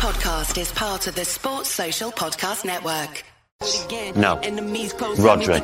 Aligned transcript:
podcast 0.00 0.56
is 0.58 0.72
part 0.72 1.06
of 1.08 1.14
the 1.14 1.26
Sports 1.26 1.68
Social 1.68 2.10
Podcast 2.10 2.64
Network. 2.64 3.22
No. 4.16 4.40
Rhodri. 5.20 5.60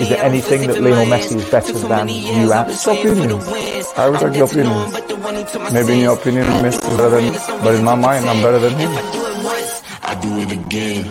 Is 0.00 0.08
there 0.08 0.22
anything 0.22 0.68
that 0.68 0.80
Lionel 0.80 1.06
Messi 1.06 1.36
is 1.36 1.50
better 1.50 1.72
than 1.72 2.08
you 2.08 2.52
at? 2.52 2.70
It's 2.70 2.86
opinions. 2.86 3.44
I 3.96 4.06
respect 4.06 4.36
your 4.36 4.46
opinions. 4.46 5.72
Maybe 5.72 5.94
in 5.94 6.00
your 6.00 6.14
opinion, 6.14 6.46
Messi 6.46 6.78
is 6.78 6.96
better 6.96 7.10
than, 7.10 7.32
but 7.64 7.74
in 7.74 7.84
my 7.84 7.96
mind, 7.96 8.26
I'm 8.26 8.40
better 8.40 8.60
than 8.60 8.78
him. 8.78 8.90
I 10.04 10.14
do 10.22 10.38
it 10.38 10.52
again. 10.52 11.10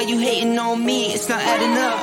Why 0.00 0.06
you 0.06 0.16
hating 0.18 0.58
on 0.58 0.82
me? 0.82 1.12
It's 1.12 1.28
not 1.28 1.42
adding 1.42 1.76
up. 1.76 2.00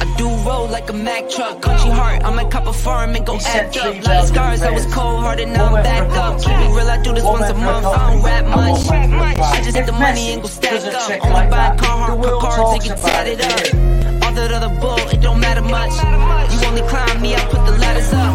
I 0.00 0.06
do 0.16 0.24
roll 0.48 0.68
like 0.68 0.88
a 0.88 0.94
Mack 0.94 1.28
truck. 1.28 1.60
Country 1.60 1.90
heart, 1.90 2.24
I 2.24 2.30
might 2.32 2.50
cop 2.50 2.66
a 2.66 2.72
farm 2.72 3.14
and 3.14 3.26
go 3.26 3.36
act 3.36 3.76
up. 3.76 3.92
Like 4.06 4.24
scars, 4.24 4.62
I 4.62 4.70
was 4.70 4.86
cold 4.86 5.20
hearted, 5.20 5.48
now 5.48 5.66
I'm 5.66 5.82
back 5.82 6.08
up. 6.16 6.40
Keep 6.40 6.48
it 6.48 6.72
real, 6.72 6.88
I 6.88 6.96
do 7.02 7.12
this 7.12 7.22
once 7.22 7.50
a 7.50 7.52
month. 7.52 7.84
I 7.84 8.14
don't 8.14 8.24
rap 8.24 8.46
much. 8.46 8.88
I 8.88 9.60
just 9.60 9.76
hit 9.76 9.84
the 9.84 9.92
money 9.92 10.32
and 10.32 10.40
go 10.40 10.48
stack 10.48 10.80
up. 10.80 11.10
Only 11.20 11.50
buy 11.52 11.76
Carhartt 11.76 12.40
car 12.40 12.56
cards 12.56 12.88
and 12.88 12.88
get 12.88 12.96
tatted 13.04 13.40
up. 13.44 14.24
All 14.24 14.32
that 14.32 14.52
other 14.56 14.72
bull, 14.80 15.04
it 15.12 15.20
don't 15.20 15.40
matter 15.40 15.60
much. 15.60 15.92
You 15.92 16.68
only 16.72 16.88
climb 16.88 17.20
me, 17.20 17.36
I 17.36 17.44
put 17.52 17.60
the 17.68 17.76
ladders 17.76 18.08
up. 18.16 18.32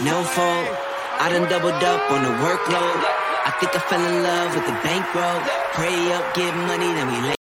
No 0.00 0.16
fault. 0.32 0.66
I 1.20 1.28
done 1.28 1.44
doubled 1.52 1.76
up 1.76 2.10
on 2.10 2.24
the 2.24 2.32
workload. 2.40 3.00
I 3.44 3.52
think 3.60 3.76
I 3.76 3.80
fell 3.84 4.00
in 4.00 4.22
love 4.22 4.54
with 4.56 4.64
the 4.64 4.76
bankroll. 4.80 5.40
Pray 5.76 6.12
up, 6.16 6.24
get 6.32 6.56
money, 6.56 6.88
then 6.88 7.12
we 7.12 7.28
lay. 7.28 7.43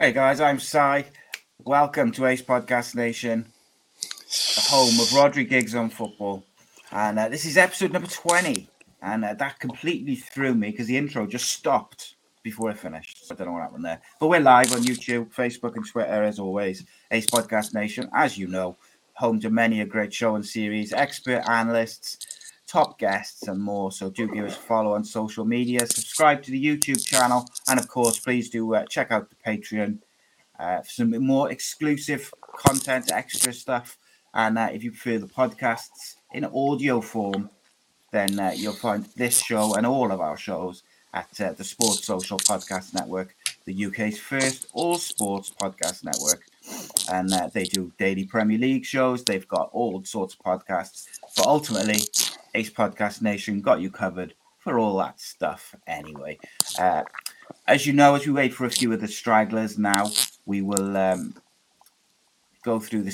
Hey 0.00 0.12
guys, 0.12 0.40
I'm 0.40 0.58
Si. 0.58 1.04
Welcome 1.62 2.10
to 2.12 2.26
Ace 2.26 2.42
Podcast 2.42 2.96
Nation, 2.96 3.46
the 4.56 4.60
home 4.62 4.98
of 4.98 5.06
Rhodri 5.10 5.48
Giggs 5.48 5.76
on 5.76 5.88
football. 5.88 6.44
And 6.90 7.16
uh, 7.16 7.28
this 7.28 7.44
is 7.44 7.56
episode 7.56 7.92
number 7.92 8.08
20. 8.08 8.68
And 9.02 9.24
uh, 9.24 9.34
that 9.34 9.60
completely 9.60 10.16
threw 10.16 10.52
me 10.52 10.72
because 10.72 10.88
the 10.88 10.96
intro 10.96 11.28
just 11.28 11.48
stopped 11.48 12.16
before 12.42 12.70
I 12.70 12.74
finished. 12.74 13.24
So 13.24 13.34
I 13.34 13.38
don't 13.38 13.46
know 13.46 13.52
what 13.52 13.62
happened 13.62 13.84
there. 13.84 14.00
But 14.18 14.30
we're 14.30 14.40
live 14.40 14.72
on 14.72 14.82
YouTube, 14.82 15.32
Facebook, 15.32 15.76
and 15.76 15.86
Twitter 15.86 16.24
as 16.24 16.40
always. 16.40 16.84
Ace 17.12 17.26
Podcast 17.26 17.72
Nation, 17.72 18.10
as 18.12 18.36
you 18.36 18.48
know, 18.48 18.76
home 19.12 19.38
to 19.40 19.48
many 19.48 19.80
a 19.80 19.86
great 19.86 20.12
show 20.12 20.34
and 20.34 20.44
series, 20.44 20.92
expert 20.92 21.48
analysts, 21.48 22.33
top 22.74 22.98
guests, 22.98 23.46
and 23.46 23.62
more. 23.62 23.92
So 23.92 24.10
do 24.10 24.26
give 24.26 24.46
us 24.46 24.56
a 24.56 24.60
follow 24.60 24.94
on 24.94 25.04
social 25.04 25.44
media, 25.44 25.86
subscribe 25.86 26.42
to 26.42 26.50
the 26.50 26.66
YouTube 26.68 27.06
channel, 27.06 27.46
and 27.68 27.78
of 27.78 27.86
course, 27.86 28.18
please 28.18 28.50
do 28.50 28.74
uh, 28.74 28.84
check 28.86 29.12
out 29.12 29.30
the 29.30 29.36
Patreon 29.46 29.98
uh, 30.58 30.80
for 30.82 30.90
some 30.90 31.10
more 31.24 31.52
exclusive 31.52 32.34
content, 32.66 33.12
extra 33.12 33.52
stuff. 33.52 33.96
And 34.34 34.58
uh, 34.58 34.70
if 34.72 34.82
you 34.82 34.90
prefer 34.90 35.18
the 35.18 35.28
podcasts 35.28 36.16
in 36.32 36.44
audio 36.44 37.00
form, 37.00 37.50
then 38.10 38.40
uh, 38.40 38.50
you'll 38.56 38.72
find 38.88 39.06
this 39.16 39.38
show 39.38 39.74
and 39.74 39.86
all 39.86 40.10
of 40.10 40.20
our 40.20 40.36
shows 40.36 40.82
at 41.12 41.40
uh, 41.40 41.52
the 41.52 41.62
Sports 41.62 42.04
Social 42.04 42.38
Podcast 42.38 42.92
Network, 42.92 43.36
the 43.66 43.86
UK's 43.86 44.18
first 44.18 44.66
all 44.72 44.98
sports 44.98 45.48
podcast 45.62 46.02
network. 46.02 46.42
And 47.10 47.32
uh, 47.32 47.50
they 47.52 47.64
do 47.64 47.92
daily 47.98 48.24
Premier 48.24 48.58
League 48.58 48.84
shows. 48.84 49.24
They've 49.24 49.46
got 49.46 49.70
all 49.72 50.02
sorts 50.04 50.34
of 50.34 50.40
podcasts. 50.40 51.06
But 51.36 51.46
ultimately, 51.46 52.00
Ace 52.54 52.70
Podcast 52.70 53.20
Nation 53.20 53.60
got 53.60 53.80
you 53.80 53.90
covered 53.90 54.34
for 54.58 54.78
all 54.78 54.96
that 54.98 55.20
stuff 55.20 55.74
anyway. 55.86 56.38
Uh, 56.78 57.02
as 57.66 57.86
you 57.86 57.92
know, 57.92 58.14
as 58.14 58.26
we 58.26 58.32
wait 58.32 58.54
for 58.54 58.64
a 58.64 58.70
few 58.70 58.92
of 58.92 59.00
the 59.00 59.08
stragglers 59.08 59.78
now, 59.78 60.10
we 60.46 60.62
will 60.62 60.96
um, 60.96 61.34
go 62.64 62.80
through 62.80 63.02
the, 63.02 63.10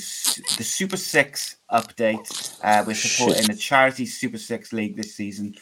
the 0.57 0.63
Super 0.63 0.97
Six 0.97 1.57
update. 1.71 2.57
Uh, 2.63 2.83
we're 2.87 2.95
supporting 2.95 3.47
the 3.47 3.55
Charity 3.55 4.05
Super 4.05 4.37
Six 4.37 4.71
League 4.71 4.95
this 4.95 5.13
season, 5.13 5.55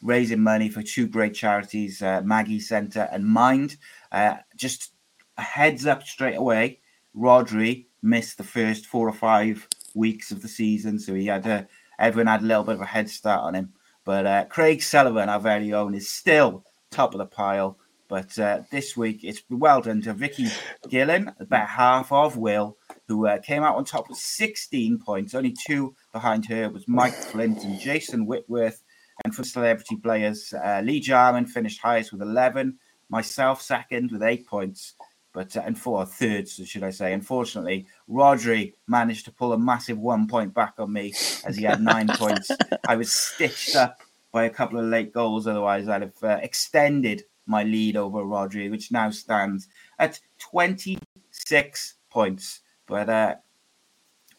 raising 0.00 0.40
money 0.40 0.68
for 0.68 0.82
two 0.82 1.08
great 1.08 1.34
charities, 1.34 2.00
uh, 2.02 2.22
Maggie 2.24 2.60
Centre 2.60 3.08
and 3.10 3.26
Mind. 3.26 3.76
Uh, 4.12 4.36
just 4.56 4.92
a 5.36 5.42
heads 5.42 5.86
up 5.86 6.04
straight 6.04 6.36
away, 6.36 6.78
Rhodri 7.16 7.86
missed 8.02 8.38
the 8.38 8.44
first 8.44 8.86
four 8.86 9.08
or 9.08 9.12
five 9.12 9.68
weeks 9.94 10.30
of 10.30 10.42
the 10.42 10.48
season, 10.48 10.98
so 10.98 11.14
he 11.14 11.26
had 11.26 11.46
a, 11.46 11.66
everyone 11.98 12.26
had 12.26 12.42
a 12.42 12.46
little 12.46 12.64
bit 12.64 12.76
of 12.76 12.82
a 12.82 12.86
head 12.86 13.08
start 13.08 13.42
on 13.42 13.54
him. 13.54 13.72
But 14.04 14.26
uh, 14.26 14.44
Craig 14.44 14.82
Sullivan, 14.82 15.28
our 15.28 15.40
very 15.40 15.72
own, 15.72 15.94
is 15.94 16.08
still 16.08 16.64
top 16.90 17.14
of 17.14 17.18
the 17.18 17.26
pile. 17.26 17.78
But 18.08 18.38
uh, 18.38 18.62
this 18.70 18.96
week, 18.96 19.24
it's 19.24 19.42
well 19.50 19.80
done 19.80 20.00
to 20.02 20.14
Vicky 20.14 20.46
Gillen, 20.88 21.32
about 21.40 21.68
half 21.68 22.12
of 22.12 22.36
Will, 22.36 22.76
who 23.08 23.26
uh, 23.26 23.38
came 23.38 23.64
out 23.64 23.74
on 23.74 23.84
top 23.84 24.08
with 24.08 24.18
16 24.18 24.98
points. 24.98 25.34
Only 25.34 25.54
two 25.66 25.96
behind 26.12 26.46
her 26.46 26.70
was 26.70 26.86
Mike 26.86 27.14
Flint 27.14 27.64
and 27.64 27.80
Jason 27.80 28.26
Whitworth. 28.26 28.84
And 29.24 29.34
for 29.34 29.42
celebrity 29.42 29.96
players, 29.96 30.52
uh, 30.52 30.82
Lee 30.84 31.00
Jarman 31.00 31.46
finished 31.46 31.80
highest 31.80 32.12
with 32.12 32.22
11, 32.22 32.78
myself 33.08 33.60
second 33.60 34.12
with 34.12 34.22
eight 34.22 34.46
points. 34.46 34.94
But 35.36 35.54
uh, 35.54 35.64
and 35.66 35.78
for 35.78 36.06
thirds, 36.06 36.66
should 36.66 36.82
I 36.82 36.88
say? 36.88 37.12
Unfortunately, 37.12 37.86
Rhodri 38.08 38.72
managed 38.88 39.26
to 39.26 39.30
pull 39.30 39.52
a 39.52 39.58
massive 39.58 39.98
one 39.98 40.26
point 40.26 40.54
back 40.54 40.76
on 40.78 40.94
me 40.94 41.12
as 41.44 41.58
he 41.58 41.64
had 41.64 41.82
nine 41.82 42.08
points. 42.14 42.50
I 42.88 42.96
was 42.96 43.12
stitched 43.12 43.76
up 43.76 44.00
by 44.32 44.46
a 44.46 44.50
couple 44.50 44.78
of 44.78 44.86
late 44.86 45.12
goals. 45.12 45.46
Otherwise, 45.46 45.90
I'd 45.90 46.00
have 46.00 46.22
uh, 46.22 46.38
extended 46.42 47.24
my 47.44 47.64
lead 47.64 47.98
over 47.98 48.22
Rhodri, 48.22 48.70
which 48.70 48.90
now 48.90 49.10
stands 49.10 49.68
at 49.98 50.18
26 50.38 51.94
points. 52.08 52.60
But 52.86 53.10
uh, 53.10 53.34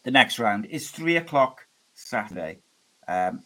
the 0.02 0.10
next 0.10 0.40
round 0.40 0.66
is 0.66 0.90
three 0.90 1.16
o'clock 1.16 1.64
Saturday. 1.94 2.58
Um, 3.06 3.44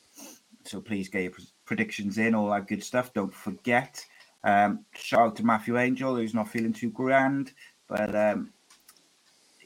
so 0.64 0.80
please 0.80 1.10
get 1.10 1.24
your 1.24 1.32
predictions 1.66 2.16
in, 2.16 2.34
all 2.34 2.48
that 2.48 2.66
good 2.66 2.82
stuff. 2.82 3.12
Don't 3.12 3.34
forget. 3.34 4.02
Um, 4.44 4.84
shout 4.94 5.20
out 5.20 5.36
to 5.36 5.44
Matthew 5.44 5.78
Angel, 5.78 6.16
who's 6.16 6.34
not 6.34 6.48
feeling 6.48 6.72
too 6.72 6.90
grand, 6.90 7.52
but 7.88 8.14
um, 8.14 8.52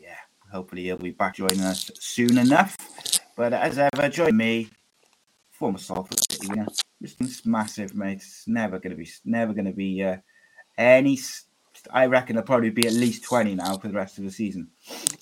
yeah, 0.00 0.16
hopefully 0.52 0.82
he'll 0.84 0.98
be 0.98 1.10
back 1.12 1.36
joining 1.36 1.60
us 1.62 1.90
soon 1.98 2.38
enough. 2.38 2.76
But 3.36 3.52
as 3.52 3.78
ever, 3.78 4.08
join 4.08 4.36
me, 4.36 4.68
former 5.52 5.78
Salford 5.78 6.18
City 6.30 6.48
winner. 6.48 6.66
This 7.00 7.16
is 7.20 7.44
massive, 7.46 7.94
mate. 7.94 8.18
It's 8.18 8.46
never 8.46 8.78
going 8.78 8.90
to 8.90 8.96
be, 8.96 9.08
never 9.24 9.52
going 9.52 9.66
to 9.66 9.72
be 9.72 10.02
uh, 10.02 10.16
any. 10.78 11.18
I 11.90 12.06
reckon 12.06 12.34
there'll 12.36 12.46
probably 12.46 12.70
be 12.70 12.86
at 12.86 12.94
least 12.94 13.22
twenty 13.24 13.54
now 13.54 13.76
for 13.78 13.88
the 13.88 13.94
rest 13.94 14.18
of 14.18 14.24
the 14.24 14.30
season. 14.30 14.68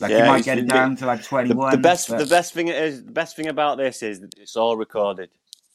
Like 0.00 0.12
you 0.12 0.20
might 0.20 0.44
get 0.44 0.58
it 0.58 0.68
down 0.68 0.96
to 0.96 1.06
like 1.06 1.20
The, 1.20 1.26
twenty-one. 1.26 1.72
the 1.72 1.78
best, 1.78 2.08
but- 2.08 2.18
the 2.18 2.26
best 2.26 2.54
thing 2.54 2.68
is 2.68 3.04
the 3.04 3.12
best 3.12 3.36
thing 3.36 3.48
about 3.48 3.76
this 3.76 4.02
is 4.02 4.20
that 4.20 4.34
it's 4.38 4.56
all 4.56 4.76
recorded. 4.76 5.30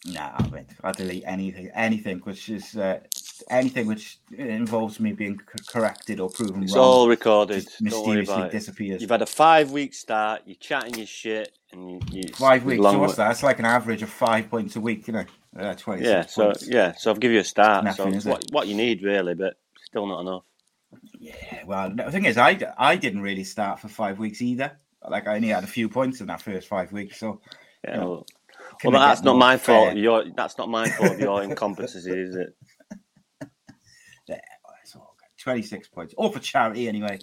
Nah, 0.06 0.38
mate. 0.52 0.68
I 0.82 0.94
delete 0.94 1.24
anything, 1.26 1.70
anything 1.76 2.20
which 2.20 2.48
is 2.48 2.78
uh, 2.78 3.02
anything 3.50 3.88
which 3.88 4.20
involves 4.38 5.00
me 5.00 5.14
being 5.14 5.40
corrected 5.68 6.20
or 6.20 6.30
proven 6.30 6.64
It's 6.64 6.74
wrong. 6.74 6.84
It's 6.84 6.88
all 6.88 7.08
recorded. 7.10 7.64
just 7.64 7.84
Don't 7.84 8.06
worry 8.06 8.18
mysteriously 8.18 8.50
disappears. 8.50 9.02
You've 9.02 9.12
had 9.12 9.22
a 9.22 9.26
five 9.26 9.72
week 9.72 9.94
start. 9.94 10.44
You're 10.46 10.56
chatting 10.56 10.96
your 10.96 11.06
shit, 11.08 11.58
and 11.72 11.90
you, 11.90 12.00
you 12.12 12.24
Five 12.34 12.66
weeks. 12.66 12.84
So 12.84 13.00
what's 13.00 13.16
that? 13.16 13.32
It's 13.32 13.44
like 13.44 13.60
an 13.60 13.66
average 13.66 14.02
of 14.02 14.10
five 14.10 14.50
points 14.50 14.76
a 14.76 14.82
week, 14.82 15.08
you 15.08 15.14
know. 15.14 15.26
Uh, 15.58 15.74
Twenty. 15.76 16.06
Yeah. 16.06 16.26
So 16.26 16.46
points. 16.46 16.68
yeah. 16.68 16.94
So 16.98 17.12
I'll 17.12 17.18
give 17.18 17.32
you 17.32 17.40
a 17.40 17.44
start. 17.44 17.84
Nothing, 17.84 18.20
so 18.20 18.30
what 18.30 18.46
what 18.52 18.68
you 18.68 18.76
need 18.76 19.04
really, 19.04 19.34
but 19.34 19.56
still 19.84 20.06
not 20.08 20.22
enough. 20.22 20.44
Yeah. 21.20 21.64
Well, 21.66 21.92
the 21.96 22.12
thing 22.12 22.26
is, 22.26 22.38
I 22.38 22.60
I 22.78 22.96
didn't 22.96 23.22
really 23.22 23.44
start 23.44 23.80
for 23.80 23.88
five 23.88 24.20
weeks 24.20 24.42
either. 24.42 24.72
Like 25.08 25.28
I 25.28 25.36
only 25.36 25.50
had 25.50 25.64
a 25.64 25.68
few 25.68 25.90
points 25.90 26.22
in 26.22 26.28
that 26.28 26.42
first 26.42 26.68
five 26.68 26.92
weeks, 26.92 27.20
so 27.20 27.42
Yeah. 27.84 27.96
Yeah. 27.96 28.00
Well, 28.06 28.26
well, 28.84 28.92
that's 29.02 29.24
not 29.24 29.38
my 29.38 29.58
fault. 29.58 29.90
fair? 29.90 29.98
Your 29.98 30.26
that's 30.36 30.58
not 30.58 30.70
my 30.70 30.90
fault 30.90 31.18
your 31.20 31.44
incompetency, 31.44 32.12
is 32.12 32.36
it? 32.36 32.56
Yeah, 35.50 35.58
well, 35.58 35.66
it's 35.66 35.78
all 35.78 35.86
good. 35.86 35.86
Twenty-six 35.86 35.88
points, 35.88 36.14
all 36.18 36.32
for 36.32 36.40
charity 36.40 36.88
anyway. 36.88 37.20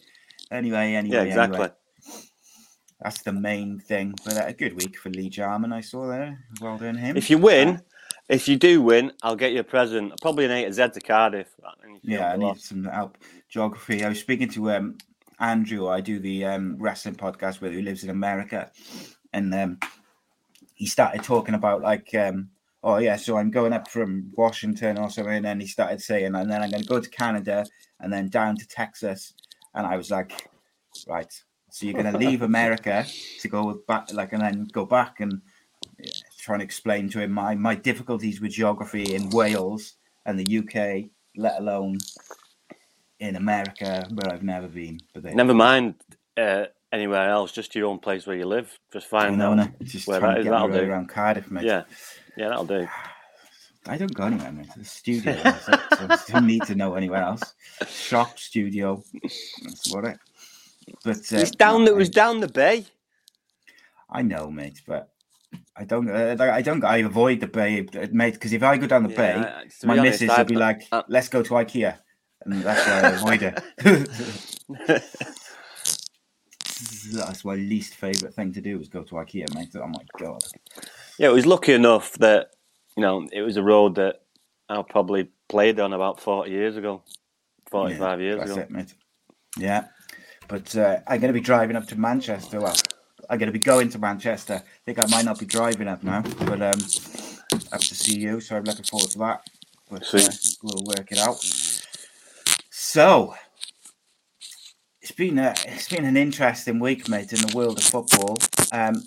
Anyway, 0.50 0.94
anyway, 0.94 1.16
Yeah. 1.16 1.22
Exactly. 1.22 1.58
Anyway. 1.58 1.74
That's 3.00 3.22
the 3.22 3.32
main 3.32 3.78
thing. 3.78 4.14
But 4.24 4.36
uh, 4.36 4.44
a 4.46 4.52
good 4.52 4.74
week 4.74 4.98
for 4.98 5.10
Lee 5.10 5.28
Jarman, 5.28 5.72
I 5.72 5.80
saw 5.80 6.06
there. 6.08 6.44
Well 6.60 6.78
done, 6.78 6.96
him. 6.96 7.16
If 7.16 7.28
you 7.28 7.38
win, 7.38 7.82
if 8.28 8.48
you 8.48 8.56
do 8.56 8.80
win, 8.80 9.12
I'll 9.22 9.36
get 9.36 9.52
you 9.52 9.60
a 9.60 9.64
present. 9.64 10.14
Probably 10.22 10.46
an 10.46 10.50
A 10.50 10.64
to 10.64 10.72
Z 10.72 10.88
to 10.94 11.00
Cardiff. 11.00 11.48
Yeah, 12.02 12.32
I 12.32 12.36
need 12.36 12.44
lost. 12.44 12.64
some 12.64 12.84
help. 12.84 13.18
Geography. 13.48 14.04
I 14.04 14.08
was 14.08 14.18
speaking 14.18 14.48
to 14.50 14.70
um, 14.70 14.98
Andrew. 15.38 15.88
I 15.88 16.00
do 16.00 16.18
the 16.18 16.44
um, 16.46 16.76
wrestling 16.78 17.16
podcast 17.16 17.60
with, 17.60 17.72
who 17.72 17.82
lives 17.82 18.02
in 18.02 18.10
America, 18.10 18.70
and 19.32 19.54
um, 19.54 19.78
he 20.74 20.86
started 20.86 21.22
talking 21.22 21.54
about 21.54 21.82
like, 21.82 22.14
um, 22.14 22.50
oh 22.86 22.98
yeah, 22.98 23.16
so 23.16 23.36
I'm 23.36 23.50
going 23.50 23.72
up 23.72 23.90
from 23.90 24.30
Washington 24.36 24.96
or 24.96 25.10
something. 25.10 25.44
And 25.44 25.60
he 25.60 25.66
started 25.66 26.00
saying, 26.00 26.34
and 26.36 26.50
then 26.50 26.62
I'm 26.62 26.70
going 26.70 26.82
to 26.82 26.88
go 26.88 27.00
to 27.00 27.10
Canada 27.10 27.66
and 28.00 28.12
then 28.12 28.28
down 28.28 28.56
to 28.56 28.68
Texas. 28.68 29.34
And 29.74 29.84
I 29.84 29.96
was 29.96 30.10
like, 30.10 30.48
right, 31.08 31.30
so 31.68 31.84
you're 31.84 32.00
going 32.00 32.12
to 32.12 32.18
leave 32.18 32.42
America 32.52 33.04
to 33.40 33.48
go 33.48 33.82
back, 33.88 34.12
like, 34.12 34.32
and 34.32 34.40
then 34.40 34.68
go 34.72 34.86
back 34.86 35.18
and 35.18 35.42
trying 36.38 36.60
to 36.60 36.64
explain 36.64 37.10
to 37.10 37.20
him 37.20 37.32
my 37.32 37.54
my 37.56 37.74
difficulties 37.74 38.40
with 38.40 38.52
geography 38.52 39.14
in 39.14 39.30
Wales 39.30 39.94
and 40.24 40.38
the 40.38 40.58
UK, 40.58 41.10
let 41.36 41.58
alone 41.58 41.98
in 43.18 43.34
America 43.34 44.06
where 44.14 44.32
I've 44.32 44.44
never 44.44 44.68
been. 44.68 45.00
But 45.12 45.24
they, 45.24 45.34
never 45.34 45.54
mind 45.54 45.94
uh, 46.36 46.66
anywhere 46.92 47.28
else, 47.30 47.50
just 47.50 47.74
your 47.74 47.88
own 47.88 47.98
place 47.98 48.26
where 48.26 48.36
you 48.36 48.46
live. 48.46 48.78
Just 48.92 49.08
find 49.08 49.36
know, 49.36 49.58
out 49.58 49.70
just 49.82 50.06
where 50.06 50.20
that 50.20 50.38
is. 50.38 50.46
That'll 50.46 50.68
do. 50.68 50.88
Around 50.88 51.08
Cardiff, 51.08 51.50
mate. 51.50 51.64
Yeah, 51.64 51.82
yeah, 52.36 52.48
that'll 52.48 52.64
do. 52.64 52.86
I 53.88 53.96
don't 53.96 54.12
go 54.12 54.24
anywhere, 54.24 54.50
mate. 54.50 54.68
The 54.76 54.84
studio. 54.84 55.36
so 55.60 55.72
I 55.72 56.18
don't 56.28 56.46
need 56.46 56.64
to 56.64 56.74
know 56.74 56.94
anywhere 56.94 57.22
else. 57.22 57.54
Shop, 57.86 58.36
studio. 58.36 59.04
That's 59.62 59.94
what 59.94 60.04
it. 60.04 60.18
But 61.04 61.18
uh, 61.32 61.36
it's 61.36 61.52
down. 61.52 61.84
That 61.84 61.94
was 61.94 62.10
down 62.10 62.40
the 62.40 62.48
bay. 62.48 62.84
I 64.10 64.22
know, 64.22 64.50
mate, 64.50 64.82
but 64.86 65.10
I 65.76 65.84
don't. 65.84 66.10
Uh, 66.10 66.36
I 66.38 66.62
don't. 66.62 66.84
I 66.84 66.98
avoid 66.98 67.40
the 67.40 67.46
bay, 67.46 67.86
mate, 68.10 68.34
because 68.34 68.52
if 68.52 68.62
I 68.62 68.76
go 68.76 68.86
down 68.86 69.04
the 69.04 69.10
yeah, 69.10 69.16
bay, 69.16 69.68
my 69.84 69.98
honest, 69.98 70.20
missus 70.20 70.36
will 70.36 70.44
be 70.44 70.56
like, 70.56 70.88
uh, 70.90 71.02
"Let's 71.08 71.28
go 71.28 71.42
to 71.42 71.50
IKEA," 71.50 71.98
and 72.44 72.62
that's 72.62 72.86
why 72.86 73.00
I 73.02 73.10
avoid 73.10 73.42
it. 73.42 73.62
that's 77.12 77.44
my 77.44 77.54
least 77.54 77.94
favorite 77.94 78.34
thing 78.34 78.52
to 78.52 78.60
do 78.60 78.80
is 78.80 78.88
go 78.88 79.02
to 79.02 79.14
IKEA, 79.16 79.54
mate. 79.54 79.68
Oh 79.74 79.86
my 79.86 80.04
god. 80.18 80.42
Yeah, 81.18 81.28
it 81.28 81.32
was 81.32 81.46
lucky 81.46 81.72
enough 81.72 82.12
that 82.14 82.50
you 82.96 83.02
know 83.02 83.28
it 83.32 83.42
was 83.42 83.56
a 83.56 83.62
road 83.62 83.94
that 83.96 84.22
I 84.68 84.82
probably 84.82 85.28
played 85.48 85.80
on 85.80 85.92
about 85.92 86.20
forty 86.20 86.50
years 86.50 86.76
ago, 86.76 87.02
forty-five 87.70 88.20
yeah, 88.20 88.26
years 88.26 88.50
ago. 88.50 88.60
It, 88.60 88.70
mate. 88.70 88.94
Yeah, 89.58 89.86
but 90.48 90.76
uh, 90.76 90.98
I'm 91.06 91.20
going 91.20 91.32
to 91.32 91.38
be 91.38 91.44
driving 91.44 91.76
up 91.76 91.86
to 91.88 91.98
Manchester. 91.98 92.60
Well, 92.60 92.76
I'm 93.30 93.38
going 93.38 93.48
to 93.48 93.52
be 93.52 93.58
going 93.58 93.88
to 93.90 93.98
Manchester. 93.98 94.62
I 94.64 94.78
think 94.84 94.98
I 94.98 95.06
might 95.06 95.24
not 95.24 95.38
be 95.38 95.46
driving 95.46 95.88
up 95.88 96.02
now, 96.02 96.22
but 96.40 96.60
um, 96.60 96.80
up 97.72 97.80
to 97.80 97.94
see 97.94 98.18
you. 98.18 98.40
So 98.40 98.56
I'm 98.56 98.64
looking 98.64 98.84
forward 98.84 99.10
to 99.10 99.18
that. 99.18 99.48
But 99.90 100.14
uh, 100.14 100.30
we'll 100.62 100.84
work 100.84 101.12
it 101.12 101.18
out. 101.18 101.38
So 102.70 103.34
it's 105.00 105.12
been 105.12 105.38
a, 105.38 105.54
it's 105.64 105.88
been 105.88 106.04
an 106.04 106.16
interesting 106.16 106.80
week, 106.80 107.08
mate, 107.08 107.32
in 107.32 107.40
the 107.40 107.56
world 107.56 107.78
of 107.78 107.84
football. 107.84 108.36
Um, 108.72 109.02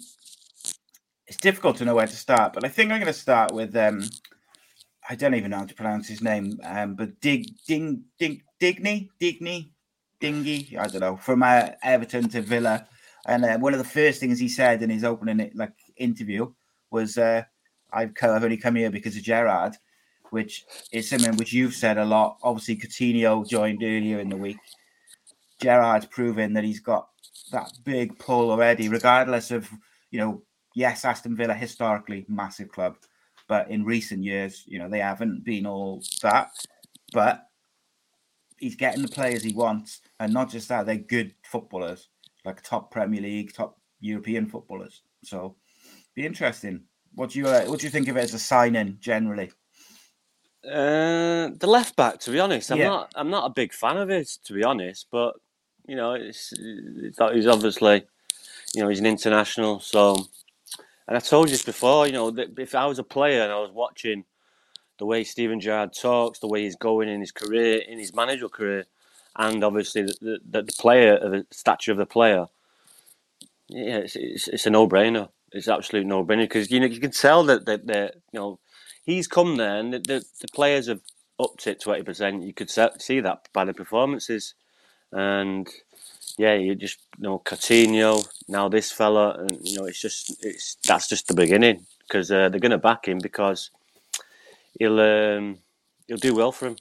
it's 1.29 1.37
difficult 1.37 1.77
to 1.77 1.85
know 1.85 1.95
where 1.95 2.07
to 2.07 2.15
start, 2.15 2.53
but 2.53 2.65
I 2.65 2.69
think 2.69 2.91
I'm 2.91 2.99
going 2.99 3.13
to 3.13 3.19
start 3.19 3.53
with 3.53 3.75
um, 3.75 4.09
I 5.07 5.13
don't 5.15 5.35
even 5.35 5.51
know 5.51 5.57
how 5.57 5.65
to 5.65 5.75
pronounce 5.75 6.07
his 6.07 6.23
name, 6.23 6.59
um, 6.63 6.95
but 6.95 7.21
Dig 7.21 7.45
Ding 7.67 8.05
Ding 8.17 8.41
Digny 8.59 9.09
Digny 9.21 9.69
Dingy, 10.19 10.75
I 10.77 10.87
don't 10.87 11.01
know, 11.01 11.17
from 11.17 11.43
uh, 11.43 11.69
Everton 11.83 12.29
to 12.29 12.41
Villa, 12.41 12.87
and 13.27 13.45
uh, 13.45 13.59
one 13.59 13.73
of 13.73 13.79
the 13.79 13.85
first 13.85 14.19
things 14.19 14.39
he 14.39 14.49
said 14.49 14.81
in 14.81 14.89
his 14.89 15.03
opening 15.03 15.51
like 15.53 15.73
interview 15.97 16.51
was, 16.89 17.17
uh, 17.17 17.43
"I've, 17.93 18.11
I've 18.21 18.43
only 18.43 18.57
come 18.57 18.75
here 18.75 18.89
because 18.89 19.15
of 19.15 19.23
Gerrard." 19.23 19.75
Which 20.31 20.63
is 20.91 21.09
something 21.09 21.37
which 21.37 21.53
you've 21.53 21.73
said 21.73 21.97
a 21.97 22.05
lot. 22.05 22.37
Obviously, 22.43 22.77
Coutinho 22.77 23.47
joined 23.47 23.81
earlier 23.81 24.19
in 24.19 24.29
the 24.29 24.37
week, 24.37 24.59
Gerrard's 25.59 26.05
proven 26.05 26.53
that 26.53 26.63
he's 26.63 26.79
got 26.79 27.07
that 27.51 27.71
big 27.83 28.19
pull 28.19 28.51
already, 28.51 28.89
regardless 28.89 29.49
of, 29.49 29.67
you 30.11 30.19
know, 30.19 30.43
yes, 30.79 31.03
Aston 31.03 31.35
Villa 31.35 31.53
historically 31.53 32.25
massive 32.29 32.71
club, 32.71 32.95
but 33.49 33.69
in 33.69 33.83
recent 33.83 34.23
years, 34.23 34.63
you 34.65 34.79
know, 34.79 34.87
they 34.87 34.99
haven't 34.99 35.43
been 35.43 35.65
all 35.65 36.01
that. 36.21 36.51
But 37.11 37.47
he's 38.57 38.75
getting 38.75 39.01
the 39.01 39.09
players 39.09 39.43
he 39.43 39.53
wants, 39.53 40.01
and 40.19 40.33
not 40.33 40.49
just 40.49 40.69
that, 40.69 40.85
they're 40.85 40.95
good 40.95 41.35
footballers, 41.43 42.07
like 42.45 42.63
top 42.63 42.91
Premier 42.91 43.21
League, 43.21 43.53
top 43.53 43.77
European 43.99 44.47
footballers. 44.47 45.01
So, 45.23 45.57
be 46.15 46.25
interesting. 46.25 46.83
What 47.13 47.31
do 47.31 47.39
you 47.39 47.47
uh, 47.47 47.65
what 47.65 47.79
do 47.79 47.85
you 47.85 47.91
think 47.91 48.07
of 48.07 48.15
it 48.15 48.23
as 48.23 48.33
a 48.33 48.39
signing 48.39 48.97
generally? 49.01 49.51
Uh, 50.63 51.49
the 51.59 51.67
left 51.67 51.95
back, 51.97 52.19
to 52.19 52.31
be 52.31 52.39
honest, 52.39 52.71
I'm 52.71 52.77
yeah. 52.77 52.87
not 52.87 53.11
I'm 53.15 53.29
not 53.29 53.45
a 53.45 53.53
big 53.53 53.73
fan 53.73 53.97
of 53.97 54.09
it, 54.09 54.29
to 54.45 54.53
be 54.53 54.63
honest. 54.63 55.07
But 55.11 55.33
you 55.87 55.97
know, 55.97 56.13
it's, 56.13 56.53
it's 56.57 57.19
he's 57.33 57.47
obviously, 57.47 58.05
you 58.73 58.81
know, 58.81 58.87
he's 58.87 58.99
an 58.99 59.07
international. 59.07 59.79
So, 59.79 60.15
and 61.09 61.17
I 61.17 61.19
told 61.19 61.47
you 61.47 61.53
this 61.53 61.63
before, 61.65 62.05
you 62.05 62.13
know, 62.13 62.29
that 62.29 62.57
if 62.59 62.75
I 62.75 62.85
was 62.85 62.99
a 62.99 63.03
player 63.03 63.41
and 63.41 63.51
I 63.51 63.59
was 63.59 63.71
watching 63.71 64.25
the 64.99 65.07
way 65.07 65.23
Steven 65.23 65.59
Gerrard 65.59 65.93
talks, 65.99 66.37
the 66.37 66.47
way 66.47 66.61
he's 66.61 66.75
going 66.75 67.09
in 67.09 67.19
his 67.19 67.31
career, 67.31 67.81
in 67.87 67.97
his 67.97 68.13
managerial 68.13 68.49
career, 68.49 68.85
and 69.35 69.63
obviously 69.63 70.03
the, 70.03 70.39
the, 70.47 70.61
the 70.61 70.73
player, 70.79 71.17
the 71.17 71.47
stature 71.49 71.91
of 71.91 71.97
the 71.97 72.05
player, 72.05 72.45
yeah, 73.69 73.97
it's, 73.97 74.15
it's, 74.15 74.47
it's 74.49 74.65
a 74.67 74.69
no-brainer. 74.69 75.29
It's 75.51 75.67
absolute 75.67 76.05
no-brainer 76.05 76.43
because 76.43 76.69
you 76.69 76.79
know 76.79 76.85
you 76.85 76.99
can 76.99 77.09
tell 77.09 77.43
that 77.45 77.65
that 77.65 77.87
they 77.87 78.11
you 78.31 78.39
know 78.39 78.59
he's 79.03 79.27
come 79.27 79.55
there 79.55 79.77
and 79.77 79.93
the, 79.93 79.99
the, 79.99 80.23
the 80.41 80.47
players 80.53 80.87
have 80.87 81.01
upped 81.39 81.65
it 81.65 81.81
twenty 81.81 82.03
percent. 82.03 82.43
You 82.43 82.53
could 82.53 82.69
see 82.69 83.19
that 83.19 83.49
by 83.51 83.65
the 83.65 83.73
performances 83.73 84.53
and 85.11 85.67
yeah, 86.39 86.53
you 86.53 86.73
just 86.73 86.99
you 87.17 87.23
know 87.23 87.39
Coutinho 87.39 88.25
now 88.47 88.69
this 88.69 88.93
fella, 88.93 89.35
and 89.39 89.59
you 89.61 89.77
know 89.77 89.83
it's 89.83 90.01
just 90.01 90.41
it's 90.41 90.77
that's 90.87 91.09
just 91.09 91.27
the 91.27 91.33
beginning 91.33 91.85
because 92.07 92.31
uh, 92.31 92.47
they're 92.47 92.61
going 92.61 92.71
to 92.71 92.77
back 92.77 93.09
him 93.09 93.19
because 93.19 93.71
he'll 94.79 95.01
um, 95.01 95.57
he'll 96.07 96.15
do 96.15 96.33
well 96.33 96.53
for 96.53 96.67
him. 96.67 96.77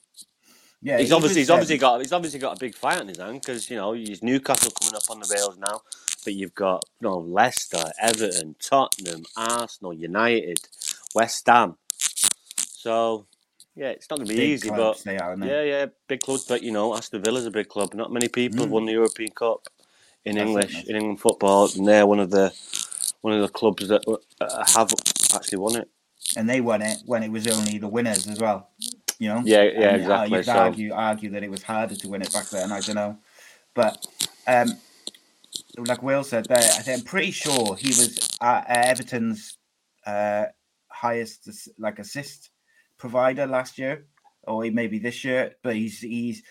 Yeah, 0.81 0.99
he's 0.99 1.11
obviously 1.11 1.41
he's 1.41 1.51
obviously 1.51 1.77
got 1.77 2.01
he's 2.01 2.13
obviously 2.13 2.39
got 2.39 2.57
a 2.57 2.61
big 2.61 2.77
fight 2.77 3.01
on 3.01 3.09
his 3.09 3.19
hand 3.19 3.41
because 3.41 3.69
you 3.69 3.75
know 3.75 3.95
he's 3.95 4.23
Newcastle 4.23 4.71
coming 4.81 4.95
up 4.95 5.11
on 5.11 5.19
the 5.19 5.29
rails 5.35 5.59
now, 5.59 5.81
but 6.23 6.35
you've 6.35 6.55
got 6.55 6.85
you 7.01 7.09
know 7.09 7.19
Leicester, 7.19 7.85
Everton, 8.01 8.55
Tottenham, 8.61 9.25
Arsenal, 9.37 9.93
United, 9.93 10.61
West 11.17 11.45
Ham. 11.49 11.77
So 12.07 13.27
yeah, 13.79 13.91
it's 13.91 14.11
not 14.11 14.17
going 14.17 14.29
to 14.29 14.35
be 14.35 14.43
easy, 14.43 14.71
but 14.71 15.07
are, 15.07 15.37
yeah, 15.39 15.63
yeah, 15.63 15.87
big 16.09 16.19
clubs. 16.19 16.45
But 16.47 16.65
you 16.65 16.73
know, 16.73 16.97
Aston 16.97 17.23
Villa's 17.23 17.47
a 17.47 17.51
big 17.51 17.69
club. 17.69 17.95
Not 17.95 18.13
many 18.13 18.27
people 18.27 18.59
mm. 18.59 18.63
have 18.63 18.71
won 18.71 18.87
the 18.87 18.93
European 18.93 19.31
Cup 19.31 19.69
in 20.25 20.35
That's 20.35 20.49
English 20.49 20.85
in 20.87 20.97
England 20.97 21.21
football, 21.21 21.71
and 21.77 21.87
they're 21.87 22.05
one 22.05 22.19
of 22.19 22.31
the 22.31 22.53
one 23.21 23.35
of 23.35 23.41
the 23.41 23.49
clubs 23.49 23.87
that 23.87 24.03
uh, 24.41 24.65
have 24.75 24.93
actually 25.33 25.59
won 25.59 25.77
it. 25.77 25.89
And 26.37 26.51
they 26.51 26.61
won 26.61 26.83
it 26.83 26.99
when 27.07 27.23
it 27.23 27.31
was 27.31 27.47
only 27.47 27.79
the 27.79 27.87
winners 27.87 28.27
as 28.27 28.41
well. 28.41 28.69
You 29.21 29.29
know. 29.29 29.43
Yeah, 29.45 29.63
yeah, 29.63 29.89
and, 29.91 30.03
exactly. 30.03 30.13
Uh, 30.13 30.25
you 30.25 30.37
could 30.39 30.45
so. 30.47 30.53
argue 30.53 30.93
argue 30.93 31.31
that 31.31 31.45
it 31.45 31.51
was 31.51 31.63
harder 31.63 31.95
to 31.95 32.09
win 32.09 32.23
it 32.23 32.33
back 32.33 32.49
then. 32.49 32.73
I 32.73 32.81
don't 32.81 32.97
know, 32.97 33.17
but 33.75 34.05
um, 34.49 34.77
like 35.79 36.03
Will 36.03 36.25
said 36.25 36.47
there, 36.47 36.69
I'm 36.89 37.03
pretty 37.03 37.31
sure 37.31 37.77
he 37.77 37.89
was 37.89 38.29
Everton's 38.43 39.57
uh, 40.05 40.47
highest 40.89 41.49
like 41.79 42.01
assist 42.01 42.51
provider 42.99 43.47
last 43.47 43.79
year, 43.79 44.07
or 44.45 44.65
maybe 44.71 44.99
this 44.99 45.25
year. 45.25 45.55
But 45.63 45.77
he's 45.77 46.01
he's. 46.01 46.43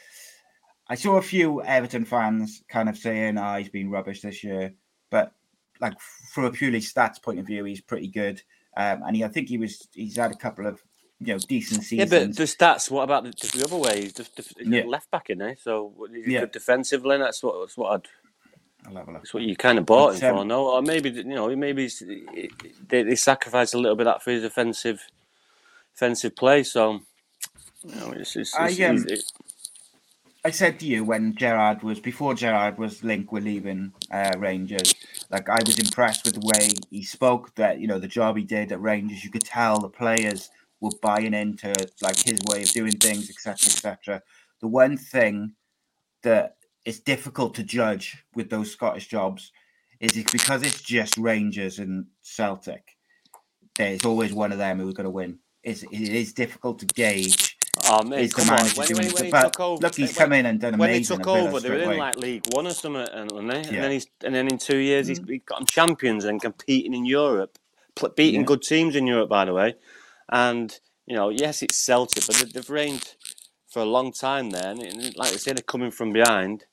I 0.89 0.95
saw 0.95 1.17
a 1.17 1.21
few 1.21 1.61
Everton 1.63 2.05
fans 2.05 2.63
kind 2.69 2.89
of 2.89 2.97
saying, 2.97 3.37
"Ah, 3.37 3.55
oh, 3.55 3.57
he's 3.57 3.69
been 3.69 3.91
rubbish 3.91 4.21
this 4.21 4.43
year," 4.43 4.73
but 5.11 5.33
like 5.79 5.93
from 6.33 6.45
a 6.45 6.51
purely 6.51 6.79
stats 6.79 7.21
point 7.21 7.39
of 7.39 7.45
view, 7.45 7.63
he's 7.63 7.81
pretty 7.81 8.07
good. 8.07 8.41
Um, 8.75 9.03
and 9.05 9.15
he, 9.15 9.23
I 9.23 9.27
think 9.27 9.49
he 9.49 9.57
was 9.57 9.87
he's 9.93 10.17
had 10.17 10.31
a 10.31 10.35
couple 10.35 10.67
of 10.67 10.81
you 11.19 11.33
know 11.33 11.39
decent 11.39 11.83
seasons. 11.83 12.11
Yeah, 12.11 12.25
but 12.25 12.35
the 12.35 12.43
stats. 12.43 12.91
What 12.91 13.03
about 13.03 13.23
the, 13.23 13.31
the 13.31 13.63
other 13.65 13.77
way? 13.77 14.03
He's 14.03 14.13
just, 14.13 14.35
just 14.35 14.53
yeah. 14.59 14.83
left 14.85 15.09
back 15.11 15.29
in 15.29 15.39
there, 15.39 15.55
so 15.59 15.93
yeah. 16.11 16.41
good 16.41 16.51
defensively. 16.51 17.17
That's 17.17 17.41
what 17.41 17.59
that's 17.59 17.77
what 17.77 17.93
I'd. 17.93 18.07
That's 18.93 19.33
what 19.33 19.43
you 19.43 19.55
kind 19.57 19.79
of 19.79 19.85
bought 19.85 20.13
but, 20.13 20.21
him 20.21 20.35
um, 20.35 20.41
for, 20.41 20.45
no? 20.45 20.67
Or 20.69 20.81
maybe 20.81 21.09
you 21.09 21.23
know, 21.23 21.53
maybe 21.55 21.89
they, 22.87 23.03
they 23.03 23.15
sacrificed 23.15 23.73
a 23.73 23.77
little 23.77 23.97
bit 23.97 24.07
of 24.07 24.13
that 24.13 24.23
for 24.23 24.31
his 24.31 24.45
offensive 24.45 25.05
defensive 25.97 26.35
play. 26.35 26.63
So, 26.63 26.99
you 27.83 27.95
know, 27.95 28.11
it's, 28.11 28.35
it's, 28.35 28.55
it's, 28.59 28.79
I, 28.79 28.83
um, 28.83 29.05
I 30.45 30.51
said 30.51 30.79
to 30.79 30.85
you 30.85 31.03
when 31.03 31.35
Gerrard 31.35 31.83
was 31.83 31.99
before 31.99 32.35
Gerrard 32.35 32.77
was 32.77 33.03
linked 33.03 33.31
with 33.31 33.43
leaving 33.43 33.93
uh, 34.11 34.33
Rangers, 34.37 34.93
like 35.29 35.49
I 35.49 35.59
was 35.65 35.79
impressed 35.79 36.25
with 36.25 36.35
the 36.35 36.47
way 36.47 36.69
he 36.89 37.03
spoke. 37.03 37.55
That 37.55 37.79
you 37.79 37.87
know 37.87 37.99
the 37.99 38.07
job 38.07 38.37
he 38.37 38.43
did 38.43 38.71
at 38.71 38.81
Rangers, 38.81 39.23
you 39.23 39.31
could 39.31 39.43
tell 39.43 39.79
the 39.79 39.89
players 39.89 40.49
were 40.79 40.91
buying 41.01 41.33
into 41.33 41.73
like 42.01 42.17
his 42.17 42.39
way 42.47 42.61
of 42.61 42.69
doing 42.69 42.93
things, 42.93 43.29
etc., 43.29 43.53
etc. 43.53 44.21
The 44.61 44.67
one 44.67 44.95
thing 44.97 45.53
that 46.23 46.57
is 46.85 46.99
difficult 46.99 47.55
to 47.55 47.63
judge 47.63 48.23
with 48.35 48.49
those 48.49 48.71
Scottish 48.71 49.07
jobs 49.07 49.51
is 49.99 50.15
it 50.15 50.31
because 50.31 50.61
it's 50.61 50.81
just 50.81 51.17
Rangers 51.17 51.79
and 51.79 52.05
Celtic. 52.21 52.95
There's 53.75 54.05
always 54.05 54.33
one 54.33 54.51
of 54.51 54.59
them 54.59 54.79
who's 54.79 54.93
going 54.93 55.05
to 55.05 55.09
win 55.09 55.39
is 55.63 55.83
it 55.83 55.91
is 55.91 56.33
difficult 56.33 56.79
to 56.79 56.85
gauge. 56.85 57.57
Oh 57.85 58.03
man, 58.03 58.27
come 58.29 58.49
on! 58.49 58.65
When, 58.69 58.87
when, 58.87 59.11
when 59.11 59.25
he 59.25 59.31
took 59.31 59.59
over, 59.59 59.81
look, 59.81 59.95
he's 59.95 60.17
come 60.17 60.33
in 60.33 60.45
and 60.45 60.59
done 60.59 60.73
amazing. 60.73 60.79
When 60.79 60.99
he 60.99 61.03
took 61.03 61.27
over, 61.27 61.59
they 61.59 61.69
were 61.69 61.91
in 61.91 61.97
like 61.97 62.15
League 62.17 62.43
One 62.51 62.67
or 62.67 62.71
something, 62.71 63.07
and, 63.11 63.31
yeah. 63.31 63.47
and 63.47 63.83
then 63.83 63.91
he's 63.91 64.07
and 64.23 64.33
then 64.33 64.47
in 64.47 64.57
two 64.57 64.77
years 64.77 65.07
mm. 65.07 65.29
he's 65.29 65.41
got 65.45 65.59
them 65.59 65.67
champions 65.67 66.25
and 66.25 66.41
competing 66.41 66.93
in 66.93 67.05
Europe, 67.05 67.57
beating 68.15 68.41
yeah. 68.41 68.45
good 68.45 68.63
teams 68.63 68.95
in 68.95 69.05
Europe, 69.07 69.29
by 69.29 69.45
the 69.45 69.53
way. 69.53 69.75
And 70.29 70.77
you 71.05 71.15
know, 71.15 71.29
yes, 71.29 71.61
it's 71.61 71.77
Celtic, 71.77 72.25
but 72.25 72.51
they've 72.53 72.69
reigned 72.69 73.15
for 73.67 73.81
a 73.81 73.85
long 73.85 74.11
time 74.11 74.49
there. 74.49 74.71
And 74.71 75.15
like 75.15 75.33
I 75.33 75.37
say, 75.37 75.53
they're 75.53 75.61
coming 75.61 75.91
from 75.91 76.11
behind. 76.13 76.65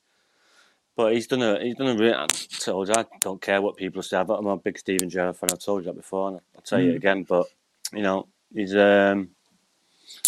But 0.95 1.13
he's 1.13 1.27
done 1.27 1.41
a 1.41 1.59
he's 1.61 1.75
done 1.75 1.87
a 1.87 1.95
really. 1.95 2.13
I 2.13 2.25
told 2.27 2.87
you, 2.87 2.93
I 2.95 3.05
don't 3.19 3.41
care 3.41 3.61
what 3.61 3.75
people 3.75 4.01
say. 4.01 4.17
I'm 4.17 4.29
a 4.47 4.57
big 4.57 4.79
Steven 4.79 5.09
Gerrard 5.09 5.35
fan. 5.35 5.49
I've 5.51 5.59
told 5.59 5.83
you 5.83 5.87
that 5.87 5.97
before, 5.97 6.29
and 6.29 6.39
I'll 6.55 6.61
tell 6.61 6.79
mm. 6.79 6.85
you 6.85 6.95
again. 6.95 7.23
But 7.23 7.47
you 7.91 8.01
know, 8.01 8.27
he's 8.53 8.75
um, 8.75 9.29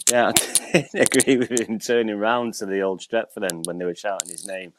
yeah, 0.09 0.31
I 0.73 0.87
agree 0.93 1.37
with 1.37 1.51
him 1.51 1.79
turning 1.79 2.17
round 2.17 2.53
to 2.55 2.65
the 2.65 2.81
old 2.81 3.01
Stretford 3.01 3.47
then 3.47 3.61
when 3.63 3.77
they 3.77 3.85
were 3.85 3.95
shouting 3.95 4.29
his 4.29 4.47
name. 4.47 4.73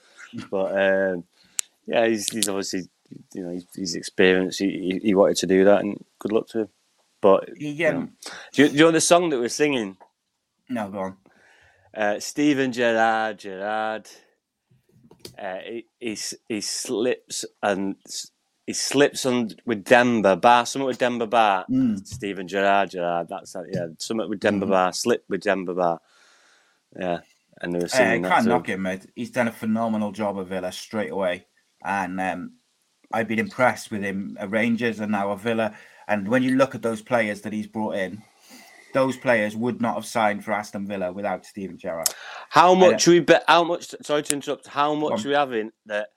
But 0.50 0.72
um, 0.72 1.24
yeah, 1.86 2.06
he's, 2.06 2.30
he's 2.32 2.48
obviously 2.48 2.88
you 3.34 3.42
know 3.42 3.50
he's, 3.50 3.66
he's 3.74 3.94
experienced. 3.94 4.58
He, 4.58 5.00
he, 5.02 5.14
wanted 5.14 5.36
to 5.38 5.46
do 5.46 5.64
that, 5.64 5.80
and 5.80 6.04
good 6.18 6.32
luck 6.32 6.48
to 6.48 6.60
him. 6.60 6.68
But 7.20 7.50
yeah, 7.60 7.88
you 7.88 7.98
know, 7.98 8.08
do, 8.52 8.62
you, 8.62 8.68
do 8.68 8.74
you 8.74 8.84
know 8.84 8.90
the 8.90 9.00
song 9.00 9.30
that 9.30 9.38
we're 9.38 9.48
singing? 9.48 9.96
No, 10.68 10.88
go 10.88 10.98
on. 10.98 11.16
Uh, 11.96 12.20
Steven 12.20 12.72
Gerrard, 12.72 13.38
Gerrard. 13.38 14.08
Uh, 15.38 15.58
he, 15.64 15.86
he 15.98 16.18
he 16.48 16.60
slips 16.60 17.44
and 17.62 17.96
he 18.68 18.74
slips 18.74 19.24
on 19.24 19.48
with 19.64 19.82
Demba 19.82 20.36
Ba, 20.36 20.66
something 20.66 20.86
with 20.86 20.98
Demba 20.98 21.26
Ba. 21.26 21.64
Mm. 21.70 22.06
Steven 22.06 22.46
Gerrard, 22.46 22.90
Gerrard. 22.90 23.26
That's 23.30 23.54
that. 23.54 23.64
Yeah, 23.72 23.86
something 23.96 24.28
with 24.28 24.40
Demba 24.40 24.66
mm. 24.66 24.68
Ba. 24.68 24.92
Slip 24.92 25.24
with 25.26 25.40
Demba 25.40 25.72
Ba. 25.74 25.98
Yeah, 26.94 27.20
and 27.62 27.72
they 27.72 27.78
were 27.78 27.88
singing 27.88 28.26
uh, 28.26 28.28
can't 28.28 28.44
too. 28.44 28.50
knock 28.50 28.68
him, 28.68 28.82
mate. 28.82 29.06
He's 29.16 29.30
done 29.30 29.48
a 29.48 29.52
phenomenal 29.52 30.12
job 30.12 30.38
of 30.38 30.48
Villa 30.48 30.70
straight 30.70 31.10
away, 31.10 31.46
and 31.82 32.20
um, 32.20 32.56
I've 33.10 33.26
been 33.26 33.38
impressed 33.38 33.90
with 33.90 34.02
him 34.02 34.36
at 34.38 34.50
Rangers 34.50 35.00
and 35.00 35.12
now 35.12 35.32
at 35.32 35.40
Villa. 35.40 35.74
And 36.06 36.28
when 36.28 36.42
you 36.42 36.56
look 36.56 36.74
at 36.74 36.82
those 36.82 37.00
players 37.00 37.40
that 37.42 37.54
he's 37.54 37.66
brought 37.66 37.94
in, 37.94 38.22
those 38.92 39.16
players 39.16 39.56
would 39.56 39.80
not 39.80 39.94
have 39.94 40.04
signed 40.04 40.44
for 40.44 40.52
Aston 40.52 40.86
Villa 40.86 41.10
without 41.10 41.46
Steven 41.46 41.78
Gerrard. 41.78 42.10
How 42.50 42.74
much 42.74 43.06
we 43.06 43.20
bet? 43.20 43.44
How 43.48 43.64
much? 43.64 43.94
Sorry 44.02 44.22
to 44.24 44.34
interrupt. 44.34 44.66
How 44.66 44.94
much 44.94 45.20
um, 45.20 45.26
are 45.26 45.28
we 45.28 45.34
having 45.34 45.70
that 45.86 46.08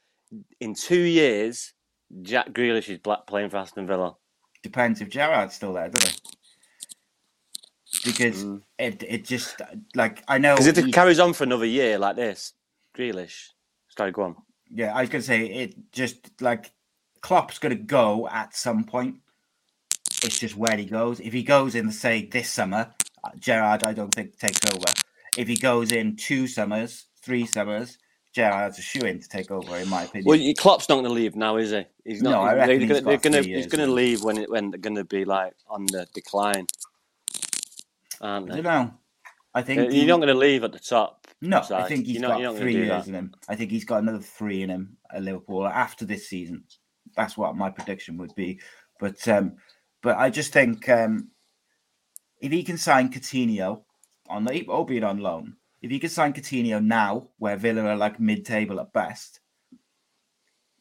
in 0.60 0.75
two 0.75 1.00
years 1.00 1.72
Jack 2.22 2.51
Grealish 2.51 2.89
is 2.89 3.00
playing 3.27 3.50
for 3.50 3.58
Aston 3.58 3.88
Villa? 3.88 4.15
Depends 4.63 5.01
if 5.01 5.10
Gerrard's 5.10 5.56
still 5.56 5.74
there, 5.74 5.89
doesn't 5.89 6.12
it? 6.12 6.22
Because 8.06 8.44
mm. 8.44 8.62
it 8.80 9.03
it 9.08 9.25
just 9.25 9.62
like 9.96 10.24
I 10.27 10.38
know 10.38 10.56
because 10.56 10.68
if 10.68 10.77
it 10.77 10.94
carries 10.94 11.20
on 11.20 11.34
for 11.34 11.44
another 11.44 11.65
year 11.65 11.98
like 11.98 12.15
this, 12.15 12.53
Grealish, 12.98 13.48
sorry, 13.96 14.12
go 14.12 14.24
on. 14.24 14.36
Yeah, 14.70 14.96
I 14.96 15.01
was 15.01 15.10
gonna 15.10 15.22
say 15.22 15.46
it 15.46 15.91
just 15.91 16.41
like 16.41 16.72
Klopp's 17.22 17.60
gonna 17.60 17.75
go 17.75 18.27
at 18.30 18.56
some 18.56 18.86
point 18.86 19.18
it's 20.24 20.39
just 20.39 20.56
where 20.56 20.77
he 20.77 20.86
goes. 20.86 21.20
If 21.20 21.34
he 21.34 21.44
goes 21.44 21.75
in, 21.75 21.91
say, 21.91 22.25
this 22.25 22.50
summer, 22.50 22.94
Gerrard, 23.39 23.84
I 23.84 23.94
don't 23.94 24.13
think 24.13 24.38
takes 24.38 24.60
over. 24.74 24.86
If 25.38 25.48
he 25.48 25.56
goes 25.56 25.91
in 25.91 26.15
two 26.15 26.48
summers, 26.48 27.06
three 27.24 27.46
summers, 27.46 27.98
Gerrard's 28.33 28.79
a 28.79 28.81
shoe 28.81 29.05
in 29.05 29.19
to 29.19 29.27
take 29.27 29.51
over, 29.51 29.75
in 29.77 29.89
my 29.89 30.03
opinion. 30.03 30.25
Well, 30.25 30.53
Klopp's 30.57 30.88
not 30.88 30.95
going 30.95 31.05
to 31.05 31.11
leave 31.11 31.35
now, 31.35 31.57
is 31.57 31.71
he? 31.71 31.85
He's 32.05 32.21
not. 32.21 32.31
No, 32.31 32.41
I 32.41 32.55
reckon 32.55 32.88
they're, 32.88 33.17
going 33.17 33.33
to 33.33 33.43
he's 33.43 33.67
going 33.67 33.85
to 33.85 33.93
leave 33.93 34.23
when 34.23 34.38
it 34.38 34.50
when 34.50 34.71
they're 34.71 34.79
going 34.79 34.95
to 34.95 35.03
be 35.03 35.25
like 35.25 35.53
on 35.67 35.85
the 35.88 36.07
decline, 36.13 36.67
aren't 38.21 38.47
they? 38.47 38.53
I 38.53 38.61
don't 38.61 38.63
know. 38.63 38.93
I 39.53 39.61
think 39.61 39.81
you're 39.81 39.91
he, 39.91 40.05
not 40.05 40.17
going 40.17 40.29
to 40.29 40.33
leave 40.33 40.63
at 40.63 40.71
the 40.71 40.79
top. 40.79 41.27
No, 41.41 41.61
I 41.71 41.83
think 41.83 42.05
he's 42.05 42.21
got 42.21 42.41
not, 42.41 42.55
three 42.55 42.75
years 42.75 43.07
in 43.07 43.15
him. 43.15 43.33
I 43.50 43.55
think 43.55 43.71
he's 43.71 43.83
got 43.83 44.01
another 44.01 44.19
three 44.19 44.61
in 44.61 44.69
him 44.69 44.97
at 45.13 45.23
Liverpool 45.23 45.67
after 45.67 46.05
this 46.05 46.29
season. 46.29 46.63
That's 47.17 47.35
what 47.35 47.57
my 47.57 47.69
prediction 47.69 48.15
would 48.17 48.33
be. 48.35 48.61
But 49.00 49.27
um, 49.27 49.57
but 50.01 50.17
I 50.17 50.29
just 50.29 50.53
think 50.53 50.88
um, 50.88 51.31
if 52.39 52.51
he 52.51 52.63
can 52.63 52.77
sign 52.77 53.11
Coutinho 53.11 53.81
on 54.29 54.45
the, 54.45 54.65
albeit 54.69 55.03
on 55.03 55.17
loan, 55.17 55.57
if 55.81 55.91
he 55.91 56.00
can 56.00 56.09
sign 56.09 56.33
Coutinho 56.33 56.83
now, 56.83 57.29
where 57.38 57.57
Villa 57.57 57.83
are 57.83 57.95
like 57.95 58.19
mid-table 58.19 58.79
at 58.79 58.93
best, 58.93 59.39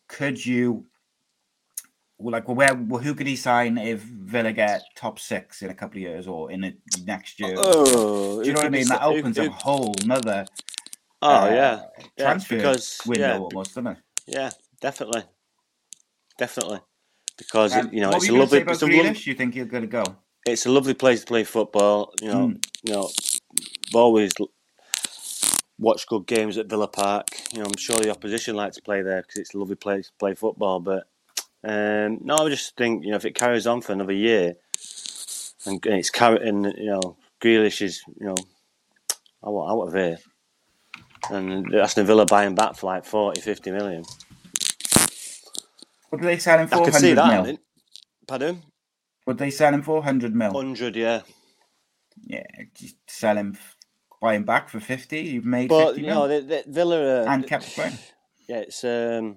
could 0.09 0.45
you 0.45 0.87
like 2.19 2.47
where 2.49 2.75
who 2.75 3.15
could 3.15 3.27
he 3.27 3.37
sign 3.37 3.79
if 3.79 4.03
Villa 4.03 4.53
get 4.53 4.83
top 4.95 5.19
six 5.19 5.63
in 5.63 5.71
a 5.71 5.75
couple 5.75 5.97
of 5.97 6.03
years 6.03 6.27
or 6.27 6.51
in 6.51 6.61
the 6.61 6.75
next 7.07 7.41
year? 7.41 7.55
Oh, 7.57 8.43
do 8.43 8.47
you 8.47 8.53
know 8.53 8.61
what 8.61 8.67
I 8.67 8.71
mean? 8.71 8.89
That 8.89 9.03
opens 9.03 9.39
a 9.39 9.49
whole 9.51 9.95
another. 10.03 10.45
Oh 11.23 11.45
uh, 11.45 11.47
yeah, 11.47 11.83
transfer 12.19 12.57
yeah, 12.57 12.61
because, 12.61 13.01
window 13.07 13.27
yeah, 13.27 13.39
almost, 13.39 13.75
doesn't 13.75 13.87
it? 13.87 13.99
Yeah, 14.27 14.51
definitely, 14.81 15.23
definitely 16.39 16.81
because 17.41 17.75
um, 17.75 17.89
you 17.93 18.03
know 18.03 18.11
it's 18.11 18.29
a 18.29 18.33
lovely. 18.33 18.61
It's 18.61 18.83
a 18.83 18.87
lovely, 18.87 19.21
you 19.25 19.35
think 19.35 19.57
you're 19.57 19.65
going 19.65 19.83
to 19.83 19.89
go? 19.89 20.05
It's 20.47 20.67
a 20.67 20.71
lovely 20.71 20.95
place 20.95 21.21
to 21.21 21.27
play 21.27 21.45
football. 21.45 22.13
You 22.21 22.29
know, 22.29 22.49
mm. 22.49 22.67
you 22.85 22.93
know, 22.93 23.09
I've 23.89 23.95
always 23.95 24.31
watched 25.81 26.09
good 26.09 26.27
games 26.27 26.59
at 26.59 26.67
Villa 26.67 26.87
Park. 26.87 27.29
You 27.53 27.61
know, 27.61 27.67
I'm 27.67 27.77
sure 27.77 27.97
the 27.97 28.11
opposition 28.11 28.55
like 28.55 28.73
to 28.75 28.83
play 28.83 29.03
there 29.03 29.23
because 29.23 29.39
it's 29.41 29.55
a 29.55 29.59
lovely 29.59 29.75
place 29.77 30.07
to 30.09 30.13
play 30.19 30.35
football. 30.35 30.81
But 30.81 31.09
um, 31.65 32.19
no, 32.23 32.37
I 32.37 32.49
just 32.49 32.77
think 32.77 33.05
you 33.05 33.11
know 33.11 33.17
if 33.17 33.25
it 33.25 33.35
carries 33.35 33.67
on 33.67 33.81
for 33.81 33.93
another 33.93 34.13
year, 34.13 34.55
and, 35.67 35.85
and 35.87 35.95
it's 35.97 36.11
carrying, 36.11 36.65
you 36.65 36.91
know, 36.91 37.17
Grealish 37.41 37.83
is 37.83 38.03
you 38.21 38.27
know 38.27 38.37
out, 39.45 39.71
out 39.71 39.89
of 39.89 39.95
here, 39.95 40.19
and 41.31 41.75
Aston 41.75 42.07
Villa 42.07 42.27
buying 42.27 42.55
back 42.55 42.77
for 42.77 42.87
like 42.87 43.05
40, 43.05 43.41
50 43.41 43.71
million. 43.71 44.05
What 46.11 46.21
do 46.21 46.27
they 46.27 46.39
sell 46.39 46.59
him 46.59 46.69
for? 46.69 46.83
I 46.83 46.85
could 46.85 46.95
see 46.95 47.15
that. 47.15 47.45
Mil? 47.45 47.59
Pardon? 48.27 48.63
Would 49.27 49.39
they 49.39 49.51
sell 49.51 49.73
him 49.73 49.83
for? 49.83 50.03
Hundred 50.03 50.35
mil. 50.35 50.53
Hundred, 50.53 50.97
yeah. 50.97 51.23
Yeah, 52.25 52.45
just 52.75 52.97
sell 53.09 53.37
him, 53.37 53.57
buy 54.21 54.35
him 54.35 54.45
back 54.45 54.69
for 54.69 54.81
fifty. 54.81 55.21
You've 55.21 55.45
made. 55.45 55.69
But 55.69 55.95
50 55.95 56.01
you 56.01 56.07
know, 56.09 56.29
the, 56.29 56.41
the 56.41 56.65
Villa 56.67 57.23
uh, 57.23 57.25
and 57.29 57.47
kept 57.47 57.75
playing. 57.75 57.99
Yeah, 58.49 58.59
it's 58.59 58.85
um, 58.85 59.37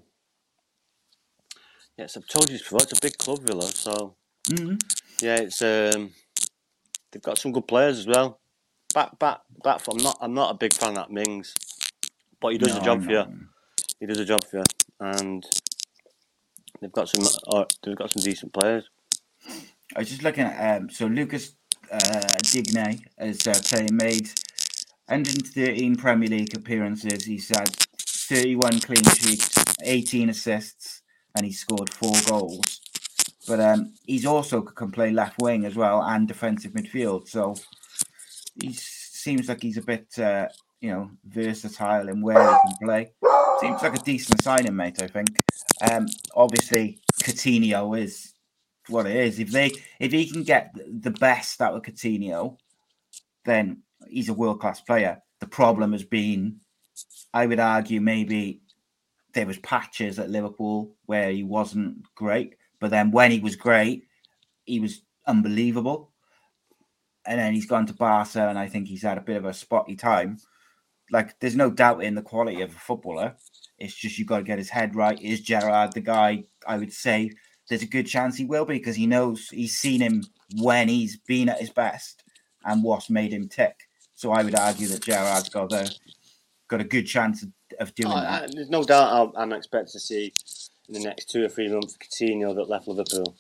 yes, 1.98 2.18
I've 2.18 2.28
told 2.28 2.50
you 2.50 2.58
before. 2.58 2.80
It's 2.84 2.98
a 2.98 3.02
big 3.02 3.18
club, 3.18 3.40
Villa. 3.42 3.64
So 3.64 4.16
mm-hmm. 4.50 4.76
yeah, 5.22 5.36
it's 5.38 5.62
um, 5.62 6.12
they've 7.12 7.22
got 7.22 7.38
some 7.38 7.52
good 7.52 7.68
players 7.68 8.00
as 8.00 8.08
well. 8.08 8.40
Back, 8.94 9.18
back, 9.20 9.42
back. 9.64 9.82
I'm 9.90 9.98
not. 9.98 10.18
I'm 10.22 10.34
not 10.34 10.52
a 10.52 10.58
big 10.58 10.74
fan 10.74 10.90
of 10.90 10.96
that 10.96 11.12
Mings, 11.12 11.56
but 12.42 12.54
he 12.54 12.58
does 12.58 12.76
no, 12.76 12.82
a 12.82 12.84
job 12.84 13.04
for 13.04 13.12
you. 13.12 13.26
He 14.00 14.06
does 14.06 14.20
a 14.20 14.26
job 14.26 14.44
for 14.44 14.58
you, 14.58 14.64
and 15.00 15.46
They've 16.84 16.92
got 16.92 17.08
some. 17.08 17.26
Uh, 17.48 17.64
they've 17.82 17.96
got 17.96 18.12
some 18.12 18.22
decent 18.22 18.52
players. 18.52 18.90
I 19.96 20.00
was 20.00 20.10
just 20.10 20.22
looking 20.22 20.44
at 20.44 20.82
um, 20.82 20.90
so 20.90 21.06
Lucas 21.08 21.56
uh, 21.90 22.28
Digne 22.52 23.00
has 23.18 23.48
uh, 23.48 23.58
playing 23.64 23.96
made 23.96 24.30
113 25.08 25.96
Premier 25.98 26.30
League 26.30 26.56
appearances. 26.56 27.26
He's 27.26 27.50
had 27.50 27.70
31 27.98 28.80
clean 28.80 29.04
sheets, 29.04 29.54
18 29.84 30.30
assists, 30.30 31.02
and 31.36 31.46
he 31.46 31.52
scored 31.52 31.90
four 31.90 32.16
goals. 32.28 32.82
But 33.48 33.60
um, 33.60 33.94
he's 34.06 34.26
also 34.26 34.62
can 34.62 34.92
play 34.92 35.12
left 35.12 35.42
wing 35.42 35.66
as 35.66 35.76
well 35.76 36.02
and 36.02 36.28
defensive 36.28 36.72
midfield. 36.72 37.28
So 37.28 37.56
he 38.62 38.72
seems 38.74 39.50
like 39.50 39.62
he's 39.62 39.78
a 39.78 39.82
bit, 39.82 40.08
uh, 40.18 40.48
you 40.80 40.92
know, 40.92 41.12
versatile 41.26 42.08
in 42.08 42.22
where 42.22 42.42
he 42.42 42.58
can 42.68 42.88
play. 42.88 43.12
Seems 43.60 43.82
like 43.82 43.96
a 43.96 44.04
decent 44.04 44.42
signing, 44.42 44.76
mate. 44.76 45.02
I 45.02 45.08
think. 45.08 45.38
Um, 45.92 46.08
obviously, 46.36 47.00
Coutinho 47.22 48.00
is 48.00 48.34
what 48.88 49.06
it 49.06 49.16
is. 49.16 49.40
If 49.40 49.52
they 49.52 49.72
if 50.00 50.12
he 50.12 50.30
can 50.30 50.44
get 50.44 50.74
the 50.76 51.12
best 51.12 51.62
out 51.62 51.76
of 51.76 51.82
Coutinho, 51.82 52.58
then 53.46 53.84
he's 54.08 54.30
a 54.30 54.34
world 54.34 54.60
class 54.60 54.82
player. 54.82 55.22
The 55.40 55.48
problem 55.48 55.92
has 55.92 56.04
been, 56.04 56.60
I 57.34 57.46
would 57.46 57.60
argue, 57.60 58.02
maybe 58.02 58.62
there 59.34 59.48
was 59.48 59.58
patches 59.60 60.20
at 60.20 60.30
Liverpool 60.30 60.96
where 61.06 61.32
he 61.32 61.44
wasn't 61.44 62.04
great, 62.16 62.56
but 62.80 62.92
then 62.92 63.12
when 63.12 63.32
he 63.32 63.40
was 63.40 63.56
great, 63.56 64.08
he 64.66 64.80
was 64.80 65.02
unbelievable. 65.28 66.12
And 67.26 67.40
then 67.40 67.54
he's 67.54 67.66
gone 67.66 67.86
to 67.86 67.94
Barca, 67.94 68.50
and 68.50 68.60
I 68.60 68.68
think 68.68 68.88
he's 68.88 69.04
had 69.04 69.18
a 69.18 69.22
bit 69.22 69.38
of 69.38 69.46
a 69.46 69.54
spotty 69.54 69.96
time. 69.96 70.38
Like, 71.10 71.40
there's 71.40 71.56
no 71.56 71.72
doubt 71.72 72.04
in 72.04 72.16
the 72.16 72.22
quality 72.22 72.62
of 72.62 72.72
a 72.72 72.80
footballer. 72.80 73.36
It's 73.78 73.96
just 73.96 74.18
you've 74.18 74.28
got 74.28 74.40
to 74.40 74.44
get 74.44 74.58
his 74.58 74.70
head 74.70 74.96
right. 74.96 75.22
Is 75.22 75.42
Gerrard 75.42 75.94
the 75.94 76.02
guy? 76.02 76.44
I 76.68 76.78
would 76.78 76.92
say 76.92 77.32
there's 77.70 77.82
a 77.82 77.88
good 77.88 78.08
chance 78.08 78.36
he 78.36 78.46
will 78.46 78.66
be 78.66 78.78
because 78.78 78.96
he 78.96 79.08
knows 79.08 79.48
he's 79.50 79.78
seen 79.78 80.02
him 80.02 80.24
when 80.58 80.90
he's 80.90 81.18
been 81.18 81.50
at 81.50 81.62
his 81.62 81.70
best 81.70 82.23
and 82.66 82.84
what's 82.84 83.10
made 83.10 83.34
him 83.34 83.48
tick. 83.48 83.88
So 84.16 84.32
I 84.32 84.44
would 84.44 84.56
argue 84.56 84.88
that 84.88 85.02
Gerrard's 85.02 85.50
got 85.50 85.72
a 85.74 85.92
got 86.68 86.82
a 86.82 86.86
good 86.86 87.04
chance 87.04 87.44
of, 87.44 87.50
of 87.80 87.96
doing 87.96 88.12
oh, 88.12 88.22
that. 88.22 88.52
there's 88.54 88.70
no 88.70 88.84
doubt 88.84 89.34
I'm, 89.36 89.52
expecting 89.52 89.92
to 89.92 90.00
see 90.00 90.34
in 90.88 90.94
the 90.94 91.02
next 91.02 91.30
two 91.30 91.44
or 91.44 91.50
three 91.50 91.68
months 91.68 91.98
Coutinho 91.98 92.56
that 92.56 92.70
left 92.70 92.88
Liverpool. 92.88 93.36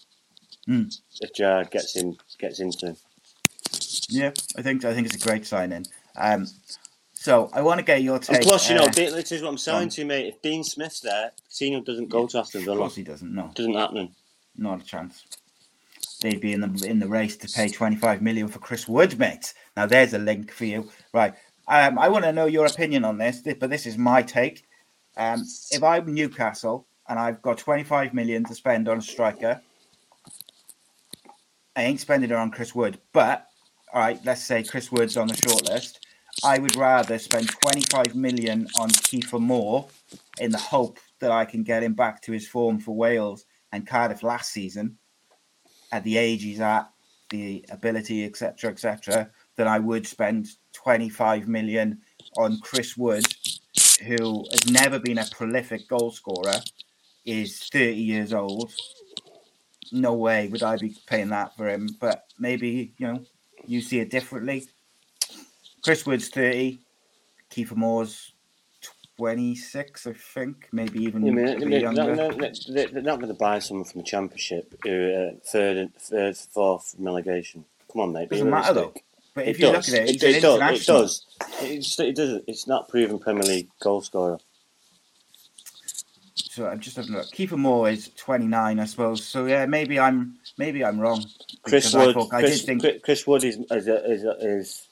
Mm. 0.68 0.96
If 1.22 1.34
Gerard 1.34 1.72
gets 1.72 1.96
him 1.96 2.18
gets 2.39 2.60
into 2.60 2.88
him. 2.88 2.98
Yeah, 4.10 4.32
I 4.58 4.62
think 4.62 4.86
I 4.86 4.94
think 4.94 5.08
it's 5.08 5.15
a 5.15 5.27
great 5.27 5.46
signing. 5.46 5.86
Um, 6.15 6.48
so 7.13 7.50
I 7.53 7.62
want 7.62 7.80
to 7.80 7.86
get 7.86 8.03
your 8.03 8.20
take. 8.20 8.38
And 8.38 8.46
plus, 8.46 8.70
you 8.70 8.75
uh, 8.75 8.80
know, 8.80 8.88
this 8.89 9.32
is 9.32 9.42
what 9.42 9.50
I'm 9.50 9.58
saying 9.58 9.89
to 9.89 10.01
you, 10.01 10.08
mate. 10.08 10.27
If 10.27 10.42
Dean 10.42 10.63
Smith's 10.63 11.00
there, 11.00 11.32
Coutinho 11.50 11.84
doesn't 11.84 12.10
go 12.10 12.22
yeah, 12.22 12.27
to 12.27 12.39
Aston 12.39 12.65
Villa. 12.65 12.75
Of 12.75 12.80
course 12.82 12.96
he 12.96 13.03
doesn't. 13.03 13.34
No, 13.34 13.51
doesn't 13.56 13.74
happen. 13.74 14.13
Not 14.58 14.82
a 14.82 14.86
chance. 14.86 15.25
They'd 16.24 16.39
be 16.39 16.53
in 16.53 16.62
the 16.62 16.88
in 16.88 17.00
the 17.00 17.08
race 17.08 17.36
to 17.36 17.50
pay 17.50 17.68
25 17.68 18.22
million 18.22 18.48
for 18.48 18.60
Chris 18.60 18.88
Wood, 18.88 19.20
mate. 19.20 19.53
Now 19.75 19.86
there's 19.86 20.13
a 20.13 20.18
link 20.18 20.53
for 20.53 20.63
you, 20.63 20.89
right? 21.13 21.34
Um, 21.68 22.00
I 22.00 22.08
want 22.08 22.24
to 22.24 22.32
know 22.32 22.46
your 22.46 22.65
opinion 22.65 23.03
on 23.03 23.18
this, 23.18 23.42
but 23.42 23.70
this 23.70 23.86
is 23.86 23.98
my 23.98 24.22
take. 24.22 24.63
Um, 25.18 25.44
if 25.72 25.84
I'm 25.84 26.13
Newcastle 26.13 26.88
and 27.10 27.20
I've 27.20 27.42
got 27.42 27.58
25 27.58 28.13
million 28.13 28.46
to 28.46 28.56
spend 28.56 28.88
on 28.88 29.00
a 29.00 29.01
striker, 29.01 29.62
I 31.75 31.84
ain't 31.84 32.00
spending 32.00 32.30
it 32.30 32.36
on 32.38 32.51
Chris 32.51 32.74
Wood. 32.74 33.00
But 33.12 33.46
all 33.94 34.00
right, 34.00 34.18
let's 34.24 34.46
say 34.46 34.63
Chris 34.63 34.94
Wood's 34.94 35.18
on 35.18 35.27
the 35.27 35.34
shortlist. 35.34 36.00
I 36.42 36.58
would 36.58 36.77
rather 36.77 37.20
spend 37.20 37.50
25 37.50 38.15
million 38.15 38.70
on 38.80 38.89
Kieffer 38.92 39.42
Moore 39.42 39.89
in 40.39 40.51
the 40.51 40.58
hope 40.58 41.00
that 41.20 41.32
I 41.32 41.44
can 41.44 41.63
get 41.63 41.84
him 41.84 41.96
back 41.96 42.22
to 42.22 42.32
his 42.32 42.48
form 42.48 42.80
for 42.80 42.96
Wales 42.96 43.44
and 43.74 43.86
Cardiff 43.86 44.24
last 44.24 44.53
season 44.53 44.98
at 45.94 46.04
the 46.04 46.18
age 46.18 46.42
he's 46.42 46.60
at, 46.60 46.90
the 47.30 47.64
ability, 47.70 48.26
etc., 48.26 48.72
etc., 48.72 49.30
that 49.56 49.68
I 49.68 49.78
would 49.78 50.08
spend 50.08 50.48
25 50.74 51.48
million 51.48 52.00
on 52.36 52.60
Chris 52.62 52.98
Wood, 52.98 53.26
who 54.08 54.44
has 54.52 54.70
never 54.72 54.98
been 54.98 55.20
a 55.20 55.26
prolific 55.32 55.88
goal 55.88 56.12
scorer, 56.12 56.62
is 57.26 57.70
30 57.72 57.94
years 57.94 58.34
old. 58.34 58.74
No 59.92 60.16
way 60.16 60.48
would 60.48 60.64
I 60.64 60.78
be 60.78 60.96
paying 61.06 61.30
that 61.30 61.56
for 61.56 61.70
him, 61.70 61.90
but 62.02 62.26
maybe, 62.40 62.94
you 62.98 63.08
know, 63.08 63.24
you 63.68 63.80
see 63.80 64.00
it 64.00 64.10
differently. 64.10 64.66
Chris 65.84 66.08
Wood's 66.08 66.30
30, 66.30 66.80
Kieffer 67.52 67.76
Moore's 67.76 68.33
26, 69.17 70.08
I 70.08 70.13
think, 70.13 70.70
maybe 70.72 71.03
even 71.03 71.25
Yeah, 71.25 71.51
I 71.53 71.55
mean, 71.58 71.82
younger. 71.82 72.15
not, 72.15 72.38
they're, 72.70 72.88
they're 72.88 73.01
not 73.01 73.20
going 73.20 73.27
to 73.32 73.38
buy 73.38 73.60
someone 73.60 73.86
from 73.86 74.01
the 74.01 74.08
Championship 74.08 74.74
who 74.84 75.13
uh, 75.13 75.39
third, 75.46 75.91
third, 76.00 76.36
fourth 76.38 76.96
relegation. 76.98 77.65
Come 77.91 78.01
on, 78.01 78.13
mate. 78.13 78.29
Doesn't 78.29 78.50
matter 78.50 78.74
though. 78.74 78.93
But 79.36 79.48
if 79.48 79.58
It 79.58 79.62
you 79.62 79.72
does. 79.72 79.89
look 79.89 80.00
at 80.00 80.10
it, 80.10 80.15
it, 80.15 80.24
an 80.24 80.36
it 80.36 80.41
does. 80.41 80.82
It 80.82 80.86
does. 80.88 81.25
It's, 81.62 82.00
it 82.00 82.15
doesn't. 82.15 82.43
It's 82.48 82.67
not 82.67 82.88
proven 82.89 83.20
Premier 83.20 83.43
League 83.43 83.70
goal 83.82 84.01
scorer. 84.01 84.38
So 86.36 86.67
I'm 86.67 86.79
just 86.79 86.98
having 86.98 87.15
a 87.15 87.17
look. 87.17 87.27
Kieffer 87.32 87.58
Moore 87.58 87.89
is 87.89 88.10
29, 88.15 88.79
I 88.79 88.86
suppose. 88.86 89.25
So 89.25 89.46
yeah, 89.46 89.65
maybe 89.65 90.00
I'm 90.00 90.36
maybe 90.58 90.84
I'm 90.86 91.00
wrong. 91.00 91.25
Chris 91.63 91.93
I 91.96 92.05
Wood. 92.08 92.17
I 92.32 92.41
Chris, 92.41 92.63
did 92.63 92.79
think 92.82 93.03
Chris, 93.03 93.25
Wood 93.25 93.43
is 93.43 93.58
is 93.72 93.88
is, 93.88 94.24
is, 94.24 94.88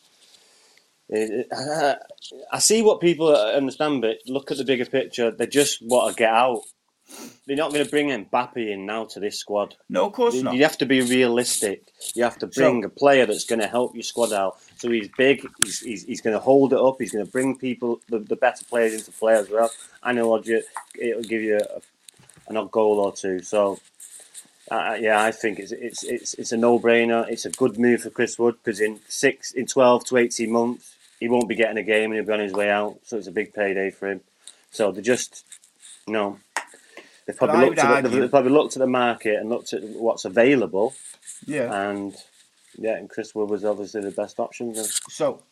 Uh, 1.12 1.44
uh, 1.56 1.96
I 2.51 2.60
see 2.60 2.82
what 2.82 3.01
people 3.01 3.36
understand, 3.36 4.01
but 4.01 4.18
look 4.27 4.51
at 4.51 4.58
the 4.58 4.63
bigger 4.63 4.86
picture. 4.86 5.32
They 5.32 5.48
just 5.48 5.82
want 5.82 6.15
to 6.15 6.20
get 6.20 6.34
out. 6.34 6.62
They're 7.46 7.58
not 7.58 7.74
going 7.74 7.84
to 7.84 7.89
bring 7.91 8.08
Mbappe 8.08 8.56
in 8.56 8.86
now 8.86 9.03
to 9.06 9.20
this 9.20 9.38
squad. 9.38 9.75
no, 9.89 10.06
of 10.06 10.13
course 10.13 10.36
You 10.36 10.44
not. 10.44 10.53
you 10.56 10.63
have 10.63 10.77
to 10.77 10.86
be 10.86 11.01
realistic. 11.01 11.84
You 12.15 12.24
have 12.24 12.38
to 12.39 12.48
bring 12.48 12.84
So- 12.84 12.88
a 12.88 12.89
player 12.89 13.25
that's 13.25 13.44
going 13.44 13.60
to 13.60 13.68
help 13.68 13.94
your 13.94 14.03
squad 14.03 14.32
out. 14.32 14.58
So 14.77 14.89
he's 14.89 15.10
big. 15.18 15.46
He's, 15.62 15.80
he's, 15.82 16.03
he's 16.06 16.22
going 16.22 16.34
to 16.36 16.39
hold 16.39 16.72
it 16.72 16.80
up. 16.80 16.96
He's 17.00 17.12
going 17.12 17.25
to 17.25 17.32
bring 17.32 17.58
people, 17.58 18.00
the, 18.08 18.20
the 18.20 18.38
better 18.38 18.63
players 18.63 18.94
into 18.94 19.12
play 19.12 19.34
as 19.34 19.50
well. 19.50 19.70
And 20.03 20.18
it'll, 20.20 20.41
it'll 21.00 21.24
give 21.24 21.41
you 21.41 21.58
a, 21.58 21.82
an 22.50 22.56
odd 22.56 22.72
goal 22.72 23.00
or 23.00 23.12
two. 23.12 23.41
So, 23.41 23.80
uh, 24.72 24.75
uh, 24.75 24.98
yeah, 25.01 25.22
I 25.22 25.32
think 25.32 25.60
it's, 25.60 25.74
it's 25.74 26.03
it's 26.06 26.34
it's 26.36 26.51
a 26.53 26.58
no-brainer. 26.58 27.27
It's 27.30 27.46
a 27.46 27.50
good 27.50 27.77
move 27.77 28.03
for 28.03 28.10
Chris 28.10 28.39
Wood 28.39 28.56
because 28.63 28.80
in 28.80 29.01
six, 29.10 29.51
in 29.51 29.65
twelve 29.65 30.06
to 30.06 30.15
eighteen 30.18 30.51
months, 30.53 30.96
he 31.21 31.29
won't 31.29 31.47
be 31.47 31.55
getting 31.55 31.77
a 31.77 31.83
game 31.83 32.11
and 32.11 32.15
he'll 32.15 32.25
be 32.25 32.33
on 32.33 32.39
his 32.39 32.51
way 32.51 32.69
out. 32.69 32.99
So 33.03 33.15
it's 33.15 33.27
a 33.27 33.31
big 33.31 33.53
payday 33.53 33.91
for 33.91 34.09
him. 34.09 34.21
So 34.71 34.91
they 34.91 35.01
just 35.01 35.45
no. 36.07 36.39
They've 37.25 37.35
I 37.35 37.45
probably 37.45 37.65
looked 37.67 37.79
at 37.79 38.03
the, 38.03 38.09
they've 38.09 38.29
probably 38.29 38.51
looked 38.51 38.75
at 38.75 38.79
the 38.79 38.87
market 38.87 39.35
and 39.39 39.47
looked 39.47 39.71
at 39.73 39.83
what's 39.83 40.25
available, 40.25 40.95
yeah. 41.45 41.89
and 41.89 42.15
yeah, 42.75 42.97
and 42.97 43.07
Chris 43.07 43.35
Wood 43.35 43.49
was 43.51 43.63
obviously 43.63 44.01
the 44.01 44.09
best 44.09 44.39
option. 44.39 44.73
then. 44.73 44.83
So 44.83 45.43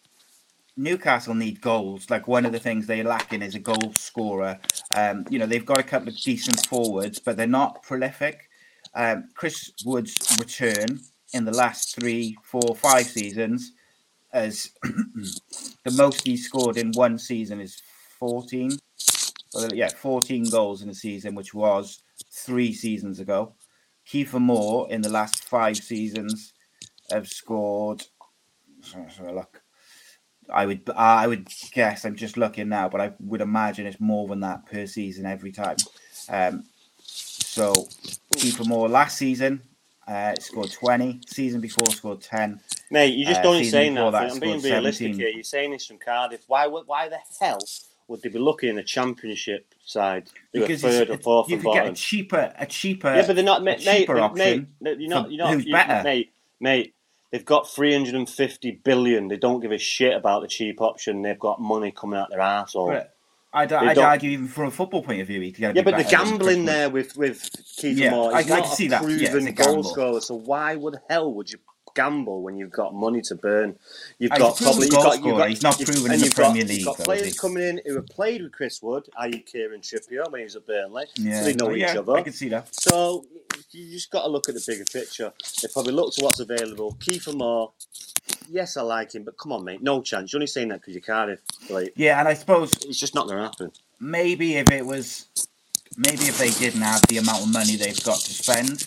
Newcastle 0.75 1.35
need 1.35 1.61
goals. 1.61 2.09
Like 2.09 2.27
one 2.27 2.47
of 2.47 2.51
the 2.51 2.59
things 2.59 2.87
they're 2.87 3.03
lacking 3.03 3.43
is 3.43 3.53
a 3.53 3.59
goal 3.59 3.93
scorer. 3.95 4.59
Um, 4.95 5.25
you 5.29 5.37
know, 5.37 5.45
they've 5.45 5.65
got 5.65 5.79
a 5.79 5.83
couple 5.83 6.09
of 6.09 6.17
decent 6.17 6.65
forwards, 6.65 7.19
but 7.19 7.37
they're 7.37 7.45
not 7.45 7.83
prolific. 7.83 8.49
Um, 8.95 9.29
Chris 9.35 9.71
Wood's 9.85 10.35
return 10.39 11.01
in 11.33 11.45
the 11.45 11.53
last 11.53 11.99
three, 11.99 12.35
four, 12.43 12.75
five 12.75 13.05
seasons 13.05 13.73
as 14.33 14.71
the 14.83 15.91
most 15.95 16.25
he 16.25 16.37
scored 16.37 16.77
in 16.77 16.91
one 16.91 17.17
season 17.17 17.59
is 17.59 17.81
14. 18.19 18.77
Well, 19.53 19.73
yeah, 19.73 19.89
14 19.89 20.49
goals 20.49 20.81
in 20.81 20.89
a 20.89 20.93
season, 20.93 21.35
which 21.35 21.53
was 21.53 22.03
three 22.31 22.73
seasons 22.73 23.19
ago. 23.19 23.53
Kieffer 24.07 24.39
Moore 24.39 24.87
in 24.89 25.01
the 25.01 25.09
last 25.09 25.43
five 25.43 25.77
seasons 25.77 26.53
have 27.11 27.27
scored. 27.27 28.03
Let's 28.95 29.19
look. 29.33 29.61
I 30.51 30.65
would 30.65 30.89
I 30.95 31.27
would 31.27 31.47
guess 31.73 32.05
I'm 32.05 32.15
just 32.15 32.35
looking 32.35 32.69
now, 32.69 32.89
but 32.89 33.01
I 33.01 33.13
would 33.19 33.41
imagine 33.41 33.85
it's 33.85 33.99
more 33.99 34.27
than 34.27 34.39
that 34.39 34.65
per 34.65 34.87
season 34.87 35.27
every 35.27 35.51
time. 35.51 35.77
Um, 36.27 36.63
so 37.03 37.73
Kieffer 38.35 38.67
Moore 38.67 38.89
last 38.89 39.17
season 39.17 39.61
uh, 40.09 40.33
scored 40.39 40.71
20. 40.71 41.21
Season 41.27 41.61
before 41.61 41.87
scored 41.87 42.21
10. 42.21 42.59
Mate, 42.91 43.13
you're 43.15 43.27
just 43.29 43.41
Uh, 43.45 43.63
saying 43.63 43.93
that. 43.95 44.11
that 44.11 44.31
I'm 44.31 44.39
being 44.39 44.59
realistic 44.61 45.13
17. 45.13 45.19
here. 45.19 45.29
You're 45.29 45.43
saying 45.43 45.71
this 45.71 45.85
from 45.85 45.97
Cardiff. 45.99 46.41
Why? 46.47 46.67
Why 46.67 47.07
the 47.09 47.17
hell 47.39 47.59
would 48.07 48.21
they 48.23 48.29
be 48.29 48.39
looking 48.39 48.69
in 48.69 48.79
a 48.79 48.83
Championship 48.83 49.73
side 49.85 50.29
Because 50.51 50.81
third 50.81 51.09
or 51.11 51.17
fourth 51.17 51.49
you 51.49 51.57
could 51.57 51.65
get 51.65 51.73
bottom? 51.81 51.93
a 51.93 51.95
cheaper 51.95 52.53
a 52.57 52.65
cheaper 52.65 53.13
yeah, 53.15 53.27
but 53.27 53.35
they're 53.35 53.45
not, 53.45 53.63
mate. 53.63 53.85
Mate, 53.85 53.99
cheaper 53.99 54.15
mate, 54.15 54.21
option. 54.21 54.67
mate, 54.81 54.99
you're 54.99 55.09
not. 55.09 55.31
You're 55.31 55.45
not. 55.45 55.53
who's 55.53 55.65
you, 55.65 55.73
better. 55.73 56.03
Mate, 56.03 56.31
mate. 56.59 56.93
They've 57.31 57.45
got 57.45 57.69
350 57.69 58.71
billion. 58.83 59.27
They 59.27 59.37
don't 59.37 59.59
give 59.59 59.71
a 59.71 59.77
shit 59.77 60.15
about 60.15 60.41
the 60.41 60.47
cheap 60.47 60.81
option. 60.81 61.21
They've 61.21 61.37
got 61.37 61.61
money 61.61 61.91
coming 61.91 62.17
out 62.19 62.31
their 62.31 62.39
arsehole. 62.39 62.87
But 62.93 63.13
I'd, 63.51 63.73
I'd 63.73 63.97
argue 63.97 64.29
even 64.31 64.47
from 64.47 64.67
a 64.67 64.71
football 64.71 65.01
point 65.03 65.21
of 65.21 65.27
view, 65.27 65.41
he 65.41 65.51
could 65.51 65.75
Yeah, 65.75 65.81
but 65.81 65.97
the 65.97 66.03
gambling 66.03 66.65
there 66.65 66.89
with 66.89 67.17
with 67.17 67.49
Keith 67.77 67.97
Yeah, 67.97 68.11
Moore, 68.11 68.35
he's 68.37 68.51
I 68.51 68.59
not 68.59 68.65
see 68.67 68.85
a 68.87 68.89
that. 68.89 69.01
Yeah, 69.09 69.31
proven 69.31 69.53
goal 69.55 69.83
scorer. 69.83 70.21
So 70.21 70.35
why 70.35 70.75
would 70.75 70.97
hell 71.09 71.33
would 71.33 71.51
you 71.51 71.57
gamble 71.99 72.41
when 72.41 72.55
you've 72.57 72.71
got 72.71 72.93
money 72.93 73.21
to 73.29 73.35
burn? 73.35 73.77
You've 74.19 74.31
got 74.31 74.57
probably 74.57 74.87
you've 74.87 74.91
got, 74.95 75.23
you've 75.23 75.37
got 75.37 75.49
He's 75.49 75.63
not 75.63 75.77
proven 75.79 76.11
in 76.13 76.19
the 76.19 76.25
you've 76.25 76.35
got- 76.35 76.51
Premier 76.51 76.65
You've 76.65 76.85
got 76.85 76.97
though, 76.97 77.03
players 77.03 77.39
coming 77.39 77.63
in 77.63 77.81
who 77.85 77.95
have 77.95 78.07
played 78.07 78.41
with 78.41 78.51
Chris 78.51 78.81
Wood, 78.81 79.09
i.e. 79.17 79.39
Kieran 79.39 79.81
Trippier 79.81 80.31
when 80.31 80.39
he 80.41 80.43
was 80.45 80.55
at 80.55 80.65
Burnley. 80.65 81.05
Yeah, 81.15 81.39
so 81.39 81.43
they 81.45 81.53
know 81.53 81.67
Oh, 81.69 81.75
each 81.75 81.81
yeah, 81.81 81.99
other. 81.99 82.13
I 82.17 82.21
can 82.21 82.33
see 82.33 82.49
that. 82.49 82.73
So 82.73 83.25
you 83.71 83.91
just 83.91 84.09
got 84.11 84.23
to 84.23 84.29
look 84.29 84.47
at 84.49 84.55
the 84.55 84.63
bigger 84.65 84.85
picture. 84.85 85.31
They 85.61 85.67
probably 85.73 85.93
look 85.93 86.13
to 86.15 86.23
what's 86.23 86.39
available. 86.39 86.95
Kieffer 86.99 87.35
Moore, 87.35 87.71
yes, 88.49 88.77
I 88.77 88.81
like 88.81 89.13
him, 89.13 89.23
but 89.23 89.37
come 89.37 89.51
on, 89.51 89.63
mate, 89.65 89.81
no 89.83 90.01
chance. 90.01 90.31
You're 90.31 90.39
only 90.39 90.47
saying 90.47 90.69
that 90.69 90.81
because 90.81 90.93
you're 90.93 91.01
Cardiff. 91.01 91.39
Like, 91.69 91.93
Yeah, 91.95 92.19
and 92.19 92.27
I 92.27 92.33
suppose 92.35 92.73
it's 92.87 92.99
just 92.99 93.13
not 93.15 93.27
going 93.27 93.37
to 93.37 93.43
happen. 93.43 93.71
maybe 93.99 94.55
if 94.55 94.71
it 94.71 94.85
was, 94.85 95.27
maybe 95.97 96.23
if 96.25 96.37
they 96.37 96.51
didn't 96.51 96.81
have 96.81 97.01
the 97.07 97.17
amount 97.17 97.43
of 97.43 97.51
money 97.53 97.75
they've 97.75 98.03
got 98.03 98.19
to 98.19 98.33
spend, 98.33 98.83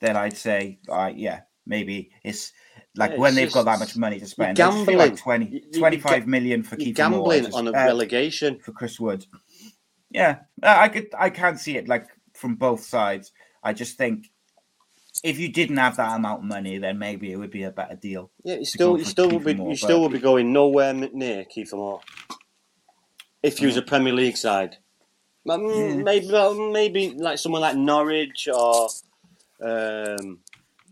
then 0.00 0.16
I'd 0.16 0.36
say, 0.36 0.78
all 0.88 0.96
right, 0.98 1.16
yeah, 1.16 1.40
maybe 1.68 2.10
it's 2.24 2.52
like 2.96 3.12
Yeah, 3.12 3.18
when 3.18 3.28
it's 3.32 3.36
they've 3.36 3.52
got 3.52 3.66
that 3.66 3.78
much 3.78 3.96
money 3.96 4.18
to 4.18 4.26
spend. 4.26 4.58
you're 4.58 4.66
I 4.66 4.70
just 4.72 4.86
feel 4.86 4.98
like 4.98 5.16
gambling. 5.16 5.46
20, 5.46 5.46
You- 5.46 5.60
you- 5.72 5.78
25 5.78 6.18
you're 6.18 6.26
million 6.26 6.62
for 6.64 6.76
Moore. 6.76 6.92
gambling 6.92 7.54
on 7.54 7.68
a 7.68 7.70
uh, 7.70 7.84
relegation. 7.86 8.58
for 8.60 8.72
Chris 8.72 8.98
Wood. 8.98 9.26
Yeah, 10.10 10.40
uh, 10.62 10.74
I 10.78 10.88
could, 10.88 11.08
I 11.16 11.30
can 11.30 11.58
see 11.58 11.76
it 11.76 11.86
like 11.86 12.06
from 12.34 12.56
both 12.56 12.82
sides. 12.82 13.32
I 13.62 13.72
just 13.74 13.98
think 13.98 14.30
if 15.22 15.38
you 15.38 15.48
didn't 15.52 15.76
have 15.76 15.96
that 15.98 16.16
amount 16.16 16.40
of 16.42 16.48
money, 16.48 16.78
then 16.78 16.98
maybe 16.98 17.30
it 17.30 17.36
would 17.36 17.50
be 17.50 17.64
a 17.64 17.70
better 17.70 17.96
deal. 17.96 18.30
Yeah, 18.42 18.56
you 18.56 18.64
still, 18.64 18.96
you 18.98 19.04
still 19.04 19.28
Kieffer 19.30 19.44
be, 19.44 19.54
Moore, 19.54 19.70
you 19.70 19.76
still 19.76 20.00
will 20.00 20.08
be 20.08 20.18
going 20.20 20.52
nowhere 20.52 20.94
near 20.94 21.44
Kieffer 21.44 21.74
Moore. 21.74 22.00
If 23.42 23.60
you 23.60 23.66
was 23.66 23.76
a 23.76 23.82
Premier 23.82 24.12
League 24.14 24.36
side, 24.36 24.76
Um, 25.48 26.02
maybe, 26.04 26.30
maybe 26.72 27.10
like 27.16 27.38
someone 27.38 27.60
like 27.62 27.76
Norwich 27.76 28.48
or 28.52 28.88
um, 29.62 30.40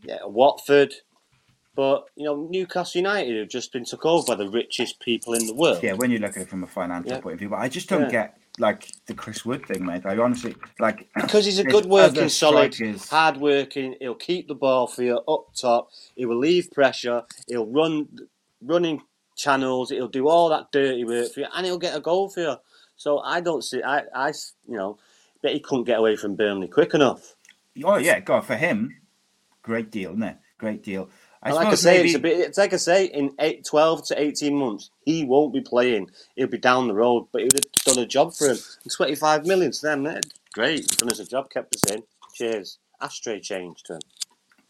yeah, 0.07 0.25
Watford. 0.25 0.95
But 1.75 2.07
you 2.17 2.25
know, 2.25 2.49
Newcastle 2.51 3.01
United 3.01 3.39
have 3.39 3.49
just 3.49 3.71
been 3.73 3.85
took 3.85 4.07
over 4.07 4.25
by 4.27 4.35
the 4.37 4.49
richest 4.49 4.99
people 5.01 5.35
in 5.35 5.47
the 5.47 5.55
world. 5.55 5.83
Yeah, 5.83 5.93
when 5.93 6.11
you 6.11 6.19
look 6.19 6.37
at 6.37 6.45
it 6.45 6.49
from 6.49 6.65
a 6.65 6.67
financial 6.67 7.13
Yeah. 7.13 7.21
point 7.21 7.35
of 7.35 7.39
view, 7.41 7.51
but 7.51 7.59
I 7.59 7.69
just 7.69 7.89
don't 7.89 8.03
Yeah. 8.05 8.11
get 8.11 8.39
like 8.59 8.91
the 9.07 9.13
Chris 9.13 9.45
Wood 9.45 9.67
thing, 9.67 9.85
mate. 9.85 10.07
I 10.07 10.17
honestly 10.17 10.57
like 10.81 11.07
Because 11.15 11.45
he's 11.45 11.59
a 11.59 11.65
good 11.65 11.85
working, 11.85 12.31
solid, 12.31 12.73
strikers- 12.73 13.11
hard 13.11 13.37
working. 13.37 13.95
He'll 14.01 14.15
keep 14.15 14.49
the 14.49 14.55
ball 14.55 14.87
for 14.87 15.03
you 15.03 15.19
up 15.29 15.49
top. 15.55 15.91
He 16.15 16.25
will 16.25 16.39
leave 16.39 16.71
pressure. 16.71 17.25
He'll 17.47 17.67
run 17.67 18.09
running 18.63 19.03
channels. 19.37 19.91
He'll 19.91 20.09
do 20.09 20.29
all 20.29 20.49
that 20.49 20.73
dirty 20.73 21.05
work 21.05 21.31
for 21.33 21.41
you, 21.41 21.47
and 21.55 21.67
he'll 21.67 21.79
get 21.79 21.95
a 21.95 22.01
goal 22.01 22.31
for 22.31 22.41
you. 22.41 22.57
So 22.97 23.19
I 23.19 23.43
don't 23.43 23.63
see. 23.63 23.83
I, 23.83 24.05
I 24.15 24.29
you 24.67 24.79
know, 24.79 24.97
bet 25.43 25.53
he 25.53 25.61
couldn't 25.61 25.85
get 25.85 25.99
away 25.99 26.17
from 26.17 26.37
Burnley 26.37 26.69
quick 26.69 26.95
enough. 26.95 27.35
Oh 27.85 27.99
yeah, 27.99 28.21
God 28.21 28.47
for 28.47 28.57
him, 28.57 28.97
great 29.67 29.91
deal, 29.91 30.13
isn't 30.13 30.23
it? 30.23 30.39
Great 30.59 30.83
deal. 30.83 31.11
I 31.43 31.51
like 31.53 31.69
I 31.69 31.75
say, 31.75 31.99
maybe, 31.99 32.09
it's 32.09 32.17
a 32.17 32.21
bit. 32.21 32.41
It's 32.41 32.59
like 32.59 32.73
I 32.73 32.77
say, 32.79 33.05
in 33.07 33.33
eight, 33.39 33.65
12 33.67 34.07
to 34.09 34.21
eighteen 34.21 34.57
months, 34.57 34.91
he 35.05 35.25
won't 35.25 35.53
be 35.53 35.61
playing. 35.61 36.11
He'll 36.37 36.47
be 36.49 36.59
down 36.59 36.89
the 36.89 36.95
road, 36.95 37.29
but 37.33 37.43
he 37.43 37.45
would 37.47 37.61
have 37.65 37.85
done 37.95 38.03
a 38.03 38.07
job 38.07 38.35
for 38.35 38.47
him. 38.49 38.57
And 38.85 38.93
Twenty-five 38.97 39.47
million 39.47 39.71
to 39.73 39.83
them, 39.83 40.07
eh? 40.07 40.21
great. 40.55 40.79
He's 40.81 40.97
done 40.97 41.11
us 41.11 41.21
a 41.21 41.27
job, 41.27 41.51
kept 41.51 41.77
us 41.77 41.93
in. 41.93 42.03
Cheers. 42.35 42.79
Ashtray 43.01 43.41
change 43.41 43.83
to 43.85 43.95
him. 43.97 44.01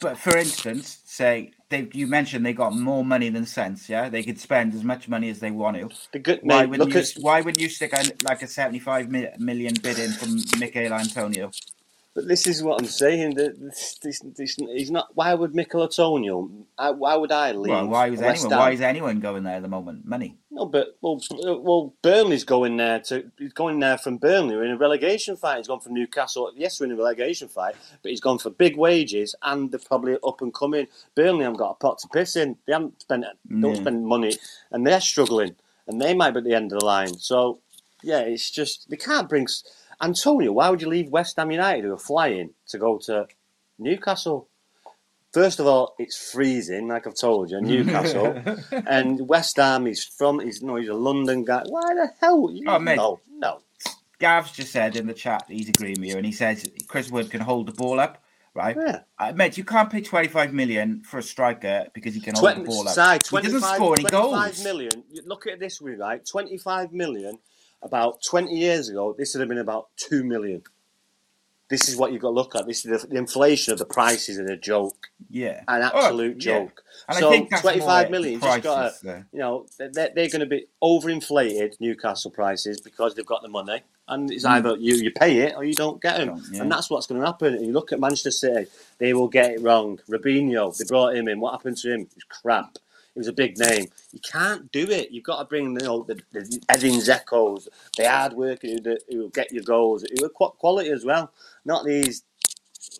but 0.00 0.18
for 0.18 0.36
instance, 0.36 1.00
say 1.04 1.52
they 1.70 1.88
you 1.92 2.06
mentioned 2.08 2.44
they 2.44 2.52
got 2.52 2.74
more 2.74 3.04
money 3.04 3.28
than 3.30 3.46
sense. 3.46 3.88
Yeah, 3.88 4.08
they 4.10 4.22
could 4.24 4.38
spend 4.40 4.74
as 4.74 4.84
much 4.84 5.08
money 5.08 5.30
as 5.30 5.40
they 5.40 5.50
want 5.52 5.76
to. 5.78 5.90
The 6.12 6.18
good, 6.18 6.40
Why 6.42 6.66
mate, 6.66 6.70
wouldn't 6.70 6.88
look 6.88 6.94
you? 6.94 7.00
at 7.00 7.12
Why 7.20 7.40
would 7.40 7.58
you 7.60 7.68
stick 7.70 7.92
a, 7.94 8.02
like 8.24 8.42
a 8.42 8.48
75 8.48 9.08
million 9.38 9.74
bid 9.82 9.98
in 9.98 10.14
from 10.14 10.48
Michail 10.58 10.92
Antonio? 10.92 11.52
But 12.16 12.28
this 12.28 12.46
is 12.46 12.62
what 12.62 12.80
I'm 12.80 12.86
saying. 12.86 13.34
That 13.34 13.60
this, 13.60 13.98
this, 14.02 14.20
this, 14.20 14.54
he's 14.54 14.90
not. 14.90 15.08
Why 15.14 15.34
would 15.34 15.54
Michail 15.54 15.82
Antonio? 15.82 16.50
I, 16.78 16.90
why 16.90 17.14
would 17.14 17.30
I 17.30 17.52
leave? 17.52 17.68
Well, 17.68 17.88
why 17.88 18.08
was 18.08 18.20
West 18.20 18.44
anyone? 18.46 18.58
Why 18.58 18.70
is 18.70 18.80
anyone 18.80 19.20
going 19.20 19.44
there 19.44 19.56
at 19.56 19.62
the 19.62 19.68
moment? 19.68 20.06
Money. 20.06 20.34
No, 20.50 20.64
but 20.64 20.96
well, 21.02 21.20
well, 21.60 21.92
Burnley's 22.00 22.44
going 22.44 22.78
there 22.78 23.00
to. 23.00 23.30
He's 23.38 23.52
going 23.52 23.80
there 23.80 23.98
from 23.98 24.16
Burnley. 24.16 24.56
We're 24.56 24.64
in 24.64 24.70
a 24.70 24.78
relegation 24.78 25.36
fight. 25.36 25.58
He's 25.58 25.66
gone 25.68 25.80
from 25.80 25.92
Newcastle. 25.92 26.50
Yes, 26.56 26.80
we're 26.80 26.86
in 26.86 26.92
a 26.92 26.96
relegation 26.96 27.48
fight, 27.48 27.74
but 28.02 28.10
he's 28.10 28.22
gone 28.22 28.38
for 28.38 28.48
big 28.48 28.78
wages 28.78 29.34
and 29.42 29.70
they're 29.70 29.78
probably 29.78 30.16
up 30.26 30.40
and 30.40 30.54
coming. 30.54 30.86
Burnley 31.14 31.42
haven't 31.44 31.58
got 31.58 31.72
a 31.72 31.74
pot 31.74 31.98
to 31.98 32.08
piss 32.08 32.34
in. 32.34 32.56
They 32.66 32.72
haven't 32.72 32.98
spent. 33.02 33.26
Don't 33.60 33.74
Yeah. 33.74 33.80
spend 33.82 34.06
money, 34.06 34.32
and 34.70 34.86
they're 34.86 35.02
struggling, 35.02 35.56
and 35.86 36.00
they 36.00 36.14
might 36.14 36.30
be 36.30 36.38
at 36.38 36.44
the 36.44 36.54
end 36.54 36.72
of 36.72 36.78
the 36.78 36.86
line. 36.86 37.18
So, 37.18 37.58
yeah, 38.02 38.20
it's 38.20 38.50
just 38.50 38.88
they 38.88 38.96
can't 38.96 39.28
bring 39.28 39.46
Antonio. 40.00 40.52
Why 40.52 40.70
would 40.70 40.82
you 40.82 40.88
leave 40.88 41.08
West 41.10 41.36
Ham 41.36 41.50
United 41.50 41.84
who 41.84 41.92
are 41.92 41.98
flying 41.98 42.50
to 42.68 42.78
go 42.78 42.98
to 43.06 43.26
Newcastle? 43.78 44.48
First 45.32 45.60
of 45.60 45.66
all, 45.66 45.94
it's 45.98 46.30
freezing, 46.32 46.88
like 46.88 47.06
I've 47.06 47.14
told 47.14 47.50
you, 47.50 47.60
Newcastle, 47.60 48.40
and 48.86 49.28
West 49.28 49.56
Ham. 49.56 49.84
He's 49.86 50.02
from. 50.04 50.40
He's 50.40 50.62
no. 50.62 50.76
He's 50.76 50.88
a 50.88 50.94
London 50.94 51.44
guy. 51.44 51.62
Why 51.66 51.94
the 51.94 52.10
hell? 52.20 52.48
You, 52.50 52.64
Oh, 52.68 52.78
mate. 52.78 52.96
No, 52.96 53.20
no. 53.30 53.60
Gav's 54.18 54.52
just 54.52 54.72
said 54.72 54.96
in 54.96 55.06
the 55.06 55.12
chat 55.12 55.44
he's 55.46 55.68
agreeing 55.68 56.00
with 56.00 56.08
you, 56.08 56.16
and 56.16 56.24
he 56.24 56.32
says 56.32 56.64
Chris 56.88 57.10
Wood 57.10 57.30
can 57.30 57.42
hold 57.42 57.66
the 57.66 57.72
ball 57.72 58.00
up, 58.00 58.22
right? 58.54 58.74
Yeah. 58.80 59.00
Uh, 59.18 59.32
mate, 59.34 59.58
you 59.58 59.64
can't 59.64 59.90
pay 59.90 60.00
twenty-five 60.00 60.54
million 60.54 61.02
for 61.02 61.18
a 61.18 61.22
striker 61.22 61.86
because 61.92 62.14
he 62.14 62.20
can 62.22 62.34
hold 62.34 62.56
the 62.56 62.62
ball 62.62 62.88
up. 62.88 62.94
side, 62.94 63.26
he 63.26 63.36
doesn't 63.42 63.60
score 63.60 63.92
any 63.92 64.04
25 64.04 64.10
goals. 64.10 64.64
million. 64.64 65.04
Look 65.26 65.46
at 65.46 65.54
it 65.54 65.60
this 65.60 65.82
way, 65.82 65.92
right? 65.96 66.24
25 66.24 66.94
million 66.94 67.38
about 67.82 68.22
20 68.22 68.54
years 68.54 68.88
ago, 68.88 69.14
this 69.16 69.34
would 69.34 69.40
have 69.40 69.48
been 69.48 69.58
about 69.58 69.88
2 69.96 70.24
million. 70.24 70.62
This 71.68 71.88
is 71.88 71.96
what 71.96 72.12
you've 72.12 72.22
got 72.22 72.28
to 72.28 72.34
look 72.34 72.54
at. 72.54 72.66
This 72.66 72.84
is 72.84 73.02
the, 73.02 73.08
the 73.08 73.16
inflation 73.16 73.72
of 73.72 73.80
the 73.80 73.84
prices 73.84 74.38
is 74.38 74.48
a 74.48 74.56
joke, 74.56 75.08
Yeah, 75.28 75.62
an 75.66 75.82
Oh, 75.82 75.98
absolute 75.98 76.36
yeah. 76.44 76.60
joke. 76.60 76.84
And 77.08 77.16
I 77.16 77.20
so 77.20 77.30
think 77.30 77.50
that's 77.50 77.64
more 77.64 77.72
25 77.72 78.06
it, 78.06 78.10
million, 78.10 78.40
just 78.40 78.62
got 78.62 78.94
to, 79.00 79.26
you 79.32 79.38
know, 79.40 79.66
they're, 79.76 79.90
they're 79.90 80.28
going 80.28 80.40
to 80.40 80.46
be 80.46 80.66
overinflated 80.82 81.80
Newcastle 81.80 82.30
prices 82.30 82.80
because 82.80 83.14
they've 83.14 83.26
got 83.26 83.42
the 83.42 83.48
money. 83.48 83.82
And 84.06 84.30
it's 84.30 84.44
hmm. 84.44 84.50
either 84.52 84.76
you, 84.76 84.94
you 84.94 85.10
pay 85.10 85.38
it 85.40 85.54
or 85.56 85.64
you 85.64 85.74
don't 85.74 86.00
get 86.00 86.18
them. 86.18 86.40
Yeah. 86.52 86.62
And 86.62 86.70
that's 86.70 86.88
what's 86.88 87.08
going 87.08 87.20
to 87.20 87.26
happen. 87.26 87.54
And 87.54 87.66
you 87.66 87.72
look 87.72 87.90
at 87.90 87.98
Manchester 87.98 88.30
City, 88.30 88.70
they 88.98 89.12
will 89.12 89.28
get 89.28 89.50
it 89.50 89.60
wrong. 89.60 89.98
Robinho, 90.08 90.76
they 90.76 90.84
brought 90.84 91.16
him 91.16 91.26
in. 91.26 91.40
What 91.40 91.52
happened 91.52 91.78
to 91.78 91.92
him? 91.92 92.02
It 92.02 92.28
crap. 92.28 92.78
He 93.16 93.20
was 93.20 93.28
a 93.28 93.32
big 93.32 93.58
name. 93.58 93.86
You 94.12 94.20
can't 94.20 94.70
do 94.72 94.86
it. 94.90 95.10
You've 95.10 95.24
got 95.24 95.38
to 95.38 95.46
bring 95.46 95.72
you 95.72 95.86
know, 95.86 96.02
the, 96.02 96.16
the 96.34 96.60
Edin 96.68 97.00
Dzekos, 97.00 97.66
the 97.96 98.10
hard 98.10 98.34
worker 98.34 98.68
who, 98.68 98.96
who 99.10 99.18
will 99.22 99.30
get 99.30 99.50
your 99.50 99.64
goals, 99.64 100.04
who 100.18 100.26
are 100.26 100.28
quality 100.28 100.90
as 100.90 101.02
well. 101.06 101.32
Not 101.64 101.86
these, 101.86 102.24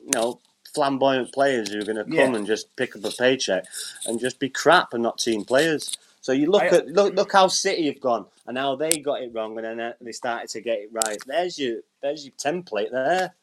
you 0.03 0.11
know, 0.15 0.41
flamboyant 0.75 1.35
players 1.35 1.71
who 1.71 1.81
are 1.81 1.85
going 1.85 1.97
to 1.99 2.05
come 2.05 2.13
Yeah. 2.15 2.35
and 2.35 2.47
just 2.47 2.75
pick 2.77 2.97
up 2.97 3.05
a 3.05 3.11
paycheck 3.11 3.67
and 4.07 4.19
just 4.19 4.39
be 4.41 4.49
crap 4.49 4.95
and 4.95 5.03
not 5.03 5.19
team 5.19 5.45
players. 5.45 5.99
So 6.23 6.33
you 6.33 6.51
look 6.51 6.63
I- 6.63 6.69
at 6.79 6.89
look 6.89 7.15
look 7.15 7.33
how 7.33 7.49
City 7.49 7.87
have 7.89 8.01
gone 8.01 8.27
and 8.47 8.59
how 8.59 8.75
they 8.77 8.97
got 8.97 9.23
it 9.23 9.33
wrong 9.35 9.59
and 9.59 9.67
then 9.67 9.81
uh, 9.81 9.93
they 10.01 10.13
started 10.13 10.49
to 10.51 10.63
get 10.63 10.79
it 10.79 10.91
right. 10.93 11.19
There's 11.27 11.59
your 11.59 11.81
there's 12.03 12.25
your 12.25 12.33
template 12.35 12.91
there. 12.91 13.35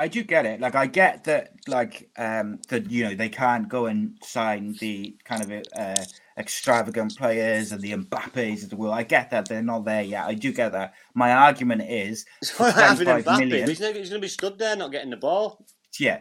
I 0.00 0.06
do 0.08 0.22
get 0.22 0.46
it. 0.46 0.60
Like 0.60 0.74
I 0.76 0.86
get 0.86 1.24
that, 1.24 1.50
like 1.66 2.08
um, 2.16 2.60
that 2.68 2.90
you 2.90 3.04
know 3.04 3.14
they 3.14 3.28
can't 3.28 3.68
go 3.68 3.86
and 3.86 4.16
sign 4.22 4.74
the 4.80 5.16
kind 5.24 5.42
of 5.42 5.62
uh, 5.76 6.04
extravagant 6.38 7.16
players 7.16 7.72
and 7.72 7.80
the 7.82 7.92
Mbappes 7.92 8.62
of 8.62 8.70
the 8.70 8.76
world. 8.76 8.94
I 8.94 9.02
get 9.02 9.30
that 9.30 9.48
they're 9.48 9.62
not 9.62 9.84
there 9.84 10.02
yet. 10.02 10.24
I 10.26 10.34
do 10.34 10.52
get 10.52 10.72
that. 10.72 10.94
My 11.14 11.32
argument 11.32 11.82
is, 11.82 12.24
It's 12.42 12.50
for 12.50 12.70
having 12.70 13.06
Mbappe. 13.08 13.38
million- 13.38 13.68
He's, 13.68 13.78
he's 13.78 13.92
going 13.94 14.08
to 14.10 14.18
be 14.20 14.28
stood 14.28 14.58
there 14.58 14.76
not 14.76 14.92
getting 14.92 15.10
the 15.10 15.16
ball. 15.16 15.64
yeah. 15.98 16.20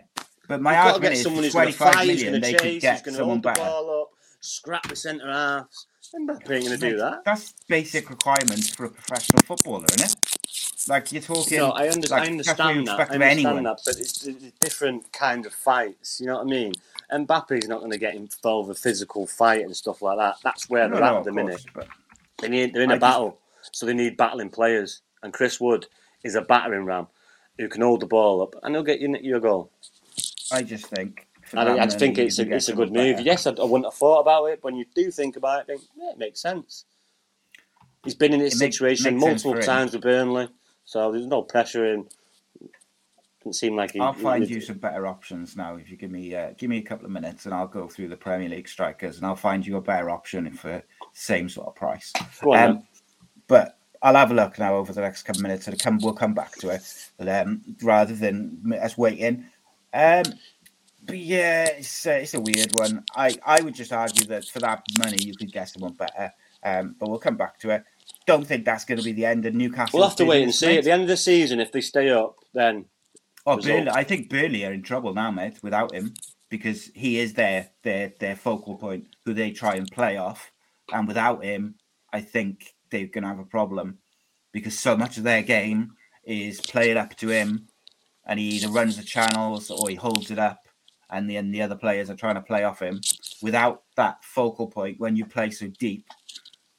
But 0.50 0.62
my 0.62 0.72
You've 0.78 0.94
argument 0.94 1.14
is, 1.16 1.24
someone 1.24 1.42
for 1.42 1.46
who's 1.46 1.54
going 1.54 1.72
to 1.74 1.78
25 1.78 1.94
fight, 1.94 2.08
million, 2.08 2.42
they 2.42 2.52
chase, 2.54 2.62
could 2.62 2.82
get 2.82 3.06
someone 3.14 3.42
better. 3.42 3.60
ball 3.62 4.02
up, 4.02 4.10
scrap 4.40 4.88
the 4.88 4.96
centre 4.96 5.30
halves. 5.32 5.88
Mbappe 6.16 6.50
ain't 6.50 6.66
going 6.66 6.80
to 6.80 6.90
do 6.92 6.98
that. 6.98 7.26
That's 7.26 7.54
basic 7.68 8.10
requirements 8.10 8.70
for 8.70 8.86
a 8.86 8.90
professional 8.90 9.44
footballer, 9.44 9.86
isn't 9.98 10.10
it? 10.12 10.16
Like 10.88 11.12
you're 11.12 11.22
talking. 11.22 11.58
No, 11.60 11.70
I, 11.72 11.90
under, 11.90 12.08
like, 12.08 12.30
I 12.30 12.36
that's 12.36 12.48
what 12.48 12.58
you 12.60 12.64
understand 12.64 12.88
that. 12.88 13.00
I 13.00 13.04
understand 13.04 13.24
anyone. 13.24 13.64
that, 13.64 13.80
but 13.86 13.98
it's, 13.98 14.26
it's 14.26 14.52
different 14.60 15.12
kind 15.12 15.46
of 15.46 15.54
fights. 15.54 16.20
You 16.20 16.28
know 16.28 16.36
what 16.38 16.48
I 16.48 16.50
mean? 16.50 16.74
Mbappe's 17.12 17.68
not 17.68 17.80
going 17.80 17.92
to 17.92 17.98
get 17.98 18.16
involved 18.16 18.70
with 18.70 18.78
physical 18.80 19.26
fight 19.28 19.64
and 19.66 19.76
stuff 19.76 20.02
like 20.02 20.18
that. 20.18 20.36
That's 20.44 20.70
where 20.70 20.88
No, 20.88 20.96
they're 20.96 21.04
no, 21.04 21.08
at 21.08 21.16
at 21.20 21.24
the 21.26 21.32
minute. 21.34 21.66
but 21.74 21.88
They 22.42 22.50
need 22.50 22.74
they're 22.74 22.84
in 22.84 22.92
I 22.92 22.96
a 22.96 22.98
just- 22.98 23.02
battle, 23.02 23.40
so 23.72 23.86
they 23.86 23.94
need 23.94 24.18
battling 24.18 24.50
players. 24.50 25.02
And 25.24 25.34
Chris 25.34 25.60
Wood 25.60 25.88
is 26.24 26.36
a 26.36 26.42
battering 26.42 26.86
ram 26.86 27.08
who 27.58 27.68
can 27.70 27.82
hold 27.82 28.02
the 28.02 28.06
ball 28.06 28.42
up, 28.42 28.54
and 28.64 28.76
he'll 28.76 28.84
get 28.84 29.00
you 29.00 29.16
your 29.22 29.40
goal. 29.40 29.72
I 30.52 30.62
just 30.64 30.88
think. 30.88 31.28
I, 31.54 31.86
just 31.86 31.98
think 31.98 32.18
it's 32.18 32.40
a 32.40 32.50
it's 32.54 32.68
a 32.68 32.74
good 32.74 32.92
move. 32.92 33.16
better. 33.16 33.22
Yes, 33.26 33.48
I, 33.48 33.52
I 33.52 33.64
wouldn't 33.64 33.86
have 33.86 33.94
thought 33.94 34.20
about 34.20 34.46
it. 34.46 34.60
But 34.62 34.66
when 34.66 34.76
you 34.76 34.86
do 34.94 35.10
think 35.12 35.38
about 35.38 35.60
it, 35.60 35.62
I 35.62 35.66
think 35.66 35.82
yeah, 35.98 36.12
it 36.12 36.18
makes 36.18 36.42
sense. 36.42 36.84
He's 38.04 38.16
been 38.16 38.34
in 38.34 38.40
this 38.40 38.56
It 38.56 38.58
situation 38.60 39.16
makes 39.18 39.44
multiple 39.46 39.62
times 39.62 39.94
with 39.94 40.02
Burnley, 40.04 40.50
so 40.88 41.12
there's 41.12 41.28
no 41.28 41.42
pressure 41.44 41.86
in. 41.86 42.08
Doesn't 43.40 43.54
seem 43.54 43.76
like 43.76 43.92
he. 43.92 44.00
I'll 44.00 44.14
find 44.14 44.46
he- 44.46 44.56
you 44.56 44.62
some 44.62 44.78
better 44.78 45.06
options 45.06 45.56
now. 45.56 45.76
If 45.76 45.92
you 45.92 45.98
give 45.98 46.10
me 46.10 46.34
uh, 46.34 46.54
give 46.58 46.70
me 46.70 46.78
a 46.78 46.82
couple 46.82 47.06
of 47.06 47.12
minutes, 47.12 47.46
and 47.46 47.54
I'll 47.54 47.68
go 47.68 47.88
through 47.88 48.08
the 48.08 48.18
Premier 48.18 48.50
League 48.50 48.70
strikers, 48.70 49.18
and 49.18 49.26
I'll 49.26 49.36
find 49.36 49.68
you 49.68 49.76
a 49.76 49.82
better 49.82 50.10
option 50.10 50.50
for 50.54 50.70
the 50.70 50.84
same 51.14 51.50
sort 51.50 51.68
of 51.68 51.76
price. 51.76 52.14
On, 52.42 52.58
Um, 52.58 52.84
but 53.48 53.78
I'll 54.02 54.16
have 54.16 54.32
a 54.32 54.34
look 54.34 54.58
now 54.58 54.76
over 54.76 54.94
the 54.94 55.02
next 55.02 55.24
couple 55.24 55.40
of 55.42 55.44
minutes, 55.44 55.68
and 55.68 55.78
come 55.78 56.00
we'll 56.02 56.14
come 56.14 56.34
back 56.34 56.54
to 56.60 56.70
it. 56.70 56.82
But, 57.18 57.28
um, 57.28 57.62
rather 57.84 58.16
than 58.16 58.74
us 58.82 58.98
waiting. 58.98 59.46
Um, 59.94 60.24
but 61.06 61.18
yeah, 61.18 61.66
it's, 61.66 62.06
uh, 62.06 62.12
it's 62.12 62.34
a 62.34 62.40
weird 62.42 62.72
one. 62.74 63.04
I, 63.16 63.36
I 63.46 63.62
would 63.62 63.76
just 63.76 63.94
argue 63.94 64.26
that 64.28 64.46
for 64.46 64.60
that 64.60 64.84
money 65.00 65.18
you 65.22 65.34
could 65.36 65.52
get 65.52 65.70
someone 65.70 65.94
better. 65.94 66.34
Um, 66.64 66.96
but 67.00 67.10
we'll 67.10 67.20
come 67.20 67.38
back 67.38 67.60
to 67.60 67.70
it. 67.70 67.84
Don't 68.26 68.46
think 68.46 68.66
that's 68.66 68.86
going 68.86 68.98
to 68.98 69.04
be 69.04 69.14
the 69.14 69.26
end 69.26 69.46
of 69.46 69.54
Newcastle. 69.54 70.00
We'll 70.00 70.08
have 70.08 70.18
to 70.18 70.26
wait 70.26 70.44
and 70.44 70.54
see. 70.54 70.78
At 70.78 70.84
the 70.84 70.92
end 70.92 71.04
of 71.04 71.08
the 71.08 71.18
season, 71.18 71.60
if 71.60 71.72
they 71.72 71.82
stay 71.82 72.10
up, 72.10 72.36
then 72.54 72.86
Oh. 73.48 73.56
Burnley, 73.56 73.90
I 73.90 74.04
think 74.04 74.30
Burnley 74.30 74.66
are 74.66 74.74
in 74.74 74.84
trouble 74.84 75.14
now, 75.14 75.32
mate, 75.32 75.64
without 75.64 75.94
him 75.94 76.14
because 76.50 76.92
he 76.94 77.18
is 77.18 77.34
their 77.34 77.70
their 77.82 78.14
their 78.20 78.36
focal 78.36 78.76
point 78.76 79.08
who 79.24 79.34
they 79.34 79.52
try 79.52 79.76
and 79.76 79.90
play 79.90 80.18
off, 80.18 80.52
and 80.92 81.08
without 81.08 81.46
him, 81.46 81.76
I 82.12 82.20
think 82.20 82.76
they're 82.90 83.08
gonna 83.08 83.28
have 83.28 83.40
a 83.40 83.46
problem 83.46 84.00
because 84.52 84.78
so 84.78 84.98
much 84.98 85.18
of 85.18 85.24
their 85.24 85.44
game 85.44 85.94
is 86.26 86.60
played 86.60 86.98
up 86.98 87.16
to 87.16 87.30
him, 87.30 87.70
and 88.26 88.38
he 88.38 88.50
either 88.50 88.68
runs 88.68 88.98
the 88.98 89.04
channels 89.04 89.72
or 89.72 89.88
he 89.88 89.96
holds 89.96 90.30
it 90.30 90.40
up, 90.40 90.68
and 91.10 91.30
then 91.30 91.52
the 91.52 91.62
other 91.62 91.76
players 91.78 92.10
are 92.10 92.16
trying 92.16 92.36
to 92.36 92.42
play 92.42 92.66
off 92.66 92.82
him. 92.82 93.00
Without 93.42 93.84
that 93.96 94.26
focal 94.26 94.68
point, 94.68 95.00
when 95.00 95.16
you 95.16 95.26
play 95.26 95.52
so 95.52 95.68
deep 95.80 96.06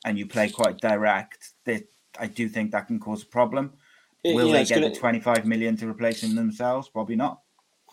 and 0.09 0.19
you 0.19 0.27
play 0.27 0.49
quite 0.49 0.79
direct, 0.81 1.53
that 1.67 1.83
I 2.19 2.27
do 2.29 2.49
think 2.49 2.71
that 2.73 2.87
can 2.87 2.99
cause 2.99 3.23
a 3.23 3.27
problem. 3.27 3.75
It- 4.25 4.35
Will 4.35 4.47
yeah, 4.49 4.53
they 4.55 4.65
get 4.65 4.75
gonna- 4.77 4.89
the 4.89 4.97
25 4.97 5.45
million 5.47 5.77
to 5.77 5.89
replace 5.89 6.23
him 6.23 6.35
themselves? 6.35 6.89
Probably 6.89 7.15
not. 7.15 7.41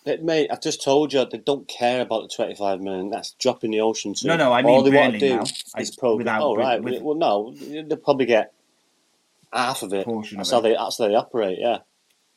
It, 0.06 0.24
mate, 0.24 0.50
I've 0.52 0.62
just 0.62 0.82
told 0.84 1.12
you 1.14 1.26
they 1.26 1.40
don't 1.40 1.68
care 1.68 2.02
about 2.02 2.22
the 2.22 2.30
25 2.34 2.80
million. 2.80 3.10
That's 3.10 3.32
dropping 3.34 3.72
the 3.72 3.82
ocean 3.82 4.14
to 4.14 4.28
No, 4.28 4.38
no, 4.38 4.54
I 4.54 4.62
mean 4.62 4.72
All 4.72 4.84
they 4.84 4.92
want 4.96 5.14
to 5.14 5.20
do 5.20 5.36
now. 5.36 5.44
Is 5.78 5.96
program. 5.96 6.18
without- 6.20 6.42
Oh, 6.42 6.56
right. 6.56 6.82
with- 6.82 7.02
well, 7.02 7.16
no, 7.16 7.54
they'll 7.54 7.98
probably 7.98 8.28
get 8.28 8.54
half 9.52 9.82
of 9.84 9.94
it. 9.94 10.06
Portion 10.06 10.40
of 10.40 10.50
how 10.50 10.60
it. 10.60 10.62
they. 10.62 10.74
That's 10.74 10.98
how 11.00 11.08
they 11.08 11.16
operate. 11.16 11.58
Yeah. 11.60 11.80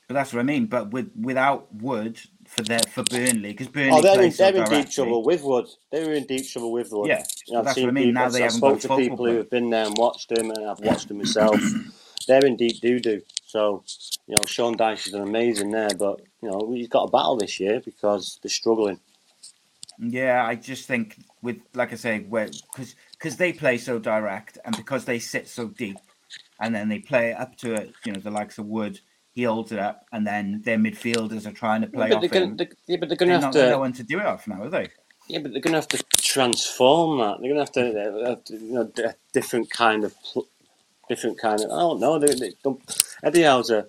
But 0.09 0.15
that's 0.15 0.33
what 0.33 0.41
I 0.41 0.45
mean. 0.45 0.67
But 0.67 0.91
with 0.91 1.11
without 1.15 1.73
Wood 1.75 2.19
for 2.49 2.63
their 2.63 2.81
for 2.81 3.05
Burnley, 3.05 3.53
because 3.53 3.69
Burnley 3.69 3.91
Oh, 3.93 4.03
they're 4.03 4.23
in, 4.23 4.33
they're 4.33 4.57
in 4.57 4.65
deep 4.65 4.91
trouble 4.91 5.23
with 5.23 5.43
Wood. 5.43 5.69
They 5.93 6.05
were 6.05 6.15
in 6.15 6.25
deep 6.27 6.49
trouble 6.49 6.73
with 6.73 6.91
Wood. 6.91 7.09
Yeah, 7.09 7.23
I've 7.57 7.65
that's 7.65 7.75
seen 7.75 7.85
what 7.85 7.91
I 7.91 7.93
mean. 7.93 8.05
People, 8.09 8.23
Now 8.23 8.29
they 8.31 8.41
got 8.41 8.53
spoke 8.53 8.81
to 8.81 8.97
people 8.97 9.27
who 9.27 9.37
have 9.37 9.51
been 9.51 9.71
there 9.71 9.87
and 9.87 9.97
watched 9.97 10.33
him, 10.33 10.51
and 10.51 10.69
I've 10.69 10.81
watched 10.81 11.09
them 11.09 11.19
myself. 11.19 11.61
they're 12.27 12.45
in 12.45 12.57
deep 12.57 12.81
doo 12.81 13.01
doo. 13.01 13.23
So, 13.47 13.83
you 14.27 14.37
know, 14.39 14.45
Sean 14.47 14.77
Dyche 14.77 15.05
has 15.05 15.13
done 15.13 15.27
amazing 15.27 15.71
there, 15.71 15.91
but 15.99 16.21
you 16.43 16.51
know, 16.51 16.71
he's 16.73 16.89
got 16.89 17.05
a 17.05 17.11
battle 17.11 17.37
this 17.37 17.59
year 17.59 17.81
because 17.85 18.39
they're 18.43 18.51
struggling. 18.51 19.01
Yeah, 19.99 20.45
I 20.47 20.55
just 20.55 20.87
think 20.87 21.17
with 21.43 21.59
like 21.75 21.93
I 21.93 21.97
say, 21.97 22.21
where 22.21 22.47
because 22.47 22.95
because 23.13 23.37
they 23.37 23.53
play 23.53 23.79
so 23.79 23.99
direct 23.99 24.59
and 24.65 24.77
because 24.77 25.05
they 25.05 25.19
sit 25.19 25.49
so 25.49 25.69
deep, 25.69 25.99
and 26.61 26.75
then 26.75 26.89
they 26.89 27.01
play 27.01 27.33
up 27.33 27.57
to 27.59 27.75
it, 27.75 27.93
you 28.05 28.13
know, 28.13 28.21
the 28.21 28.31
likes 28.31 28.59
of 28.59 28.67
Wood, 28.67 29.01
he 29.39 29.45
holds 29.45 29.71
it 29.71 29.79
up, 29.79 30.05
and 30.11 30.27
then 30.27 30.63
their 30.65 30.79
midfielders 30.79 31.47
are 31.47 31.53
trying 31.53 31.81
to 31.81 31.87
play 31.87 32.09
but 32.09 32.17
off 32.17 32.21
they're 32.23 32.29
gonna, 32.29 32.47
him. 32.47 32.57
they 32.57 32.69
yeah, 32.89 32.97
but 32.97 33.09
they're 33.09 33.17
They're 33.17 33.29
going 33.29 33.41
to 33.41 33.47
have 33.47 33.53
to. 33.53 33.71
know 33.71 33.79
when 33.79 33.93
to 33.93 34.03
do 34.03 34.19
it 34.19 34.27
off 34.27 34.49
now, 34.49 34.65
are 34.65 34.69
they? 34.69 34.89
Yeah, 35.29 35.39
but 35.39 35.53
they're 35.53 35.61
going 35.61 35.75
to 35.75 35.79
have 35.79 35.87
to 35.89 36.03
transform 36.17 37.21
that. 37.21 37.37
They're 37.41 37.55
going 37.55 37.65
to 37.65 37.71
have 37.71 37.73
to, 37.73 38.25
have 38.27 38.45
to 38.47 38.57
you 38.57 38.73
know, 38.73 38.91
a 39.05 39.15
different 39.33 39.71
kind 39.71 40.03
of, 40.03 40.13
pl- 40.25 40.49
different 41.09 41.39
kind 41.39 41.61
of. 41.61 41.71
I 41.71 41.79
don't 41.79 42.01
know. 42.01 42.19
They, 42.19 42.35
they 42.35 42.53
don't, 42.65 42.83
Eddie 43.23 43.43
Howe's 43.43 43.71
a, 43.71 43.87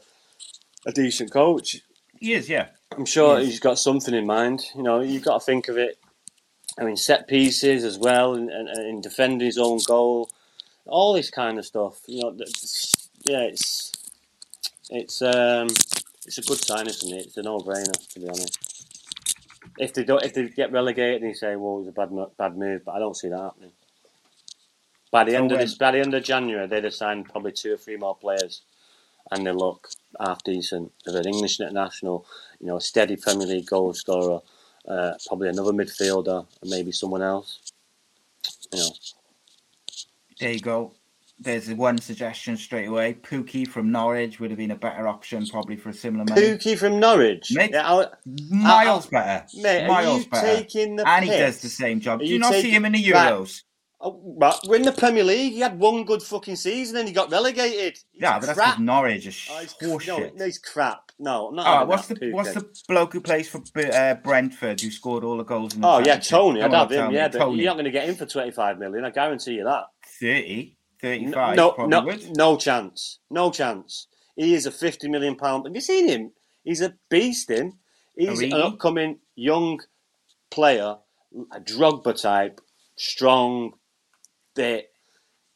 a 0.85 0.91
decent 0.91 1.31
coach. 1.31 1.81
He 2.19 2.33
is, 2.33 2.47
yeah. 2.47 2.67
I'm 2.95 3.05
sure 3.05 3.39
he 3.39 3.47
he's 3.47 3.59
got 3.59 3.79
something 3.79 4.13
in 4.13 4.27
mind. 4.27 4.65
You 4.75 4.83
know, 4.83 4.99
you've 4.99 5.25
got 5.25 5.39
to 5.39 5.43
think 5.43 5.67
of 5.67 5.79
it. 5.79 5.97
I 6.79 6.83
mean, 6.83 6.95
set 6.95 7.27
pieces 7.27 7.83
as 7.83 7.97
well, 7.97 8.35
and, 8.35 8.51
and, 8.51 8.69
and 8.69 8.87
in 8.87 9.01
defending 9.01 9.47
his 9.47 9.57
own 9.57 9.79
goal, 9.87 10.29
all 10.85 11.13
this 11.13 11.31
kind 11.31 11.57
of 11.57 11.65
stuff. 11.65 12.01
You 12.05 12.21
know, 12.21 12.37
yeah, 13.23 13.41
it's 13.41 13.88
it's 14.89 15.21
um 15.21 15.67
it's 16.25 16.37
a 16.39 16.43
good 16.43 16.59
sign, 16.59 16.87
isn't 16.87 17.13
it? 17.13 17.27
It's 17.27 17.37
a 17.37 17.43
no-brainer, 17.43 18.09
to 18.13 18.19
be 18.19 18.27
honest. 18.29 18.59
If 19.77 19.93
they 19.93 20.03
don't, 20.03 20.23
if 20.23 20.33
they 20.33 20.49
get 20.49 20.71
relegated, 20.71 21.21
and 21.21 21.29
you 21.31 21.35
say, 21.35 21.55
"Well, 21.55 21.75
it 21.77 21.79
was 21.79 21.87
a 21.89 21.91
bad 21.93 22.11
bad 22.37 22.57
move," 22.57 22.83
but 22.85 22.93
I 22.93 22.99
don't 22.99 23.17
see 23.17 23.29
that 23.29 23.39
happening. 23.39 23.73
By 25.11 25.23
the 25.25 25.35
So 25.35 25.37
end 25.37 25.51
of 25.51 25.59
this, 25.59 25.75
by 25.75 25.91
the 25.91 25.99
end 26.01 26.13
of 26.13 26.23
January, 26.23 26.67
they'd 26.67 26.83
have 26.85 26.93
signed 26.95 27.29
probably 27.29 27.53
two 27.53 27.73
or 27.73 27.77
three 27.77 27.97
more 27.97 28.15
players, 28.17 28.63
and 29.31 29.45
they 29.45 29.51
look 29.51 29.89
half 30.19 30.43
decent. 30.43 30.91
They've 31.05 31.15
an 31.15 31.27
English 31.27 31.59
international, 31.59 32.25
you 32.59 32.67
know, 32.67 32.77
a 32.77 32.81
steady 32.81 33.17
Premier 33.17 33.47
League 33.47 33.67
goal 33.67 33.93
scorer, 33.93 34.41
uh, 34.87 35.13
probably 35.27 35.49
another 35.49 35.73
midfielder, 35.73 36.47
and 36.61 36.71
maybe 36.71 36.91
someone 36.91 37.23
else. 37.23 37.59
You 38.73 38.79
know, 38.79 38.91
There 40.39 40.51
you 40.53 40.59
go. 40.61 40.93
There's 41.41 41.69
one 41.73 41.97
suggestion 41.99 42.57
straight 42.57 42.87
away. 42.89 43.13
Pukki 43.13 43.65
from 43.65 43.91
Norwich 43.91 44.39
would 44.41 44.51
have 44.51 44.57
been 44.57 44.71
a 44.71 44.75
better 44.75 45.07
option, 45.07 45.45
probably 45.47 45.77
for 45.77 45.89
a 45.89 45.93
similar 45.93 46.25
money. 46.25 46.41
Pukki 46.41 46.77
from 46.77 46.99
Norwich. 46.99 47.51
Mate, 47.53 47.71
Yeah, 47.71 47.89
I- 47.93 48.07
Miles 48.49 49.07
Uh, 49.07 49.09
better. 49.09 49.45
mate, 49.55 49.83
are 49.83 49.87
Miles 49.87 50.23
you 50.25 50.29
better. 50.29 50.47
taking 50.57 50.95
the 50.97 51.07
and 51.07 51.23
he 51.23 51.31
does 51.31 51.61
the 51.61 51.69
same 51.69 52.01
job. 52.01 52.19
Are 52.19 52.23
Do 52.23 52.27
you, 52.27 52.33
you 52.33 52.39
not 52.39 52.53
see 52.53 52.69
him 52.71 52.83
in 52.85 52.91
the. 52.91 53.03
Euros? 53.03 53.61
Oh, 54.01 54.11
but 54.39 54.61
we're 54.65 54.77
in 54.77 54.83
the 54.83 54.93
Premier 54.93 55.25
League. 55.25 55.51
He 55.53 55.59
had 55.59 55.77
one 55.77 56.05
good 56.05 56.23
fucking 56.23 56.55
season, 56.55 56.95
and 56.97 57.07
he 57.07 57.13
got 57.13 57.29
relegated. 57.31 57.95
He's 58.13 58.21
Yeah, 58.21 58.39
but 58.39 58.45
that's 58.47 58.57
crap. 58.57 58.69
because 58.75 58.85
Norwich 58.85 59.27
is 59.27 59.47
Oh, 59.51 59.59
he's, 59.97 60.33
no, 60.35 60.45
he's 60.45 60.57
crap. 60.57 61.11
No, 61.19 61.49
not. 61.49 61.83
Oh, 61.83 61.85
what's 61.85 62.07
the 62.07 62.15
that 62.15 62.33
what's 62.33 62.53
the 62.53 62.65
bloke 62.87 63.11
who 63.11 63.19
plays 63.19 63.49
for 63.49 63.61
uh, 63.77 64.13
Brentford 64.15 64.79
who 64.79 64.89
scored 64.89 65.25
all 65.25 65.35
the 65.35 65.43
goals 65.43 65.75
in 65.75 65.81
the 65.81 65.87
Oh 65.87 65.99
yeah. 65.99 66.17
Toney. 66.17 66.61
I'd 66.61 66.71
have 66.73 66.89
him. 66.91 67.11
Yeah, 67.11 67.27
but 67.27 67.39
Toney. 67.39 67.57
you're 67.57 67.65
not 67.65 67.73
going 67.73 67.85
to 67.85 67.91
get 67.91 68.07
him 68.07 68.15
for 68.15 68.25
25 68.25 68.77
million. 68.79 69.03
I 69.03 69.09
guarantee 69.09 69.55
you 69.55 69.65
that. 69.65 69.87
30, 70.21 70.77
No, 70.77 70.78
35, 71.01 71.55
no, 71.55 71.75
no, 71.87 72.03
would. 72.03 72.35
no 72.37 72.57
chance. 72.57 73.19
No 73.29 73.51
chance. 73.51 74.07
He 74.35 74.53
is 74.53 74.65
a 74.65 74.71
50 74.71 75.09
million 75.09 75.35
pound. 75.35 75.65
Have 75.65 75.75
you 75.75 75.81
seen 75.81 76.07
him? 76.07 76.31
He's 76.63 76.81
a 76.81 76.95
beast. 77.09 77.49
Him. 77.49 77.79
He's 78.15 78.41
an 78.41 78.53
upcoming 78.53 79.19
young 79.35 79.79
player, 80.51 80.97
a 81.53 81.59
Drogba 81.59 82.21
type, 82.21 82.59
strong, 82.97 83.73
fit, 84.55 84.89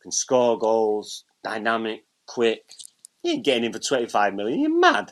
can 0.01 0.11
score 0.11 0.57
goals, 0.57 1.25
dynamic, 1.43 2.05
quick. 2.25 2.63
You 3.23 3.33
ain't 3.33 3.45
getting 3.45 3.65
him 3.65 3.73
for 3.73 3.79
25 3.79 4.33
million. 4.33 4.59
You're 4.59 4.79
mad. 4.79 5.11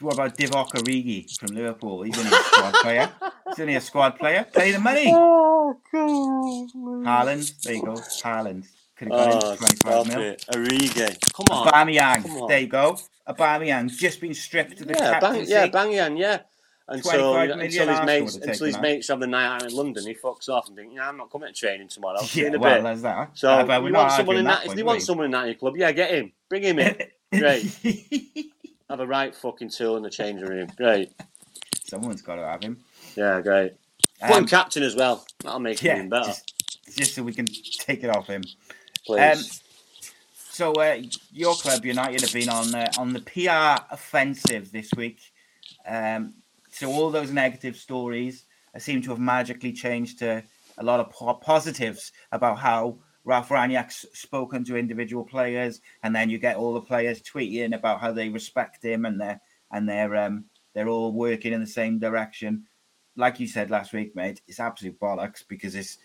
What 0.00 0.14
about 0.14 0.36
Divock 0.36 0.70
Origi 0.72 1.38
from 1.38 1.54
Liverpool? 1.54 2.02
He's 2.02 2.18
only 2.18 2.30
a 2.30 2.42
squad 2.42 2.74
player. 2.74 3.10
He's 3.48 3.60
only 3.60 3.74
a 3.74 3.80
squad 3.80 4.18
player. 4.18 4.46
Pay 4.52 4.72
the 4.72 4.80
money. 4.80 5.12
Oh, 5.62 5.76
God. 5.92 7.06
Haaland. 7.06 7.62
There 7.62 7.74
you 7.74 7.82
go. 7.84 7.92
Haaland. 7.92 8.66
Could 9.00 9.08
Oh, 9.12 9.52
him 9.52 9.56
for 9.56 9.64
25 9.64 10.08
mil. 10.08 10.20
it. 10.20 10.44
Origi. 10.52 11.32
Come 11.32 11.46
on. 11.56 11.66
Aubameyang. 11.68 12.22
Come 12.22 12.36
on. 12.42 12.48
There 12.48 12.58
you 12.60 12.66
go. 12.66 12.98
Aubameyang 13.26 13.90
just 13.90 14.20
been 14.20 14.34
stripped 14.34 14.78
of 14.82 14.88
the 14.88 14.94
Yeah, 14.94 15.18
bang, 15.18 15.44
yeah, 15.48 15.66
Banyan, 15.68 16.18
yeah. 16.18 16.40
Until, 16.86 17.34
until 17.36 17.58
his 17.64 17.78
Arsenal 17.78 18.04
mates, 18.04 18.34
have 18.34 18.42
until 18.42 18.66
his 18.66 18.78
mates 18.78 19.08
have 19.08 19.20
the 19.20 19.26
night 19.26 19.46
out 19.46 19.62
in 19.62 19.74
London, 19.74 20.04
he 20.06 20.12
fucks 20.14 20.50
off 20.50 20.66
and 20.68 20.76
thinks, 20.76 20.92
"Yeah, 20.94 21.08
I'm 21.08 21.16
not 21.16 21.30
coming 21.30 21.48
to 21.48 21.54
training 21.54 21.88
tomorrow." 21.88 22.18
See 22.20 22.42
Yeah, 22.42 22.48
in 22.48 22.54
a 22.56 22.58
well, 22.58 22.74
bit. 22.74 22.82
there's 22.82 23.02
that. 23.02 23.30
So 23.38 23.48
Uh, 23.48 23.80
you 23.86 23.92
want 23.94 24.12
someone 24.12 24.36
in 24.36 24.44
that 24.44 24.50
that? 24.50 24.58
point, 24.66 24.72
if 24.72 24.78
you 24.78 24.84
want 24.84 25.02
someone 25.02 25.24
in 25.26 25.30
that 25.30 25.42
in 25.42 25.46
your 25.46 25.54
club, 25.54 25.76
yeah, 25.78 25.92
get 25.92 26.10
him, 26.10 26.32
bring 26.50 26.62
him 26.64 26.78
in. 26.80 26.96
Great. 27.32 27.62
Have 28.90 29.00
a 29.00 29.06
right 29.06 29.34
fucking 29.34 29.70
tool 29.70 29.96
in 29.96 30.02
the 30.02 30.10
changing 30.10 30.46
room. 30.46 30.68
Great. 30.76 31.12
Someone's 31.84 32.20
got 32.22 32.34
to 32.36 32.42
have 32.46 32.62
him. 32.62 32.78
Yeah, 33.16 33.40
great. 33.40 33.74
Put 34.20 34.30
him 34.30 34.36
Um, 34.38 34.46
captain 34.46 34.82
as 34.82 34.94
well. 34.96 35.24
That'll 35.44 35.60
make 35.60 35.80
yeah, 35.82 35.92
him 35.92 35.96
even 35.98 36.08
better. 36.10 36.26
just, 36.26 36.52
just 36.96 37.14
so 37.14 37.22
we 37.22 37.32
can 37.32 37.46
take 37.78 38.02
it 38.02 38.10
off 38.10 38.26
him. 38.26 38.42
Please. 39.06 39.62
So 40.32 40.72
uh, 40.74 41.00
your 41.32 41.54
club, 41.54 41.84
United, 41.84 42.20
have 42.20 42.32
been 42.32 42.48
on 42.48 42.74
uh, 42.74 42.90
on 42.98 43.12
the 43.12 43.20
PR 43.20 43.82
offensive 43.92 44.70
this 44.70 44.90
week. 44.96 45.20
Um, 45.86 46.34
so 46.70 46.90
all 46.90 47.10
those 47.10 47.30
negative 47.30 47.76
stories 47.76 48.44
uh, 48.74 48.78
seem 48.78 49.00
to 49.02 49.10
have 49.10 49.18
magically 49.18 49.72
changed 49.72 50.18
to 50.18 50.42
a 50.78 50.84
lot 50.84 51.00
of 51.00 51.10
po- 51.10 51.34
positives 51.34 52.12
about 52.32 52.58
how 52.58 52.98
Ralf 53.24 53.48
Rangnick's 53.48 54.06
spoken 54.12 54.64
to 54.64 54.76
individual 54.76 55.24
players, 55.24 55.80
and 56.02 56.14
then 56.14 56.30
you 56.30 56.38
get 56.38 56.56
all 56.56 56.74
the 56.74 56.80
players 56.80 57.22
tweeting 57.22 57.74
about 57.74 58.00
how 58.00 58.12
they 58.12 58.28
respect 58.28 58.84
him 58.84 59.04
and 59.04 59.20
they're 59.20 59.40
and 59.72 59.88
they're 59.88 60.16
um, 60.16 60.44
they're 60.74 60.88
all 60.88 61.12
working 61.12 61.52
in 61.52 61.60
the 61.60 61.66
same 61.66 61.98
direction. 61.98 62.66
Like 63.16 63.40
you 63.40 63.46
said 63.46 63.70
last 63.70 63.92
week, 63.92 64.14
mate, 64.14 64.40
it's 64.46 64.60
absolute 64.60 64.98
bollocks 65.00 65.44
because 65.46 65.74
it's 65.74 65.98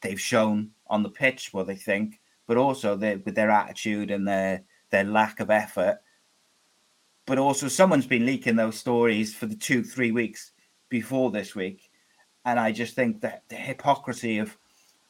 they've 0.00 0.20
shown 0.20 0.70
on 0.88 1.02
the 1.02 1.10
pitch 1.10 1.52
what 1.52 1.66
they 1.66 1.76
think, 1.76 2.20
but 2.46 2.56
also 2.56 2.96
with 2.96 3.34
their 3.34 3.50
attitude 3.50 4.10
and 4.10 4.26
their 4.26 4.62
their 4.90 5.04
lack 5.04 5.40
of 5.40 5.50
effort. 5.50 5.98
But 7.26 7.38
also, 7.38 7.66
someone's 7.68 8.06
been 8.06 8.26
leaking 8.26 8.56
those 8.56 8.78
stories 8.78 9.34
for 9.34 9.46
the 9.46 9.56
two 9.56 9.82
three 9.82 10.12
weeks 10.12 10.52
before 10.88 11.30
this 11.30 11.54
week, 11.54 11.90
and 12.44 12.58
I 12.60 12.70
just 12.70 12.94
think 12.94 13.20
that 13.22 13.42
the 13.48 13.56
hypocrisy 13.56 14.38
of, 14.38 14.56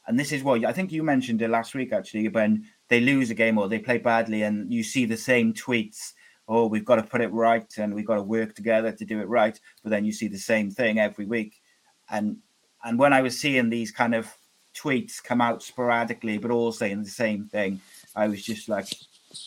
and 0.07 0.19
this 0.19 0.31
is 0.31 0.43
what 0.43 0.65
I 0.65 0.73
think 0.73 0.91
you 0.91 1.03
mentioned 1.03 1.41
it 1.41 1.49
last 1.49 1.75
week 1.75 1.93
actually 1.93 2.27
when 2.29 2.65
they 2.87 3.01
lose 3.01 3.29
a 3.29 3.35
game 3.35 3.57
or 3.57 3.67
they 3.67 3.79
play 3.79 3.99
badly, 3.99 4.43
and 4.43 4.73
you 4.73 4.83
see 4.83 5.05
the 5.05 5.17
same 5.17 5.53
tweets. 5.53 6.13
Oh, 6.49 6.65
we've 6.65 6.85
got 6.85 6.95
to 6.95 7.03
put 7.03 7.21
it 7.21 7.31
right, 7.31 7.71
and 7.77 7.93
we've 7.93 8.07
got 8.07 8.15
to 8.15 8.23
work 8.23 8.55
together 8.55 8.91
to 8.93 9.05
do 9.05 9.19
it 9.19 9.27
right. 9.27 9.59
But 9.83 9.89
then 9.89 10.05
you 10.05 10.13
see 10.13 10.27
the 10.29 10.37
same 10.37 10.71
thing 10.71 10.97
every 10.97 11.25
week, 11.25 11.61
and 12.09 12.37
and 12.83 12.97
when 12.97 13.13
I 13.13 13.21
was 13.21 13.39
seeing 13.39 13.69
these 13.69 13.91
kind 13.91 14.15
of 14.15 14.33
tweets 14.77 15.23
come 15.23 15.41
out 15.41 15.63
sporadically, 15.63 16.37
but 16.37 16.51
all 16.51 16.71
saying 16.71 17.03
the 17.03 17.09
same 17.09 17.45
thing, 17.45 17.81
I 18.15 18.27
was 18.27 18.43
just 18.43 18.69
like, 18.69 18.87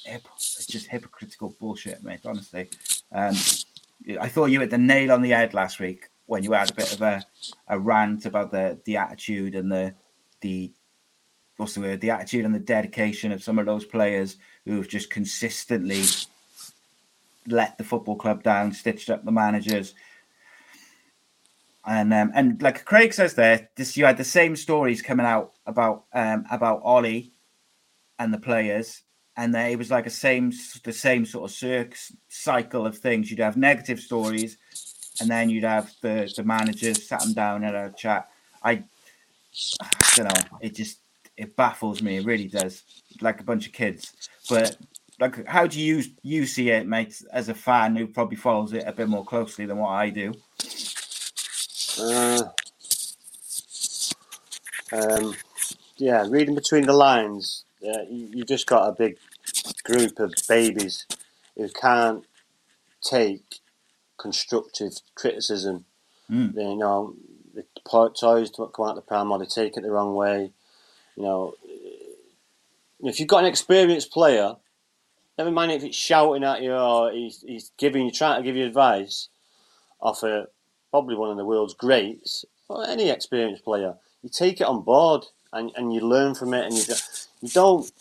it's 0.07 0.67
just 0.67 0.89
hypocritical 0.89 1.55
bullshit, 1.59 2.03
mate. 2.03 2.21
Honestly, 2.25 2.69
um, 3.13 3.35
I 4.21 4.29
thought 4.29 4.47
you 4.47 4.61
hit 4.61 4.71
the 4.71 4.79
nail 4.79 5.13
on 5.13 5.23
the 5.23 5.31
head 5.31 5.55
last 5.55 5.81
week 5.81 6.09
when 6.27 6.43
you 6.43 6.53
had 6.53 6.71
a 6.71 6.75
bit 6.75 6.93
of 6.93 7.03
a, 7.03 7.25
a 7.69 7.79
rant 7.79 8.25
about 8.27 8.53
the 8.53 8.79
the 8.85 8.97
attitude 8.97 9.55
and 9.55 9.71
the 9.71 9.95
the 10.41 10.73
what's 11.57 11.75
the 11.75 11.81
word, 11.81 12.01
the 12.01 12.11
attitude 12.11 12.45
and 12.45 12.55
the 12.55 12.61
dedication 12.61 13.33
of 13.33 13.43
some 13.43 13.59
of 13.59 13.67
those 13.67 13.85
players 13.85 14.37
who 14.65 14.77
have 14.77 14.89
just 14.89 15.11
consistently 15.11 16.03
let 17.47 17.77
the 17.77 17.85
football 17.85 18.17
club 18.17 18.43
down, 18.43 18.73
stitched 18.73 19.11
up 19.11 19.25
the 19.25 19.33
managers, 19.33 19.95
and 21.87 22.13
um, 22.13 22.31
and 22.35 22.61
like 22.63 22.85
Craig 22.85 23.15
says 23.15 23.35
there, 23.35 23.71
this 23.77 23.97
you 23.97 24.05
had 24.05 24.19
the 24.19 24.25
same 24.25 24.57
stories 24.57 25.03
coming 25.03 25.27
out 25.27 25.53
about 25.67 26.05
um, 26.13 26.45
about 26.51 26.83
Ollie 26.83 27.33
and 28.19 28.35
the 28.35 28.39
players, 28.39 29.03
and 29.37 29.55
they, 29.55 29.73
it 29.73 29.79
was 29.79 29.91
like 29.91 30.07
a 30.07 30.11
same 30.11 30.53
the 30.85 30.93
same 30.93 31.25
sort 31.25 31.51
of 31.51 31.95
cycle 32.29 32.87
of 32.87 32.99
things. 32.99 33.31
You'd 33.31 33.41
have 33.41 33.57
negative 33.57 33.99
stories, 33.99 34.59
and 35.21 35.31
then 35.31 35.49
you'd 35.49 35.65
have 35.65 35.91
the 36.03 36.33
the 36.37 36.45
managers 36.45 37.09
sat 37.09 37.21
them 37.21 37.33
down 37.33 37.65
and 37.65 37.75
a 37.75 37.93
chat. 37.97 38.29
I, 38.63 38.85
I 39.81 40.13
don't 40.17 40.27
know. 40.27 40.59
It 40.61 40.75
just 40.75 40.99
it 41.37 41.57
baffles 41.57 42.03
me. 42.03 42.19
It 42.19 42.27
really 42.27 42.49
does. 42.49 42.83
Like 43.23 43.41
a 43.41 43.45
bunch 43.45 43.67
of 43.67 43.73
kids. 43.73 44.13
But 44.51 44.77
like, 45.19 45.47
how 45.47 45.67
do 45.67 45.81
you 45.81 46.03
you 46.23 46.45
see 46.45 46.69
it, 46.71 46.87
mate? 46.87 47.23
As 47.33 47.49
a 47.49 47.55
fan 47.55 47.97
who 47.97 48.07
probably 48.07 48.37
follows 48.37 48.75
it 48.75 48.85
a 48.87 48.93
bit 48.93 49.09
more 49.09 49.25
closely 49.25 49.65
than 49.65 49.79
what 49.79 49.91
I 49.91 50.11
do. 50.11 50.35
Uh, 52.01 52.49
um, 54.93 55.35
yeah, 55.97 56.27
reading 56.29 56.55
between 56.55 56.87
the 56.87 56.95
lines, 56.95 57.65
uh, 57.87 58.03
you, 58.09 58.29
you've 58.33 58.49
just 58.49 58.67
got 58.67 58.89
a 58.89 58.93
big 58.93 59.19
group 59.85 60.19
of 60.19 60.33
babies 60.49 61.07
who 61.57 61.69
can't 61.69 62.25
take 63.03 63.61
constructive 64.19 64.95
criticism. 65.15 65.85
Mm. 66.31 66.55
They, 66.55 66.63
you 66.63 66.77
know, 66.77 67.15
the 67.55 67.65
toys 68.19 68.51
to 68.53 68.71
come 68.75 68.89
out 68.89 68.95
the 68.95 69.03
pram 69.03 69.31
or 69.31 69.39
they 69.39 69.45
take 69.45 69.77
it 69.77 69.83
the 69.83 69.91
wrong 69.91 70.15
way. 70.15 70.53
You 71.17 71.23
know, 71.23 71.55
if 73.01 73.21
you've 73.21 73.29
got 73.29 73.45
an 73.45 73.51
experienced 73.51 74.11
player, 74.11 74.57
never 75.37 75.51
mind 75.51 75.73
if 75.73 75.85
it's 75.85 75.97
shouting 75.97 76.45
at 76.45 76.63
you 76.63 76.73
or 76.73 77.13
he's, 77.13 77.45
he's 77.47 77.73
giving 77.77 78.07
you, 78.07 78.11
trying 78.11 78.41
to 78.41 78.47
give 78.47 78.57
you 78.57 78.65
advice 78.65 79.29
off 80.01 80.23
a 80.23 80.47
probably 80.91 81.17
one 81.17 81.31
of 81.31 81.37
the 81.37 81.45
world's 81.45 81.75
greats, 81.75 82.45
or 82.69 82.87
any 82.87 83.11
experienced 83.11 83.65
player, 83.65 83.95
you 84.23 84.31
take 84.31 84.61
it 84.61 84.67
on 84.67 84.83
board 84.83 85.25
and, 85.53 85.71
and 85.77 85.93
you 85.93 86.01
learn 86.01 86.35
from 86.35 86.55
it, 86.55 86.67
and 86.67 86.75
you 86.75 86.85
don't, 86.85 87.29
you 87.43 87.49
don't 87.49 87.93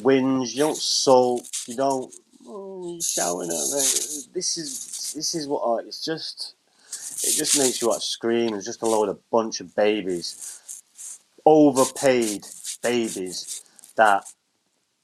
whinge, 0.00 0.54
you 0.54 0.60
don't 0.60 0.76
sulk, 0.76 1.44
you 1.66 1.76
don't 1.76 2.14
oh, 2.46 2.98
shouting 3.00 3.50
at 3.50 3.70
me. 3.72 4.24
This 4.34 4.56
is 4.56 5.12
this 5.14 5.34
is 5.34 5.46
what 5.46 5.60
I, 5.60 5.86
it's 5.86 6.04
just. 6.04 6.54
It 7.22 7.34
just 7.34 7.58
makes 7.58 7.80
you 7.80 7.88
want 7.88 8.02
to 8.02 8.06
scream. 8.06 8.54
It's 8.54 8.66
just 8.66 8.82
a 8.82 8.86
load 8.86 9.08
of 9.08 9.18
bunch 9.30 9.60
of 9.60 9.74
babies, 9.74 10.82
overpaid 11.46 12.44
babies 12.82 13.64
that 13.96 14.24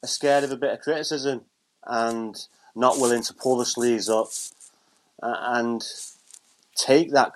are 0.03 0.07
scared 0.07 0.45
of 0.45 0.53
a 0.53 0.57
bit 0.57 0.73
of 0.73 0.81
criticism 0.81 1.43
and 1.87 2.37
not 2.75 2.99
willing 2.99 3.23
to 3.23 3.35
pull 3.35 3.57
the 3.57 3.65
sleeves 3.65 4.09
up 4.09 4.29
and 5.23 5.83
take 6.77 7.13
that 7.13 7.33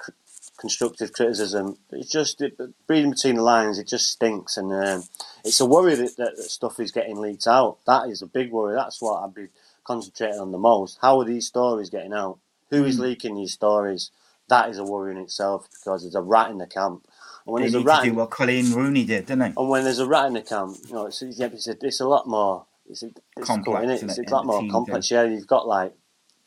constructive 0.57 1.13
criticism. 1.13 1.77
It's 1.91 2.11
just 2.11 2.41
it, 2.41 2.59
reading 2.89 3.11
between 3.11 3.37
the 3.37 3.43
lines. 3.43 3.79
It 3.79 3.87
just 3.87 4.09
stinks, 4.09 4.57
and 4.57 4.73
um, 4.73 5.05
it's 5.45 5.61
a 5.61 5.67
worry 5.67 5.95
that, 5.95 6.17
that, 6.17 6.37
that, 6.37 6.51
stuff 6.51 6.81
is 6.81 6.93
getting 6.93 7.19
leaked 7.19 7.47
out. 7.47 7.79
That 7.87 8.09
is 8.09 8.23
a 8.23 8.27
big 8.27 8.51
worry. 8.51 8.75
That's 8.75 9.01
what 9.01 9.23
I'd 9.23 9.35
be 9.35 9.49
concentrating 9.85 10.41
on 10.41 10.53
the 10.53 10.59
most. 10.59 10.99
How 11.01 11.21
are 11.21 11.25
these 11.25 11.47
stories 11.47 11.91
getting 11.91 12.13
out? 12.13 12.39
Who 12.71 12.85
is 12.85 12.99
mm. 12.99 13.03
leaking 13.03 13.37
these 13.37 13.53
stories? 13.53 14.11
That 14.49 14.71
is 14.71 14.79
a 14.79 14.85
worry 14.85 15.13
in 15.13 15.19
itself 15.19 15.69
because 15.71 16.03
there's 16.03 16.15
a 16.15 16.23
rat 16.23 16.51
in 16.51 16.59
the 16.59 16.67
camp. 16.67 17.07
And 17.47 17.53
when 17.53 17.63
they 17.63 17.71
there's 17.71 17.83
a 17.83 17.87
rat, 17.87 18.03
to 18.05 18.11
do 18.11 18.15
what 18.15 18.31
Coleen 18.31 18.75
Rooney 18.75 19.05
did, 19.05 19.27
didn't 19.27 19.39
they? 19.41 19.53
And 19.57 19.69
when 19.69 19.85
there's 19.85 19.99
a 19.99 20.07
rat 20.07 20.27
in 20.27 20.35
the 20.35 20.43
camp, 20.43 20.77
you 20.87 20.95
know, 20.95 21.07
it's 21.07 21.23
it's, 21.23 21.39
it's, 21.39 21.69
a, 21.69 21.77
it's 21.81 22.01
a 22.01 22.09
lot 22.09 22.27
more. 22.27 22.67
It's, 22.89 23.03
a, 23.03 23.11
it's 23.37 23.47
complex, 23.47 23.81
cool, 23.81 23.91
it? 23.91 24.03
It's, 24.03 24.19
it's 24.19 24.31
a 24.31 24.35
lot 24.35 24.47
more 24.47 24.69
complex. 24.69 25.09
Thing. 25.09 25.19
Yeah, 25.19 25.25
you've 25.25 25.49
got 25.49 25.67
like 25.67 25.93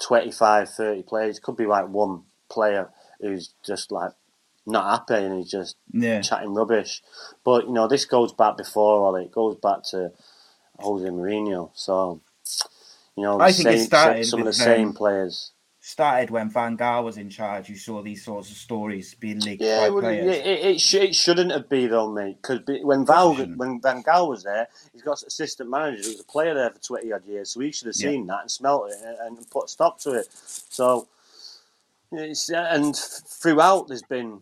25, 0.02 0.70
30 0.70 1.04
players. 1.04 1.38
It 1.38 1.42
could 1.42 1.58
be 1.58 1.66
like 1.66 1.90
one 1.90 2.24
player 2.50 2.90
who's 3.22 3.54
just 3.66 3.92
like 3.92 4.12
not 4.66 4.90
happy 4.90 5.24
and 5.24 5.38
he's 5.38 5.52
just 5.52 5.76
yeah. 5.92 6.22
chatting 6.22 6.54
rubbish. 6.54 7.02
But 7.44 7.68
you 7.68 7.74
know, 7.74 7.88
this 7.88 8.06
goes 8.06 8.34
back 8.34 8.58
before 8.58 9.06
all 9.06 9.16
it 9.16 9.32
goes 9.32 9.56
back 9.56 9.84
to 9.92 10.12
Jose 10.80 11.08
Mourinho. 11.08 11.72
So 11.74 12.22
you 13.16 13.24
know, 13.24 13.40
I 13.40 13.52
think 13.52 13.68
same, 13.68 13.78
it 13.78 13.86
started 13.86 14.26
some 14.26 14.40
of 14.40 14.46
the 14.46 14.54
same 14.54 14.94
players. 14.94 15.52
Started 15.82 16.30
when 16.30 16.50
Van 16.50 16.78
Gaal 16.78 17.04
was 17.04 17.18
in 17.18 17.30
charge. 17.30 17.68
You 17.68 17.76
saw 17.76 18.04
these 18.04 18.24
sorts 18.24 18.52
of 18.52 18.58
stories 18.58 19.16
being 19.16 19.40
leaked 19.40 19.64
yeah, 19.64 19.90
by 19.90 20.00
players. 20.02 20.38
It, 20.38 20.46
it, 20.46 20.66
it, 20.66 20.82
sh- 20.82 20.94
it 20.96 21.16
shouldn't 21.16 21.52
have 21.52 21.68
been 21.68 21.90
though, 21.90 22.12
mate. 22.12 22.38
Because 22.42 22.62
when 22.84 23.06
Val, 23.06 23.34
when 23.34 23.82
Van 23.82 24.04
Gaal 24.04 24.30
was 24.30 24.44
there, 24.44 24.68
he's 24.94 25.02
got 25.02 25.24
assistant 25.24 25.70
manager. 25.70 26.04
He 26.04 26.10
was 26.10 26.20
a 26.20 26.26
player 26.26 26.54
there 26.54 26.70
for 26.70 26.80
twenty 26.80 27.12
odd 27.12 27.26
years, 27.26 27.52
so 27.52 27.62
he 27.62 27.72
should 27.72 27.88
have 27.88 27.96
seen 27.96 28.26
yeah. 28.26 28.36
that 28.36 28.42
and 28.42 28.52
smelt 28.52 28.92
it 28.92 28.98
and, 29.04 29.38
and 29.38 29.50
put 29.50 29.66
a 29.66 29.68
stop 29.68 30.00
to 30.02 30.12
it. 30.12 30.28
So, 30.32 31.08
it's, 32.12 32.52
uh, 32.52 32.68
and 32.70 32.96
throughout, 32.96 33.88
there's 33.88 34.04
been 34.04 34.42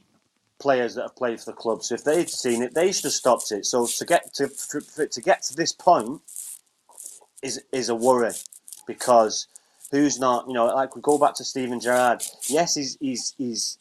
players 0.60 0.96
that 0.96 1.04
have 1.04 1.16
played 1.16 1.40
for 1.40 1.52
the 1.52 1.54
club. 1.54 1.84
So 1.84 1.96
if 1.96 2.04
they'd 2.04 2.30
seen 2.30 2.64
it, 2.64 2.74
they 2.74 2.92
should 2.92 3.06
have 3.06 3.14
stopped 3.14 3.52
it. 3.52 3.66
So 3.66 3.86
to 3.86 4.06
get 4.06 4.34
to 4.36 4.48
to 4.48 5.22
get 5.22 5.44
to 5.44 5.56
this 5.56 5.72
point 5.72 6.22
is 7.44 7.62
is 7.72 7.90
a 7.90 7.96
worry 7.96 8.32
because 8.88 9.48
who's 9.92 10.20
not 10.20 10.48
you 10.48 10.54
know 10.54 10.66
like 10.66 10.96
we 10.96 11.02
go 11.02 11.18
back 11.18 11.36
to 11.36 11.44
Steven 11.44 11.80
Gerrard. 11.80 12.24
Yes, 12.48 12.76
he's 12.76 12.98
he's 13.00 13.34
he's. 13.38 13.78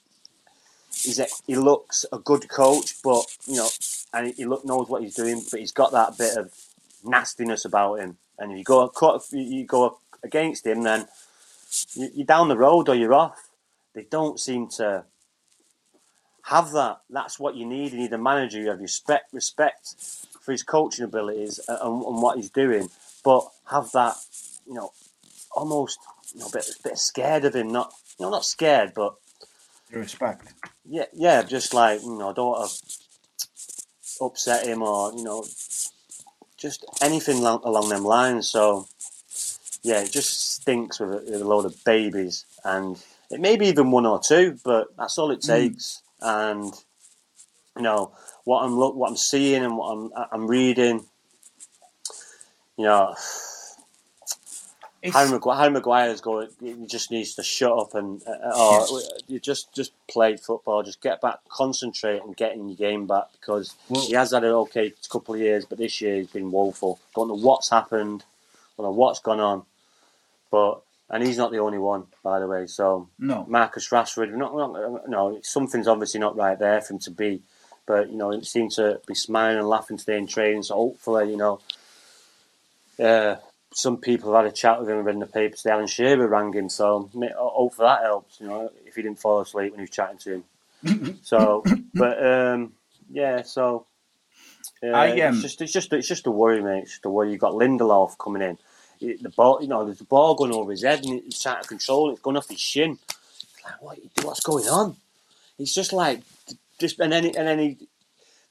He's 0.92 1.20
he 1.46 1.56
looks 1.56 2.06
a 2.10 2.18
good 2.18 2.48
coach, 2.48 2.94
but 3.04 3.26
you 3.46 3.56
know, 3.56 3.68
and 4.14 4.32
he 4.34 4.46
look 4.46 4.64
knows 4.64 4.88
what 4.88 5.02
he's 5.02 5.14
doing, 5.14 5.42
but 5.50 5.60
he's 5.60 5.72
got 5.72 5.92
that 5.92 6.16
bit 6.16 6.38
of 6.38 6.50
nastiness 7.04 7.66
about 7.66 7.96
him. 7.96 8.16
And 8.38 8.52
if 8.52 8.58
you 8.58 8.64
go 8.64 8.90
you 9.30 9.66
go 9.66 9.98
against 10.22 10.66
him, 10.66 10.82
then 10.84 11.06
you're 11.94 12.24
down 12.24 12.48
the 12.48 12.56
road 12.56 12.88
or 12.88 12.94
you're 12.94 13.12
off. 13.12 13.45
They 13.96 14.06
don't 14.10 14.38
seem 14.38 14.68
to 14.76 15.06
have 16.42 16.70
that. 16.72 17.00
That's 17.08 17.40
what 17.40 17.56
you 17.56 17.64
need. 17.64 17.92
You 17.92 18.00
need 18.00 18.12
a 18.12 18.18
manager. 18.18 18.60
You 18.60 18.68
have 18.68 18.78
respect, 18.78 19.32
respect 19.32 19.94
for 20.42 20.52
his 20.52 20.62
coaching 20.62 21.06
abilities 21.06 21.58
and, 21.66 21.80
and 21.80 22.22
what 22.22 22.36
he's 22.36 22.50
doing, 22.50 22.90
but 23.24 23.48
have 23.70 23.90
that, 23.92 24.16
you 24.66 24.74
know, 24.74 24.92
almost 25.52 25.98
you 26.34 26.40
know, 26.40 26.46
a 26.46 26.50
bit, 26.50 26.68
a 26.68 26.82
bit 26.88 26.98
scared 26.98 27.46
of 27.46 27.56
him. 27.56 27.68
Not, 27.68 27.90
you 28.18 28.26
know, 28.26 28.30
not 28.30 28.44
scared, 28.44 28.92
but 28.94 29.14
respect. 29.90 30.52
Yeah, 30.84 31.06
yeah. 31.14 31.42
Just 31.42 31.72
like 31.72 32.02
you 32.02 32.18
know, 32.18 32.34
don't 32.34 32.50
want 32.50 32.70
to 32.70 34.24
upset 34.26 34.66
him 34.66 34.82
or 34.82 35.10
you 35.14 35.24
know, 35.24 35.42
just 36.58 36.84
anything 37.00 37.38
along, 37.38 37.62
along 37.64 37.88
them 37.88 38.04
lines. 38.04 38.50
So 38.50 38.88
yeah, 39.82 40.02
it 40.02 40.12
just 40.12 40.56
stinks 40.56 41.00
with 41.00 41.14
a, 41.14 41.30
with 41.30 41.40
a 41.40 41.48
load 41.48 41.64
of 41.64 41.82
babies 41.82 42.44
and. 42.62 43.02
It 43.30 43.40
may 43.40 43.56
be 43.56 43.66
even 43.66 43.90
one 43.90 44.06
or 44.06 44.20
two, 44.20 44.58
but 44.64 44.88
that's 44.96 45.18
all 45.18 45.30
it 45.30 45.42
hmm. 45.42 45.50
takes 45.50 46.02
and 46.20 46.72
you 47.76 47.82
know 47.82 48.12
what 48.44 48.62
I'm 48.62 48.76
look 48.76 48.94
what 48.94 49.10
I'm 49.10 49.16
seeing 49.16 49.64
and 49.64 49.76
what 49.76 49.90
I'm 49.90 50.10
I'm 50.32 50.46
reading. 50.46 51.04
You 52.78 52.84
know, 52.84 53.14
Harry, 55.02 55.30
Maguire, 55.30 55.56
Harry 55.56 55.70
Maguire's 55.70 56.20
going. 56.20 56.48
He 56.60 56.86
just 56.86 57.10
needs 57.10 57.34
to 57.34 57.42
shut 57.42 57.72
up 57.76 57.94
and 57.94 58.22
uh, 58.26 58.86
or 58.90 59.00
you 59.28 59.40
just 59.40 59.72
just 59.74 59.92
play 60.08 60.36
football. 60.36 60.82
Just 60.82 61.00
get 61.00 61.20
back, 61.20 61.38
concentrate, 61.48 62.22
and 62.22 62.36
get 62.36 62.52
in 62.52 62.68
your 62.68 62.76
game 62.76 63.06
back 63.06 63.24
because 63.32 63.74
well, 63.88 64.06
he 64.06 64.14
has 64.14 64.32
had 64.32 64.44
an 64.44 64.50
okay 64.50 64.92
couple 65.10 65.34
of 65.34 65.40
years, 65.40 65.64
but 65.64 65.78
this 65.78 66.00
year 66.00 66.16
he's 66.16 66.30
been 66.30 66.50
woeful. 66.50 66.98
Don't 67.14 67.28
know 67.28 67.34
what's 67.34 67.70
happened. 67.70 68.24
Don't 68.76 68.86
know 68.86 68.90
what's 68.90 69.20
gone 69.20 69.40
on, 69.40 69.62
but 70.50 70.82
and 71.08 71.24
he's 71.24 71.38
not 71.38 71.52
the 71.52 71.58
only 71.58 71.78
one, 71.78 72.06
by 72.22 72.40
the 72.40 72.46
way. 72.46 72.66
So 72.66 73.08
no, 73.18 73.44
Marcus 73.48 73.88
Rashford, 73.90 74.34
not, 74.34 74.54
not, 74.54 75.08
no, 75.08 75.38
something's 75.42 75.88
obviously 75.88 76.20
not 76.20 76.36
right 76.36 76.58
there 76.58 76.80
for 76.80 76.94
him 76.94 77.00
to 77.00 77.10
be. 77.10 77.42
But 77.86 78.10
you 78.10 78.16
know, 78.16 78.30
he 78.30 78.44
seemed 78.44 78.72
to 78.72 79.00
be 79.06 79.14
smiling 79.14 79.58
and 79.58 79.68
laughing 79.68 79.96
today 79.96 80.18
in 80.18 80.26
training. 80.26 80.64
So 80.64 80.74
hopefully, 80.74 81.30
you 81.30 81.36
know, 81.36 81.60
uh, 82.98 83.36
some 83.72 83.98
people 83.98 84.32
have 84.32 84.44
had 84.44 84.52
a 84.52 84.56
chat 84.56 84.80
with 84.80 84.88
him 84.88 84.96
and 84.96 85.06
read 85.06 85.14
in 85.14 85.20
the 85.20 85.26
papers. 85.26 85.62
The 85.62 85.70
Alan 85.70 85.86
Shearer 85.86 86.26
rang 86.26 86.52
him, 86.52 86.68
so 86.68 87.08
hopefully 87.36 87.86
that 87.86 88.02
helps. 88.02 88.40
You 88.40 88.48
know, 88.48 88.70
if 88.84 88.96
he 88.96 89.02
didn't 89.02 89.20
fall 89.20 89.40
asleep 89.40 89.72
when 89.72 89.78
he 89.78 89.82
was 89.82 89.90
chatting 89.90 90.18
to 90.18 90.34
him. 90.34 91.18
so, 91.22 91.62
but 91.94 92.26
um, 92.26 92.72
yeah, 93.10 93.42
so. 93.42 93.86
Uh, 94.82 94.88
I, 94.88 95.20
um, 95.20 95.34
it's 95.34 95.42
just, 95.42 95.62
it's 95.62 95.72
just, 95.72 95.92
it's 95.92 96.08
just 96.08 96.26
a 96.26 96.30
worry, 96.30 96.62
mate. 96.62 96.82
It's 96.82 96.90
just 96.90 97.06
a 97.06 97.10
worry. 97.10 97.30
You've 97.30 97.40
got 97.40 97.52
Lindelof 97.52 98.18
coming 98.18 98.42
in 98.42 98.58
the 99.00 99.32
ball, 99.34 99.58
you 99.60 99.68
know, 99.68 99.84
there's 99.84 99.98
the 99.98 100.04
ball 100.04 100.34
going 100.34 100.52
over 100.52 100.70
his 100.70 100.82
head 100.82 101.04
and 101.04 101.22
he's 101.22 101.42
trying 101.42 101.62
to 101.62 101.68
control 101.68 102.10
it. 102.10 102.14
It's 102.14 102.22
going 102.22 102.36
off 102.36 102.48
his 102.48 102.60
shin. 102.60 102.98
like, 103.64 103.78
what, 103.80 103.98
what's 104.22 104.40
going 104.40 104.66
on? 104.66 104.96
He's 105.58 105.74
just 105.74 105.92
like, 105.92 106.20
just 106.78 107.00
and 107.00 107.12
then 107.12 107.24
and 107.24 107.34
then 107.34 107.58
he, 107.58 107.78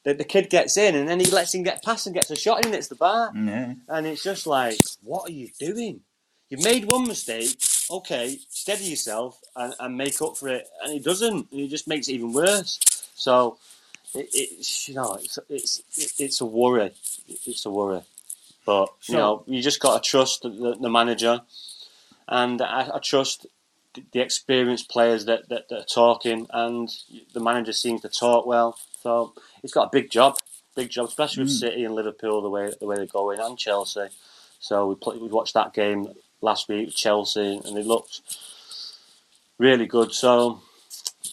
the, 0.04 0.14
the 0.14 0.24
kid 0.24 0.50
gets 0.50 0.78
in 0.78 0.96
and 0.96 1.08
then 1.08 1.20
he 1.20 1.26
lets 1.28 1.54
him 1.54 1.64
get 1.64 1.84
past 1.84 2.08
and 2.08 2.16
gets 2.16 2.32
a 2.32 2.36
shot 2.36 2.66
and 2.66 2.74
it's 2.74 2.88
the 2.88 2.96
bar. 2.96 3.32
Yeah. 3.36 3.74
And 3.88 4.08
it's 4.08 4.24
just 4.24 4.48
like, 4.48 4.78
what 5.04 5.30
are 5.30 5.34
you 5.34 5.50
doing? 5.60 6.02
You've 6.50 6.64
made 6.64 6.86
one 6.86 7.08
mistake. 7.08 7.58
Okay, 7.90 8.40
steady 8.50 8.86
yourself 8.86 9.40
and, 9.56 9.74
and 9.80 9.98
make 9.98 10.22
up 10.22 10.38
for 10.38 10.50
it. 10.50 10.68
And 10.84 10.94
he 10.94 11.00
doesn't. 11.00 11.52
And 11.52 11.60
he 11.60 11.68
just 11.68 11.88
makes 11.88 12.08
it 12.08 12.14
even 12.14 12.34
worse. 12.34 12.80
So 13.16 13.58
it, 14.14 14.30
it's 14.34 14.88
you 14.88 14.96
know 14.96 15.16
it's 15.16 15.40
it's 15.50 15.82
it's 16.20 16.42
a 16.42 16.46
worry. 16.46 16.92
It's 17.28 17.66
a 17.66 17.72
worry. 17.72 18.02
But 18.66 18.88
so, 19.00 19.14
you 19.14 19.18
know, 19.20 19.44
you 19.48 19.62
just 19.62 19.80
got 19.80 20.02
to 20.02 20.10
trust 20.10 20.42
the, 20.42 20.78
the 20.80 20.90
manager, 20.90 21.42
and 22.28 22.62
I, 22.62 22.90
I, 22.96 23.00
trust 23.00 23.46
the 24.12 24.20
experienced 24.20 24.90
players 24.90 25.26
that, 25.26 25.50
that, 25.50 25.70
that 25.70 25.80
are 25.82 25.86
talking, 25.86 26.48
and 26.52 26.90
the 27.34 27.40
manager 27.40 27.74
seems 27.74 28.02
to 28.02 28.10
talk 28.10 28.46
well. 28.46 28.78
So 29.02 29.34
he's 29.62 29.72
got 29.72 29.88
a 29.88 29.90
big 29.92 30.10
job, 30.10 30.38
big 30.76 30.90
job, 30.90 31.08
especially 31.08 31.44
with 31.44 31.52
mm. 31.52 31.60
City 31.60 31.84
and 31.84 31.94
Liverpool 31.94 32.42
the 32.42 32.50
way 32.50 32.72
the 32.80 32.88
way 32.88 32.96
they're 32.96 33.06
going, 33.06 33.40
and 33.40 33.58
Chelsea. 33.58 34.08
So 34.60 34.88
we 34.88 34.96
play, 34.96 35.18
we 35.18 35.28
watched 35.28 35.54
that 35.54 35.74
game 35.74 36.08
last 36.42 36.68
week 36.68 36.88
with 36.88 36.96
Chelsea, 36.96 37.62
and 37.64 37.78
it 37.78 37.86
looked 37.86 38.22
really 39.60 39.86
good. 39.86 40.12
So 40.12 40.62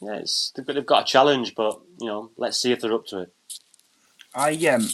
yeah, 0.02 0.16
it's 0.16 0.52
they've 0.54 0.86
got 0.86 1.02
a 1.02 1.06
challenge, 1.06 1.54
but 1.54 1.80
you 1.98 2.08
know, 2.08 2.30
let's 2.36 2.60
see 2.60 2.72
if 2.72 2.80
they're 2.80 2.92
up 2.92 3.06
to 3.06 3.20
it. 3.20 3.32
I 4.34 4.52
um 4.66 4.88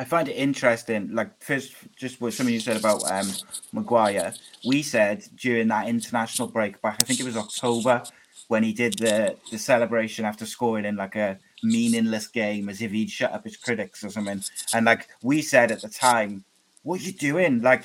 I 0.00 0.04
find 0.04 0.28
it 0.28 0.32
interesting. 0.32 1.14
Like 1.14 1.42
first, 1.42 1.74
just 1.94 2.22
what 2.22 2.32
some 2.32 2.46
of 2.46 2.52
you 2.52 2.58
said 2.58 2.78
about 2.78 3.08
um, 3.10 3.30
Maguire. 3.70 4.32
We 4.64 4.82
said 4.82 5.26
during 5.36 5.68
that 5.68 5.88
international 5.88 6.48
break 6.48 6.80
back, 6.80 6.96
I 7.02 7.04
think 7.04 7.20
it 7.20 7.26
was 7.26 7.36
October, 7.36 8.04
when 8.48 8.62
he 8.62 8.72
did 8.72 8.98
the 8.98 9.36
the 9.50 9.58
celebration 9.58 10.24
after 10.24 10.46
scoring 10.46 10.86
in 10.86 10.96
like 10.96 11.16
a 11.16 11.38
meaningless 11.62 12.28
game, 12.28 12.70
as 12.70 12.80
if 12.80 12.92
he'd 12.92 13.10
shut 13.10 13.32
up 13.32 13.44
his 13.44 13.58
critics 13.58 14.02
or 14.02 14.08
something. 14.08 14.42
And 14.72 14.86
like 14.86 15.06
we 15.22 15.42
said 15.42 15.70
at 15.70 15.82
the 15.82 15.90
time, 15.90 16.44
what 16.82 17.02
are 17.02 17.04
you 17.04 17.12
doing? 17.12 17.60
Like 17.60 17.84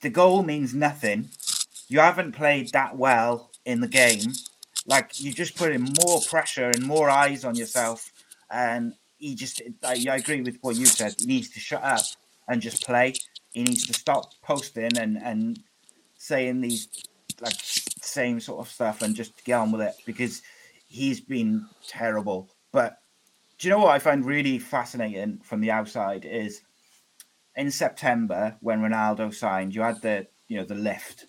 the 0.00 0.10
goal 0.10 0.42
means 0.42 0.74
nothing. 0.74 1.28
You 1.86 2.00
haven't 2.00 2.32
played 2.32 2.72
that 2.72 2.96
well 2.96 3.52
in 3.64 3.80
the 3.80 3.88
game. 3.88 4.32
Like 4.84 5.20
you 5.20 5.32
just 5.32 5.56
put 5.56 5.70
in 5.70 5.94
more 6.04 6.20
pressure 6.28 6.70
and 6.70 6.84
more 6.84 7.08
eyes 7.08 7.44
on 7.44 7.54
yourself. 7.54 8.10
And 8.50 8.94
he 9.20 9.34
just, 9.34 9.62
I, 9.84 10.04
I 10.10 10.16
agree 10.16 10.40
with 10.40 10.58
what 10.62 10.76
you 10.76 10.86
said. 10.86 11.14
He 11.18 11.26
needs 11.26 11.50
to 11.50 11.60
shut 11.60 11.82
up 11.82 12.02
and 12.48 12.60
just 12.60 12.84
play. 12.84 13.14
He 13.52 13.62
needs 13.62 13.86
to 13.86 13.92
stop 13.92 14.32
posting 14.42 14.96
and, 14.98 15.18
and 15.18 15.60
saying 16.16 16.60
these 16.60 16.88
like 17.40 17.54
same 17.60 18.40
sort 18.40 18.60
of 18.66 18.72
stuff 18.72 19.02
and 19.02 19.14
just 19.14 19.44
get 19.44 19.54
on 19.54 19.72
with 19.72 19.80
it 19.82 19.94
because 20.04 20.42
he's 20.86 21.20
been 21.20 21.66
terrible. 21.86 22.48
But 22.72 22.98
do 23.58 23.68
you 23.68 23.74
know 23.74 23.80
what 23.80 23.94
I 23.94 23.98
find 23.98 24.24
really 24.24 24.58
fascinating 24.58 25.38
from 25.42 25.60
the 25.60 25.70
outside 25.70 26.24
is 26.24 26.62
in 27.56 27.70
September 27.70 28.56
when 28.60 28.80
Ronaldo 28.80 29.34
signed, 29.34 29.74
you 29.74 29.82
had 29.82 30.00
the 30.02 30.26
you 30.48 30.56
know 30.56 30.64
the 30.64 30.74
lift 30.74 31.26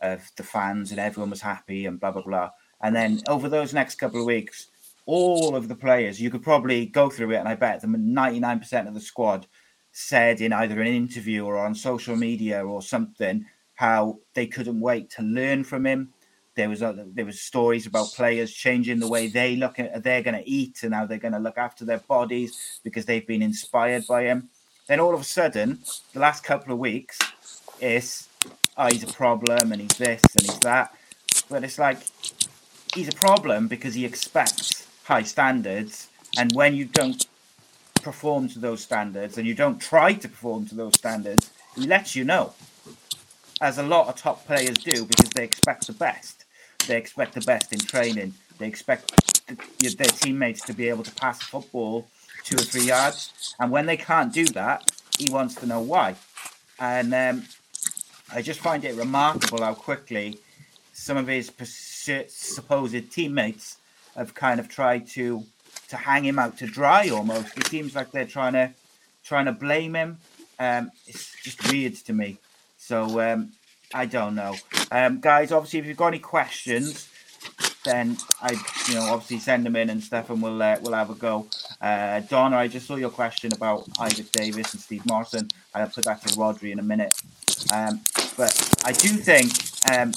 of 0.00 0.22
the 0.36 0.42
fans 0.42 0.90
and 0.90 1.00
everyone 1.00 1.30
was 1.30 1.40
happy 1.40 1.86
and 1.86 2.00
blah 2.00 2.10
blah 2.10 2.22
blah. 2.22 2.50
And 2.80 2.94
then 2.94 3.22
over 3.28 3.48
those 3.48 3.74
next 3.74 3.96
couple 3.96 4.20
of 4.20 4.26
weeks, 4.26 4.68
all 5.08 5.56
of 5.56 5.68
the 5.68 5.74
players, 5.74 6.20
you 6.20 6.28
could 6.28 6.42
probably 6.42 6.84
go 6.84 7.08
through 7.08 7.30
it, 7.30 7.38
and 7.38 7.48
I 7.48 7.54
bet 7.54 7.80
the 7.80 7.86
99% 7.86 8.86
of 8.86 8.92
the 8.92 9.00
squad 9.00 9.46
said 9.90 10.42
in 10.42 10.52
either 10.52 10.78
an 10.82 10.86
interview 10.86 11.46
or 11.46 11.56
on 11.56 11.74
social 11.74 12.14
media 12.14 12.62
or 12.62 12.82
something 12.82 13.46
how 13.74 14.18
they 14.34 14.46
couldn't 14.46 14.78
wait 14.78 15.08
to 15.08 15.22
learn 15.22 15.64
from 15.64 15.86
him, 15.86 16.12
there 16.56 16.68
was 16.68 16.82
other, 16.82 17.06
there 17.14 17.24
was 17.24 17.40
stories 17.40 17.86
about 17.86 18.12
players 18.12 18.52
changing 18.52 18.98
the 18.98 19.08
way 19.08 19.28
they 19.28 19.56
look 19.56 19.78
at 19.78 20.02
they're 20.02 20.22
going 20.22 20.36
to 20.36 20.46
eat 20.46 20.82
and 20.82 20.92
how 20.92 21.06
they're 21.06 21.16
going 21.16 21.32
to 21.32 21.38
look 21.38 21.56
after 21.56 21.86
their 21.86 22.00
bodies 22.00 22.80
because 22.84 23.06
they've 23.06 23.26
been 23.26 23.40
inspired 23.40 24.06
by 24.06 24.24
him. 24.24 24.50
Then 24.88 25.00
all 25.00 25.14
of 25.14 25.22
a 25.22 25.24
sudden, 25.24 25.78
the 26.12 26.20
last 26.20 26.44
couple 26.44 26.70
of 26.70 26.78
weeks, 26.78 27.18
is 27.80 28.28
oh 28.76 28.88
he's 28.88 29.04
a 29.04 29.12
problem 29.14 29.72
and 29.72 29.80
he's 29.80 29.96
this 29.96 30.20
and 30.36 30.42
he's 30.42 30.58
that, 30.58 30.94
but 31.48 31.64
it's 31.64 31.78
like 31.78 32.00
he's 32.92 33.08
a 33.08 33.16
problem 33.16 33.68
because 33.68 33.94
he 33.94 34.04
expects 34.04 34.87
high 35.08 35.22
standards, 35.22 36.08
and 36.36 36.52
when 36.52 36.74
you 36.74 36.84
don't 36.84 37.26
perform 38.02 38.46
to 38.46 38.58
those 38.58 38.82
standards 38.82 39.38
and 39.38 39.46
you 39.46 39.54
don't 39.54 39.80
try 39.80 40.12
to 40.12 40.28
perform 40.28 40.66
to 40.66 40.74
those 40.74 40.94
standards, 40.94 41.50
he 41.74 41.86
lets 41.86 42.14
you 42.14 42.24
know. 42.24 42.52
As 43.62 43.78
a 43.78 43.82
lot 43.82 44.08
of 44.08 44.16
top 44.16 44.46
players 44.46 44.76
do 44.76 45.06
because 45.06 45.30
they 45.30 45.44
expect 45.44 45.86
the 45.86 45.94
best. 45.94 46.44
They 46.86 46.98
expect 46.98 47.34
the 47.34 47.40
best 47.40 47.72
in 47.72 47.80
training. 47.80 48.34
They 48.58 48.68
expect 48.68 49.04
their 49.80 50.06
teammates 50.08 50.60
to 50.66 50.74
be 50.74 50.90
able 50.90 51.04
to 51.04 51.14
pass 51.14 51.38
the 51.38 51.46
football 51.46 52.06
two 52.44 52.56
or 52.56 52.66
three 52.70 52.84
yards. 52.84 53.54
And 53.58 53.70
when 53.70 53.86
they 53.86 53.96
can't 53.96 54.32
do 54.32 54.44
that, 54.48 54.90
he 55.18 55.30
wants 55.30 55.54
to 55.56 55.66
know 55.66 55.80
why. 55.80 56.16
And 56.78 57.14
um, 57.14 57.44
I 58.32 58.42
just 58.42 58.60
find 58.60 58.84
it 58.84 58.94
remarkable 58.94 59.62
how 59.62 59.72
quickly 59.72 60.38
some 60.92 61.16
of 61.16 61.26
his 61.26 61.50
supposed 62.28 63.10
teammates 63.10 63.77
have 64.18 64.34
kind 64.34 64.60
of 64.60 64.68
tried 64.68 65.06
to 65.08 65.44
to 65.88 65.96
hang 65.96 66.24
him 66.24 66.38
out 66.38 66.58
to 66.58 66.66
dry 66.66 67.08
almost. 67.08 67.56
It 67.56 67.66
seems 67.66 67.94
like 67.94 68.10
they're 68.10 68.26
trying 68.26 68.52
to 68.52 68.74
trying 69.24 69.46
to 69.46 69.52
blame 69.52 69.94
him. 69.94 70.18
Um, 70.58 70.90
it's 71.06 71.34
just 71.42 71.70
weird 71.70 71.94
to 71.94 72.12
me. 72.12 72.38
So 72.78 73.20
um, 73.20 73.52
I 73.94 74.06
don't 74.06 74.34
know, 74.34 74.54
um, 74.90 75.20
guys. 75.20 75.52
Obviously, 75.52 75.78
if 75.78 75.86
you've 75.86 75.96
got 75.96 76.08
any 76.08 76.18
questions, 76.18 77.08
then 77.84 78.16
I, 78.42 78.52
you 78.88 78.94
know, 78.94 79.02
obviously 79.12 79.38
send 79.38 79.64
them 79.64 79.76
in 79.76 79.90
and 79.90 80.02
stuff, 80.02 80.30
and 80.30 80.42
we'll 80.42 80.60
uh, 80.60 80.78
we'll 80.82 80.94
have 80.94 81.10
a 81.10 81.14
go. 81.14 81.46
Uh, 81.80 82.20
Donna, 82.20 82.56
I 82.56 82.68
just 82.68 82.86
saw 82.86 82.96
your 82.96 83.10
question 83.10 83.52
about 83.52 83.88
Isaac 84.00 84.30
Davis 84.32 84.72
and 84.74 84.82
Steve 84.82 85.06
Morison. 85.06 85.48
I'll 85.74 85.88
put 85.88 86.04
that 86.04 86.22
to 86.22 86.28
Rhodri 86.34 86.72
in 86.72 86.78
a 86.78 86.82
minute. 86.82 87.16
Um, 87.72 88.00
but 88.36 88.80
I 88.84 88.92
do 88.92 89.08
think 89.08 89.52
um, 89.90 90.12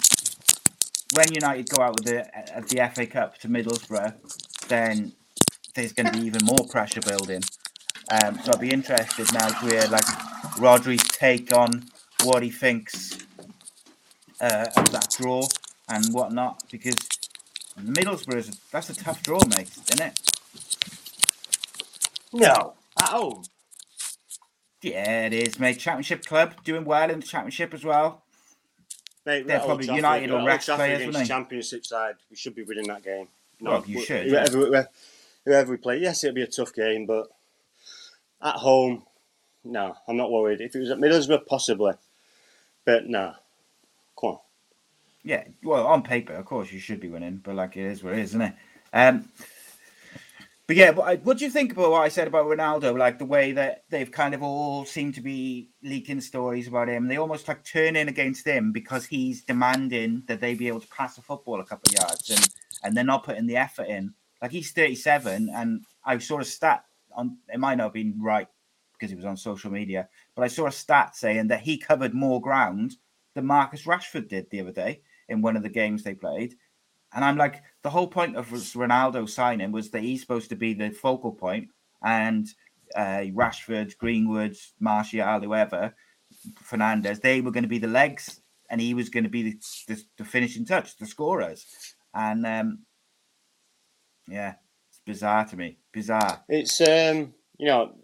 when 1.13 1.33
United 1.33 1.69
go 1.69 1.81
out 1.81 1.95
with 1.95 2.05
the 2.05 2.25
uh, 2.25 2.61
the 2.61 2.91
FA 2.93 3.05
Cup 3.05 3.37
to 3.39 3.47
Middlesbrough, 3.47 4.67
then 4.67 5.13
there's 5.75 5.93
going 5.93 6.07
to 6.07 6.19
be 6.19 6.25
even 6.25 6.43
more 6.45 6.67
pressure 6.69 7.01
building. 7.01 7.41
Um, 8.11 8.39
so 8.43 8.51
I'd 8.53 8.59
be 8.59 8.71
interested 8.71 9.31
now 9.33 9.47
to 9.47 9.65
hear 9.65 9.87
like 9.87 10.05
Rhodri's 10.57 11.07
take 11.07 11.55
on 11.55 11.85
what 12.23 12.43
he 12.43 12.49
thinks 12.49 13.25
uh, 14.39 14.65
of 14.75 14.91
that 14.91 15.15
draw 15.17 15.47
and 15.87 16.05
whatnot, 16.13 16.63
because 16.71 16.95
Middlesbrough 17.79 18.37
is 18.37 18.59
that's 18.71 18.89
a 18.89 18.95
tough 18.95 19.21
draw, 19.23 19.39
mate, 19.55 19.71
isn't 19.89 20.01
it? 20.01 20.19
No, 22.33 22.73
at 22.99 23.09
home. 23.09 23.43
Yeah, 24.81 25.27
it 25.27 25.33
is, 25.33 25.59
mate. 25.59 25.77
Championship 25.77 26.25
club 26.25 26.55
doing 26.63 26.85
well 26.85 27.09
in 27.09 27.19
the 27.19 27.25
championship 27.25 27.73
as 27.73 27.83
well. 27.83 28.23
Mate, 29.25 29.45
They're 29.45 29.59
probably 29.59 29.85
Trafford, 29.85 29.95
United 29.97 30.31
or 30.31 30.43
rest 30.45 30.67
players, 30.69 31.01
against? 31.01 31.27
Championship 31.29 31.85
side, 31.85 32.15
we 32.29 32.35
should 32.35 32.55
be 32.55 32.63
winning 32.63 32.87
that 32.87 33.03
game. 33.03 33.27
No, 33.59 33.71
Well, 33.71 33.83
you 33.85 34.03
should, 34.03 34.27
Whoever, 34.27 34.57
whoever, 34.57 34.89
whoever 35.45 35.71
we 35.71 35.77
play, 35.77 35.97
yes, 35.99 36.23
it'll 36.23 36.33
be 36.33 36.41
a 36.41 36.47
tough 36.47 36.73
game, 36.73 37.05
but 37.05 37.27
at 38.41 38.55
home, 38.55 39.03
no, 39.63 39.95
I'm 40.07 40.17
not 40.17 40.31
worried. 40.31 40.61
If 40.61 40.75
it 40.75 40.79
was 40.79 40.89
at 40.89 40.97
Middlesbrough, 40.97 41.45
possibly, 41.45 41.93
but 42.83 43.07
no. 43.07 43.33
Come 44.19 44.29
on. 44.31 44.39
Yeah, 45.23 45.43
well, 45.63 45.85
on 45.85 46.01
paper, 46.01 46.33
of 46.33 46.45
course, 46.45 46.71
you 46.71 46.79
should 46.79 46.99
be 46.99 47.09
winning, 47.09 47.41
but 47.43 47.53
like 47.55 47.77
it 47.77 47.85
is 47.85 48.03
what 48.03 48.13
it 48.13 48.19
is, 48.19 48.29
isn't 48.31 48.41
it? 48.41 48.53
Um, 48.91 49.29
but 50.71 50.77
yeah, 50.77 50.93
but 50.93 51.25
what 51.25 51.37
do 51.37 51.43
you 51.43 51.51
think 51.51 51.73
about 51.73 51.91
what 51.91 52.01
I 52.01 52.07
said 52.07 52.29
about 52.29 52.45
Ronaldo? 52.45 52.97
Like 52.97 53.19
the 53.19 53.25
way 53.25 53.51
that 53.51 53.83
they've 53.89 54.09
kind 54.09 54.33
of 54.33 54.41
all 54.41 54.85
seem 54.85 55.11
to 55.11 55.19
be 55.19 55.69
leaking 55.83 56.21
stories 56.21 56.69
about 56.69 56.87
him. 56.87 57.09
They 57.09 57.17
almost 57.17 57.49
like 57.49 57.65
turn 57.65 57.97
in 57.97 58.07
against 58.07 58.47
him 58.47 58.71
because 58.71 59.05
he's 59.05 59.43
demanding 59.43 60.23
that 60.27 60.39
they 60.39 60.53
be 60.53 60.69
able 60.69 60.79
to 60.79 60.87
pass 60.87 61.17
the 61.17 61.23
football 61.23 61.59
a 61.59 61.65
couple 61.65 61.89
of 61.89 61.99
yards, 61.99 62.29
and 62.29 62.47
and 62.85 62.95
they're 62.95 63.03
not 63.03 63.25
putting 63.25 63.47
the 63.47 63.57
effort 63.57 63.89
in. 63.89 64.13
Like 64.41 64.51
he's 64.51 64.71
37, 64.71 65.49
and 65.53 65.83
I 66.05 66.17
saw 66.19 66.39
a 66.39 66.45
stat 66.45 66.85
on. 67.13 67.39
It 67.53 67.59
might 67.59 67.75
not 67.75 67.87
have 67.87 67.93
been 67.93 68.21
right 68.21 68.47
because 68.93 69.11
it 69.11 69.17
was 69.17 69.25
on 69.25 69.35
social 69.35 69.71
media, 69.71 70.07
but 70.37 70.43
I 70.43 70.47
saw 70.47 70.67
a 70.67 70.71
stat 70.71 71.17
saying 71.17 71.47
that 71.47 71.63
he 71.63 71.77
covered 71.77 72.13
more 72.13 72.39
ground 72.39 72.95
than 73.33 73.45
Marcus 73.45 73.83
Rashford 73.83 74.29
did 74.29 74.49
the 74.49 74.61
other 74.61 74.71
day 74.71 75.01
in 75.27 75.41
one 75.41 75.57
of 75.57 75.63
the 75.63 75.69
games 75.69 76.03
they 76.03 76.15
played. 76.15 76.55
And 77.13 77.25
I'm 77.25 77.37
like, 77.37 77.61
the 77.83 77.89
whole 77.89 78.07
point 78.07 78.35
of 78.37 78.49
Ronaldo 78.49 79.29
signing 79.29 79.71
was 79.71 79.89
that 79.91 80.01
he's 80.01 80.21
supposed 80.21 80.49
to 80.49 80.55
be 80.55 80.73
the 80.73 80.91
focal 80.91 81.31
point, 81.31 81.69
and 82.03 82.47
uh, 82.95 83.23
Rashford, 83.33 83.97
Greenwood, 83.97 84.55
Martial, 84.79 85.39
whoever, 85.39 85.93
Fernandes, 86.63 87.21
they 87.21 87.41
were 87.41 87.51
going 87.51 87.63
to 87.63 87.69
be 87.69 87.79
the 87.79 87.87
legs, 87.87 88.41
and 88.69 88.79
he 88.79 88.93
was 88.93 89.09
going 89.09 89.23
to 89.25 89.29
be 89.29 89.43
the, 89.43 89.57
the, 89.87 90.03
the 90.17 90.25
finishing 90.25 90.65
touch, 90.65 90.97
the 90.97 91.05
scorers. 91.05 91.65
And 92.13 92.45
um, 92.45 92.79
yeah, 94.27 94.55
it's 94.89 95.01
bizarre 95.05 95.45
to 95.45 95.57
me. 95.57 95.77
Bizarre. 95.91 96.43
It's 96.47 96.79
um, 96.81 97.33
you 97.57 97.67
know, 97.67 97.95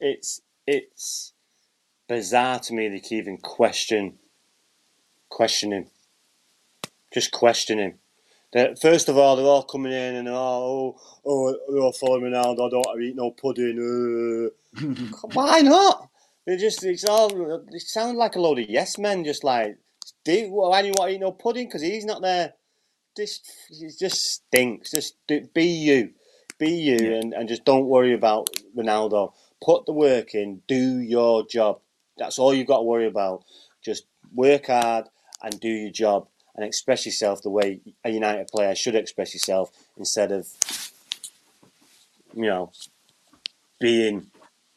it's 0.00 0.40
it's 0.66 1.32
bizarre 2.08 2.60
to 2.60 2.74
me 2.74 2.88
that 2.88 3.02
can 3.04 3.18
even 3.18 3.38
question 3.38 4.18
question 5.28 5.72
him. 5.72 5.86
Just 7.12 7.32
question 7.32 7.78
him. 7.78 7.98
They're- 8.54 8.76
First 8.76 9.10
of 9.10 9.18
all, 9.18 9.36
they're 9.36 9.46
all 9.46 9.64
coming 9.64 9.92
in 9.92 10.16
and 10.16 10.28
they're 10.28 10.34
all, 10.34 11.00
oh, 11.26 11.30
oh, 11.30 11.58
you're 11.70 11.82
all 11.84 11.92
following 11.92 12.24
Ronaldo, 12.32 12.68
I 12.68 12.70
don't 12.70 12.86
want 12.86 13.02
eat 13.02 13.16
no 13.16 13.32
pudding. 13.32 14.50
Uh. 14.78 14.78
Why 15.34 15.60
not? 15.62 16.10
They 16.46 16.56
just, 16.58 16.84
it's 16.84 17.04
all, 17.06 17.30
they 17.72 17.80
sound 17.80 18.18
like 18.18 18.36
a 18.36 18.40
load 18.40 18.60
of 18.60 18.70
yes 18.70 18.98
men, 18.98 19.24
just 19.24 19.44
like, 19.44 19.78
do, 20.24 20.48
why 20.50 20.82
do 20.82 20.88
you 20.88 20.94
want 20.98 21.10
to 21.10 21.16
eat 21.16 21.20
no 21.22 21.32
pudding? 21.32 21.68
Because 21.68 21.82
he's 21.82 22.06
not 22.06 22.22
there. 22.22 22.54
Just, 23.16 23.50
it 23.70 23.94
just 23.98 24.22
stinks. 24.34 24.92
Just 24.92 25.16
do, 25.28 25.48
be 25.54 25.64
you. 25.66 26.10
Be 26.58 26.70
you 26.72 26.96
Yeah. 26.98 27.18
and, 27.20 27.34
and 27.34 27.48
just 27.48 27.64
don't 27.64 27.86
worry 27.88 28.14
about 28.14 28.48
Ronaldo. 28.76 29.32
Put 29.64 29.86
the 29.86 29.92
work 29.92 30.34
in, 30.34 30.62
do 30.68 31.00
your 31.00 31.46
job. 31.46 31.80
That's 32.18 32.38
all 32.38 32.54
you've 32.54 32.68
got 32.68 32.78
to 32.78 32.84
worry 32.84 33.06
about. 33.08 33.44
Just 33.84 34.06
work 34.34 34.68
hard 34.68 35.06
and 35.42 35.58
do 35.60 35.68
your 35.68 35.92
job 35.92 36.28
and 36.54 36.64
express 36.64 37.04
yourself 37.06 37.42
the 37.42 37.50
way 37.50 37.80
a 38.04 38.10
United 38.10 38.48
player 38.48 38.74
should 38.74 38.94
express 38.94 39.34
yourself 39.34 39.70
instead 39.96 40.30
of, 40.30 40.48
you 42.34 42.46
know, 42.46 42.70
being 43.80 44.30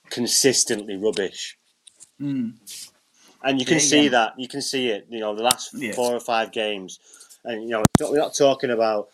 consistently 0.10 0.96
rubbish. 0.98 1.58
Mm. 2.20 2.54
And 3.44 3.60
you 3.60 3.66
can 3.66 3.76
Yeah, 3.76 3.80
see 3.80 4.04
yeah. 4.06 4.10
that. 4.10 4.34
You 4.40 4.48
can 4.48 4.62
see 4.62 4.90
it. 4.90 5.06
You 5.10 5.20
know, 5.20 5.36
the 5.36 5.44
last 5.44 5.76
four 5.96 6.14
or 6.16 6.20
five 6.20 6.52
games, 6.52 7.00
and 7.44 7.64
you 7.64 7.70
know, 7.70 7.84
we're 8.02 8.18
not 8.18 8.36
talking 8.36 8.72
about 8.72 9.10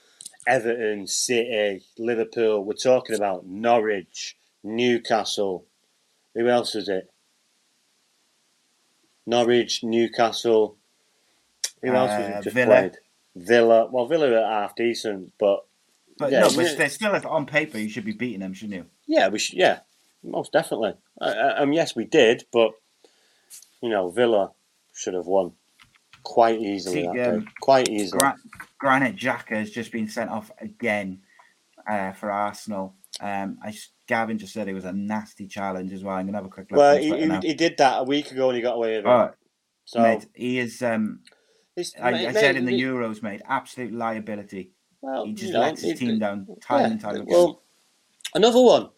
Everton, 0.48 1.08
City, 1.08 1.84
Liverpool. 1.98 2.64
We're 2.64 2.74
talking 2.74 3.16
about 3.16 3.46
Norwich, 3.46 4.38
Newcastle. 4.64 5.66
Who 6.34 6.48
else 6.48 6.76
is 6.76 6.88
it? 6.90 7.12
Norwich, 9.26 9.84
Newcastle. 9.84 10.78
Who 11.84 11.94
else 11.94 12.12
was 12.12 12.30
Uh, 12.30 12.42
just 12.42 12.56
Villa. 12.56 12.68
played? 12.68 12.98
Villa. 13.36 13.88
Well, 13.92 14.06
Villa 14.08 14.34
are 14.42 14.62
half 14.62 14.76
decent, 14.76 15.34
but 15.38 15.66
But 16.18 16.32
Yeah, 16.32 16.42
no, 16.42 16.50
but 16.56 16.78
they're 16.78 16.90
still 16.90 17.20
on 17.26 17.46
paper. 17.48 17.80
You 17.80 17.90
should 17.90 18.06
be 18.06 18.12
beating 18.14 18.42
them, 18.42 18.54
shouldn't 18.54 18.76
you? 18.76 18.86
yeah, 19.08 19.30
we 19.30 19.40
should. 19.40 19.58
Yeah, 19.58 19.80
most 20.24 20.52
definitely. 20.52 20.94
Uh, 21.20 21.24
uh, 21.26 21.56
um, 21.58 21.74
yes, 21.74 21.96
we 21.96 22.06
did, 22.06 22.46
but 22.52 22.72
you 23.82 23.90
know, 23.90 24.12
Villa 24.12 24.52
should 24.94 25.16
have 25.16 25.26
won 25.26 25.54
quite 26.22 26.60
easily. 26.62 27.02
See, 27.02 27.10
that 27.14 27.34
um. 27.34 27.48
Quite 27.62 27.90
easily. 27.90 28.20
Gra- 28.20 28.38
Granit 28.78 29.16
Xhaka 29.16 29.58
has 29.58 29.72
just 29.72 29.92
been 29.92 30.08
sent 30.08 30.30
off 30.30 30.52
again 30.60 31.22
uh, 31.88 32.12
for 32.12 32.32
Arsenal. 32.32 32.94
Um, 33.20 33.58
I 33.64 33.74
Gavin 34.08 34.38
just 34.38 34.54
said 34.54 34.68
it 34.68 34.74
was 34.74 34.86
a 34.86 34.94
nasty 34.94 35.48
challenge 35.48 35.94
as 35.94 36.04
well. 36.04 36.16
I'm 36.16 36.26
gonna 36.26 36.38
have 36.38 36.46
a 36.46 36.50
quick 36.50 36.70
look. 36.72 36.78
well, 36.78 36.98
he, 36.98 37.10
he, 37.10 37.48
he 37.48 37.54
did 37.54 37.78
that 37.78 38.02
a 38.02 38.04
week 38.04 38.32
ago 38.32 38.50
and 38.50 38.56
he 38.56 38.62
got 38.62 38.76
away 38.76 38.98
with 38.98 39.06
it. 39.06 39.10
Oh, 39.10 39.32
so 39.86 40.02
mate, 40.02 40.28
he 40.34 40.60
is. 40.60 40.82
Um, 40.82 41.22
it's- 41.76 41.94
I, 42.02 42.12
mate, 42.12 42.28
I 42.28 42.32
said 42.34 42.56
in 42.56 42.66
the 42.66 42.80
Euros, 42.80 43.22
mate, 43.24 43.42
absolute 43.48 43.94
liability. 43.94 44.72
well, 45.02 45.24
He 45.26 45.32
you 45.32 45.36
just 45.36 45.54
know, 45.54 45.60
lets 45.62 45.82
his 45.82 45.92
it- 45.92 45.98
team 46.00 46.20
down 46.20 46.48
time 46.62 46.80
yeah, 46.82 46.88
and 46.92 47.02
time 47.02 47.16
again. 47.16 47.26
Well, 47.28 47.62
another 48.36 48.62
one 48.62 48.90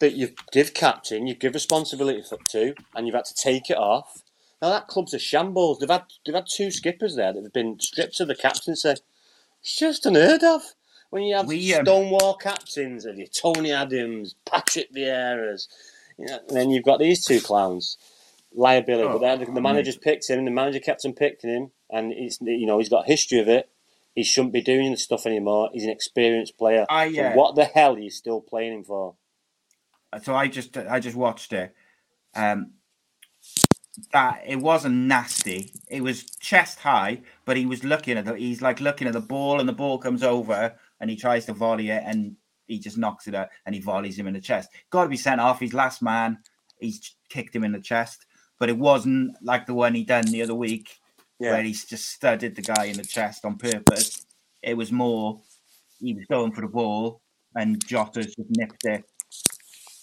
that 0.00 0.14
you 0.14 0.30
give 0.52 0.74
captain, 0.74 1.26
you 1.26 1.34
give 1.34 1.54
responsibility 1.54 2.22
for 2.22 2.38
to, 2.50 2.74
and 2.94 3.06
you've 3.06 3.14
had 3.16 3.24
to 3.26 3.34
take 3.34 3.70
it 3.70 3.76
off. 3.76 4.22
Now 4.62 4.70
that 4.70 4.88
club's 4.88 5.14
a 5.14 5.18
shambles. 5.18 5.78
They've 5.78 5.88
had 5.90 6.04
they've 6.24 6.34
had 6.34 6.46
two 6.48 6.70
skippers 6.70 7.14
there 7.16 7.32
that 7.32 7.42
have 7.42 7.52
been 7.52 7.78
stripped 7.80 8.18
of 8.20 8.28
the 8.28 8.34
captaincy. 8.34 8.94
It's 9.60 9.76
just 9.78 10.06
unheard 10.06 10.42
of. 10.44 10.62
When 11.10 11.22
you 11.22 11.34
have 11.36 11.46
We, 11.46 11.74
um, 11.74 11.84
Stonewall 11.86 12.34
captains 12.34 13.06
and 13.06 13.18
your 13.18 13.28
Tony 13.28 13.72
Adams, 13.72 14.34
Patrick 14.44 14.92
Vieira's, 14.92 15.66
you 16.18 16.26
know, 16.26 16.38
and 16.48 16.56
then 16.56 16.70
you've 16.70 16.84
got 16.84 16.98
these 16.98 17.24
two 17.24 17.40
clowns. 17.40 17.96
Liability, 18.54 19.08
Oh, 19.08 19.18
but 19.18 19.38
the, 19.38 19.52
the 19.52 19.60
manager's 19.60 19.96
picked 19.96 20.28
him. 20.28 20.44
The 20.44 20.50
manager 20.50 20.80
kept 20.80 21.04
on 21.06 21.12
picking 21.14 21.50
him, 21.50 21.70
and 21.90 22.12
it's 22.12 22.38
you 22.40 22.66
know 22.66 22.78
he's 22.78 22.88
got 22.88 23.04
a 23.04 23.08
history 23.08 23.38
of 23.38 23.48
it. 23.48 23.68
he 24.14 24.24
shouldn't 24.24 24.52
be 24.52 24.62
doing 24.62 24.90
this 24.90 25.04
stuff 25.04 25.26
anymore. 25.26 25.70
He's 25.72 25.84
an 25.84 25.90
experienced 25.90 26.58
player. 26.58 26.86
I, 26.88 27.04
yeah. 27.04 27.34
what 27.34 27.54
the 27.54 27.64
hell 27.64 27.94
are 27.94 28.00
you 28.00 28.10
still 28.10 28.40
playing 28.40 28.74
him 28.74 28.84
for? 28.84 29.14
So 30.22 30.34
I 30.34 30.48
just 30.48 30.76
I 30.76 31.00
just 31.00 31.16
watched 31.16 31.52
it. 31.52 31.74
Um, 32.34 32.72
that 34.12 34.42
it 34.46 34.56
wasn't 34.56 34.94
nasty. 34.94 35.72
It 35.88 36.02
was 36.02 36.24
chest 36.24 36.80
high, 36.80 37.22
but 37.44 37.56
he 37.56 37.66
was 37.66 37.84
looking 37.84 38.16
at 38.16 38.24
the, 38.24 38.36
he's 38.36 38.62
like 38.62 38.80
looking 38.80 39.06
at 39.06 39.12
the 39.12 39.20
ball, 39.20 39.60
and 39.60 39.68
the 39.68 39.72
ball 39.72 39.98
comes 39.98 40.22
over, 40.22 40.74
and 41.00 41.10
he 41.10 41.16
tries 41.16 41.46
to 41.46 41.52
volley 41.52 41.90
it, 41.90 42.02
and 42.04 42.36
he 42.66 42.78
just 42.78 42.98
knocks 42.98 43.26
it 43.26 43.34
out, 43.34 43.48
and 43.66 43.74
he 43.74 43.80
volleys 43.80 44.18
him 44.18 44.26
in 44.26 44.34
the 44.34 44.40
chest. 44.40 44.70
Got 44.90 45.04
to 45.04 45.08
be 45.08 45.16
sent 45.16 45.40
off. 45.40 45.60
He's 45.60 45.74
last 45.74 46.02
man. 46.02 46.38
He's 46.80 47.14
kicked 47.28 47.54
him 47.54 47.64
in 47.64 47.72
the 47.72 47.80
chest, 47.80 48.24
but 48.58 48.68
it 48.68 48.78
wasn't 48.78 49.36
like 49.42 49.66
the 49.66 49.74
one 49.74 49.94
he 49.94 50.04
done 50.04 50.26
the 50.26 50.42
other 50.42 50.54
week, 50.54 51.00
yeah. 51.38 51.52
where 51.52 51.62
he's 51.62 51.84
just 51.84 52.08
studded 52.08 52.56
the 52.56 52.62
guy 52.62 52.84
in 52.86 52.96
the 52.96 53.04
chest 53.04 53.44
on 53.44 53.56
purpose. 53.56 54.26
It 54.62 54.76
was 54.76 54.90
more 54.92 55.40
he 56.00 56.14
was 56.14 56.24
going 56.26 56.52
for 56.52 56.60
the 56.60 56.68
ball, 56.68 57.20
and 57.54 57.84
Jota 57.86 58.24
just 58.24 58.38
nipped 58.50 58.84
it, 58.84 59.04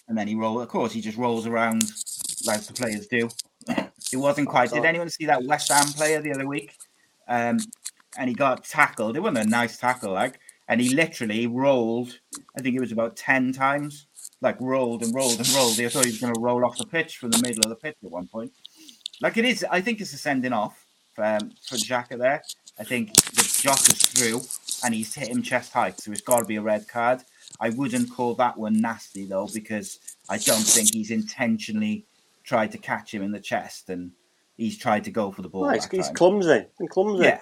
and 0.08 0.18
then 0.18 0.28
he 0.28 0.36
rolled. 0.36 0.62
Of 0.62 0.70
course, 0.70 0.92
he 0.92 1.02
just 1.02 1.18
rolls 1.18 1.48
around 1.48 1.84
like 2.46 2.62
the 2.62 2.74
players 2.74 3.08
do. 3.08 3.30
It 4.14 4.18
wasn't 4.18 4.48
quite. 4.48 4.72
Did 4.72 4.86
anyone 4.86 5.10
see 5.10 5.26
that 5.26 5.44
West 5.44 5.72
Ham 5.72 5.88
player 5.88 6.22
the 6.22 6.32
other 6.32 6.48
week? 6.48 6.78
Um, 7.28 7.58
and 8.18 8.30
he 8.30 8.36
got 8.36 8.64
tackled. 8.64 9.18
It 9.18 9.20
wasn't 9.20 9.48
a 9.48 9.50
nice 9.50 9.78
tackle, 9.78 10.14
like, 10.14 10.40
and 10.70 10.80
he 10.80 10.90
literally 10.90 11.48
rolled. 11.48 12.20
I 12.56 12.62
think 12.62 12.76
it 12.76 12.80
was 12.80 12.92
about 12.92 13.18
ten 13.18 13.52
times, 13.52 14.06
like 14.42 14.62
rolled 14.62 15.02
and 15.02 15.14
rolled 15.14 15.40
and 15.40 15.50
rolled. 15.50 15.80
I 15.80 15.90
thought 15.90 16.06
he 16.06 16.12
was 16.12 16.22
going 16.22 16.36
to 16.36 16.40
roll 16.40 16.64
off 16.64 16.78
the 16.78 16.86
pitch 16.86 17.18
from 17.18 17.32
the 17.32 17.42
middle 17.42 17.64
of 17.64 17.70
the 17.70 17.76
pitch 17.76 17.98
at 18.04 18.12
one 18.12 18.28
point. 18.28 18.54
Like 19.22 19.38
it 19.38 19.44
is. 19.44 19.66
I 19.70 19.82
think 19.82 20.00
it's 20.00 20.14
a 20.14 20.18
sending 20.18 20.54
off 20.54 20.85
um, 21.18 21.52
for 21.62 21.76
Xhaka 21.76 22.18
there. 22.18 22.44
I 22.80 22.84
think 22.84 23.14
the 23.14 23.60
Josh 23.62 23.88
is 23.90 24.00
through, 24.00 24.42
and 24.84 24.94
he's 24.94 25.14
hit 25.16 25.30
him 25.30 25.42
chest 25.42 25.74
high, 25.74 25.92
so 25.92 26.12
it's 26.12 26.22
got 26.22 26.40
to 26.40 26.46
be 26.46 26.58
a 26.58 26.62
red 26.62 26.88
card. 26.88 27.22
I 27.60 27.70
wouldn't 27.70 28.12
call 28.12 28.34
that 28.36 28.58
one 28.58 28.82
nasty 28.82 29.26
though, 29.26 29.48
because 29.54 30.00
I 30.30 30.38
don't 30.38 30.64
think 30.64 30.94
he's 30.94 31.12
intentionally 31.12 32.06
tried 32.44 32.72
to 32.74 32.78
catch 32.78 33.14
him 33.14 33.24
in 33.24 33.32
the 33.32 33.40
chest 33.40 33.90
and 33.90 34.12
he's 34.58 34.78
tried 34.78 35.04
to 35.06 35.12
go 35.12 35.32
for 35.32 35.42
the 35.42 35.50
ball. 35.50 35.66
No, 35.66 35.72
he's, 35.72 35.86
he's 35.88 36.10
clumsy. 36.10 36.66
He's 36.80 36.90
clumsy. 36.90 37.24
Yeah. 37.24 37.42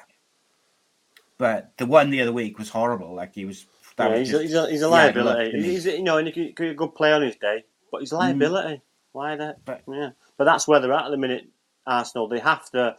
But 1.38 1.74
the 1.78 1.86
one 1.86 2.09
the 2.09 2.21
other 2.21 2.32
week 2.32 2.57
was 2.57 2.69
horrible. 2.69 3.13
Like 3.13 3.34
he 3.34 3.45
was. 3.45 3.65
Yeah, 3.99 4.09
was 4.09 4.19
he's, 4.19 4.30
just, 4.30 4.39
a, 4.39 4.43
he's, 4.43 4.53
a, 4.55 4.71
he's, 4.71 4.82
a, 4.82 4.88
liability. 4.88 5.51
He's, 5.51 5.84
he's, 5.84 5.86
you 5.86 6.03
know, 6.03 6.17
and 6.17 6.28
he 6.28 6.51
could, 6.53 6.55
be 6.55 6.69
a 6.69 6.74
good 6.74 6.95
play 6.95 7.11
on 7.11 7.21
his 7.21 7.36
day, 7.36 7.63
but 7.91 7.99
he's 7.99 8.11
a 8.11 8.15
mm. 8.15 8.19
liability. 8.19 8.76
Mm. 8.76 8.82
Why 9.11 9.36
that? 9.36 9.63
But, 9.65 9.84
yeah. 9.88 10.11
But 10.38 10.45
that's 10.45 10.67
where 10.67 10.80
they're 10.80 10.93
at 10.93 11.05
at 11.05 11.11
the 11.11 11.17
minute. 11.17 11.47
Arsenal. 11.86 12.28
They 12.28 12.39
have 12.39 12.69
to 12.71 12.95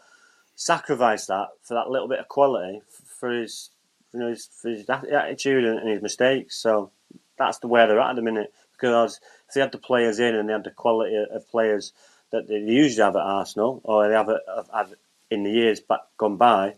sacrifice 0.54 1.26
that 1.26 1.48
for 1.62 1.74
that 1.74 1.90
little 1.90 2.08
bit 2.08 2.20
of 2.20 2.28
quality 2.28 2.80
for 3.18 3.30
his, 3.30 3.70
you 4.12 4.20
know, 4.20 4.28
his, 4.28 4.46
for 4.46 4.70
his 4.70 4.88
attitude 4.88 5.64
and 5.64 5.88
his 5.88 6.02
mistakes. 6.02 6.56
So 6.56 6.90
that's 7.38 7.58
the 7.58 7.68
where 7.68 7.86
they're 7.86 8.00
at 8.00 8.10
at 8.10 8.16
the 8.16 8.22
minute. 8.22 8.52
Because 8.72 9.20
if 9.48 9.54
they 9.54 9.60
had 9.60 9.72
the 9.72 9.78
players 9.78 10.18
in 10.18 10.34
and 10.34 10.48
they 10.48 10.52
had 10.52 10.64
the 10.64 10.70
quality 10.70 11.14
of 11.16 11.48
players 11.48 11.92
that 12.32 12.48
they 12.48 12.58
usually 12.58 13.04
have 13.04 13.16
at 13.16 13.22
Arsenal 13.22 13.80
or 13.84 14.08
they 14.08 14.14
have, 14.14 14.28
have 14.72 14.94
in 15.30 15.44
the 15.44 15.50
years 15.50 15.80
back 15.80 16.00
gone 16.18 16.36
by, 16.36 16.74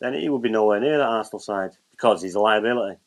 then 0.00 0.14
he 0.14 0.28
would 0.28 0.42
be 0.42 0.50
nowhere 0.50 0.80
near 0.80 0.98
that 0.98 1.06
Arsenal 1.06 1.40
side 1.40 1.72
because 1.90 2.22
he's 2.22 2.34
a 2.34 2.40
liability. 2.40 2.98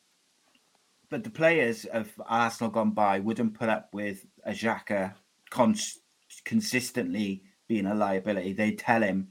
But 1.10 1.24
the 1.24 1.30
players 1.30 1.86
of 1.86 2.10
Arsenal 2.26 2.72
gone 2.72 2.92
by 2.92 3.20
wouldn't 3.20 3.58
put 3.58 3.70
up 3.70 3.90
with 3.94 4.26
a 4.46 4.52
Xhaka 4.52 5.14
cons- 5.50 6.00
consistently 6.46 7.44
being 7.68 7.86
a 7.86 7.94
liability. 7.94 8.54
They'd 8.54 8.80
tell 8.80 9.02
him, 9.02 9.30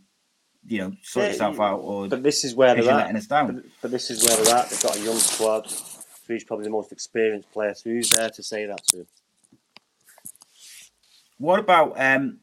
you 0.66 0.78
know, 0.78 0.92
sort 1.02 1.24
yeah, 1.24 1.32
yourself 1.32 1.61
out, 1.61 1.78
or 1.80 2.08
but 2.08 2.22
this 2.22 2.44
is 2.44 2.54
where 2.54 2.74
they're 2.74 2.90
at. 2.90 3.14
us 3.14 3.26
down. 3.26 3.54
But, 3.54 3.64
but, 3.82 3.90
this 3.90 4.11
is 4.11 4.24
where 4.26 4.36
they're 4.44 4.54
at. 4.56 4.70
They've 4.70 4.82
got 4.82 4.96
a 4.96 5.00
young 5.00 5.16
squad. 5.16 5.72
Who's 6.26 6.44
probably 6.44 6.64
the 6.64 6.70
most 6.70 6.92
experienced 6.92 7.50
player? 7.50 7.74
So 7.74 7.90
who's 7.90 8.11
there 8.11 8.30
to 8.30 8.42
say 8.42 8.66
that 8.66 8.86
to? 8.88 9.06
What 11.38 11.58
about 11.58 11.94
um? 12.00 12.38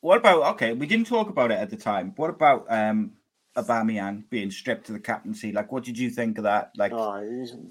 What 0.00 0.18
about 0.18 0.54
okay? 0.54 0.72
We 0.72 0.86
didn't 0.86 1.06
talk 1.06 1.28
about 1.28 1.50
it 1.50 1.58
at 1.58 1.70
the 1.70 1.76
time. 1.76 2.12
What 2.16 2.30
about 2.30 2.66
um? 2.68 3.12
Aubameyang 3.56 4.28
being 4.28 4.50
stripped 4.50 4.86
to 4.86 4.92
the 4.92 5.00
captaincy. 5.00 5.50
Like, 5.50 5.72
what 5.72 5.82
did 5.82 5.98
you 5.98 6.10
think 6.10 6.36
of 6.36 6.44
that? 6.44 6.72
Like, 6.76 6.92
oh, 6.92 7.22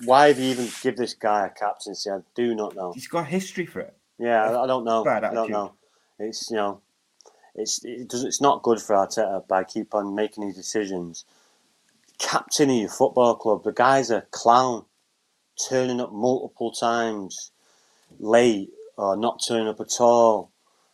why 0.03 0.29
have 0.29 0.39
you 0.39 0.45
even 0.45 0.67
give 0.81 0.97
this 0.97 1.13
guy 1.13 1.45
a 1.45 1.49
captaincy? 1.51 2.09
I 2.09 2.21
do 2.33 2.55
not 2.55 2.75
know. 2.75 2.91
He's 2.93 3.07
got 3.07 3.27
history 3.27 3.67
for 3.67 3.81
it. 3.81 3.95
Yeah, 4.17 4.59
I 4.59 4.65
don't 4.65 4.83
know. 4.83 5.05
I 5.05 5.19
don't 5.19 5.51
know. 5.51 5.73
It's 6.17 6.49
you 6.49 6.57
know, 6.57 6.81
it's 7.55 7.83
it 7.83 8.09
does 8.09 8.23
it's 8.23 8.41
not 8.41 8.63
good 8.63 8.81
for 8.81 8.95
Arteta 8.95 9.47
by 9.47 9.63
keep 9.63 9.95
on 9.95 10.15
making 10.15 10.45
these 10.45 10.55
decisions. 10.55 11.25
Captain 12.17 12.69
of 12.69 12.75
your 12.75 12.89
football 12.89 13.35
club, 13.35 13.63
the 13.63 13.73
guy's 13.73 14.09
a 14.09 14.21
clown, 14.31 14.85
turning 15.69 15.99
up 15.99 16.13
multiple 16.13 16.71
times, 16.71 17.51
late, 18.19 18.69
or 18.97 19.17
not 19.17 19.43
turning 19.45 19.67
up 19.67 19.81
at 19.81 19.99
all. 19.99 20.51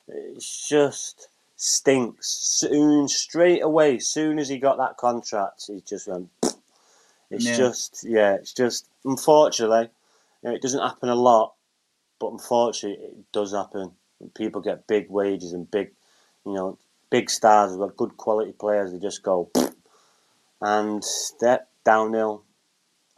It 0.07 0.43
just 0.68 1.30
stinks. 1.55 2.28
Soon, 2.28 3.07
straight 3.07 3.62
away, 3.62 3.99
soon 3.99 4.39
as 4.39 4.49
he 4.49 4.57
got 4.57 4.78
that 4.78 4.97
contract, 4.97 5.66
he 5.68 5.82
just 5.82 6.07
went. 6.07 6.30
It's 7.30 7.45
yeah. 7.45 7.55
just, 7.55 8.03
yeah, 8.07 8.34
it's 8.34 8.53
just, 8.53 8.89
unfortunately, 9.05 9.89
you 10.41 10.49
know, 10.49 10.55
it 10.55 10.62
doesn't 10.62 10.82
happen 10.82 11.07
a 11.07 11.16
lot, 11.16 11.53
but 12.20 12.32
unfortunately, 12.32 13.05
it 13.05 13.32
does 13.32 13.53
happen. 13.53 13.91
People 14.36 14.59
get 14.59 14.88
big 14.88 15.09
wages 15.09 15.53
and 15.53 15.70
big, 15.70 15.91
you 16.46 16.54
know, 16.54 16.78
big 17.10 17.30
stars, 17.30 17.76
but 17.78 17.98
good 17.98 18.18
quality 18.18 18.54
players, 18.54 18.92
they 18.92 19.00
just 19.00 19.24
go, 19.24 19.50
and 20.62 21.04
they're 21.39 21.66
downhill 21.84 22.44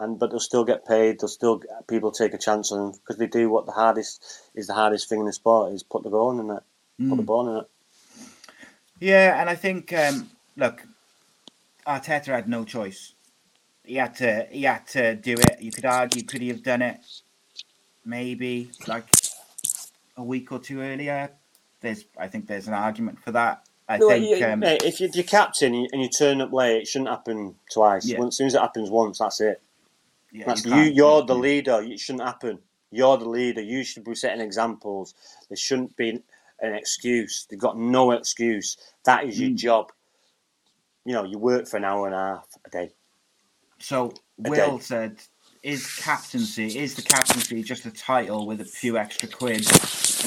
and 0.03 0.19
but 0.19 0.29
they'll 0.29 0.39
still 0.39 0.65
get 0.65 0.85
paid. 0.85 1.19
They'll 1.19 1.27
still 1.27 1.61
people 1.87 2.11
take 2.11 2.33
a 2.33 2.37
chance 2.37 2.71
on 2.71 2.79
them 2.79 2.91
because 2.91 3.17
they 3.17 3.27
do 3.27 3.49
what 3.49 3.65
the 3.65 3.71
hardest 3.71 4.23
is 4.53 4.67
the 4.67 4.73
hardest 4.73 5.09
thing 5.09 5.19
in 5.19 5.25
the 5.25 5.33
sport 5.33 5.73
is 5.73 5.83
put 5.83 6.03
the 6.03 6.09
ball 6.09 6.39
in 6.39 6.49
it, 6.49 6.63
mm. 6.99 7.09
put 7.09 7.15
the 7.15 7.23
mm. 7.23 7.25
ball 7.25 7.49
in 7.49 7.57
it. 7.63 7.69
Yeah, 8.99 9.39
and 9.39 9.49
I 9.49 9.55
think 9.55 9.93
um, 9.93 10.29
look, 10.57 10.83
Arteta 11.87 12.27
had 12.27 12.49
no 12.49 12.63
choice. 12.63 13.13
He 13.83 13.95
had 13.95 14.15
to. 14.15 14.47
He 14.51 14.63
had 14.63 14.87
to 14.87 15.15
do 15.15 15.33
it. 15.33 15.61
You 15.61 15.71
could 15.71 15.85
argue, 15.85 16.23
could 16.23 16.41
he 16.41 16.49
have 16.49 16.63
done 16.63 16.81
it? 16.81 16.99
Maybe 18.05 18.69
like 18.87 19.05
a 20.17 20.23
week 20.23 20.51
or 20.51 20.59
two 20.59 20.81
earlier. 20.81 21.31
There's, 21.83 22.05
I 22.17 22.27
think, 22.27 22.47
there's 22.47 22.67
an 22.67 22.73
argument 22.73 23.19
for 23.19 23.31
that. 23.33 23.67
I 23.87 23.97
no, 23.97 24.07
think 24.07 24.39
you, 24.39 24.45
um, 24.45 24.59
mate, 24.59 24.81
if 24.83 24.99
you're, 24.99 25.23
captain 25.23 25.75
and 25.75 26.01
you 26.01 26.09
turn 26.09 26.39
up 26.39 26.53
late, 26.53 26.81
it 26.81 26.87
shouldn't 26.87 27.09
happen 27.09 27.55
twice. 27.71 28.07
Yeah. 28.07 28.23
As 28.23 28.37
soon 28.37 28.47
as 28.47 28.55
it 28.55 28.61
happens 28.61 28.89
once, 28.89 29.19
that's 29.19 29.41
it. 29.41 29.61
Yeah, 30.31 30.45
That's 30.47 30.65
you. 30.65 30.75
you 30.75 31.05
are 31.05 31.23
the 31.23 31.35
leader. 31.35 31.81
It 31.83 31.99
shouldn't 31.99 32.23
happen. 32.23 32.59
You're 32.89 33.17
the 33.17 33.29
leader. 33.29 33.61
You 33.61 33.83
should 33.83 34.03
be 34.03 34.15
setting 34.15 34.41
examples. 34.41 35.13
There 35.49 35.57
shouldn't 35.57 35.95
be 35.95 36.09
an 36.59 36.73
excuse. 36.73 37.45
They've 37.49 37.59
got 37.59 37.77
no 37.77 38.11
excuse. 38.11 38.77
That 39.05 39.25
is 39.25 39.39
your 39.39 39.51
mm. 39.51 39.57
job. 39.57 39.91
You 41.05 41.13
know, 41.13 41.23
you 41.25 41.37
work 41.37 41.67
for 41.67 41.77
an 41.77 41.83
hour 41.83 42.07
and 42.07 42.15
a 42.15 42.17
half 42.17 42.47
a 42.65 42.69
day. 42.69 42.91
So 43.77 44.13
a 44.43 44.49
Will 44.49 44.77
day. 44.77 44.83
said, 44.83 45.17
"Is 45.61 45.97
captaincy 45.97 46.79
is 46.79 46.95
the 46.95 47.01
captaincy 47.01 47.61
just 47.61 47.85
a 47.85 47.91
title 47.91 48.47
with 48.47 48.61
a 48.61 48.65
few 48.65 48.97
extra 48.97 49.27
quid 49.27 49.67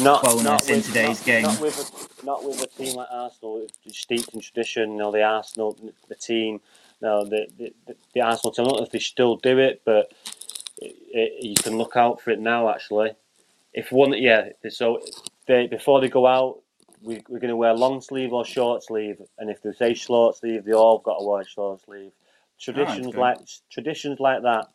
not, 0.01 0.23
bonus 0.23 0.45
not 0.45 0.71
in 0.71 0.83
today's 0.83 1.21
not, 1.21 1.27
game? 1.27 1.43
Not 1.43 1.61
with 1.61 2.19
a, 2.23 2.27
not 2.27 2.45
with 2.45 2.63
a 2.63 2.67
team 2.67 2.97
like 2.97 3.09
Arsenal, 3.11 3.67
steeped 3.89 4.35
in 4.35 4.41
tradition. 4.41 4.93
You 4.93 4.99
know, 4.99 5.13
the 5.13 5.23
Arsenal, 5.23 5.77
the 6.09 6.15
team." 6.15 6.61
Now, 7.03 7.25
the, 7.25 7.47
the, 7.59 7.75
the 8.15 8.21
Arsenal 8.23 8.53
team, 8.53 8.65
I 8.65 8.69
don't 8.69 8.79
know 8.79 8.85
if 8.87 8.91
they 8.91 8.99
still 8.99 9.37
do 9.37 9.59
it, 9.59 9.83
but 9.85 10.13
it, 10.79 10.97
it, 11.13 11.45
you 11.45 11.55
can 11.55 11.77
look 11.77 11.95
out 11.95 12.21
for 12.21 12.31
it 12.31 12.41
now, 12.41 12.71
actually. 12.71 13.11
If 13.75 13.93
one, 13.93 14.15
yeah, 14.15 14.49
so 14.71 15.01
they, 15.47 15.67
before 15.67 16.01
they 16.01 16.09
go 16.09 16.27
out, 16.27 16.61
we, 17.03 17.23
we're 17.29 17.39
going 17.39 17.51
to 17.51 17.57
wear 17.57 17.75
long 17.75 18.01
sleeve 18.01 18.33
or 18.33 18.45
short 18.45 18.83
sleeve, 18.83 19.21
and 19.39 19.51
if 19.51 19.63
they 19.63 19.73
say 19.73 19.93
short 19.93 20.37
sleeve, 20.37 20.65
they 20.65 20.73
all 20.73 20.99
have 20.99 21.05
got 21.05 21.19
to 21.19 21.25
wear 21.25 21.45
short 21.45 21.83
sleeve. 21.85 22.13
Traditions 22.59 23.13
oh, 23.15 23.21
like 23.21 23.39
traditions 23.71 24.19
like 24.19 24.43
that 24.43 24.69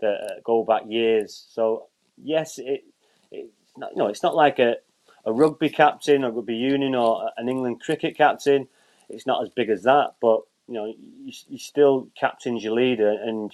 that 0.00 0.14
uh, 0.14 0.40
go 0.42 0.64
back 0.64 0.82
years. 0.88 1.46
So 1.50 1.88
yes, 2.16 2.58
it, 2.58 2.84
it's 3.30 3.65
not, 3.76 3.96
no, 3.96 4.06
it's 4.06 4.22
not 4.22 4.34
like 4.34 4.58
a, 4.58 4.76
a 5.24 5.32
rugby 5.32 5.68
captain 5.68 6.24
or 6.24 6.30
rugby 6.30 6.54
union 6.56 6.94
or 6.94 7.30
an 7.36 7.48
England 7.48 7.80
cricket 7.80 8.16
captain. 8.16 8.68
It's 9.08 9.26
not 9.26 9.42
as 9.42 9.48
big 9.50 9.70
as 9.70 9.82
that, 9.84 10.14
but 10.20 10.40
you 10.68 10.74
know, 10.74 10.86
you, 10.86 11.32
you 11.48 11.58
still 11.58 12.08
captain's 12.18 12.64
your 12.64 12.74
leader 12.74 13.10
and, 13.10 13.52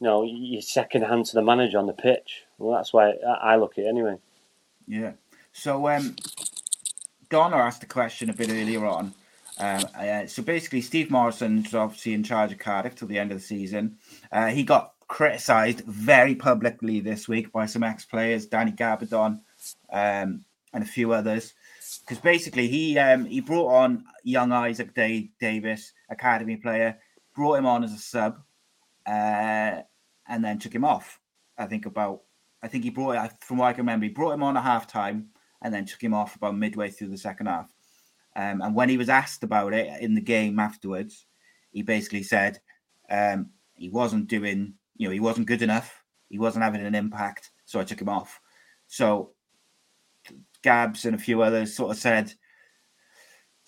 you 0.00 0.06
know, 0.06 0.24
you're 0.24 0.62
second 0.62 1.02
hand 1.02 1.26
to 1.26 1.34
the 1.34 1.42
manager 1.42 1.78
on 1.78 1.86
the 1.86 1.92
pitch. 1.92 2.44
Well, 2.58 2.76
that's 2.76 2.92
why 2.92 3.10
I 3.10 3.56
look 3.56 3.78
at 3.78 3.84
it 3.84 3.88
anyway. 3.88 4.16
Yeah. 4.86 5.12
So, 5.52 5.88
um, 5.88 6.16
Donna 7.28 7.56
asked 7.56 7.82
a 7.82 7.86
question 7.86 8.28
a 8.28 8.32
bit 8.32 8.50
earlier 8.50 8.84
on. 8.84 9.14
Um, 9.58 9.84
uh, 9.96 10.26
so 10.26 10.42
basically, 10.42 10.80
Steve 10.80 11.10
Morison's 11.10 11.74
obviously 11.74 12.14
in 12.14 12.24
charge 12.24 12.50
of 12.50 12.58
Cardiff 12.58 12.96
till 12.96 13.08
the 13.08 13.18
end 13.18 13.30
of 13.30 13.38
the 13.38 13.44
season. 13.44 13.98
Uh, 14.32 14.48
he 14.48 14.64
got 14.64 14.94
criticised 15.10 15.80
very 15.86 16.36
publicly 16.36 17.00
this 17.00 17.26
week 17.26 17.52
by 17.52 17.66
some 17.66 17.82
ex-players, 17.82 18.46
Danny 18.46 18.70
Gabbidon, 18.70 19.40
um, 19.92 20.44
and 20.72 20.84
a 20.84 20.86
few 20.86 21.12
others, 21.12 21.52
because 22.00 22.18
basically 22.18 22.68
he 22.68 22.96
um, 22.96 23.24
he 23.24 23.40
brought 23.40 23.74
on 23.74 24.04
young 24.22 24.52
Isaac 24.52 24.94
Day 24.94 25.30
Davis, 25.40 25.92
academy 26.08 26.56
player, 26.56 26.96
brought 27.34 27.58
him 27.58 27.66
on 27.66 27.82
as 27.82 27.92
a 27.92 27.98
sub, 27.98 28.38
uh, 29.04 29.82
and 30.28 30.44
then 30.44 30.60
took 30.60 30.74
him 30.74 30.84
off. 30.84 31.18
I 31.58 31.66
think 31.66 31.86
about, 31.86 32.22
I 32.62 32.68
think 32.68 32.84
he 32.84 32.90
brought, 32.90 33.42
from 33.42 33.58
what 33.58 33.66
I 33.66 33.72
can 33.72 33.82
remember, 33.82 34.06
he 34.06 34.12
brought 34.12 34.32
him 34.32 34.44
on 34.44 34.56
at 34.56 34.62
half 34.62 34.86
time 34.86 35.30
and 35.60 35.74
then 35.74 35.86
took 35.86 36.02
him 36.02 36.14
off 36.14 36.36
about 36.36 36.56
midway 36.56 36.88
through 36.88 37.08
the 37.08 37.18
second 37.18 37.46
half. 37.46 37.68
Um, 38.36 38.62
and 38.62 38.76
when 38.76 38.88
he 38.88 38.96
was 38.96 39.08
asked 39.08 39.42
about 39.42 39.74
it 39.74 40.00
in 40.00 40.14
the 40.14 40.20
game 40.20 40.60
afterwards, 40.60 41.26
he 41.72 41.82
basically 41.82 42.22
said 42.22 42.60
um, 43.10 43.50
he 43.74 43.90
wasn't 43.90 44.28
doing, 44.28 44.74
you 45.00 45.08
know, 45.08 45.12
he 45.14 45.20
wasn't 45.20 45.46
good 45.46 45.62
enough. 45.62 46.04
He 46.28 46.38
wasn't 46.38 46.62
having 46.62 46.84
an 46.84 46.94
impact, 46.94 47.52
so 47.64 47.80
I 47.80 47.84
took 47.84 48.02
him 48.02 48.10
off. 48.10 48.38
So 48.86 49.30
Gabs 50.62 51.06
and 51.06 51.14
a 51.14 51.18
few 51.18 51.40
others 51.40 51.74
sort 51.74 51.90
of 51.90 51.96
said 51.96 52.34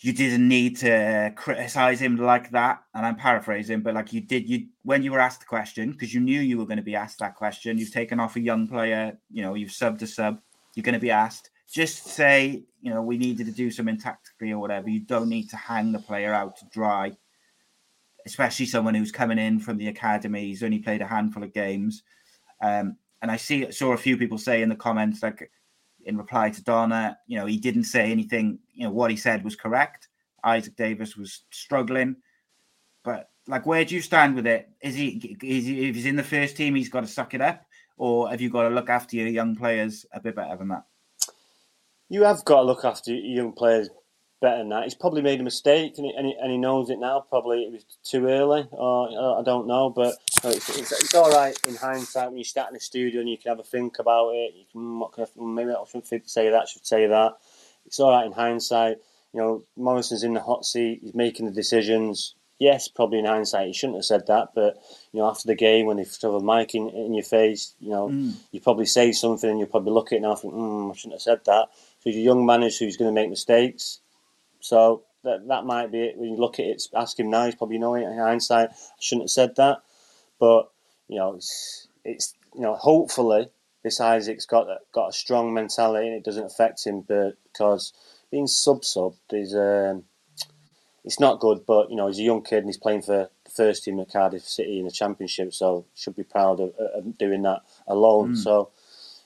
you 0.01 0.13
didn't 0.13 0.47
need 0.47 0.77
to 0.81 1.33
criticize 1.35 2.01
him 2.01 2.19
like 2.19 2.51
that. 2.51 2.83
And 2.95 3.07
I'm 3.07 3.17
paraphrasing, 3.17 3.81
but 3.81 3.95
like 3.95 4.13
you 4.13 4.21
did, 4.21 4.47
you 4.47 4.67
when 4.83 5.03
you 5.03 5.11
were 5.11 5.21
asked 5.21 5.41
the 5.41 5.47
question 5.47 5.93
because 5.93 6.13
you 6.13 6.21
knew 6.21 6.39
you 6.39 6.59
were 6.59 6.67
going 6.67 6.77
to 6.77 6.83
be 6.83 6.97
asked 6.97 7.21
that 7.21 7.35
question. 7.35 7.79
You've 7.79 7.95
taken 7.95 8.21
off 8.21 8.37
a 8.37 8.41
young 8.41 8.69
player, 8.69 9.17
you 9.31 9.43
know, 9.43 9.55
you've 9.55 9.71
subbed 9.71 10.03
a 10.03 10.07
sub. 10.07 10.39
You're 10.75 10.85
going 10.85 10.93
to 10.93 10.99
be 10.99 11.11
asked. 11.11 11.51
Just 11.73 12.09
say, 12.09 12.65
you 12.83 12.93
know, 12.93 13.01
we 13.01 13.17
needed 13.17 13.47
to 13.47 13.53
do 13.53 13.71
something 13.71 13.97
tactically 13.97 14.53
or 14.53 14.59
whatever. 14.59 14.91
You 14.91 15.01
don't 15.01 15.31
need 15.31 15.49
to 15.49 15.57
hang 15.57 15.93
the 15.93 15.99
player 15.99 16.35
out 16.35 16.57
to 16.59 16.67
dry, 16.71 17.13
especially 18.27 18.67
someone 18.67 18.95
who's 18.95 19.13
coming 19.13 19.39
in 19.39 19.59
from 19.59 19.77
the 19.77 19.89
academy. 19.89 20.47
He's 20.47 20.63
only 20.63 20.79
played 20.79 21.03
a 21.03 21.07
handful 21.07 21.43
of 21.43 21.53
games. 21.53 22.03
Um, 22.63 22.97
and 23.21 23.31
I 23.31 23.37
see 23.37 23.71
saw 23.71 23.93
a 23.93 23.99
few 23.99 24.17
people 24.17 24.39
say 24.39 24.63
in 24.63 24.69
the 24.69 24.77
comments 24.77 25.23
like 25.23 25.51
in 26.05 26.17
reply 26.17 26.51
to 26.51 26.65
Donna, 26.65 27.17
you 27.27 27.39
know, 27.39 27.47
he 27.47 27.57
didn't 27.57 27.85
say 27.85 28.11
anything, 28.11 28.59
you 28.75 28.85
know, 28.85 28.93
what 28.93 29.11
he 29.11 29.17
said 29.17 29.45
was 29.45 29.57
correct. 29.57 30.09
Isaac 30.45 30.75
Davis 30.77 31.17
was 31.17 31.45
struggling. 31.51 32.17
But 33.05 33.31
like 33.47 33.67
where 33.67 33.85
do 33.85 33.95
you 33.95 34.01
stand 34.01 34.35
with 34.35 34.47
it? 34.47 34.69
Is 34.81 34.95
he 34.95 35.37
is 35.43 35.67
he 35.67 35.89
if 35.89 35.97
he's 35.97 36.07
in 36.07 36.17
the 36.17 36.23
first 36.23 36.57
team, 36.57 36.75
he's 36.75 36.89
got 36.89 37.01
to 37.01 37.07
suck 37.07 37.35
it 37.35 37.41
up, 37.41 37.65
or 37.97 38.29
have 38.31 38.41
you 38.41 38.51
got 38.51 38.69
to 38.69 38.75
look 38.75 38.89
after 38.91 39.17
your 39.17 39.29
young 39.29 39.57
players 39.57 40.07
a 40.13 40.21
bit 40.21 40.37
better 40.37 40.57
than 40.57 40.69
that? 40.69 40.85
You 42.09 42.25
have 42.25 42.45
got 42.45 42.57
to 42.57 42.63
look 42.63 42.85
after 42.85 43.13
your 43.13 43.45
young 43.45 43.53
players 43.53 43.89
better 44.43 44.59
than 44.59 44.69
that. 44.71 44.85
He's 44.85 44.95
probably 44.95 45.23
made 45.23 45.41
a 45.41 45.45
mistake 45.45 45.95
and 45.97 46.05
he, 46.05 46.13
and 46.15 46.27
he, 46.27 46.35
and 46.39 46.51
he 46.51 46.59
knows 46.59 46.91
it 46.91 46.99
now. 46.99 47.25
Probably 47.27 47.63
it 47.63 47.73
was 47.73 47.85
too 48.05 48.27
early, 48.27 48.69
or 48.73 49.09
uh, 49.09 49.41
I 49.41 49.43
don't 49.43 49.67
know. 49.67 49.89
But 49.89 50.17
it's, 50.45 50.79
it's, 50.79 50.93
it's, 50.93 51.15
all 51.15 51.31
right 51.31 51.59
in 51.67 51.77
hindsight 51.77 52.29
when 52.29 52.37
you 52.37 52.45
start 52.45 52.69
in 52.69 52.75
the 52.75 52.81
studio 52.81 53.21
and 53.21 53.31
you 53.31 53.39
can 53.39 53.51
have 53.51 53.61
a 53.61 53.63
think 53.63 53.99
about 53.99 54.33
it. 54.33 54.53
You 54.55 54.65
can 54.71 55.55
maybe 55.55 55.71
I 55.71 55.83
shouldn't 55.87 56.29
say 56.29 56.51
that. 56.51 56.69
Should 56.69 56.87
say 56.87 57.07
that. 57.07 57.37
It's 57.87 57.99
all 58.01 58.11
right 58.11 58.27
in 58.27 58.33
hindsight. 58.33 58.99
You 59.33 59.41
know, 59.41 59.65
Morison's 59.77 60.25
in 60.25 60.35
the 60.35 60.41
hot 60.41 60.67
seat. 60.67 61.01
He's 61.03 61.15
making 61.15 61.47
the 61.47 61.53
decisions. 61.53 62.35
Yes, 62.59 62.87
probably 62.87 63.19
in 63.19 63.25
hindsight 63.25 63.69
he 63.69 63.73
shouldn't 63.73 63.99
have 63.99 64.05
said 64.05 64.27
that, 64.29 64.51
but 64.55 64.77
you 65.11 65.19
know, 65.19 65.29
after 65.29 65.49
the 65.49 65.57
game 65.57 65.87
when 65.87 65.97
they 65.97 66.05
shove 66.05 66.35
a 66.35 66.41
mic 66.41 66.77
in, 66.77 66.91
in 66.91 67.13
your 67.13 67.25
face, 67.25 67.75
you 67.81 67.91
know, 67.91 68.09
mm. 68.09 68.35
you 68.53 68.61
probably 68.61 68.87
say 68.87 69.11
something 69.11 69.51
and 69.51 69.59
you 69.59 69.67
probably 69.67 69.91
look 69.91 70.13
at 70.13 70.17
it 70.17 70.23
and 70.23 70.27
I 70.27 70.37
think, 70.37 70.55
mm, 70.55 70.89
I 70.89 70.95
shouldn't 70.95 71.15
have 71.15 71.23
said 71.23 71.41
that. 71.47 71.71
So 71.73 72.11
he's 72.11 72.19
a 72.19 72.21
young 72.21 72.47
manager 72.47 72.85
who's 72.85 72.97
going 72.97 73.13
to 73.13 73.21
make 73.21 73.31
mistakes 73.31 73.99
so 74.63 75.03
that 75.25 75.47
that 75.49 75.67
might 75.67 75.93
be 75.93 76.03
it. 76.03 76.17
When 76.17 76.31
you 76.31 76.37
look 76.37 76.59
at 76.59 76.67
it, 76.67 76.83
ask 76.95 77.19
him 77.19 77.29
now. 77.29 77.45
He's 77.45 77.57
probably 77.57 77.79
knowing 77.79 78.05
in 78.05 78.17
hindsight. 78.17 78.71
I 78.71 78.75
shouldn't 79.01 79.25
have 79.25 79.31
said 79.31 79.57
that, 79.57 79.83
but 80.39 80.71
you 81.09 81.19
know, 81.19 81.35
it's 81.35 81.89
it's 82.05 82.35
you 82.55 82.63
know, 82.63 82.75
hopefully 82.77 83.49
this 83.83 84.01
Isaac's 84.01 84.47
got 84.47 84.69
got 84.93 85.09
a 85.09 85.13
strong 85.13 85.53
mentality 85.53 86.07
and 86.07 86.17
it 86.17 86.25
doesn't 86.25 86.47
affect 86.47 86.87
him. 86.87 87.03
But 87.03 87.37
because 87.53 87.93
being 88.31 88.47
sub 88.47 88.85
sub 88.85 89.15
is 89.31 89.55
um, 89.55 90.05
it's 91.05 91.19
not 91.19 91.41
good. 91.41 91.67
But 91.67 91.91
you 91.91 91.97
know, 91.97 92.07
he's 92.07 92.21
a 92.21 92.23
young 92.23 92.43
kid 92.43 92.59
and 92.59 92.69
he's 92.69 92.79
playing 92.79 93.03
for 93.03 93.29
the 93.45 93.51
first 93.51 93.85
team 93.85 93.99
at 93.99 94.13
Cardiff 94.13 94.45
City 94.45 94.79
in 94.79 94.87
the 94.87 94.93
Championship, 94.93 95.53
so 95.53 95.87
should 95.95 96.17
be 96.17 96.23
proud 96.23 96.61
of, 96.61 96.73
of 96.77 97.19
doing 97.19 97.43
that 97.43 97.63
alone. 97.89 98.35
Mm. 98.35 98.39
So 98.39 98.71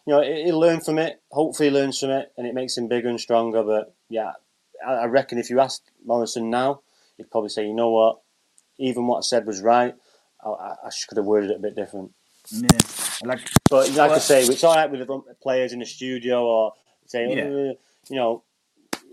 you 0.06 0.14
know, 0.14 0.22
he'll 0.22 0.60
learn 0.60 0.80
from 0.80 0.98
it. 0.98 1.20
Hopefully, 1.30 1.68
he 1.68 1.74
learns 1.74 1.98
from 1.98 2.10
it, 2.10 2.32
and 2.38 2.46
it 2.46 2.54
makes 2.54 2.78
him 2.78 2.88
bigger 2.88 3.08
and 3.08 3.20
stronger. 3.20 3.62
But 3.62 3.94
yeah, 4.08 4.32
I 4.86 5.04
reckon 5.06 5.38
if 5.38 5.50
you 5.50 5.60
asked 5.60 5.90
Morison 6.04 6.50
now, 6.50 6.80
he'd 7.16 7.30
probably 7.30 7.50
say, 7.50 7.66
you 7.66 7.74
know 7.74 7.90
what, 7.90 8.20
even 8.78 9.06
what 9.06 9.18
I 9.18 9.22
said 9.22 9.46
was 9.46 9.62
right. 9.62 9.94
I, 10.44 10.48
I 10.48 10.90
could 11.08 11.16
have 11.16 11.26
worded 11.26 11.50
it 11.50 11.56
a 11.56 11.60
bit 11.60 11.74
different. 11.74 12.12
Yeah, 12.50 12.78
like, 13.24 13.40
but 13.68 13.88
like 13.88 13.96
well, 13.96 14.12
I 14.12 14.18
say, 14.18 14.44
it's 14.44 14.62
all 14.62 14.76
right 14.76 14.90
with 14.90 15.00
the 15.00 15.22
players 15.42 15.72
in 15.72 15.80
the 15.80 15.86
studio 15.86 16.44
or 16.44 16.74
say, 17.06 17.34
yeah. 17.34 17.44
uh, 17.44 17.74
you 18.08 18.16
know, 18.16 18.44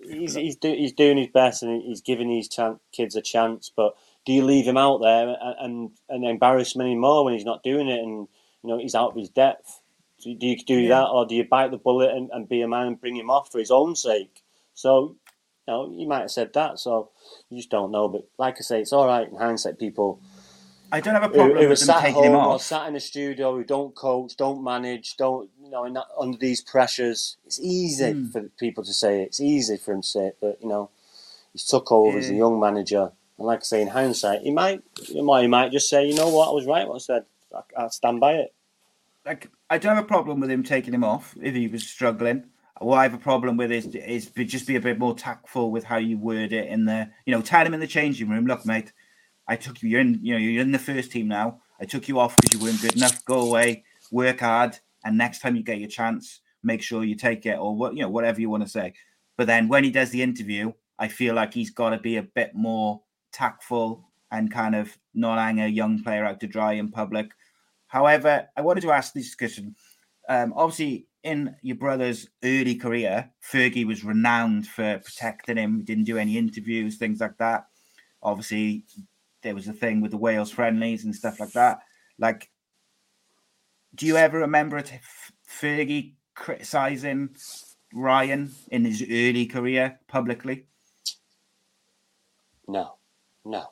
he's 0.08 0.36
he's, 0.36 0.56
do, 0.56 0.72
he's 0.72 0.94
doing 0.94 1.18
his 1.18 1.30
best 1.30 1.64
and 1.64 1.82
he's 1.82 2.02
giving 2.02 2.30
these 2.30 2.48
chan- 2.48 2.80
kids 2.92 3.16
a 3.16 3.22
chance. 3.22 3.72
But 3.76 3.96
do 4.26 4.34
you 4.34 4.44
leave 4.44 4.66
him 4.66 4.78
out 4.78 5.00
there 5.02 5.30
and 5.30 5.56
and, 5.60 5.92
and 6.10 6.26
embarrass 6.26 6.76
him 6.76 6.82
anymore 6.82 7.26
when 7.26 7.34
he's 7.34 7.46
not 7.46 7.64
doing 7.64 7.88
it 7.88 8.00
and 8.00 8.28
you 8.64 8.70
know 8.70 8.78
he's 8.78 8.96
out 8.96 9.12
of 9.12 9.18
his 9.18 9.30
depth? 9.30 9.82
Do 10.22 10.30
you, 10.30 10.38
do, 10.38 10.48
you 10.48 10.58
do 10.58 10.80
yeah. 10.80 10.90
that 10.90 11.08
or 11.08 11.26
do 11.26 11.36
you 11.36 11.44
bite 11.44 11.72
the 11.72 11.78
bullet 11.78 12.16
and, 12.16 12.30
and 12.32 12.48
be 12.48 12.62
a 12.62 12.68
man 12.68 12.88
and 12.88 13.02
bring 13.02 13.18
him 13.18 13.30
off 13.30 13.52
for 13.52 13.60
his 13.60 13.72
own 13.72 13.96
sake? 13.96 14.44
So 14.74 15.16
you 15.68 15.74
know, 15.74 15.94
you 15.96 16.08
might 16.08 16.22
have 16.22 16.32
said 16.32 16.54
that, 16.54 16.80
so 16.80 17.10
you 17.50 17.58
just 17.58 17.70
don't 17.70 17.92
know. 17.92 18.08
But 18.08 18.28
like 18.38 18.56
I 18.58 18.62
say, 18.62 18.82
it's 18.82 18.94
all 18.94 19.08
right 19.08 19.28
in 19.28 19.36
hindsight. 19.36 19.80
People, 19.80 20.20
I 20.92 21.00
don't 21.00 21.14
have 21.14 21.24
a 21.24 21.30
problem 21.30 21.58
who, 21.58 21.64
who 21.64 21.70
with 21.70 21.86
them 21.86 22.02
taking 22.02 22.24
him 22.24 22.36
off. 22.36 22.48
Or 22.48 22.60
sat 22.60 22.88
in 22.88 22.94
the 22.94 23.00
studio 23.00 23.56
who 23.56 23.64
don't 23.64 23.96
coach, 23.96 24.36
don't 24.36 24.64
manage, 24.64 25.16
don't 25.18 25.50
you 25.64 25.70
know, 25.70 25.92
that, 25.92 26.06
under 26.20 26.38
these 26.38 26.62
pressures. 26.62 27.38
It's 27.46 27.60
easy 27.62 28.14
mm. 28.14 28.32
for 28.32 28.44
people 28.60 28.84
to 28.84 28.94
say 28.94 29.22
it. 29.22 29.28
It's 29.28 29.42
easy 29.42 29.78
for 29.78 29.94
him 29.94 30.02
to 30.02 30.08
say 30.08 30.26
it, 30.28 30.38
but 30.42 30.60
you 30.62 30.68
know, 30.68 30.90
he's 31.54 31.66
took 31.66 31.92
over 31.92 32.18
yeah. 32.18 32.24
as 32.24 32.30
a 32.30 32.36
young 32.36 32.60
manager. 32.60 33.12
And 33.38 33.48
like 33.48 33.60
I 33.60 33.64
say, 33.64 33.82
in 33.82 33.88
hindsight, 33.88 34.42
he 34.42 34.52
might, 34.52 34.84
he 35.02 35.22
might, 35.22 35.42
he 35.44 35.48
might 35.48 35.72
just 35.72 35.90
say, 35.90 36.06
you 36.06 36.16
know 36.16 36.30
what, 36.30 36.50
I 36.50 36.52
was 36.52 36.66
right. 36.66 36.88
What 36.88 36.96
I 36.96 37.00
said, 37.00 37.26
I, 37.56 37.86
I 37.86 37.88
stand 37.88 38.20
by 38.20 38.34
it. 38.34 38.54
Like 39.26 39.50
I 39.70 39.78
don't 39.78 39.96
have 39.96 40.04
a 40.04 40.08
problem 40.08 40.42
with 40.42 40.52
him 40.52 40.64
taking 40.64 40.94
him 40.94 41.06
off 41.06 41.36
if 41.42 41.56
he 41.56 41.68
was 41.70 41.88
struggling 41.88 42.50
what 42.86 43.00
I 43.00 43.04
have 43.04 43.14
a 43.14 43.20
problem 43.20 43.58
with 43.58 43.72
is 43.72 43.88
is 43.96 44.30
just 44.30 44.68
be 44.68 44.76
a 44.76 44.82
bit 44.82 45.00
more 45.00 45.16
tactful 45.16 45.72
with 45.72 45.84
how 45.84 45.98
you 45.98 46.18
word 46.18 46.54
it 46.54 46.68
in 46.68 46.86
the 46.86 47.10
you 47.26 47.34
know 47.34 47.42
tell 47.42 47.66
him 47.66 47.74
in 47.74 47.80
the 47.80 47.88
changing 47.88 48.30
room 48.30 48.46
look 48.46 48.66
mate 48.66 48.92
I 49.48 49.56
took 49.56 49.82
you 49.82 49.90
you're 49.90 50.02
in 50.02 50.20
you 50.22 50.34
know 50.34 50.40
you're 50.40 50.62
in 50.62 50.72
the 50.72 50.80
first 50.80 51.12
team 51.12 51.28
now. 51.28 51.62
I 51.80 51.86
took 51.86 52.08
you 52.08 52.20
off 52.20 52.38
because 52.38 52.60
you 52.60 52.66
weren't 52.66 52.82
good 52.82 52.96
enough. 52.96 53.24
Go 53.26 53.42
away 53.42 53.84
work 54.12 54.42
hard 54.42 54.78
and 55.04 55.18
next 55.18 55.40
time 55.40 55.56
you 55.56 55.64
get 55.64 55.80
your 55.80 55.90
chance 55.90 56.42
make 56.62 56.82
sure 56.82 57.04
you 57.04 57.16
take 57.16 57.46
it 57.46 57.58
or 57.58 57.76
what 57.76 57.96
you 57.96 58.02
know 58.02 58.10
whatever 58.10 58.40
you 58.40 58.50
want 58.50 58.64
to 58.64 58.70
say. 58.70 58.94
But 59.38 59.48
then 59.48 59.68
when 59.68 59.84
he 59.84 59.92
does 59.92 60.12
the 60.12 60.22
interview 60.22 60.72
I 61.00 61.08
feel 61.08 61.36
like 61.36 61.54
he's 61.54 61.72
got 61.72 61.90
to 61.90 61.98
be 61.98 62.18
a 62.18 62.24
bit 62.24 62.54
more 62.54 63.02
tactful 63.32 64.10
and 64.32 64.52
kind 64.52 64.76
of 64.76 64.98
not 65.14 65.40
hang 65.40 65.60
a 65.60 65.68
young 65.68 66.02
player 66.04 66.26
out 66.26 66.40
to 66.40 66.48
dry 66.48 66.74
in 66.74 66.92
public. 66.92 67.32
However 67.88 68.48
I 68.56 68.62
wanted 68.62 68.82
to 68.82 68.92
ask 68.92 69.14
this 69.14 69.36
question 69.36 69.76
um, 70.30 70.54
obviously 70.56 71.08
in 71.24 71.56
your 71.62 71.78
brother's 71.78 72.28
early 72.44 72.76
career, 72.76 73.32
Fergie 73.42 73.88
was 73.88 74.04
renowned 74.04 74.68
for 74.68 75.00
protecting 75.00 75.58
him. 75.58 75.78
He 75.78 75.84
didn't 75.84 76.04
do 76.04 76.18
any 76.18 76.38
interviews, 76.38 76.98
things 76.98 77.22
like 77.22 77.38
that. 77.38 77.68
Obviously, 78.22 78.84
there 79.42 79.56
was 79.56 79.68
a 79.68 79.74
thing 79.74 80.02
with 80.02 80.12
the 80.12 80.18
Wales 80.18 80.52
friendlies 80.52 81.06
and 81.06 81.16
stuff 81.16 81.40
like 81.40 81.54
that. 81.54 81.80
Like, 82.20 82.50
do 83.96 84.06
you 84.06 84.18
ever 84.18 84.40
remember 84.40 84.78
it, 84.78 84.92
Fergie 85.50 86.14
criticizing 86.36 87.36
Ryan 87.94 88.52
in 88.72 88.86
his 88.86 89.02
early 89.04 89.46
career 89.46 90.00
publicly? 90.08 90.68
No, 92.68 92.96
no. 93.46 93.66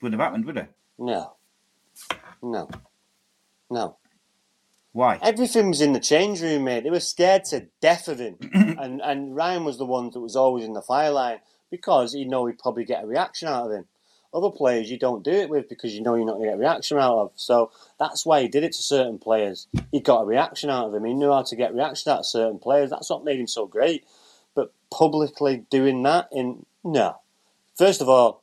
Wouldn't 0.00 0.20
have 0.20 0.26
happened, 0.26 0.46
would 0.46 0.56
it? 0.56 0.72
No, 0.98 1.36
no, 2.42 2.68
no. 3.70 3.98
Why? 4.98 5.20
Everything 5.22 5.68
was 5.68 5.80
in 5.80 5.92
the 5.92 6.00
change 6.00 6.42
room, 6.42 6.64
mate. 6.64 6.82
They 6.82 6.90
were 6.90 6.98
scared 6.98 7.44
to 7.50 7.68
death 7.80 8.08
of 8.08 8.18
him. 8.18 8.36
and 8.52 9.00
and 9.00 9.36
Ryan 9.36 9.64
was 9.64 9.78
the 9.78 9.86
one 9.86 10.10
that 10.10 10.18
was 10.18 10.34
always 10.34 10.64
in 10.64 10.72
the 10.72 10.82
fire 10.82 11.12
line 11.12 11.38
because 11.70 12.14
he 12.14 12.24
know 12.24 12.46
he'd 12.46 12.58
probably 12.58 12.84
get 12.84 13.04
a 13.04 13.06
reaction 13.06 13.46
out 13.46 13.66
of 13.66 13.70
him. 13.70 13.84
Other 14.34 14.50
players 14.50 14.90
you 14.90 14.98
don't 14.98 15.22
do 15.22 15.30
it 15.30 15.50
with 15.50 15.68
because 15.68 15.94
you 15.94 16.02
know 16.02 16.16
you're 16.16 16.26
not 16.26 16.38
going 16.38 16.46
to 16.46 16.48
get 16.48 16.56
a 16.56 16.60
reaction 16.60 16.98
out 16.98 17.16
of. 17.16 17.30
So 17.36 17.70
that's 18.00 18.26
why 18.26 18.42
he 18.42 18.48
did 18.48 18.64
it 18.64 18.72
to 18.72 18.82
certain 18.82 19.20
players. 19.20 19.68
He 19.92 20.00
got 20.00 20.22
a 20.22 20.26
reaction 20.26 20.68
out 20.68 20.88
of 20.88 20.94
him. 20.96 21.04
He 21.04 21.14
knew 21.14 21.30
how 21.30 21.42
to 21.42 21.54
get 21.54 21.74
reaction 21.74 22.10
out 22.10 22.18
of 22.18 22.26
certain 22.26 22.58
players. 22.58 22.90
That's 22.90 23.08
what 23.08 23.24
made 23.24 23.38
him 23.38 23.46
so 23.46 23.66
great. 23.66 24.04
But 24.56 24.72
publicly 24.90 25.64
doing 25.70 26.02
that 26.02 26.28
in 26.32 26.66
no. 26.82 27.20
First 27.76 28.00
of 28.00 28.08
all, 28.08 28.42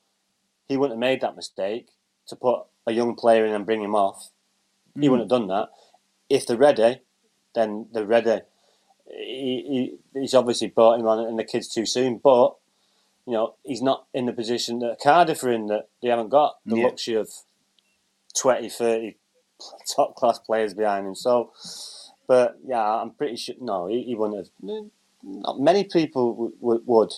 he 0.70 0.78
wouldn't 0.78 0.96
have 0.96 1.10
made 1.10 1.20
that 1.20 1.36
mistake 1.36 1.90
to 2.28 2.38
put 2.38 2.62
a 2.88 2.94
young 2.94 3.14
player 3.16 3.46
in 3.46 3.52
and 3.52 3.66
bring 3.66 3.84
him 3.84 3.94
off. 3.94 4.30
He 4.94 5.02
mm. 5.02 5.12
wouldn't 5.12 5.30
have 5.30 5.38
done 5.42 5.50
that 5.50 5.68
if 6.30 6.48
they're 6.48 6.58
ready, 6.58 7.02
then 7.54 7.88
they're 7.92 8.06
ready. 8.06 8.42
He, 9.08 9.98
he, 10.14 10.20
he's 10.20 10.34
obviously 10.34 10.68
brought 10.68 11.00
him 11.00 11.08
on 11.08 11.20
and 11.26 11.38
the 11.38 11.44
kid's 11.44 11.68
too 11.68 11.86
soon, 11.86 12.20
but 12.24 12.56
you 13.28 13.34
know 13.34 13.56
he's 13.64 13.82
not 13.82 14.08
in 14.14 14.26
the 14.26 14.34
position 14.34 14.80
that 14.80 14.98
Cardiff 15.02 15.44
are 15.44 15.52
in 15.52 15.68
that 15.68 15.90
they 16.02 16.10
haven't 16.10 16.30
got 16.30 16.56
the 16.66 16.78
yeah. 16.78 16.86
luxury 16.86 17.16
of 17.16 17.30
20, 18.36 18.70
30 18.70 19.16
top 19.96 20.16
class 20.16 20.40
players 20.40 20.74
behind 20.74 21.08
him. 21.08 21.16
So, 21.16 21.52
but 22.28 22.58
yeah, 22.66 22.82
I'm 22.82 23.12
pretty 23.12 23.36
sure 23.36 23.56
no, 23.60 23.88
he, 23.88 24.04
he 24.04 24.16
wouldn't 24.16 24.38
have. 24.38 24.88
Not 25.24 25.60
many 25.60 25.86
people 25.86 26.34
w- 26.34 26.56
w- 26.62 26.84
would. 26.86 27.12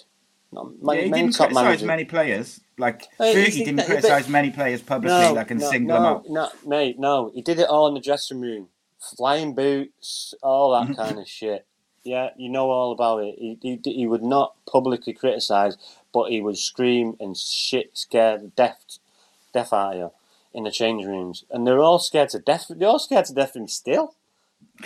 My, 0.82 0.96
yeah, 0.96 1.02
he 1.02 1.12
didn't 1.12 1.36
criticise 1.36 1.84
many 1.84 2.06
players. 2.06 2.62
Like 2.78 3.08
hey, 3.18 3.36
Fergie 3.36 3.66
didn't 3.66 3.86
criticise 3.86 4.30
many 4.30 4.50
players 4.50 4.82
publicly, 4.82 5.20
no, 5.20 5.34
like 5.34 5.52
and 5.52 5.60
no, 5.60 5.70
single 5.70 5.98
no, 5.98 6.04
them 6.04 6.06
out. 6.06 6.30
No, 6.30 6.50
mate, 6.66 6.98
no, 6.98 7.32
he 7.34 7.42
did 7.42 7.60
it 7.60 7.68
all 7.68 7.88
in 7.88 7.96
the 7.96 8.00
dressing 8.00 8.40
room, 8.40 8.70
flying 9.16 9.54
boots, 9.56 10.34
all 10.42 10.72
that 10.80 10.96
kind 10.96 11.20
of 11.20 11.28
shit. 11.28 11.66
Yeah, 12.04 12.30
you 12.38 12.50
know 12.50 12.70
all 12.70 12.92
about 12.94 13.24
it. 13.24 13.36
He, 13.38 13.58
he, 13.62 13.80
he 13.84 14.08
would 14.08 14.24
not 14.24 14.56
publicly 14.66 15.14
criticise, 15.14 15.76
but 16.14 16.30
he 16.32 16.40
would 16.40 16.58
scream 16.58 17.18
and 17.20 17.36
shit 17.36 17.98
scare 17.98 18.38
the 18.38 18.48
death, 18.48 19.00
death 19.54 19.74
out 19.74 19.94
of 19.94 20.00
you 20.00 20.12
in 20.54 20.64
the 20.64 20.72
change 20.72 21.06
rooms, 21.06 21.44
and 21.52 21.68
they're 21.68 21.80
all 21.80 22.00
scared 22.00 22.30
to 22.30 22.40
death. 22.40 22.68
They're 22.70 22.88
all 22.88 23.00
scared 23.00 23.26
to 23.26 23.34
death 23.34 23.50
of 23.56 23.62
him 23.62 23.68
still. 23.68 24.16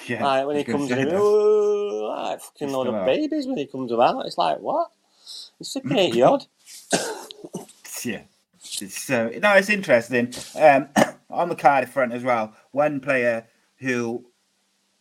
Yeah, 0.07 0.23
like 0.23 0.47
when 0.47 0.55
he 0.57 0.63
comes 0.63 0.89
in, 0.89 1.09
oh, 1.11 2.13
like 2.17 2.41
fucking 2.41 2.71
load 2.71 2.87
of 2.87 2.95
out. 2.95 3.05
babies 3.05 3.45
when 3.45 3.57
he 3.57 3.67
comes 3.67 3.91
about. 3.91 4.25
It's 4.25 4.37
like 4.37 4.59
what? 4.59 4.89
He's 5.59 5.71
fucking 5.73 5.97
eighty 5.97 6.21
odd. 6.21 6.45
yeah, 8.03 8.21
So, 8.59 9.27
uh, 9.27 9.39
no, 9.39 9.53
it's 9.53 9.69
interesting. 9.69 10.33
Um, 10.59 10.89
on 11.29 11.49
the 11.49 11.55
Cardiff 11.55 11.91
front 11.91 12.13
as 12.13 12.23
well, 12.23 12.53
one 12.71 12.99
player 12.99 13.45
who 13.81 14.25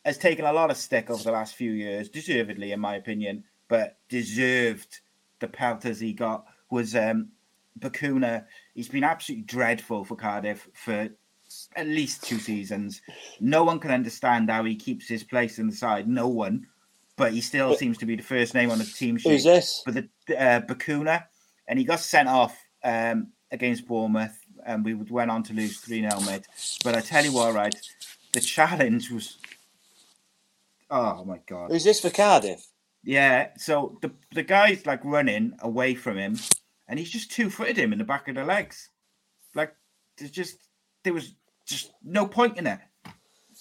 has 0.05 0.19
taken 0.19 0.45
a 0.45 0.53
lot 0.53 0.71
of 0.71 0.77
stick 0.77 1.11
over 1.11 1.23
the 1.23 1.33
last 1.33 1.55
few 1.55 1.73
years, 1.73 2.09
deservedly, 2.09 2.73
in 2.73 2.81
my 2.81 2.97
opinion, 2.97 3.45
but 3.69 3.99
deserved 4.09 5.01
the 5.41 5.49
pelters 5.49 6.01
he 6.01 6.13
got 6.13 6.47
was 6.71 6.97
um, 6.97 7.29
Bacuna. 7.79 8.45
He's 8.75 8.89
been 8.89 9.05
absolutely 9.05 9.45
dreadful 9.45 10.05
for 10.05 10.17
Cardiff 10.17 10.69
for 10.73 11.11
at 11.77 11.87
least 11.87 12.23
two 12.23 12.39
seasons. 12.39 13.03
No 13.41 13.65
one 13.65 13.79
can 13.79 13.91
understand 13.91 14.51
how 14.51 14.65
he 14.65 14.77
keeps 14.77 15.09
his 15.09 15.25
place 15.25 15.59
in 15.59 15.69
the 15.69 15.75
side. 15.75 16.09
No 16.09 16.29
one, 16.29 16.67
but 17.17 17.33
he 17.33 17.41
still 17.41 17.71
but, 17.71 17.79
seems 17.79 17.99
to 17.99 18.07
be 18.07 18.17
the 18.17 18.23
first 18.23 18.55
name 18.55 18.71
on 18.71 18.79
the 18.79 18.85
team 18.85 19.19
sheet. 19.19 19.31
Who's 19.31 19.45
this? 19.45 19.83
For 19.85 19.93
the 19.93 20.09
uh, 20.31 20.61
Bacuna, 20.61 21.25
and 21.69 21.79
he 21.79 21.85
got 21.85 22.01
sent 22.01 22.29
off 22.29 22.57
um, 22.85 23.29
against 23.51 23.87
Bournemouth, 23.87 24.39
and 24.65 24.85
we 24.85 24.95
went 24.95 25.31
on 25.31 25.43
to 25.45 25.53
lose 25.53 25.79
three 25.79 26.01
0 26.09 26.21
mate. 26.23 26.47
But 26.85 26.95
I 26.95 27.01
tell 27.01 27.25
you 27.25 27.33
what, 27.33 27.55
right, 27.55 27.75
the 28.33 28.41
challenge 28.41 29.11
was 29.11 29.39
Oh 30.91 31.25
my 31.25 31.39
god. 31.47 31.71
Who's 31.71 31.85
this 31.85 32.01
for 32.01 32.11
Cardiff? 32.11 32.67
Yeah, 33.05 33.49
so 33.57 33.99
the 34.03 34.11
the 34.33 34.43
guy's 34.43 34.85
like 34.85 35.05
running 35.05 35.55
away 35.61 35.95
from 35.95 36.19
him, 36.19 36.39
and 36.89 36.99
he's 36.99 37.11
just 37.11 37.31
two 37.31 37.49
footed 37.49 37.77
him 37.77 37.93
in 37.93 37.99
the 37.99 38.05
back 38.05 38.29
of 38.29 38.35
the 38.35 38.45
legs. 38.45 38.91
Like 39.55 39.75
there's 40.19 40.31
just 40.31 40.57
there 41.05 41.15
was 41.15 41.33
just 41.65 41.93
no 42.03 42.27
point 42.27 42.59
in 42.59 42.67
it. 42.67 42.81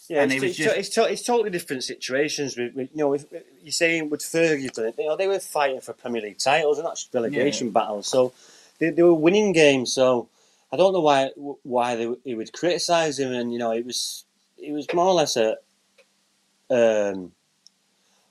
Yeah, 0.09 0.23
and 0.23 0.33
it's, 0.33 0.43
it's, 0.43 0.57
just... 0.57 0.75
it's, 0.75 0.97
it's, 0.97 1.21
totally 1.21 1.51
different 1.51 1.83
situations. 1.83 2.57
With, 2.57 2.73
with, 2.73 2.89
you 2.91 2.97
know, 2.97 3.13
if 3.13 3.25
you're 3.61 3.71
saying 3.71 4.09
with 4.09 4.21
Fergie 4.21 4.71
done 4.73 4.85
it, 4.85 4.95
you 4.97 5.05
know, 5.05 5.15
they 5.15 5.27
were 5.27 5.39
fighting 5.39 5.81
for 5.81 5.93
Premier 5.93 6.23
League 6.23 6.39
titles 6.39 6.79
and 6.79 6.85
not 6.85 7.05
relegation 7.13 7.67
yeah. 7.67 7.73
battles. 7.73 8.07
So 8.07 8.33
they, 8.79 8.89
they 8.89 9.03
were 9.03 9.13
winning 9.13 9.53
games. 9.53 9.93
So 9.93 10.27
I 10.71 10.77
don't 10.77 10.93
know 10.93 11.01
why 11.01 11.29
why 11.61 11.95
they, 11.95 12.11
he 12.23 12.33
would 12.33 12.51
criticise 12.53 13.19
him. 13.19 13.31
And 13.31 13.53
you 13.53 13.59
know, 13.59 13.71
it 13.71 13.85
was 13.85 14.25
it 14.61 14.71
was 14.71 14.87
more 14.93 15.07
or 15.07 15.13
less 15.13 15.37
a 15.37 15.57
um, 16.69 17.31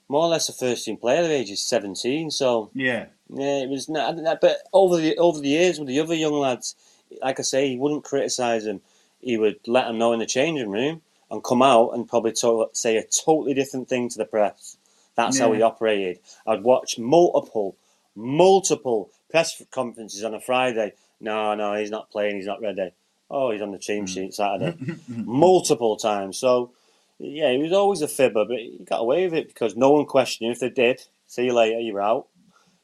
more 0.07 0.23
or 0.23 0.29
less 0.29 0.49
a 0.49 0.53
first 0.53 0.85
team 0.85 0.97
player 0.97 1.23
at 1.23 1.31
age 1.31 1.51
of 1.51 1.59
seventeen. 1.59 2.31
So 2.31 2.71
yeah, 2.73 3.07
yeah, 3.29 3.63
it 3.63 3.69
was. 3.69 3.89
Not, 3.89 4.41
but 4.41 4.57
over 4.73 4.97
the 4.97 5.17
over 5.17 5.39
the 5.39 5.49
years 5.49 5.79
with 5.79 5.87
the 5.87 5.99
other 5.99 6.15
young 6.15 6.33
lads, 6.33 6.75
like 7.21 7.39
I 7.39 7.43
say, 7.43 7.69
he 7.69 7.77
wouldn't 7.77 8.03
criticise 8.03 8.65
them. 8.65 8.81
He 9.21 9.37
would 9.37 9.59
let 9.67 9.85
them 9.87 9.97
know 9.97 10.13
in 10.13 10.19
the 10.19 10.25
changing 10.25 10.69
room 10.69 11.01
and 11.29 11.43
come 11.43 11.61
out 11.61 11.91
and 11.91 12.07
probably 12.07 12.33
say 12.73 12.97
a 12.97 13.03
totally 13.03 13.53
different 13.53 13.89
thing 13.89 14.09
to 14.09 14.17
the 14.17 14.25
press. 14.25 14.77
That's 15.15 15.37
yeah. 15.37 15.45
how 15.45 15.53
he 15.53 15.61
operated. 15.61 16.19
I'd 16.47 16.63
watch 16.63 16.97
multiple, 16.97 17.75
multiple 18.15 19.11
press 19.29 19.61
conferences 19.71 20.23
on 20.23 20.33
a 20.33 20.39
Friday. 20.39 20.93
No, 21.19 21.53
no, 21.55 21.75
he's 21.75 21.91
not 21.91 22.09
playing. 22.09 22.37
He's 22.37 22.45
not 22.45 22.61
ready. 22.61 22.91
Oh, 23.29 23.51
he's 23.51 23.61
on 23.61 23.71
the 23.71 23.77
team 23.77 24.05
mm. 24.05 24.09
sheet 24.09 24.33
Saturday. 24.33 24.77
multiple 25.07 25.97
times. 25.97 26.37
So 26.37 26.71
yeah, 27.19 27.51
he 27.51 27.57
was 27.57 27.73
always 27.73 28.01
a 28.01 28.07
fibber, 28.07 28.45
but 28.45 28.57
he 28.57 28.79
got 28.85 29.01
away 29.01 29.25
with 29.25 29.33
it 29.33 29.47
because 29.49 29.75
no 29.75 29.91
one 29.91 30.05
questioned 30.05 30.47
him. 30.47 30.53
If 30.53 30.59
they 30.59 30.69
did, 30.69 31.01
see 31.27 31.45
you 31.45 31.53
later, 31.53 31.79
you're 31.79 32.01
out. 32.01 32.27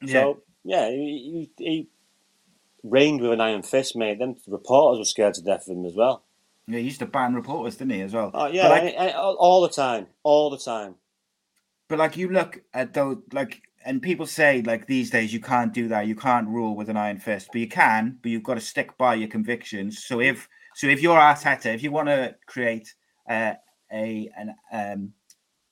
Yeah. 0.02 0.12
So 0.12 0.42
yeah, 0.64 0.90
he, 0.90 1.50
he, 1.56 1.64
he, 1.64 1.88
reigned 2.82 3.20
with 3.20 3.32
an 3.32 3.40
iron 3.40 3.62
fist, 3.62 3.96
mate. 3.96 4.20
Then 4.20 4.36
reporters 4.46 4.98
were 5.00 5.04
scared 5.04 5.34
to 5.34 5.42
death 5.42 5.66
of 5.66 5.76
him 5.76 5.84
as 5.86 5.94
well. 5.94 6.22
Yeah, 6.68 6.78
he 6.78 6.84
used 6.84 7.00
to 7.00 7.06
ban 7.06 7.34
reporters, 7.34 7.76
didn't 7.76 7.94
he, 7.94 8.00
as 8.02 8.12
well? 8.12 8.30
Oh 8.32 8.46
yeah, 8.46 8.68
like, 8.68 8.94
I, 8.96 9.08
I, 9.08 9.16
all 9.16 9.62
the 9.62 9.68
time, 9.68 10.06
all 10.22 10.50
the 10.50 10.58
time. 10.58 10.96
But 11.88 11.98
like 11.98 12.16
you 12.16 12.28
look 12.28 12.62
at 12.74 12.94
those, 12.94 13.18
like, 13.32 13.62
and 13.86 14.02
people 14.02 14.26
say 14.26 14.62
like 14.62 14.86
these 14.86 15.10
days 15.10 15.32
you 15.32 15.40
can't 15.40 15.72
do 15.72 15.88
that. 15.88 16.06
You 16.06 16.16
can't 16.16 16.48
rule 16.48 16.76
with 16.76 16.90
an 16.90 16.96
iron 16.96 17.18
fist, 17.18 17.48
but 17.52 17.60
you 17.60 17.68
can. 17.68 18.18
But 18.20 18.30
you've 18.30 18.42
got 18.42 18.54
to 18.54 18.60
stick 18.60 18.98
by 18.98 19.14
your 19.14 19.28
convictions. 19.28 20.04
So 20.04 20.20
if 20.20 20.48
so, 20.74 20.88
if 20.88 21.00
you're 21.00 21.18
Arteta, 21.18 21.74
if 21.74 21.82
you 21.82 21.92
want 21.92 22.08
to 22.08 22.34
create 22.46 22.94
uh, 23.30 23.54
a 23.90 24.28
an 24.36 24.54
um, 24.72 25.12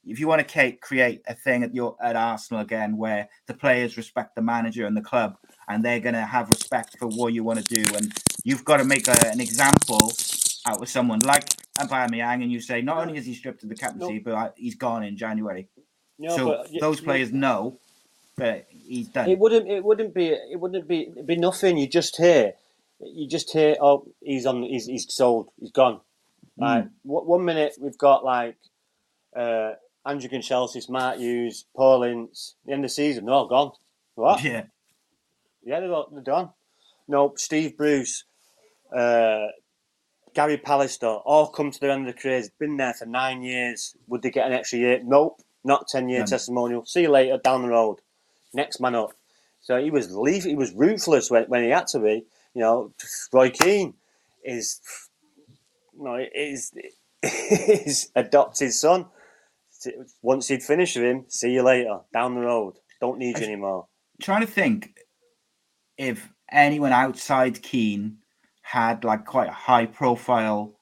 if 0.04 0.20
you 0.20 0.28
want 0.28 0.46
to 0.46 0.76
create 0.80 1.22
a 1.26 1.34
thing 1.34 1.64
at 1.64 1.74
your 1.74 1.96
at 2.00 2.16
Arsenal 2.16 2.62
again 2.62 2.96
where 2.96 3.28
the 3.46 3.54
players 3.54 3.96
respect 3.96 4.36
the 4.36 4.42
manager 4.42 4.86
and 4.86 4.96
the 4.96 5.02
club 5.02 5.36
and 5.68 5.84
they're 5.84 6.00
going 6.00 6.14
to 6.14 6.20
have 6.20 6.48
respect 6.50 6.96
for 6.98 7.08
what 7.08 7.32
you 7.32 7.42
want 7.42 7.64
to 7.64 7.74
do 7.74 7.94
and 7.96 8.12
you've 8.44 8.64
got 8.64 8.76
to 8.76 8.84
make 8.84 9.08
a, 9.08 9.28
an 9.28 9.40
example 9.40 10.12
out 10.66 10.80
of 10.82 10.88
someone 10.88 11.20
like 11.20 11.48
Aubameyang 11.80 12.42
and 12.42 12.52
you 12.52 12.60
say 12.60 12.82
not 12.82 12.98
only 12.98 13.18
is 13.18 13.24
he 13.24 13.34
stripped 13.34 13.62
of 13.62 13.70
the 13.70 13.74
captaincy 13.74 14.22
no. 14.24 14.34
but 14.34 14.54
he's 14.56 14.74
gone 14.74 15.02
in 15.02 15.16
January. 15.16 15.68
No, 16.18 16.36
so 16.36 16.46
but, 16.46 16.80
those 16.80 17.00
players 17.00 17.32
know 17.32 17.80
that 18.36 18.66
he's 18.68 19.08
done. 19.08 19.28
It 19.28 19.38
wouldn't 19.38 19.68
it 19.68 19.84
wouldn't 19.84 20.14
be 20.14 20.28
it 20.28 20.58
wouldn't 20.58 20.88
be 20.88 21.10
be 21.24 21.36
nothing. 21.36 21.78
You 21.78 21.88
just 21.88 22.16
hear 22.16 22.54
you 23.00 23.28
just 23.28 23.52
hear 23.52 23.76
oh 23.80 24.06
he's 24.20 24.46
on 24.46 24.62
he's 24.62 24.86
he's 24.86 25.12
sold 25.12 25.50
he's 25.60 25.72
gone 25.72 26.00
like 26.58 26.84
mm. 26.84 26.88
one 27.02 27.44
minute 27.44 27.74
we've 27.80 27.98
got 27.98 28.24
like 28.24 28.56
uh, 29.36 29.72
Andrei 30.06 30.28
Kanchelskis, 30.28 30.88
Mark 30.88 31.18
Hughes, 31.18 31.64
Paul 31.74 32.04
Ince. 32.04 32.54
The 32.64 32.72
end 32.72 32.84
of 32.84 32.90
the 32.90 32.94
season, 32.94 33.24
they're 33.24 33.34
all 33.34 33.48
gone. 33.48 33.72
What? 34.14 34.42
Yeah, 34.44 34.64
yeah, 35.64 35.80
they're, 35.80 35.92
all, 35.92 36.08
they're 36.12 36.22
done. 36.22 36.50
No, 37.08 37.34
Steve 37.36 37.76
Bruce, 37.76 38.24
uh, 38.94 39.46
Gary 40.34 40.58
Pallister, 40.58 41.20
all 41.24 41.48
come 41.48 41.70
to 41.70 41.80
the 41.80 41.90
end 41.90 42.06
of 42.06 42.14
the 42.14 42.20
careers. 42.20 42.50
Been 42.50 42.76
there 42.76 42.94
for 42.94 43.06
nine 43.06 43.42
years. 43.42 43.96
Would 44.06 44.22
they 44.22 44.30
get 44.30 44.46
an 44.46 44.52
extra 44.52 44.78
year? 44.78 45.00
Nope, 45.02 45.40
not 45.64 45.88
ten 45.88 46.08
year 46.08 46.24
testimonial. 46.24 46.84
See 46.86 47.02
you 47.02 47.10
later 47.10 47.38
down 47.38 47.62
the 47.62 47.68
road. 47.68 47.98
Next 48.54 48.80
man 48.80 48.94
up. 48.94 49.12
So 49.60 49.82
he 49.82 49.90
was 49.90 50.14
leave. 50.14 50.44
He 50.44 50.54
was 50.54 50.72
ruthless 50.72 51.30
when, 51.30 51.44
when 51.44 51.64
he 51.64 51.70
had 51.70 51.86
to 51.88 51.98
be. 51.98 52.26
You 52.54 52.60
know, 52.60 52.92
Roy 53.32 53.50
Keane 53.50 53.94
is 54.44 54.80
no, 55.98 56.24
his, 56.32 56.72
his 57.22 58.10
adopted 58.16 58.72
son. 58.72 59.06
Once 60.22 60.48
he'd 60.48 60.62
finished 60.62 60.96
with 60.96 61.04
him, 61.04 61.24
see 61.28 61.52
you 61.52 61.62
later, 61.62 62.00
down 62.12 62.34
the 62.34 62.40
road. 62.40 62.74
Don't 63.00 63.18
need 63.18 63.38
you 63.38 63.44
anymore. 63.44 63.86
Trying 64.22 64.40
to 64.40 64.46
think 64.46 64.96
if 65.98 66.30
anyone 66.50 66.92
outside 66.92 67.62
Keane 67.62 68.18
had 68.62 69.04
like 69.04 69.26
quite 69.26 69.48
a 69.48 69.52
high 69.52 69.86
profile 69.86 70.74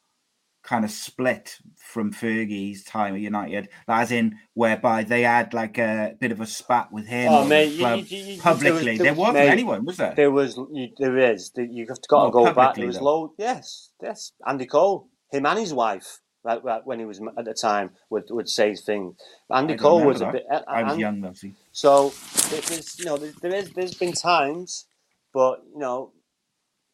kind 0.62 0.84
of 0.84 0.90
split 0.90 1.58
from 1.76 2.12
Fergie's 2.12 2.84
time 2.84 3.14
at 3.14 3.20
United, 3.20 3.68
as 3.88 4.12
in 4.12 4.38
whereby 4.54 5.02
they 5.02 5.22
had 5.22 5.52
like 5.52 5.78
a 5.78 6.14
bit 6.20 6.32
of 6.32 6.40
a 6.40 6.46
spat 6.46 6.92
with 6.92 7.06
him. 7.06 7.32
Oh, 7.32 7.44
mate, 7.44 7.72
you, 7.72 7.86
you, 7.88 8.34
you, 8.34 8.40
publicly, 8.40 8.96
there, 8.96 9.14
was, 9.14 9.34
not 9.34 9.36
anyone, 9.36 9.84
was 9.84 9.96
there? 9.96 10.14
There 10.14 10.30
was, 10.30 10.58
there 10.98 11.18
is. 11.18 11.52
You've 11.56 11.88
got 11.88 12.26
to 12.26 12.30
go 12.30 12.52
back. 12.52 12.76
There 12.76 12.86
was 12.86 13.00
low. 13.00 13.34
Yes, 13.38 13.90
yes. 14.02 14.32
Andy 14.46 14.66
Cole, 14.66 15.08
him 15.30 15.46
and 15.46 15.58
his 15.58 15.74
wife. 15.74 16.20
Like, 16.44 16.64
like 16.64 16.84
when 16.84 16.98
he 16.98 17.04
was 17.04 17.20
at 17.38 17.44
the 17.44 17.54
time, 17.54 17.90
would 18.10 18.24
would 18.30 18.48
say 18.48 18.74
things. 18.74 19.14
Andy 19.48 19.76
Cole 19.76 20.04
was 20.04 20.18
that. 20.18 20.30
a 20.30 20.32
bit. 20.32 20.44
I 20.66 20.82
was 20.82 20.92
and, 20.92 21.00
young, 21.00 21.20
though. 21.20 21.34
See. 21.34 21.54
So 21.70 22.12
there's, 22.50 22.98
you 22.98 23.04
know, 23.04 23.16
there 23.16 23.54
is 23.54 23.70
there's 23.70 23.94
been 23.94 24.12
times, 24.12 24.86
but 25.32 25.62
you 25.72 25.78
know, 25.78 26.12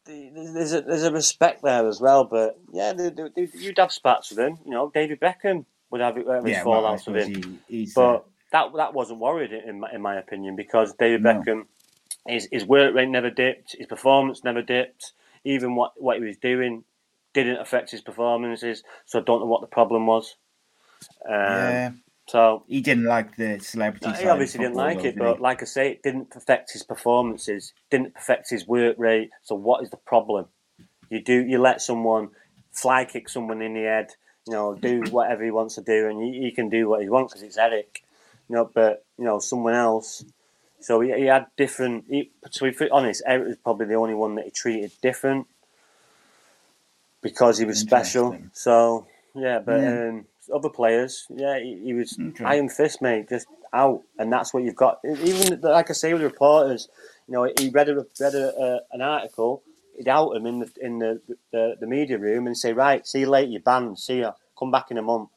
there's 0.09 0.73
a 0.73 0.81
there's 0.81 1.03
a 1.03 1.11
respect 1.11 1.63
there 1.63 1.87
as 1.87 2.01
well. 2.01 2.23
But 2.25 2.59
yeah, 2.71 2.93
they, 2.93 3.09
they, 3.09 3.49
you'd 3.53 3.77
have 3.77 3.91
spats 3.91 4.29
with 4.29 4.39
him. 4.39 4.57
You 4.65 4.71
know, 4.71 4.91
David 4.93 5.19
Beckham 5.19 5.65
would 5.89 6.01
have, 6.01 6.15
have 6.15 6.43
his 6.43 6.53
yeah, 6.53 6.63
fallouts 6.63 7.07
well, 7.07 7.15
with 7.15 7.27
him. 7.27 7.59
He, 7.67 7.89
but 7.93 8.15
uh... 8.15 8.19
that 8.51 8.73
that 8.75 8.93
wasn't 8.93 9.19
worried 9.19 9.51
in 9.51 9.79
my, 9.79 9.91
in 9.91 10.01
my 10.01 10.15
opinion 10.15 10.55
because 10.55 10.93
David 10.93 11.23
no. 11.23 11.33
Beckham, 11.33 11.65
his 12.27 12.47
his 12.51 12.65
work 12.65 12.93
rate 12.95 13.09
never 13.09 13.29
dipped, 13.29 13.75
his 13.77 13.87
performance 13.87 14.43
never 14.43 14.61
dipped. 14.61 15.13
Even 15.43 15.75
what 15.75 15.93
what 15.97 16.17
he 16.17 16.23
was 16.25 16.37
doing 16.37 16.83
didn't 17.33 17.57
affect 17.57 17.91
his 17.91 18.01
performances. 18.01 18.83
So 19.05 19.19
I 19.19 19.21
don't 19.21 19.39
know 19.39 19.45
what 19.45 19.61
the 19.61 19.67
problem 19.67 20.05
was. 20.07 20.35
Um, 21.25 21.33
yeah. 21.33 21.91
So 22.29 22.63
he 22.67 22.81
didn't 22.81 23.05
like 23.05 23.35
the 23.37 23.59
celebrity. 23.59 24.11
He 24.21 24.27
obviously 24.27 24.59
didn't 24.59 24.75
like 24.75 25.03
it, 25.03 25.17
but 25.17 25.41
like 25.41 25.63
I 25.63 25.65
say, 25.65 25.91
it 25.93 26.03
didn't 26.03 26.35
affect 26.35 26.71
his 26.71 26.83
performances. 26.83 27.73
Didn't 27.89 28.13
affect 28.15 28.51
his 28.51 28.67
work 28.67 28.97
rate. 28.99 29.31
So 29.41 29.55
what 29.55 29.83
is 29.83 29.89
the 29.89 29.97
problem? 29.97 30.45
You 31.09 31.23
do 31.23 31.33
you 31.33 31.57
let 31.59 31.81
someone 31.81 32.29
fly 32.71 33.05
kick 33.05 33.29
someone 33.29 33.63
in 33.63 33.73
the 33.73 33.81
head, 33.81 34.11
you 34.47 34.53
know, 34.53 34.75
do 34.75 35.01
whatever 35.09 35.43
he 35.43 35.49
wants 35.49 35.75
to 35.75 35.81
do, 35.81 36.07
and 36.07 36.21
he, 36.21 36.41
he 36.41 36.51
can 36.51 36.69
do 36.69 36.87
what 36.87 37.01
he 37.01 37.09
wants 37.09 37.33
because 37.33 37.43
it's 37.43 37.57
Eric, 37.57 38.03
you 38.47 38.55
know. 38.55 38.69
But 38.71 39.05
you 39.17 39.25
know, 39.25 39.39
someone 39.39 39.73
else 39.73 40.23
So 40.81 41.01
he, 41.01 41.11
he 41.13 41.25
had 41.25 41.47
different. 41.57 42.05
He, 42.09 42.31
to 42.51 42.71
be 42.71 42.89
honest, 42.91 43.23
Eric 43.25 43.47
was 43.47 43.57
probably 43.57 43.87
the 43.87 43.95
only 43.95 44.13
one 44.13 44.35
that 44.35 44.45
he 44.45 44.51
treated 44.51 44.91
different 45.01 45.47
because 47.21 47.57
he 47.57 47.65
was 47.65 47.79
special. 47.79 48.37
So 48.53 49.07
yeah, 49.33 49.59
but 49.59 49.81
Yeah. 49.81 50.09
Um, 50.09 50.25
other 50.53 50.69
players, 50.69 51.25
yeah, 51.29 51.59
he, 51.59 51.79
he 51.83 51.93
was 51.93 52.17
Okay. 52.29 52.45
iron 52.45 52.69
fist, 52.69 53.01
mate, 53.01 53.29
just 53.29 53.47
out, 53.73 54.01
and 54.17 54.31
that's 54.31 54.53
what 54.53 54.63
you've 54.63 54.75
got. 54.75 54.99
Even 55.05 55.61
like 55.61 55.89
I 55.89 55.93
say 55.93 56.13
with 56.13 56.21
the 56.21 56.27
reporters, 56.27 56.89
you 57.27 57.33
know, 57.33 57.51
he 57.59 57.69
read 57.69 57.89
a 57.89 58.05
read 58.19 58.35
a, 58.35 58.55
uh, 58.57 58.79
an 58.91 59.01
article, 59.01 59.63
he'd 59.97 60.07
out 60.07 60.35
him 60.35 60.45
in 60.45 60.59
the 60.59 60.71
in 60.81 60.99
the, 60.99 61.21
the 61.51 61.75
the 61.79 61.87
media 61.87 62.17
room 62.17 62.47
and 62.47 62.57
say, 62.57 62.73
right, 62.73 63.05
see 63.05 63.21
you 63.21 63.29
later, 63.29 63.51
you're 63.51 63.61
banned, 63.61 63.99
see 63.99 64.21
ya, 64.21 64.33
come 64.57 64.71
back 64.71 64.91
in 64.91 64.97
a 64.97 65.01
month. 65.03 65.29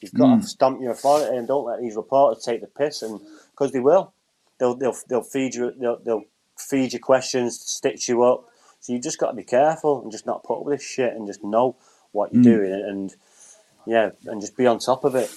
You've 0.00 0.14
got 0.14 0.38
Mm. 0.38 0.42
to 0.42 0.48
stamp 0.48 0.80
your 0.80 0.92
authority 0.92 1.36
and 1.36 1.48
don't 1.48 1.64
let 1.66 1.80
these 1.80 1.96
reporters 1.96 2.44
take 2.44 2.60
the 2.60 2.66
piss, 2.68 3.02
and 3.02 3.20
because 3.52 3.72
they 3.72 3.80
will, 3.80 4.12
they'll 4.58 4.74
they'll 4.74 4.96
they'll 5.08 5.22
feed 5.22 5.54
you 5.54 5.72
they'll, 5.78 5.98
they'll 6.04 6.24
feed 6.56 6.92
you 6.92 7.00
questions, 7.00 7.58
stitch 7.60 8.08
you 8.08 8.22
up. 8.22 8.44
So 8.80 8.92
you 8.92 9.00
just 9.00 9.18
got 9.18 9.30
to 9.30 9.36
be 9.36 9.42
careful 9.44 10.02
and 10.02 10.12
just 10.12 10.24
not 10.26 10.44
put 10.44 10.58
up 10.60 10.64
with 10.64 10.78
this 10.78 10.86
shit 10.86 11.12
and 11.14 11.26
just 11.26 11.42
know 11.42 11.76
what 12.12 12.32
you're 12.32 12.40
Mm. 12.40 12.44
doing 12.44 12.72
and 12.72 13.16
yeah, 13.86 14.10
and 14.26 14.40
just 14.40 14.56
be 14.56 14.66
on 14.66 14.78
top 14.78 15.04
of 15.04 15.14
it. 15.14 15.30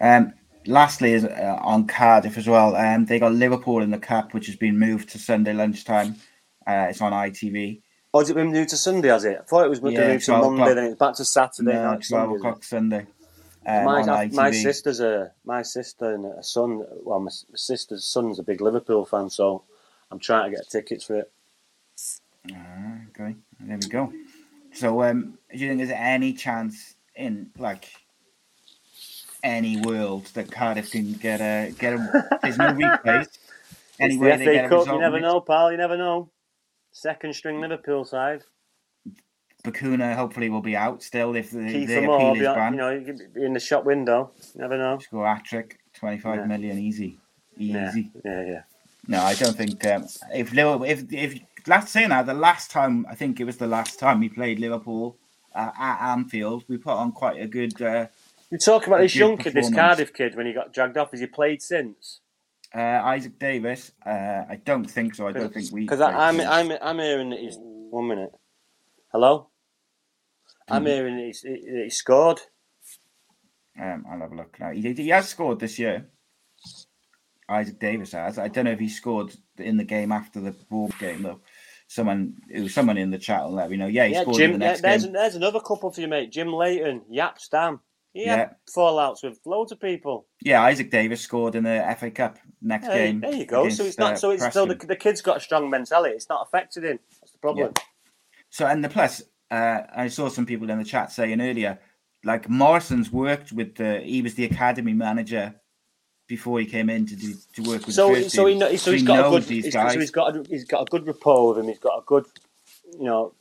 Um, 0.00 0.34
lastly, 0.66 1.12
is 1.12 1.24
uh, 1.24 1.58
on 1.62 1.86
Cardiff 1.86 2.38
as 2.38 2.48
well. 2.48 2.76
Um, 2.76 3.06
they 3.06 3.18
got 3.18 3.32
Liverpool 3.32 3.82
in 3.82 3.90
the 3.90 3.98
cup, 3.98 4.34
which 4.34 4.46
has 4.46 4.56
been 4.56 4.78
moved 4.78 5.10
to 5.10 5.18
Sunday 5.18 5.52
lunchtime. 5.52 6.16
Uh, 6.66 6.86
it's 6.90 7.00
on 7.00 7.12
ITV. 7.12 7.80
Oh, 8.14 8.20
has 8.20 8.30
it 8.30 8.34
been 8.34 8.52
moved 8.52 8.70
to 8.70 8.76
Sunday? 8.76 9.08
Has 9.08 9.24
it? 9.24 9.38
I 9.40 9.44
thought 9.44 9.66
it 9.66 9.70
was 9.70 9.82
Yeah, 9.82 9.98
moved 10.08 10.24
to 10.26 10.32
Monday, 10.32 10.62
o'clock. 10.62 10.74
then 10.74 10.84
it's 10.84 10.98
back 10.98 11.14
to 11.16 11.24
Saturday. 11.24 11.72
No, 11.72 11.92
it's 11.92 12.08
twelve 12.08 12.30
Sunday, 12.30 12.38
o'clock 12.38 12.64
Sunday. 12.64 13.06
Um, 13.66 13.84
my, 13.84 14.02
my 14.32 14.50
sister's 14.52 15.00
a 15.00 15.32
my 15.44 15.62
sister 15.62 16.14
and 16.14 16.26
a 16.26 16.42
son. 16.42 16.84
Well, 17.04 17.20
my 17.20 17.30
sister's 17.54 18.04
son's 18.04 18.38
a 18.38 18.42
big 18.44 18.60
Liverpool 18.60 19.04
fan, 19.06 19.30
so 19.30 19.64
I'm 20.10 20.18
trying 20.18 20.50
to 20.50 20.56
get 20.56 20.68
tickets 20.70 21.04
for 21.04 21.16
it. 21.16 21.32
Ah, 22.52 22.98
okay, 23.10 23.36
there 23.60 23.78
we 23.78 23.88
go. 23.88 24.12
So, 24.72 25.02
um, 25.04 25.38
do 25.52 25.58
you 25.58 25.68
think 25.68 25.78
there's 25.78 25.90
any 25.98 26.34
chance 26.34 26.95
in 27.16 27.50
like 27.58 27.90
any 29.42 29.76
world 29.78 30.26
that 30.34 30.50
Cardiff 30.50 30.92
can 30.92 31.14
get 31.14 31.40
a 31.40 31.72
get 31.72 31.94
a? 31.94 32.10
There's 32.42 32.58
no 32.58 32.72
replays. 32.72 33.28
Any 34.00 34.16
It's 34.16 34.18
way 34.18 34.32
the 34.32 34.38
they 34.38 34.44
FA 34.44 34.50
get 34.50 34.64
a 34.66 34.68
Cup. 34.68 34.78
result 34.78 34.96
You 34.96 35.00
never 35.00 35.20
know, 35.20 35.40
pal. 35.40 35.70
You 35.72 35.78
never 35.78 35.96
know. 35.96 36.30
Second 36.92 37.34
string 37.34 37.60
Liverpool 37.60 38.04
side. 38.04 38.42
Bacuna 39.64 40.14
hopefully 40.14 40.50
will 40.50 40.62
be 40.62 40.76
out 40.76 41.02
still 41.02 41.36
if 41.36 41.50
the, 41.50 41.58
Kieffer 41.58 41.86
the 41.86 42.04
appeal 42.04 42.34
is 42.34 42.48
banned. 42.54 42.74
you 42.74 42.78
know, 42.78 43.00
be 43.34 43.44
in 43.44 43.52
the 43.54 43.60
shop 43.60 43.84
window. 43.84 44.32
You 44.54 44.62
never 44.62 44.78
know. 44.78 44.98
Score 45.00 45.26
hat 45.26 45.44
trick, 45.44 45.78
twenty 45.94 46.18
five 46.18 46.38
Yeah. 46.40 46.46
million 46.46 46.78
easy, 46.78 47.18
easy. 47.58 48.12
Yeah, 48.24 48.24
yeah, 48.24 48.42
yeah. 48.46 48.62
No, 49.08 49.22
I 49.22 49.34
don't 49.34 49.56
think 49.56 49.84
um, 49.86 50.06
if 50.34 50.52
Liverpool, 50.52 50.84
if 50.84 51.12
if 51.12 51.40
let's 51.66 51.90
say 51.92 52.06
now 52.06 52.22
the 52.22 52.34
last 52.34 52.70
time 52.70 53.06
I 53.08 53.14
think 53.14 53.40
it 53.40 53.44
was 53.44 53.58
the 53.58 53.66
last 53.66 53.98
time 53.98 54.20
we 54.20 54.28
played 54.28 54.58
Liverpool 54.60 55.18
uh, 55.56 55.72
at 55.78 56.12
Anfield, 56.12 56.64
we 56.68 56.76
put 56.76 56.92
on 56.94 57.12
quite 57.12 57.40
a 57.40 57.46
good. 57.46 57.80
Uh, 57.80 58.06
You 58.50 58.58
talk 58.58 58.86
about 58.86 59.00
this 59.00 59.16
young 59.16 59.36
kid, 59.36 59.54
this. 59.54 59.72
Cardiff 59.72 60.12
kid, 60.12 60.36
when 60.36 60.46
he 60.46 60.52
got 60.52 60.72
dragged 60.72 60.96
off. 60.96 61.10
Has 61.12 61.20
he 61.20 61.26
played 61.26 61.62
since? 61.62 62.20
uh, 62.74 62.78
Isaac 62.80 63.38
Davis, 63.38 63.92
uh, 64.04 64.44
I 64.48 64.60
don't 64.64 64.90
think 64.90 65.14
so. 65.14 65.26
I 65.28 65.32
don't 65.32 65.52
think 65.52 65.72
we. 65.72 65.82
Because 65.82 66.00
I'm. 66.00 66.40
I'm, 66.40 66.70
I'm 66.82 66.98
hearing 66.98 67.30
that 67.30 67.38
he's 67.40 67.56
one 67.58 68.08
minute. 68.08 68.32
Hello. 69.12 69.48
I'm 70.68 70.82
Mm-hmm. 70.82 70.86
hearing 70.86 71.16
that 71.16 71.24
he's, 71.26 71.40
he, 71.42 71.48
that 71.70 71.82
he 71.84 71.90
scored. 71.90 72.40
Um, 73.80 74.04
I'll 74.10 74.20
have 74.20 74.32
a 74.32 74.34
look 74.34 74.58
now. 74.58 74.70
He, 74.72 74.92
he 74.92 75.08
has 75.10 75.28
scored 75.28 75.60
this 75.60 75.78
year. 75.78 76.06
Isaac 77.48 77.78
Davis 77.78 78.12
has. 78.12 78.38
I 78.38 78.48
don't 78.48 78.64
know 78.64 78.72
if 78.72 78.80
he 78.80 78.88
scored 78.88 79.32
in 79.58 79.76
the 79.76 79.84
game 79.84 80.10
after 80.10 80.40
the 80.40 80.50
ball 80.50 80.90
game 80.98 81.22
though. 81.22 81.40
Someone, 81.88 82.34
it 82.50 82.60
was 82.62 82.74
someone 82.74 82.98
in 82.98 83.10
the 83.10 83.18
chat 83.18 83.44
will 83.44 83.52
let 83.54 83.70
me 83.70 83.76
know. 83.76 83.86
Yeah, 83.86 84.06
he 84.06 84.14
Yeah, 84.14 84.22
scored 84.22 84.42
in 84.42 84.52
the 84.52 84.58
next 84.58 84.82
there's 84.82 85.02
game. 85.02 85.12
there's 85.12 85.34
another 85.36 85.60
couple 85.60 85.90
for 85.90 86.00
you, 86.00 86.08
mate. 86.08 86.32
Jim 86.32 86.52
Leighton, 86.52 87.02
Jaap 87.12 87.38
Stam. 87.38 87.80
He 88.12 88.24
Yeah. 88.24 88.36
had 88.36 88.56
fallouts 88.74 89.22
with 89.22 89.38
loads 89.44 89.72
of 89.72 89.80
people. 89.80 90.26
Yeah, 90.42 90.62
Isaac 90.62 90.90
Davis 90.90 91.20
scored 91.20 91.54
in 91.54 91.64
the 91.64 91.96
FA 91.98 92.10
Cup 92.10 92.38
next 92.62 92.88
Hey, 92.88 93.12
game. 93.12 93.20
there 93.20 93.32
you 93.32 93.46
go. 93.46 93.68
So 93.68 93.84
it's 93.84 93.98
not. 93.98 94.12
uh, 94.12 94.16
so 94.16 94.30
it's 94.30 94.52
so 94.52 94.66
the, 94.66 94.74
the 94.74 94.96
kid's 94.96 95.20
got 95.22 95.36
a 95.36 95.40
strong 95.40 95.70
mentality. 95.70 96.14
It's 96.14 96.28
not 96.28 96.46
affected 96.46 96.84
him. 96.84 96.98
That's 97.20 97.32
the 97.32 97.38
problem. 97.38 97.74
So 98.50 98.66
and 98.66 98.82
the 98.84 98.88
plus, 98.88 99.22
uh, 99.50 99.82
I 99.94 100.08
saw 100.08 100.28
some 100.28 100.46
people 100.46 100.70
in 100.70 100.78
the 100.78 100.84
chat 100.84 101.12
saying 101.12 101.40
earlier, 101.40 101.78
like 102.24 102.48
Morison's 102.48 103.12
worked 103.12 103.52
with 103.52 103.76
the. 103.76 104.00
He 104.00 104.22
was 104.22 104.34
the 104.34 104.44
academy 104.44 104.92
manager 104.94 105.54
before 106.26 106.58
he 106.60 106.66
came 106.66 106.90
in 106.90 107.06
to 107.06 107.16
do 107.16 107.34
to 107.54 107.62
work 107.62 107.86
with. 107.86 107.94
So, 107.94 108.08
the 108.14 108.22
first 108.22 108.34
so 108.34 108.46
he, 108.46 108.52
team. 108.54 108.58
kno- 108.60 108.76
so 108.76 108.92
he's 108.92 109.02
got 109.02 109.26
a 109.26 109.30
good. 109.30 109.42
these 109.44 109.64
he's- 109.64 109.74
guys. 109.74 109.92
So 109.94 110.00
he's 110.00 110.10
got 110.10 110.36
a, 110.36 110.44
he's 110.48 110.64
got 110.64 110.82
a 110.82 110.84
good 110.86 111.06
rapport 111.06 111.48
with 111.48 111.58
him. 111.58 111.68
He's 111.68 111.78
got 111.78 111.98
a 111.98 112.02
good, 112.04 112.24
you 112.98 113.04
know, 113.04 113.32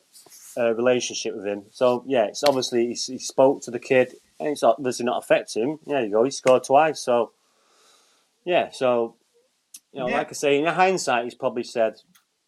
uh, 0.58 0.74
relationship 0.76 1.36
with 1.36 1.46
him. 1.46 1.64
So 1.72 2.04
yeah, 2.08 2.26
it's 2.26 2.44
obviously 2.44 2.88
he, 2.88 2.94
he 2.94 3.18
spoke 3.18 3.62
to 3.64 3.72
the 3.72 3.80
kid, 3.80 4.14
and 4.40 4.50
it's 4.50 4.64
obviously 4.64 5.06
not 5.06 5.24
affect 5.24 5.54
him. 5.56 5.80
There 5.86 6.04
you 6.04 6.12
go. 6.12 6.24
He 6.24 6.32
scored 6.32 6.64
twice. 6.64 7.00
So 7.00 7.32
yeah, 8.46 8.70
so 8.72 9.16
you 9.92 10.00
know, 10.02 10.08
Yeah. 10.10 10.18
like 10.18 10.30
I 10.30 10.34
say, 10.34 10.58
in 10.60 10.66
hindsight, 10.66 11.24
he's 11.24 11.36
probably 11.36 11.64
said. 11.64 11.96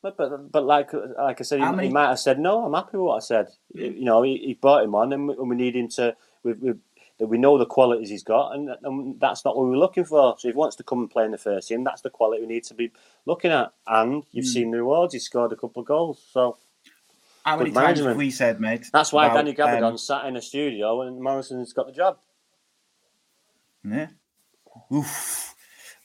But, 0.03 0.15
but, 0.15 0.51
but 0.51 0.63
like 0.63 0.93
like 0.93 1.41
I 1.41 1.43
said, 1.43 1.59
he, 1.59 1.65
many- 1.65 1.87
he 1.87 1.93
might 1.93 2.09
have 2.09 2.19
said 2.19 2.39
no. 2.39 2.63
I'm 2.65 2.73
happy 2.73 2.97
with 2.97 3.01
what 3.07 3.15
I 3.15 3.19
said. 3.19 3.47
You 3.73 4.05
know, 4.05 4.21
he, 4.21 4.37
he 4.37 4.53
brought 4.53 4.83
him 4.83 4.93
on, 4.93 5.11
and 5.11 5.27
we, 5.27 5.33
and 5.35 5.49
we 5.49 5.55
need 5.55 5.75
him 5.75 5.87
to. 5.95 6.15
We, 6.43 6.53
we, 6.53 6.73
that 7.19 7.27
we 7.27 7.37
know 7.37 7.57
the 7.57 7.65
qualities 7.65 8.09
he's 8.09 8.23
got, 8.23 8.53
and, 8.53 8.69
and 8.83 9.19
that's 9.19 9.43
not 9.43 9.55
what 9.57 9.67
we're 9.67 9.77
looking 9.77 10.05
for. 10.05 10.35
So 10.37 10.47
if 10.47 10.53
he 10.53 10.57
wants 10.57 10.75
to 10.77 10.83
come 10.83 10.99
and 10.99 11.09
play 11.09 11.25
in 11.25 11.31
the 11.31 11.37
first 11.37 11.67
team, 11.67 11.83
that's 11.83 12.01
the 12.01 12.09
quality 12.09 12.41
we 12.41 12.47
need 12.47 12.63
to 12.65 12.73
be 12.73 12.91
looking 13.25 13.51
at. 13.51 13.73
And 13.87 14.23
you've 14.31 14.45
Hmm. 14.45 14.51
seen 14.51 14.71
the 14.71 14.77
rewards; 14.77 15.13
he 15.13 15.19
scored 15.19 15.51
a 15.51 15.55
couple 15.55 15.81
of 15.81 15.87
goals. 15.87 16.23
So 16.31 16.57
How 17.43 17.57
many 17.57 17.71
times 17.71 17.99
have 17.99 18.15
we 18.17 18.29
said, 18.29 18.59
mate? 18.59 18.85
that's 18.93 19.11
why 19.13 19.25
about, 19.25 19.37
Danny 19.37 19.53
Gabbidon 19.53 19.91
um, 19.91 19.97
sat 19.97 20.25
in 20.25 20.35
a 20.35 20.41
studio 20.41 21.01
and 21.01 21.19
Morison's 21.21 21.73
got 21.73 21.87
the 21.87 21.93
job. 21.93 22.17
Yeah. 23.83 24.07
Oof. 24.93 25.55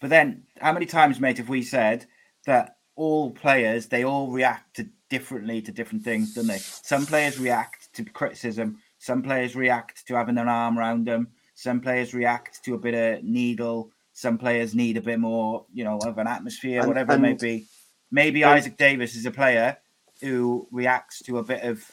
But 0.01 0.11
then, 0.11 0.45
how 0.61 0.73
many 0.73 0.87
times, 0.87 1.21
mate, 1.21 1.39
have 1.39 1.49
we 1.49 1.63
said 1.63 2.07
that 2.47 2.77
all 2.97 3.31
players 3.31 3.87
they 3.87 4.05
all 4.05 4.31
react 4.31 4.77
to 4.77 4.89
differently 5.09 5.61
to 5.63 5.73
different 5.73 6.05
things, 6.05 6.35
don't 6.35 6.47
they? 6.47 6.59
Some 6.59 7.07
players 7.07 7.39
react 7.39 7.93
to 7.95 8.05
criticism. 8.05 8.79
Some 9.03 9.21
players 9.21 9.57
react 9.57 10.07
to 10.07 10.15
having 10.15 10.37
their 10.37 10.49
arm 10.49 10.79
around 10.79 11.09
them. 11.09 11.27
Some 11.57 11.81
players 11.81 12.15
react 12.15 12.63
to 12.63 12.75
a 12.75 12.79
bit 12.79 12.95
of 12.95 13.25
needle. 13.25 13.91
Some 14.13 14.39
players 14.39 14.77
need 14.77 14.97
a 14.97 15.01
bit 15.01 15.19
more, 15.19 15.65
you 15.75 15.83
know, 15.83 15.99
of 15.99 16.19
an 16.19 16.29
atmosphere, 16.29 16.79
And- 16.79 16.89
whatever 16.89 17.15
it 17.15 17.19
may 17.19 17.33
be. 17.33 17.67
Maybe 18.13 18.43
and- 18.45 18.53
Isaac 18.53 18.77
Davis 18.77 19.17
is 19.17 19.27
a 19.27 19.33
player 19.33 19.77
who 20.21 20.69
reacts 20.71 21.21
to 21.23 21.39
a 21.39 21.43
bit 21.43 21.65
of, 21.65 21.85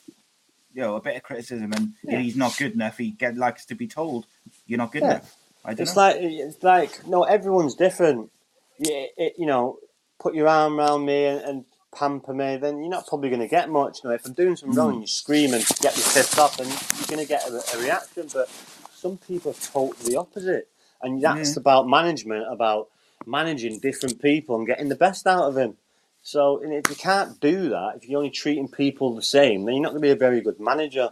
you 0.71 0.81
know, 0.83 0.97
a 0.97 1.01
bit 1.01 1.15
of 1.15 1.23
criticism, 1.23 1.73
and 1.73 1.93
Yeah. 2.03 2.17
if 2.17 2.21
he's 2.25 2.35
not 2.35 2.55
good 2.59 2.73
enough, 2.73 2.99
he 2.99 3.09
get 3.09 3.35
likes 3.35 3.65
to 3.65 3.73
be 3.73 3.87
told, 3.87 4.27
"You're 4.67 4.77
not 4.77 4.91
good 4.91 5.01
Yeah. 5.01 5.11
enough." 5.13 5.35
I 5.65 5.73
don't 5.73 5.81
It's 5.87 5.95
know. 5.95 6.01
like 6.03 6.17
it's 6.17 6.61
like 6.61 7.07
no, 7.07 7.23
everyone's 7.23 7.73
different. 7.73 8.29
You, 8.77 9.07
you 9.35 9.47
know, 9.47 9.79
put 10.19 10.35
your 10.35 10.47
arm 10.47 10.79
around 10.79 11.05
me 11.05 11.25
and, 11.25 11.41
and 11.41 11.65
pamper 11.95 12.33
me, 12.33 12.57
then 12.57 12.79
you're 12.79 12.89
not 12.89 13.07
probably 13.07 13.29
going 13.29 13.41
to 13.41 13.47
get 13.47 13.69
much. 13.69 13.99
You 14.03 14.09
know, 14.09 14.15
if 14.15 14.25
I'm 14.25 14.33
doing 14.33 14.55
something 14.55 14.73
Hmm. 14.73 14.79
wrong 14.79 14.91
and 14.93 15.01
you 15.01 15.07
scream 15.07 15.53
and 15.53 15.65
get 15.81 15.95
me 15.97 16.03
pissed 16.03 16.39
off, 16.39 16.59
and 16.59 16.69
you're 16.69 17.07
going 17.07 17.19
to 17.19 17.27
get 17.27 17.47
a, 17.47 17.77
a 17.77 17.81
reaction. 17.81 18.27
But 18.33 18.49
some 18.95 19.17
people 19.17 19.51
are 19.51 19.55
totally 19.55 20.15
opposite, 20.15 20.67
and 21.01 21.21
that's 21.21 21.57
about 21.57 21.87
management, 21.87 22.45
about 22.51 22.89
managing 23.25 23.79
different 23.79 24.21
people 24.21 24.55
and 24.57 24.67
getting 24.67 24.89
the 24.89 24.95
best 24.95 25.27
out 25.27 25.43
of 25.43 25.53
them. 25.55 25.77
So 26.21 26.61
and 26.61 26.73
if 26.73 26.89
you 26.89 26.95
can't 26.95 27.39
do 27.39 27.69
that, 27.69 27.93
if 27.97 28.07
you're 28.07 28.17
only 28.19 28.29
treating 28.29 28.67
people 28.67 29.15
the 29.15 29.21
same, 29.21 29.65
then 29.65 29.75
you're 29.75 29.83
not 29.83 29.89
going 29.91 30.01
to 30.01 30.07
be 30.07 30.11
a 30.11 30.15
very 30.15 30.41
good 30.41 30.59
manager. 30.59 31.11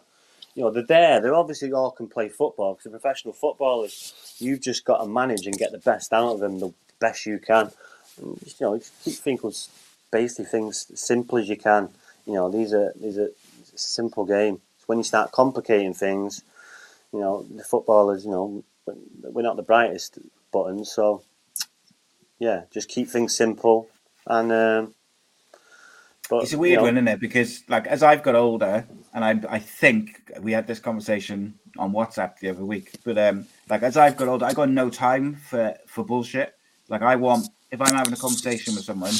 You 0.55 0.63
know, 0.63 0.71
they're 0.71 0.83
there. 0.83 1.21
They're 1.21 1.35
obviously 1.35 1.71
all 1.71 1.91
can 1.91 2.07
play 2.07 2.29
football 2.29 2.73
because 2.73 2.91
they're 2.91 2.99
professional 2.99 3.33
footballers. 3.33 4.35
You've 4.39 4.61
just 4.61 4.85
got 4.85 4.97
to 4.97 5.07
manage 5.07 5.45
and 5.45 5.57
get 5.57 5.71
the 5.71 5.77
best 5.77 6.11
out 6.13 6.33
of 6.33 6.39
them, 6.39 6.59
the 6.59 6.73
best 6.99 7.25
you 7.25 7.39
can. 7.39 7.71
And, 8.21 8.39
you 8.41 8.53
know, 8.61 8.79
keep 9.03 9.15
things, 9.15 9.69
basically 10.11 10.45
things 10.45 10.91
simple 10.95 11.37
as 11.37 11.49
you 11.49 11.57
can. 11.57 11.89
You 12.25 12.33
know, 12.33 12.49
these 12.49 12.73
are 12.73 12.93
these 12.99 13.17
are 13.17 13.29
it's 13.59 13.73
a 13.73 13.77
simple 13.77 14.25
game. 14.25 14.61
It's 14.77 14.87
when 14.87 14.97
you 14.97 15.03
start 15.03 15.31
complicating 15.31 15.93
things, 15.93 16.43
you 17.13 17.19
know, 17.19 17.45
the 17.49 17.63
footballers, 17.63 18.25
you 18.25 18.31
know, 18.31 18.63
we're 19.23 19.41
not 19.41 19.55
the 19.55 19.63
brightest 19.63 20.19
buttons. 20.51 20.91
So, 20.91 21.23
yeah, 22.39 22.63
just 22.71 22.89
keep 22.89 23.09
things 23.09 23.35
simple 23.35 23.87
and. 24.25 24.51
Um, 24.51 24.93
but, 26.29 26.43
It's 26.43 26.53
a 26.53 26.57
weird 26.57 26.71
you 26.71 26.77
know, 26.77 26.83
one, 26.83 26.97
isn't 26.97 27.07
it? 27.07 27.19
Because 27.19 27.63
like 27.69 27.87
as 27.87 28.03
I've 28.03 28.21
got 28.21 28.35
older, 28.35 28.85
and 29.13 29.23
I 29.23 29.55
I 29.55 29.59
think 29.59 30.29
we 30.41 30.51
had 30.51 30.67
this 30.67 30.79
conversation 30.79 31.57
on 31.77 31.93
WhatsApp 31.93 32.39
the 32.39 32.49
other 32.49 32.65
week, 32.65 32.91
but 33.05 33.17
um 33.17 33.45
like 33.69 33.81
as 33.81 33.95
I've 33.95 34.17
got 34.17 34.27
older, 34.27 34.45
I 34.45 34.53
got 34.53 34.69
no 34.69 34.89
time 34.89 35.35
for 35.35 35.73
for 35.87 36.03
bullshit. 36.03 36.53
Like 36.89 37.01
I 37.01 37.15
want 37.15 37.47
if 37.71 37.81
I'm 37.81 37.93
having 37.93 38.13
a 38.13 38.17
conversation 38.17 38.75
with 38.75 38.83
someone, 38.83 39.13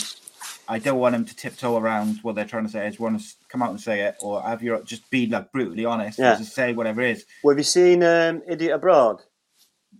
I 0.69 0.79
don't 0.79 0.99
want 0.99 1.13
them 1.13 1.25
to 1.25 1.35
tiptoe 1.35 1.77
around 1.77 2.19
what 2.23 2.35
they're 2.35 2.45
trying 2.45 2.65
to 2.65 2.71
say. 2.71 2.85
I 2.85 2.89
just 2.89 2.99
want 2.99 3.19
to 3.19 3.25
come 3.49 3.61
out 3.61 3.69
and 3.69 3.79
say 3.79 4.01
it, 4.01 4.15
or 4.21 4.41
have 4.41 4.61
your 4.61 4.81
just 4.83 5.09
be 5.09 5.27
like 5.27 5.51
brutally 5.51 5.85
honest, 5.85 6.19
Yeah. 6.19 6.31
and 6.31 6.39
just 6.43 6.53
say 6.55 6.73
whatever 6.73 7.01
it 7.01 7.11
is. 7.17 7.25
Well, 7.43 7.53
have 7.53 7.59
you 7.59 7.63
seen 7.63 8.03
um, 8.03 8.41
Idiot 8.47 8.73
Abroad? 8.73 9.21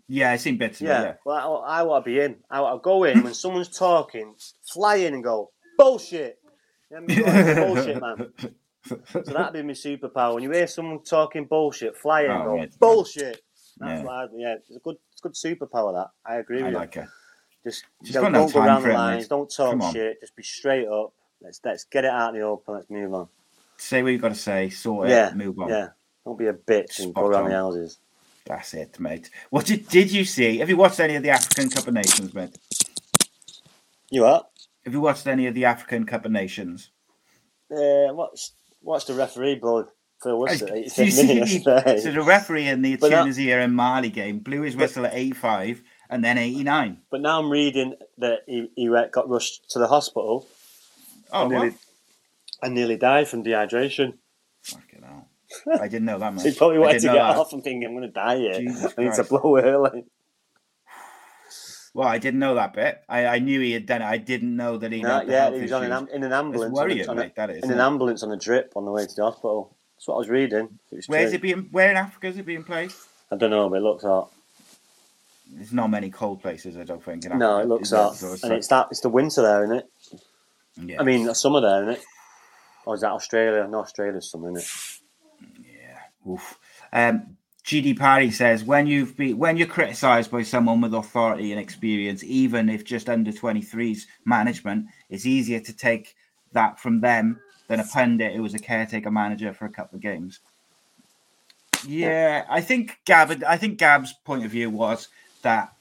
Yeah, 0.10 0.32
I 0.32 0.38
seen 0.38 0.58
bits 0.58 0.80
of 0.82 0.88
Yeah, 0.88 1.02
it. 1.02 1.06
Yeah. 1.06 1.14
well, 1.26 1.64
I, 1.66 1.80
I 1.80 1.84
want 1.84 2.06
to 2.06 2.10
be 2.12 2.20
in. 2.20 2.38
I 2.50 2.62
want 2.62 2.82
to 2.82 2.84
go 2.84 3.04
in 3.06 3.24
when 3.24 3.34
someone's 3.34 3.70
talking, 3.78 4.36
fly 4.72 4.96
in 4.98 5.14
and 5.14 5.24
go 5.24 5.52
bullshit. 5.78 6.40
You 6.92 7.02
know 7.02 7.04
what 7.04 7.12
I 7.12 7.44
mean? 7.44 7.46
Like, 7.46 7.68
bullshit, 7.68 8.02
man. 8.02 8.32
So 9.26 9.34
that'd 9.34 9.54
be 9.54 9.62
my 9.64 9.74
superpower. 9.74 10.34
When 10.36 10.44
you 10.44 10.52
hear 10.52 10.68
someone 10.68 11.04
talking 11.04 11.46
bullshit, 11.46 11.98
fly 11.98 12.22
in 12.22 12.32
and 12.32 12.42
Oh, 12.44 12.46
go 12.46 12.56
yeah. 12.56 12.66
bullshit. 12.80 13.42
That's 13.80 14.04
Yeah. 14.04 14.10
I, 14.10 14.26
yeah, 14.36 14.56
it's 14.56 14.76
a 14.76 14.80
good, 14.80 14.96
it's 15.12 15.22
a 15.24 15.28
good 15.28 15.34
superpower. 15.60 15.94
That 15.94 16.08
I 16.26 16.38
agree 16.38 16.60
I 16.62 16.64
with 16.64 16.72
you. 16.72 16.78
like 16.78 16.96
it. 16.98 17.08
Just, 17.66 17.84
Just 18.02 18.14
don't, 18.14 18.32
no 18.32 18.40
don't 18.42 18.54
go 18.54 18.62
around 18.62 18.84
the 18.84 18.94
lines. 18.94 19.28
Don't 19.28 19.52
talk 19.54 19.94
shit. 19.94 20.22
Just 20.22 20.36
be 20.36 20.44
straight 20.44 20.88
up. 20.88 21.14
Let's 21.42 21.60
let's 21.64 21.84
get 21.86 22.06
it 22.06 22.12
out 22.12 22.34
in 22.34 22.40
the 22.42 22.46
open. 22.48 22.76
Let's 22.76 22.90
move 22.90 23.14
on. 23.14 23.28
Say 23.78 24.02
what 24.02 24.12
you've 24.12 24.22
got 24.22 24.30
to 24.30 24.36
say. 24.36 24.70
Sort 24.70 25.08
it. 25.08 25.12
yeah, 25.12 25.32
Move 25.36 25.60
on. 25.60 25.70
yeah. 25.70 25.90
Don't 26.26 26.38
be 26.40 26.48
a 26.48 26.54
bitch 26.54 27.00
and 27.00 27.10
Spot 27.12 27.16
go 27.16 27.28
around 27.28 27.44
on. 27.44 27.50
the 27.50 27.56
houses. 27.56 28.00
That's 28.46 28.74
it, 28.74 29.00
mate. 29.00 29.30
What 29.50 29.66
did, 29.66 29.88
did 29.90 30.12
you 30.12 30.24
see? 30.26 30.58
Have 30.60 30.70
you 30.70 30.78
watched 30.78 31.00
any 31.00 31.16
of 31.16 31.24
the 31.24 31.30
African 31.30 31.70
Cup 31.70 31.88
of 31.88 31.94
Nations, 31.94 32.34
mate? 32.34 32.58
You 34.10 34.22
what? 34.24 34.50
Have 34.86 34.94
you 34.94 35.02
watched 35.02 35.28
any 35.28 35.48
of 35.48 35.54
the 35.54 35.66
African 35.66 36.06
Cup 36.06 36.26
of 36.26 36.32
Nations? 36.32 36.92
Uh, 37.70 38.14
what's 38.14 38.54
what's 38.82 39.06
the 39.06 39.14
referee 39.14 39.56
blood? 39.56 39.88
Phil 40.24 40.40
Whistle, 40.40 40.70
I- 40.72 40.78
86 40.78 41.18
minutes 41.18 41.64
so 42.04 42.12
the 42.12 42.24
referee 42.24 42.68
in 42.68 42.82
the 42.82 42.96
But 42.96 43.12
that- 43.12 43.20
Tunisia 43.22 43.60
and 43.60 43.76
Mali 43.76 44.10
game 44.10 44.40
blew 44.40 44.62
his 44.62 44.76
whistle 44.76 45.06
at 45.06 45.14
85 45.14 45.84
and 46.10 46.24
then 46.24 46.38
89. 46.38 46.98
But 47.10 47.22
now 47.22 47.40
I'm 47.40 47.50
reading 47.50 47.96
that 48.18 48.40
he, 48.48 48.70
he 48.76 48.88
got 49.12 49.30
rushed 49.30 49.70
to 49.72 49.80
the 49.80 49.88
hospital 49.88 50.48
Oh, 51.32 51.42
and, 51.44 51.52
nearly, 51.52 51.74
and 52.62 52.74
nearly 52.74 52.96
died 52.98 53.28
from 53.28 53.44
dehydration. 53.44 54.14
Fucking 54.64 55.04
hell. 55.04 55.28
I 55.82 55.88
didn't 55.88 56.06
know 56.06 56.20
that, 56.20 56.34
much. 56.36 56.46
He 56.46 56.54
probably 56.54 56.80
wanted 56.80 57.00
to 57.02 57.08
get 57.08 57.14
that. 57.14 57.36
off 57.36 57.52
and 57.54 57.64
thinking, 57.64 57.86
I'm 57.88 57.96
going 57.96 58.08
to 58.08 58.14
die 58.14 58.38
here. 58.38 58.54
Jesus 58.60 58.94
I 58.98 59.04
need 59.04 59.14
to 59.14 59.24
blow 59.24 59.58
early. 59.58 60.06
Well, 61.94 62.08
I 62.08 62.20
didn't 62.20 62.40
know 62.40 62.56
that 62.56 62.74
bit. 62.74 63.02
I, 63.10 63.26
I 63.26 63.40
knew 63.40 63.60
he 63.60 63.72
had 63.72 63.88
done 63.88 64.04
it. 64.04 64.06
I 64.06 64.18
didn't 64.18 64.56
know 64.56 64.78
that 64.78 64.92
he 64.92 65.02
No, 65.02 65.22
yeah, 65.24 65.52
he 65.52 65.62
was 65.64 65.72
on 65.72 65.84
an, 65.92 66.08
in 66.14 66.24
an 66.24 66.32
ambulance. 66.32 66.72
It's 66.72 66.80
on 66.80 66.86
a- 66.86 66.88
worrying, 66.94 67.10
on 67.10 67.18
a- 67.18 67.22
mate, 67.22 67.36
that 67.36 67.50
is, 67.50 67.64
in 67.64 67.72
an 67.72 67.80
it? 67.80 67.82
ambulance 67.82 68.22
on 68.24 68.32
a 68.32 68.38
drip 68.38 68.74
on 68.76 68.86
the 68.86 68.92
way 68.92 69.06
to 69.08 69.16
the 69.16 69.24
hospital. 69.24 69.76
That's 69.96 70.08
what 70.08 70.16
I 70.16 70.18
was 70.20 70.30
reading. 70.30 70.78
It 70.92 70.96
was 70.96 71.08
Where's 71.10 71.32
true. 71.32 71.36
it 71.38 71.42
being? 71.42 71.68
Where 71.72 71.90
in 71.90 71.98
Africa 71.98 72.28
is 72.28 72.38
it 72.38 72.46
being 72.46 72.64
placed? 72.64 73.00
I 73.32 73.36
don't 73.36 73.50
know, 73.50 73.68
but 73.68 73.78
it 73.78 73.82
looks 73.82 74.04
hot. 74.04 74.32
There's 75.52 75.74
not 75.74 75.90
many 75.90 76.10
cold 76.10 76.42
places, 76.42 76.78
I 76.78 76.84
don't 76.84 77.04
think. 77.04 77.26
In 77.26 77.38
No, 77.38 77.60
it 77.60 77.68
looks 77.68 77.88
is 77.88 77.90
there? 77.92 78.04
hot. 78.04 78.14
It's 78.22 78.44
And 78.44 78.54
it's 78.54 78.68
that. 78.68 78.88
It's 78.92 79.02
the 79.02 79.10
winter 79.10 79.42
there, 79.42 79.64
isn't 79.64 79.76
it? 79.78 79.90
yeah. 80.84 80.98
I 81.00 81.04
mean, 81.04 81.26
the 81.26 81.36
summer 81.36 81.62
there, 81.62 81.84
isn't 81.84 81.96
it? 81.96 82.06
Or 82.86 82.96
is 82.96 83.02
that 83.02 83.12
Australia? 83.12 83.68
No, 83.70 83.80
Australia's 83.80 84.30
summer, 84.30 84.50
isn't 84.52 85.02
it? 85.62 85.68
yeah. 85.68 86.32
Oof. 86.32 86.58
Um, 86.94 87.38
GD 87.66 87.98
Parry 87.98 88.32
says 88.32 88.64
when 88.64 88.88
you've 88.88 89.18
been 89.18 89.38
when 89.38 89.58
you're 89.58 89.68
criticised 89.68 90.32
by 90.32 90.42
someone 90.44 90.80
with 90.80 90.94
authority 90.94 91.52
and 91.52 91.60
experience, 91.60 92.24
even 92.24 92.70
if 92.70 92.86
just 92.86 93.10
under 93.10 93.32
23's 93.32 94.08
management, 94.24 94.86
it's 95.10 95.26
easier 95.26 95.60
to 95.60 95.74
take 95.74 96.16
that 96.54 96.80
from 96.80 97.02
them 97.02 97.42
than 97.68 97.82
a 97.82 97.84
pundit 97.84 98.34
who 98.34 98.42
was 98.42 98.54
a 98.54 98.60
caretaker 98.60 99.12
manager 99.12 99.54
for 99.54 99.66
a 99.66 99.70
couple 99.70 99.98
of 99.98 100.02
games. 100.02 100.40
Yeah, 101.86 102.46
I 102.50 102.62
think 102.62 103.00
Gab. 103.06 103.44
I 103.46 103.58
think 103.58 103.78
Gab's 103.78 104.14
point 104.14 104.46
of 104.46 104.52
view 104.52 104.70
was 104.70 105.10
that 105.48 105.74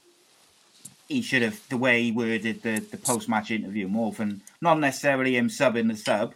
he 1.09 1.21
should 1.21 1.41
have 1.41 1.59
the 1.69 1.77
way 1.77 2.03
he 2.03 2.11
worded 2.11 2.61
the, 2.63 2.79
the 2.79 2.97
post 2.97 3.27
match 3.27 3.51
interview 3.51 3.87
more 3.87 4.11
than 4.13 4.41
not 4.61 4.79
necessarily 4.79 5.35
him 5.35 5.49
subbing 5.49 5.89
the 5.89 5.97
sub 5.97 6.33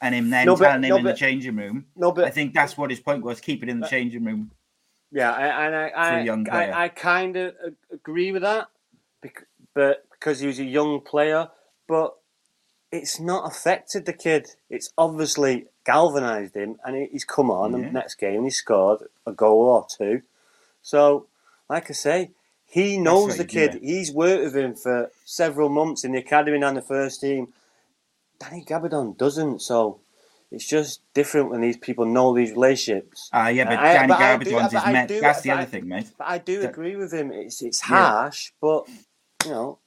and 0.00 0.14
him 0.14 0.30
then 0.30 0.46
No, 0.46 0.56
but- 0.56 0.64
telling 0.64 0.82
him 0.84 0.88
no, 0.90 0.96
in 0.96 1.04
the 1.04 1.12
changing 1.14 1.56
room. 1.56 1.86
No, 1.96 2.12
but 2.12 2.24
I 2.24 2.30
think 2.30 2.54
that's 2.54 2.76
what 2.78 2.90
his 2.90 3.00
point 3.00 3.22
was: 3.22 3.40
keep 3.40 3.62
it 3.62 3.68
in 3.68 3.80
the 3.80 3.86
uh, 3.86 3.90
changing 3.90 4.24
room. 4.24 4.50
Yeah, 5.12 5.32
I, 5.32 5.66
and 5.66 5.76
I, 5.76 5.88
I, 5.88 6.20
young. 6.22 6.48
I, 6.50 6.84
I 6.84 6.88
kind 6.88 7.36
of 7.36 7.54
agree 7.92 8.32
with 8.32 8.42
that, 8.42 8.68
but 9.74 10.04
because 10.10 10.40
he 10.40 10.46
was 10.46 10.58
a 10.58 10.64
young 10.64 11.00
player, 11.00 11.48
but 11.86 12.14
it's 12.90 13.20
not 13.20 13.46
affected 13.50 14.06
the 14.06 14.12
kid. 14.12 14.48
It's 14.68 14.90
obviously 14.98 15.66
galvanised 15.84 16.56
him, 16.56 16.76
and 16.84 17.08
he's 17.12 17.24
come 17.24 17.50
on 17.50 17.72
Yeah. 17.78 17.86
the 17.86 17.92
next 17.92 18.16
game 18.16 18.36
and 18.36 18.44
he 18.44 18.50
scored 18.50 19.00
a 19.26 19.32
goal 19.32 19.66
or 19.76 19.86
two. 19.98 20.22
So, 20.82 21.28
like 21.68 21.90
I 21.90 21.94
say, 21.94 22.30
he 22.66 22.98
knows 22.98 23.36
the 23.36 23.44
kid. 23.44 23.74
yeah. 23.74 23.80
He's 23.94 24.12
worked 24.12 24.44
with 24.44 24.56
him 24.56 24.74
for 24.74 25.10
several 25.24 25.68
months 25.68 26.04
in 26.04 26.12
the 26.12 26.18
academy 26.18 26.60
and 26.60 26.76
the 26.76 26.82
first 26.82 27.20
team. 27.20 27.52
Danny 28.40 28.64
Gabbidon 28.64 29.16
doesn't, 29.16 29.62
so 29.62 30.00
it's 30.50 30.66
just 30.66 31.00
different 31.14 31.50
when 31.50 31.60
these 31.60 31.76
people 31.76 32.04
know 32.04 32.34
these 32.34 32.50
relationships. 32.52 33.30
Ah, 33.32 33.48
yeah, 33.48 33.64
but 33.64 33.78
I- 33.78 33.92
Danny 33.94 34.08
but 34.08 34.18
Garbage 34.18 34.48
do- 34.48 34.58
his 34.58 34.70
do- 35.08 35.20
That's 35.20 35.40
the 35.42 35.50
other 35.52 35.62
I- 35.62 35.64
thing, 35.66 35.88
mate. 35.88 36.10
But 36.18 36.28
I 36.28 36.38
do 36.38 36.60
That- 36.60 36.70
agree 36.70 36.96
with 36.96 37.12
him. 37.12 37.30
It's 37.32 37.62
it's 37.62 37.80
Yeah. 37.88 37.96
harsh, 37.96 38.52
but 38.60 38.88
you 39.44 39.50
know, 39.50 39.78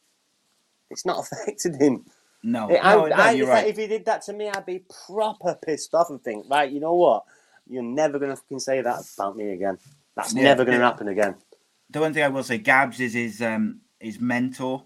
it's 0.89 1.05
not 1.05 1.19
affected 1.31 1.75
him. 1.81 2.05
No, 2.43 2.69
I, 2.69 2.95
no, 2.95 3.05
no, 3.07 3.15
I, 3.15 3.31
you're 3.31 3.47
if, 3.47 3.53
right. 3.53 3.67
if 3.67 3.77
he 3.77 3.87
did 3.87 4.05
that 4.05 4.21
to 4.23 4.33
me, 4.33 4.47
I'd 4.49 4.65
be 4.65 4.83
proper 5.07 5.55
pissed 5.55 5.93
off 5.93 6.09
and 6.09 6.23
think, 6.23 6.45
right, 6.49 6.71
you 6.71 6.79
know 6.79 6.93
what? 6.93 7.23
You're 7.67 7.83
never 7.83 8.19
gonna 8.19 8.35
fucking 8.37 8.59
say 8.59 8.81
that 8.81 8.99
about 9.17 9.35
me 9.35 9.51
again. 9.51 9.77
That's 10.15 10.33
Yeah, 10.33 10.43
never 10.43 10.63
gonna 10.63 10.77
yeah. 10.77 10.83
happen 10.85 11.07
again. 11.09 11.35
The 11.89 12.01
one 12.01 12.13
thing 12.13 12.23
I 12.23 12.29
will 12.29 12.43
say, 12.43 12.57
Gabs 12.57 12.99
is 12.99 13.13
his 13.13 13.41
um 13.41 13.81
his 13.99 14.19
mentor, 14.19 14.83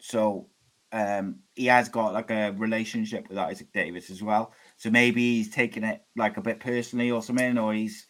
so 0.00 0.48
um 0.92 1.40
he 1.54 1.66
has 1.66 1.88
got 1.88 2.14
like 2.14 2.30
a 2.30 2.52
relationship 2.52 3.28
with 3.28 3.38
Isaak 3.38 3.72
Davies 3.72 4.10
as 4.10 4.22
well. 4.22 4.52
So 4.76 4.90
maybe 4.90 5.36
he's 5.36 5.50
taking 5.50 5.84
it 5.84 6.02
like 6.16 6.36
a 6.36 6.42
bit 6.42 6.60
personally 6.60 7.10
or 7.10 7.22
something, 7.22 7.58
or 7.58 7.74
he's 7.74 8.06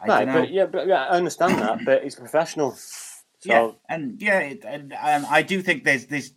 I 0.00 0.06
right, 0.06 0.26
but 0.26 0.50
yeah, 0.50 0.66
but 0.66 0.86
yeah, 0.86 1.06
I 1.06 1.16
understand 1.16 1.58
that, 1.58 1.84
but 1.84 2.04
he's 2.04 2.14
professional. 2.14 2.72
So 2.72 3.00
yeah, 3.44 3.70
and 3.88 4.20
yeah, 4.20 4.38
it, 4.40 4.64
and, 4.64 4.92
and 4.92 5.26
I 5.26 5.42
do 5.42 5.62
think 5.62 5.84
there's 5.84 6.06
this. 6.06 6.32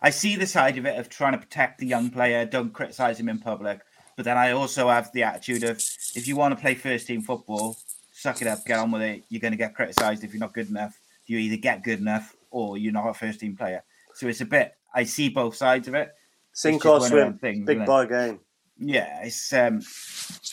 I 0.00 0.10
see 0.10 0.36
the 0.36 0.46
side 0.46 0.78
of 0.78 0.86
it 0.86 0.98
of 0.98 1.08
trying 1.08 1.32
to 1.32 1.38
protect 1.38 1.78
the 1.78 1.86
young 1.86 2.10
player, 2.10 2.44
don't 2.44 2.72
criticize 2.72 3.18
him 3.18 3.28
in 3.28 3.38
public. 3.38 3.80
But 4.16 4.24
then 4.24 4.38
I 4.38 4.52
also 4.52 4.88
have 4.88 5.12
the 5.12 5.24
attitude 5.24 5.64
of 5.64 5.76
if 6.14 6.26
you 6.26 6.36
want 6.36 6.56
to 6.56 6.60
play 6.60 6.74
first 6.74 7.06
team 7.06 7.22
football, 7.22 7.76
suck 8.26 8.42
it 8.42 8.48
up, 8.48 8.64
get 8.66 8.78
on 8.78 8.90
with 8.90 9.02
it. 9.02 9.24
You're 9.28 9.40
going 9.40 9.52
to 9.52 9.56
get 9.58 9.74
criticized 9.74 10.24
if 10.24 10.32
you're 10.32 10.40
not 10.40 10.52
good 10.52 10.68
enough. 10.68 10.98
You 11.26 11.38
either 11.38 11.56
get 11.56 11.82
good 11.84 12.00
enough 12.00 12.34
or 12.50 12.76
you're 12.78 12.92
not 12.92 13.08
a 13.08 13.14
first 13.14 13.40
team 13.40 13.56
player. 13.56 13.82
So 14.14 14.26
it's 14.28 14.40
a 14.40 14.46
bit. 14.46 14.74
I 14.94 15.04
see 15.04 15.28
both 15.28 15.54
sides 15.56 15.88
of 15.88 15.94
it. 15.94 16.10
sink 16.52 16.84
or 16.86 17.00
swim, 17.00 17.38
things, 17.38 17.66
big 17.66 17.84
boy 17.84 18.06
game. 18.06 18.40
Yeah, 18.78 19.22
it's 19.24 19.52
um, 19.52 19.78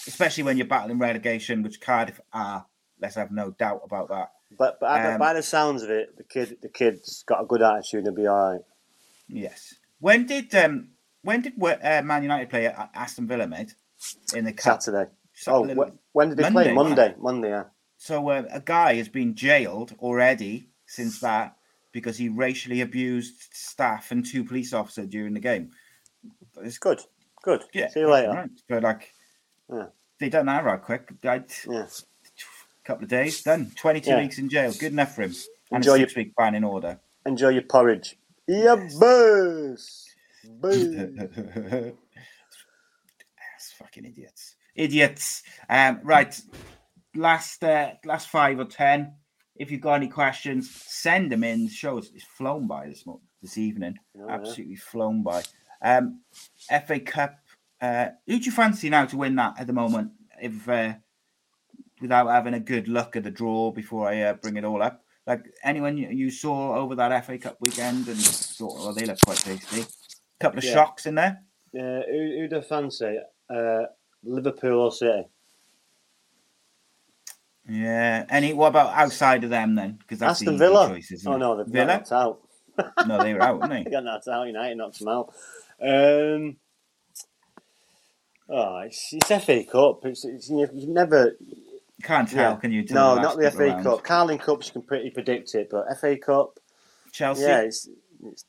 especially 0.07 0.43
when 0.43 0.57
you're 0.57 0.67
battling 0.67 0.99
relegation, 0.99 1.63
which 1.63 1.81
Cardiff 1.81 2.19
are. 2.31 2.65
Let's 3.01 3.15
have 3.15 3.31
no 3.31 3.51
doubt 3.51 3.81
about 3.83 4.09
that. 4.09 4.31
But 4.57 4.79
but 4.79 4.87
by- 4.87 5.13
Um, 5.13 5.19
by 5.19 5.33
the 5.33 5.43
sounds 5.43 5.81
of 5.83 5.89
it, 5.89 6.15
the 6.17 6.23
kid 6.23 6.57
the 6.61 6.69
kid's 6.69 7.23
got 7.23 7.41
a 7.41 7.45
good 7.45 7.61
attitude 7.61 8.05
and 8.05 8.15
be 8.15 8.27
all 8.27 8.51
right. 8.51 8.61
Yes. 9.27 9.73
When 9.99 10.25
did 10.25 10.53
um 10.55 10.89
when 11.21 11.41
did 11.41 11.53
uh, 11.61 12.01
Man 12.03 12.23
United 12.23 12.49
play 12.49 12.65
at 12.67 12.91
Aston 12.93 13.27
Villa, 13.27 13.47
mate? 13.47 13.75
In 14.33 14.45
the 14.45 14.53
cup. 14.53 14.81
Saturday. 14.81 15.09
So- 15.33 15.65
Oh, 15.69 15.73
wh- 15.73 16.15
when 16.15 16.29
did 16.29 16.37
they 16.37 16.43
Monday, 16.43 16.63
play? 16.65 16.73
Monday. 16.73 17.15
Monday. 17.17 17.49
Yeah. 17.49 17.63
So 17.97 18.29
uh, 18.29 18.43
a 18.51 18.59
guy 18.59 18.95
has 18.95 19.09
been 19.09 19.33
jailed 19.35 19.93
already 19.99 20.69
since 20.85 21.19
that 21.21 21.55
because 21.91 22.17
he 22.17 22.29
racially 22.29 22.81
abused 22.81 23.53
staff 23.53 24.11
and 24.11 24.25
two 24.25 24.43
police 24.43 24.73
officers 24.73 25.07
during 25.07 25.33
the 25.33 25.39
game. 25.39 25.71
It's 26.61 26.77
Good. 26.77 27.01
Good. 27.43 27.63
yeah. 27.73 27.89
See 27.89 28.01
you 28.01 28.11
later. 28.11 28.29
Right. 28.31 28.49
But 28.69 28.83
like, 28.83 29.13
Yeah. 29.71 29.87
they 30.19 30.29
done 30.29 30.45
that 30.47 30.63
right 30.65 30.81
quick. 30.81 31.19
Died 31.21 31.45
Yeah. 31.69 31.87
couple 32.83 33.03
of 33.05 33.09
days, 33.09 33.41
done. 33.43 33.71
Twenty 33.75 34.01
two 34.01 34.11
Yeah. 34.11 34.21
weeks 34.21 34.37
in 34.37 34.49
jail. 34.49 34.71
Good 34.73 34.91
enough 34.91 35.15
for 35.15 35.23
him. 35.23 35.33
And 35.71 35.83
Enjoy 35.83 35.95
your- 35.95 36.09
week 36.15 36.35
ban 36.35 36.53
in 36.55 36.63
order. 36.63 36.99
Enjoy 37.25 37.49
your 37.49 37.61
porridge. 37.63 38.17
Yeah, 38.47 38.75
boss. 38.99 40.09
Boom. 40.45 41.15
That's 41.15 41.95
fucking 43.77 44.05
idiots. 44.05 44.55
Idiots. 44.75 45.43
Um, 45.69 45.99
right. 46.03 46.39
Last 47.15 47.63
uh, 47.63 47.91
last 48.05 48.29
five 48.29 48.59
or 48.59 48.65
ten. 48.65 49.13
If 49.55 49.69
you've 49.69 49.81
got 49.81 49.95
any 49.95 50.07
questions, 50.07 50.71
send 50.73 51.31
them 51.31 51.43
in. 51.43 51.65
The 51.65 51.71
show 51.71 51.99
is 51.99 52.11
it's 52.13 52.23
flown 52.23 52.65
by 52.67 52.87
this 52.87 53.05
mo- 53.05 53.21
this 53.41 53.57
evening. 53.57 53.95
Oh, 54.19 54.25
yeah. 54.27 54.33
Absolutely 54.35 54.75
flown 54.77 55.21
by. 55.21 55.43
Um, 55.81 56.21
FA 56.87 56.99
Cup. 56.99 57.35
Uh, 57.79 58.07
who 58.25 58.39
do 58.39 58.45
you 58.45 58.51
fancy 58.51 58.89
now 58.89 59.05
to 59.05 59.17
win 59.17 59.35
that 59.35 59.59
at 59.59 59.67
the 59.67 59.73
moment? 59.73 60.11
If 60.41 60.67
uh, 60.67 60.93
without 62.01 62.27
having 62.27 62.55
a 62.55 62.59
good 62.59 62.87
look 62.87 63.15
at 63.15 63.23
the 63.23 63.31
draw 63.31 63.71
before 63.71 64.07
I 64.07 64.21
uh, 64.21 64.33
bring 64.33 64.57
it 64.57 64.65
all 64.65 64.81
up, 64.81 65.03
like 65.27 65.45
anyone 65.63 65.97
you, 65.97 66.31
saw 66.31 66.75
over 66.75 66.95
that 66.95 67.25
FA 67.25 67.37
Cup 67.37 67.57
weekend 67.59 68.07
and 68.07 68.17
thought, 68.17 68.75
oh, 68.79 68.91
they 68.91 69.05
look 69.05 69.19
quite 69.21 69.37
tasty. 69.37 69.85
couple 70.39 70.57
of 70.59 70.63
Yeah. 70.65 70.73
shocks 70.73 71.05
in 71.05 71.15
there. 71.15 71.43
Yeah, 71.73 72.01
who, 72.09 72.39
who 72.39 72.47
do 72.49 72.61
fancy? 72.61 73.17
Uh, 73.49 73.83
Liverpool 74.23 74.79
or 74.81 74.91
City? 74.91 75.25
Yeah. 77.67 78.25
Any? 78.29 78.53
What 78.53 78.67
about 78.69 78.93
outside 78.93 79.43
of 79.43 79.49
them 79.49 79.75
then? 79.75 79.93
Because 79.99 80.19
that's 80.19 80.41
Aston 80.41 80.57
the 80.57 80.65
Villa. 80.65 80.87
choice, 80.89 81.23
oh 81.25 81.37
no, 81.37 81.57
they've 81.57 81.67
Villa. 81.67 81.85
knocked 81.85 82.11
out. 82.11 82.39
No, 83.05 83.21
they 83.21 83.33
were 83.33 83.41
out, 83.41 83.59
weren't 83.59 83.71
They 83.83 83.83
they? 83.83 83.91
got 83.91 84.03
knocked 84.03 84.27
out. 84.27 84.47
United 84.47 84.75
knocked 84.77 84.99
them 84.99 85.07
out. 85.07 85.33
Um, 85.81 86.57
oh, 88.49 88.77
it's, 88.79 89.13
it's 89.13 89.45
FA 89.45 89.63
Cup. 89.63 90.05
It's, 90.05 90.25
it's, 90.25 90.49
you've 90.49 90.71
you've 90.73 90.89
never. 90.89 91.37
Can't 92.03 92.27
tell, 92.27 92.53
yeah. 92.53 92.57
can 92.57 92.71
you? 92.71 92.83
Tell? 92.83 93.15
No, 93.15 93.21
not 93.21 93.37
the 93.37 93.49
FA 93.51 93.67
rounds. 93.67 93.83
Cup. 93.83 94.03
Carling 94.03 94.39
Cups 94.39 94.67
you 94.67 94.73
can 94.73 94.81
pretty 94.81 95.09
predict 95.11 95.55
it, 95.55 95.69
but 95.71 95.85
FA 95.99 96.17
Cup, 96.17 96.59
Chelsea, 97.11 97.43
yeah, 97.43 97.61
it's, 97.61 97.87
it's 98.25 98.45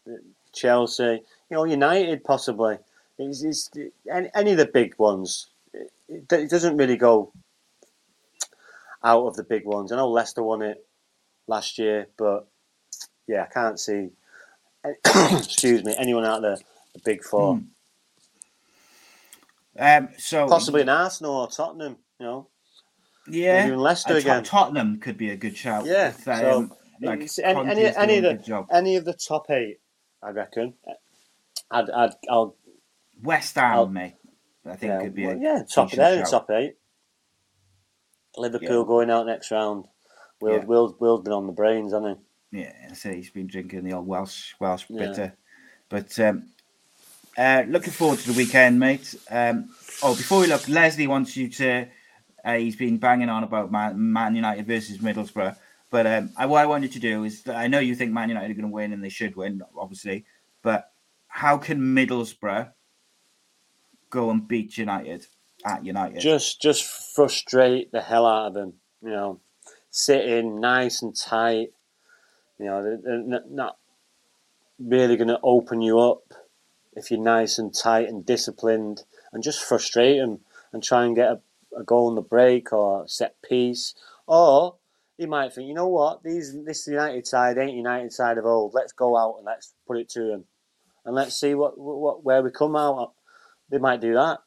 Chelsea. 0.53 1.23
You 1.51 1.57
know, 1.57 1.65
United 1.65 2.25
possibly. 2.25 2.79
It's, 3.19 3.45
it's 3.45 3.71
any, 4.13 4.29
any 4.35 4.53
of 4.53 4.59
the 4.59 4.67
big 4.67 4.95
ones. 4.99 5.51
It, 6.09 6.33
it 6.33 6.51
doesn't 6.51 6.77
really 6.77 6.97
go 6.97 7.33
out 9.03 9.27
of 9.27 9.37
the 9.37 9.45
big 9.45 9.67
ones. 9.67 9.93
I 9.93 9.97
know 9.97 10.09
Leicester 10.09 10.43
won 10.43 10.63
it 10.63 10.87
last 11.47 11.79
year, 11.79 12.09
but 12.17 12.49
yeah, 13.27 13.43
I 13.43 13.53
can't 13.53 13.79
see. 13.79 14.11
excuse 15.33 15.83
me, 15.83 15.95
anyone 15.99 16.25
out 16.25 16.43
there 16.43 16.59
the 16.93 17.01
big 17.05 17.25
four. 17.25 17.57
Mm. 17.57 17.67
Um, 19.77 20.09
so 20.19 20.47
possibly 20.47 20.83
an 20.83 20.89
Arsenal 20.89 21.35
or 21.35 21.49
Tottenham, 21.49 21.97
you 22.21 22.27
know. 22.27 22.49
Yeah, 23.27 23.67
even 23.67 23.79
Leicester 23.79 24.17
again. 24.17 24.45
Tottenham 24.45 25.01
could 25.01 25.17
be 25.17 25.31
a 25.31 25.37
good 25.37 25.57
shout. 25.57 25.87
Yeah, 25.87 26.09
if, 26.09 26.29
um, 26.29 26.69
so 26.69 26.77
like 27.01 27.29
any, 27.43 27.87
any, 27.87 27.97
any 27.97 28.17
of 28.19 28.23
the 28.23 28.67
any 28.71 28.97
of 28.97 29.05
the 29.05 29.15
top 29.15 29.51
eight, 29.51 29.79
I 30.23 30.31
reckon. 30.31 30.75
I'd, 31.71 31.91
I'd 31.91 32.13
I'll 32.31 32.57
West 33.23 33.55
Ham, 33.57 33.73
I'll, 33.73 33.87
mate. 33.89 34.15
I 34.67 34.77
think 34.77 34.93
yeah, 34.93 35.03
could 35.03 35.15
be 35.15 35.25
a 35.27 35.37
yeah 35.37 35.63
top 35.73 35.91
there 35.91 36.19
in 36.19 36.25
top 36.25 36.51
eight. 36.51 36.77
Liverpool 38.37 38.81
yeah. 38.81 38.87
going 38.87 39.11
out 39.11 39.27
next 39.27 39.51
round. 39.51 39.87
Will 40.41 40.59
yeah. 40.59 40.65
Will 40.65 40.97
Will's 40.99 41.23
been 41.23 41.33
on 41.33 41.47
the 41.47 41.53
brains, 41.53 41.93
hasn't 41.93 42.19
he? 42.51 42.61
Yeah, 42.61 42.73
I 42.91 42.95
say 42.95 43.17
he's 43.17 43.31
been 43.31 43.47
drinking 43.47 43.85
the 43.85 43.93
old 43.95 44.07
Welsh 44.07 44.55
Welsh 44.61 44.85
bitter. 44.85 45.35
But 45.89 46.19
um, 46.19 46.49
uh, 47.37 47.65
looking 47.69 47.93
forward 47.93 48.19
to 48.21 48.33
the 48.33 48.37
weekend, 48.37 48.79
mate. 48.79 49.15
Um, 49.31 49.71
oh, 50.03 50.15
before 50.15 50.41
we 50.41 50.47
look, 50.47 50.69
Leslie 50.69 51.07
wants 51.07 51.37
you 51.37 51.49
to. 51.51 51.89
Uh, 52.45 52.55
he's 52.55 52.77
been 52.77 52.99
banging 52.99 53.31
on 53.31 53.43
about 53.43 53.73
Man, 53.73 54.13
Man 54.13 54.37
United 54.37 54.67
versus 54.67 54.99
Middlesbrough. 54.99 55.57
But 55.91 56.07
um, 56.07 56.31
I, 56.37 56.47
what 56.47 56.61
I 56.61 56.67
want 56.67 56.83
you 56.83 56.91
to 56.91 56.99
do 56.99 57.25
is, 57.25 57.47
I 57.49 57.69
know 57.69 57.79
you 57.79 57.95
think 57.95 58.13
Man 58.13 58.29
United 58.29 58.51
are 58.51 58.55
going 58.55 58.69
to 58.69 58.75
win, 58.75 58.93
and 58.93 59.03
they 59.03 59.09
should 59.09 59.37
win, 59.37 59.63
obviously. 59.77 60.25
But 60.63 60.91
how 61.29 61.57
can 61.59 61.81
Middlesbrough 61.81 62.71
go 64.15 64.31
and 64.31 64.47
beat 64.47 64.79
United 64.79 65.27
at 65.65 65.85
United? 65.85 66.21
Just, 66.21 66.63
just 66.63 66.85
frustrate 67.15 67.93
the 67.93 68.01
hell 68.01 68.27
out 68.27 68.49
of 68.49 68.55
them. 68.55 68.75
You 69.03 69.11
know, 69.11 69.41
sitting 69.91 70.61
nice 70.61 71.03
and 71.03 71.15
tight. 71.15 71.73
You 72.59 72.67
know, 72.67 72.83
they're 72.83 73.43
not 73.51 73.77
really 74.79 75.17
going 75.17 75.29
to 75.29 75.41
open 75.43 75.81
you 75.81 75.99
up 75.99 76.33
if 76.97 77.11
you're 77.11 77.21
nice 77.21 77.59
and 77.59 77.75
tight 77.75 78.09
and 78.09 78.25
disciplined, 78.25 79.03
and 79.33 79.43
just 79.43 79.63
frustrate 79.63 80.21
them 80.21 80.41
and 80.73 80.83
try 80.83 81.05
and 81.05 81.17
get 81.17 81.29
a, 81.29 81.41
a 81.77 81.83
goal 81.83 82.09
on 82.09 82.15
the 82.15 82.23
break 82.23 82.73
or 82.73 83.07
set 83.09 83.35
piece. 83.43 83.95
Or 84.27 84.77
you 85.19 85.27
might 85.27 85.53
think, 85.53 85.69
you 85.69 85.75
know 85.75 85.89
what, 85.89 86.23
these 86.23 86.55
this 86.65 86.87
United 86.87 87.27
side 87.27 87.59
ain't 87.59 87.77
United 87.77 88.13
side 88.13 88.39
of 88.39 88.47
old. 88.47 88.75
Let's 88.75 88.93
go 88.93 89.17
out 89.17 89.37
and 89.39 89.47
let's 89.47 89.75
put 89.87 89.99
it 89.99 90.09
to 90.11 90.21
them, 90.21 90.45
and 91.05 91.15
let's 91.15 91.39
see 91.39 91.55
what 91.55 91.77
what 91.77 92.25
where 92.25 92.43
we 92.43 92.51
come 92.51 92.77
out. 92.77 93.13
They 93.71 93.79
might 93.79 94.01
do 94.01 94.15
that. 94.15 94.39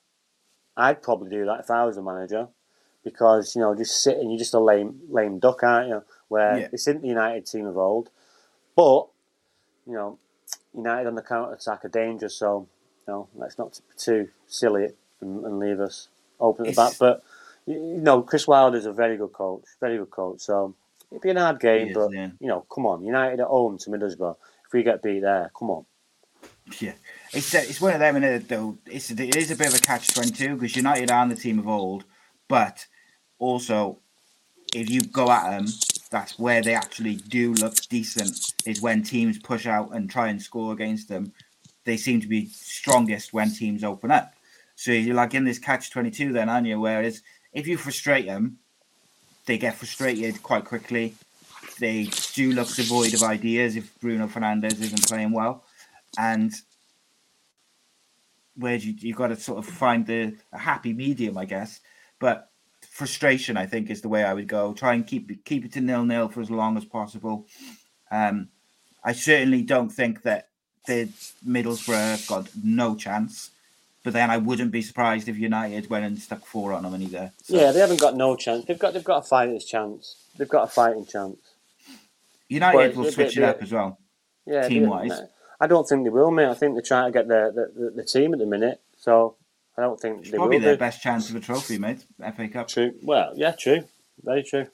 I'd 0.75 1.01
probably 1.01 1.29
do 1.29 1.45
that 1.45 1.61
if 1.61 1.71
I 1.71 1.85
was 1.85 1.97
a 1.97 2.03
manager, 2.03 2.47
because 3.03 3.55
you 3.55 3.61
know 3.61 3.75
just 3.75 4.03
sitting, 4.03 4.29
you're 4.29 4.39
just 4.39 4.53
a 4.53 4.59
lame 4.59 4.99
lame 5.09 5.39
duck, 5.39 5.63
aren't 5.63 5.89
you? 5.89 6.03
Where 6.27 6.59
yeah. 6.59 6.67
it's 6.71 6.87
in 6.87 7.01
the 7.01 7.07
United 7.07 7.45
team 7.45 7.65
of 7.65 7.77
old, 7.77 8.09
but 8.75 9.07
you 9.87 9.93
know, 9.93 10.19
United 10.75 11.07
on 11.07 11.15
the 11.15 11.21
counter 11.21 11.53
attack 11.53 11.85
are 11.85 11.89
dangerous. 11.89 12.35
So, 12.35 12.67
you 13.07 13.13
know, 13.13 13.29
let's 13.35 13.57
not 13.57 13.71
be 13.73 13.95
too 13.97 14.29
silly 14.47 14.89
and, 15.21 15.45
and 15.45 15.59
leave 15.59 15.79
us 15.79 16.09
open 16.39 16.67
at 16.67 16.75
the 16.75 16.75
back. 16.75 16.93
But 16.99 17.23
you 17.65 17.79
know, 17.79 18.21
Chris 18.21 18.47
Wilder's 18.47 18.85
a 18.85 18.93
very 18.93 19.17
good 19.17 19.33
coach, 19.33 19.63
very 19.79 19.97
good 19.97 20.11
coach. 20.11 20.41
So 20.41 20.75
it'd 21.09 21.21
be 21.21 21.29
an 21.29 21.37
hard 21.37 21.59
game, 21.59 21.89
is, 21.89 21.95
but 21.95 22.13
yeah. 22.13 22.29
you 22.39 22.47
know, 22.47 22.65
come 22.73 22.85
on, 22.85 23.03
United 23.03 23.39
at 23.39 23.47
home 23.47 23.77
to 23.79 23.89
Middlesbrough. 23.89 24.35
If 24.65 24.73
we 24.73 24.83
get 24.83 25.01
beat 25.01 25.21
there, 25.21 25.49
come 25.57 25.69
on. 25.69 25.85
Yeah, 26.79 26.93
it's 27.33 27.53
uh, 27.55 27.63
it's 27.63 27.81
one 27.81 27.93
of 27.93 27.99
them, 27.99 28.15
and 28.17 28.47
though 28.47 28.77
it's 28.85 29.09
it 29.11 29.35
is 29.35 29.51
a 29.51 29.55
bit 29.55 29.67
of 29.67 29.75
a 29.75 29.79
catch 29.79 30.13
twenty 30.13 30.31
two 30.31 30.55
because 30.55 30.75
United 30.75 31.11
are 31.11 31.27
the 31.27 31.35
team 31.35 31.59
of 31.59 31.67
old, 31.67 32.03
but 32.47 32.85
also 33.39 33.99
if 34.73 34.89
you 34.89 35.01
go 35.01 35.31
at 35.31 35.49
them 35.49 35.67
that's 36.09 36.39
where 36.39 36.61
they 36.61 36.73
actually 36.73 37.15
do 37.15 37.53
look 37.53 37.75
decent 37.89 38.53
is 38.65 38.81
when 38.81 39.03
teams 39.03 39.37
push 39.37 39.65
out 39.65 39.93
and 39.93 40.09
try 40.09 40.27
and 40.29 40.41
score 40.41 40.73
against 40.73 41.09
them. 41.09 41.33
They 41.85 41.97
seem 41.97 42.21
to 42.21 42.27
be 42.27 42.47
strongest 42.47 43.33
when 43.33 43.51
teams 43.51 43.83
open 43.83 44.11
up. 44.11 44.33
So 44.75 44.91
you're 44.91 45.15
like 45.15 45.33
in 45.33 45.45
this 45.45 45.59
catch 45.59 45.89
22 45.91 46.33
then, 46.33 46.49
aren't 46.49 46.67
you? 46.67 46.79
Whereas 46.79 47.21
if 47.53 47.67
you 47.67 47.77
frustrate 47.77 48.25
them, 48.25 48.59
they 49.45 49.57
get 49.57 49.75
frustrated 49.75 50.43
quite 50.43 50.65
quickly. 50.65 51.15
They 51.79 52.09
do 52.33 52.51
look 52.51 52.67
devoid 52.73 53.13
of 53.13 53.23
ideas 53.23 53.75
if 53.75 53.99
Bruno 53.99 54.27
Fernandes 54.27 54.81
isn't 54.81 55.07
playing 55.07 55.31
well. 55.31 55.63
And 56.17 56.53
where 58.55 58.75
you 58.75 58.93
you 58.97 59.13
got 59.13 59.27
to 59.27 59.35
sort 59.35 59.59
of 59.59 59.65
find 59.65 60.05
the 60.05 60.35
a 60.51 60.57
happy 60.57 60.93
medium, 60.93 61.37
I 61.37 61.45
guess. 61.45 61.79
But 62.19 62.49
frustration, 62.89 63.57
I 63.57 63.65
think, 63.65 63.89
is 63.89 64.01
the 64.01 64.09
way 64.09 64.23
I 64.23 64.33
would 64.33 64.47
go. 64.47 64.73
Try 64.73 64.95
and 64.95 65.05
keep 65.05 65.29
it, 65.31 65.45
keep 65.45 65.63
it 65.63 65.73
to 65.73 65.81
nil 65.81 66.03
nil 66.03 66.29
for 66.29 66.41
as 66.41 66.49
long 66.49 66.77
as 66.77 66.85
possible. 66.85 67.45
Um, 68.11 68.49
I 69.03 69.13
certainly 69.13 69.61
don't 69.61 69.89
think 69.89 70.23
that 70.23 70.49
the 70.87 71.09
Middlesbrough 71.47 72.27
got 72.27 72.49
no 72.63 72.95
chance. 72.95 73.51
But 74.03 74.13
then 74.13 74.31
I 74.31 74.37
wouldn't 74.37 74.71
be 74.71 74.81
surprised 74.81 75.27
if 75.27 75.37
United 75.37 75.89
went 75.89 76.05
and 76.05 76.17
stuck 76.17 76.45
four 76.45 76.71
on 76.71 76.83
them 76.83 77.01
either. 77.01 77.33
So. 77.43 77.57
Yeah, 77.57 77.73
they 77.73 77.79
haven't 77.79 77.99
got 77.99 78.15
no 78.15 78.37
chance. 78.37 78.63
They've 78.65 78.79
got 78.79 78.93
they've 78.93 79.03
got 79.03 79.17
a 79.17 79.27
fighting 79.27 79.59
chance. 79.59 80.15
They've 80.37 80.47
got 80.47 80.63
a 80.63 80.67
fighting 80.67 81.05
chance. 81.05 81.37
United 82.47 82.95
will 82.95 83.11
switch 83.11 83.37
it 83.37 83.43
up 83.43 83.61
as 83.61 83.73
well. 83.73 83.99
Yeah, 84.45 84.65
team 84.67 84.87
wise. 84.87 85.11
I 85.59 85.67
don't 85.67 85.87
think 85.87 86.03
they 86.03 86.09
will, 86.09 86.31
mate. 86.31 86.47
I 86.47 86.53
think 86.53 86.75
they're 86.75 86.81
trying 86.81 87.11
to 87.11 87.17
get 87.17 87.27
the, 87.27 87.71
the, 87.75 87.91
the 87.95 88.03
team 88.03 88.33
at 88.33 88.39
the 88.39 88.45
minute. 88.45 88.81
So 88.97 89.35
I 89.77 89.81
don't 89.81 89.99
think 89.99 90.21
it's 90.21 90.31
they 90.31 90.37
probably 90.37 90.59
their 90.59 90.77
best 90.77 91.01
chance 91.01 91.29
of 91.29 91.35
a 91.35 91.39
trophy, 91.39 91.77
mate. 91.77 92.05
FA 92.35 92.47
Cup. 92.47 92.67
True. 92.67 92.93
Well, 93.01 93.33
yeah, 93.35 93.51
true. 93.51 93.83
Very 94.23 94.43
true. 94.43 94.67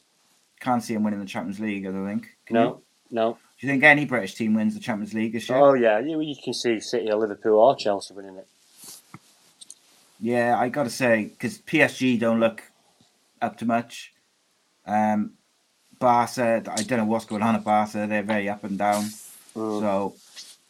Can't 0.59 0.83
see 0.83 0.93
them 0.93 1.03
winning 1.03 1.19
the 1.19 1.25
Champions 1.25 1.59
League. 1.59 1.85
I 1.85 1.91
don't 1.91 2.07
think. 2.07 2.27
Can 2.45 2.53
no, 2.55 2.63
you? 2.63 2.81
no. 3.11 3.37
Do 3.59 3.67
you 3.67 3.73
think 3.73 3.83
any 3.83 4.05
British 4.05 4.35
team 4.35 4.53
wins 4.53 4.73
the 4.73 4.79
Champions 4.79 5.13
League 5.13 5.33
this 5.33 5.49
year? 5.49 5.57
Oh 5.57 5.73
yeah, 5.73 5.99
you, 5.99 6.19
you 6.21 6.35
can 6.41 6.53
see 6.53 6.79
City 6.79 7.09
or 7.11 7.15
Liverpool 7.15 7.59
or 7.59 7.75
Chelsea 7.75 8.13
winning 8.13 8.37
it. 8.37 8.47
Yeah, 10.19 10.57
I 10.57 10.69
got 10.69 10.83
to 10.83 10.89
say 10.89 11.25
because 11.25 11.59
PSG 11.59 12.19
don't 12.19 12.39
look 12.39 12.63
up 13.41 13.57
to 13.57 13.65
much. 13.65 14.13
Um, 14.85 15.33
Barca, 15.99 16.63
I 16.65 16.83
don't 16.83 16.99
know 16.99 17.05
what's 17.05 17.25
going 17.25 17.41
on 17.41 17.55
at 17.55 17.63
Barca. 17.63 18.05
They're 18.07 18.23
very 18.23 18.49
up 18.49 18.63
and 18.63 18.77
down. 18.77 19.03
Mm. 19.55 19.79
So 19.81 20.15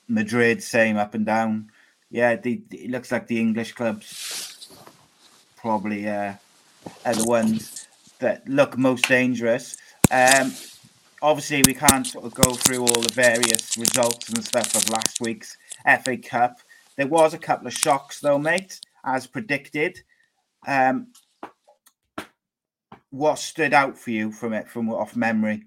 Madrid, 0.08 0.62
same 0.62 0.98
up 0.98 1.14
and 1.14 1.26
down 1.26 1.70
yeah, 2.14 2.36
the, 2.36 2.62
it 2.70 2.92
looks 2.92 3.12
like 3.12 3.26
the 3.26 3.40
English 3.40 3.72
clubs 3.72 4.70
probably 5.58 6.08
uh, 6.08 6.36
are 7.04 7.16
the 7.16 7.24
ones 7.24 7.88
that 8.20 8.48
look 8.48 8.78
most 8.78 9.08
dangerous. 9.08 9.78
Um, 10.12 10.54
obviously, 11.24 11.64
we 11.66 11.74
can't 11.74 12.06
sort 12.06 12.26
of 12.26 12.36
go 12.36 12.54
through 12.54 12.82
all 12.82 13.02
the 13.02 13.12
various 13.16 13.76
results 13.78 14.30
and 14.30 14.46
stuff 14.46 14.76
of 14.76 14.88
last 14.92 15.22
week's 15.22 15.58
FA 16.04 16.16
Cup. 16.16 16.60
There 16.98 17.08
was 17.08 17.34
a 17.34 17.40
couple 17.40 17.66
of 17.66 17.74
shocks, 17.74 18.20
though, 18.20 18.38
mate, 18.38 18.80
as 19.04 19.26
predicted. 19.26 20.00
Um, 20.68 21.08
what 23.10 23.40
stood 23.40 23.74
out 23.74 23.98
for 23.98 24.12
you 24.12 24.32
from 24.32 24.54
it, 24.54 24.70
from 24.70 24.92
off 24.92 25.16
memory? 25.16 25.64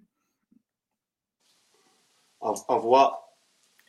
Of 2.40 2.62
of 2.68 2.84
what? 2.84 3.25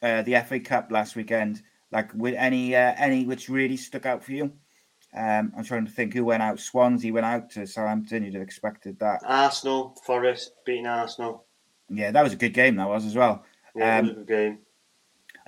Uh, 0.02 0.22
the 0.22 0.40
FA 0.48 0.60
Cup 0.60 0.91
last 0.91 1.15
weekend. 1.15 1.61
Like 1.91 2.14
with 2.14 2.36
any 2.36 2.76
uh, 2.76 2.94
any 2.98 3.26
which 3.26 3.49
really 3.49 3.78
stuck 3.78 4.06
out 4.06 4.24
for 4.24 4.34
you? 4.34 4.52
Um, 5.15 5.53
I'm 5.57 5.64
trying 5.64 5.86
to 5.86 5.91
think 5.91 6.14
who 6.14 6.26
went 6.26 6.44
out. 6.44 6.60
Swansea 6.60 7.14
went 7.14 7.26
out 7.26 7.49
to 7.52 7.65
Southampton. 7.65 8.24
You'd 8.24 8.34
have 8.34 8.44
expected 8.44 8.99
that. 8.99 9.22
Arsenal, 9.26 9.95
Forest 10.06 10.52
beating 10.65 10.86
Arsenal. 10.86 11.45
Yeah, 11.90 12.11
that 12.11 12.24
was 12.24 12.34
a 12.34 12.38
good 12.38 12.53
game. 12.53 12.76
That 12.76 12.90
was 12.90 13.06
as 13.06 13.15
well. 13.15 13.45
Yeah, 13.76 13.99
um, 13.99 14.07
was 14.07 14.11
a 14.11 14.15
good 14.15 14.28
game. 14.28 14.60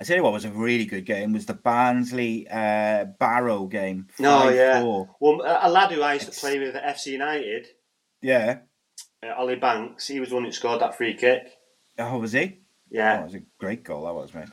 I 0.00 0.04
tell 0.04 0.16
you 0.16 0.22
what 0.22 0.32
was 0.32 0.46
a 0.46 0.50
really 0.50 0.86
good 0.86 1.04
game 1.04 1.34
was 1.34 1.44
the 1.44 1.52
Barnsley 1.52 2.48
uh, 2.48 3.04
Barrow 3.04 3.66
game. 3.66 4.08
No, 4.18 4.44
oh, 4.44 4.48
yeah. 4.48 4.82
Well, 4.82 5.42
a 5.44 5.70
lad 5.70 5.92
who 5.92 6.00
I 6.00 6.14
used 6.14 6.32
to 6.32 6.40
play 6.40 6.58
with 6.58 6.74
at 6.74 6.96
FC 6.96 7.08
United. 7.08 7.66
Yeah. 8.22 8.60
Uh, 9.22 9.34
Ollie 9.36 9.56
Banks. 9.56 10.08
He 10.08 10.18
was 10.18 10.30
the 10.30 10.36
one 10.36 10.46
who 10.46 10.52
scored 10.52 10.80
that 10.80 10.96
free 10.96 11.12
kick. 11.12 11.50
Oh, 11.98 12.18
was 12.18 12.32
he? 12.32 12.60
Yeah. 12.90 13.18
Oh, 13.18 13.20
it 13.20 13.24
was 13.24 13.34
a 13.34 13.42
great 13.58 13.84
goal. 13.84 14.04
That 14.04 14.14
was, 14.14 14.34
mate. 14.34 14.48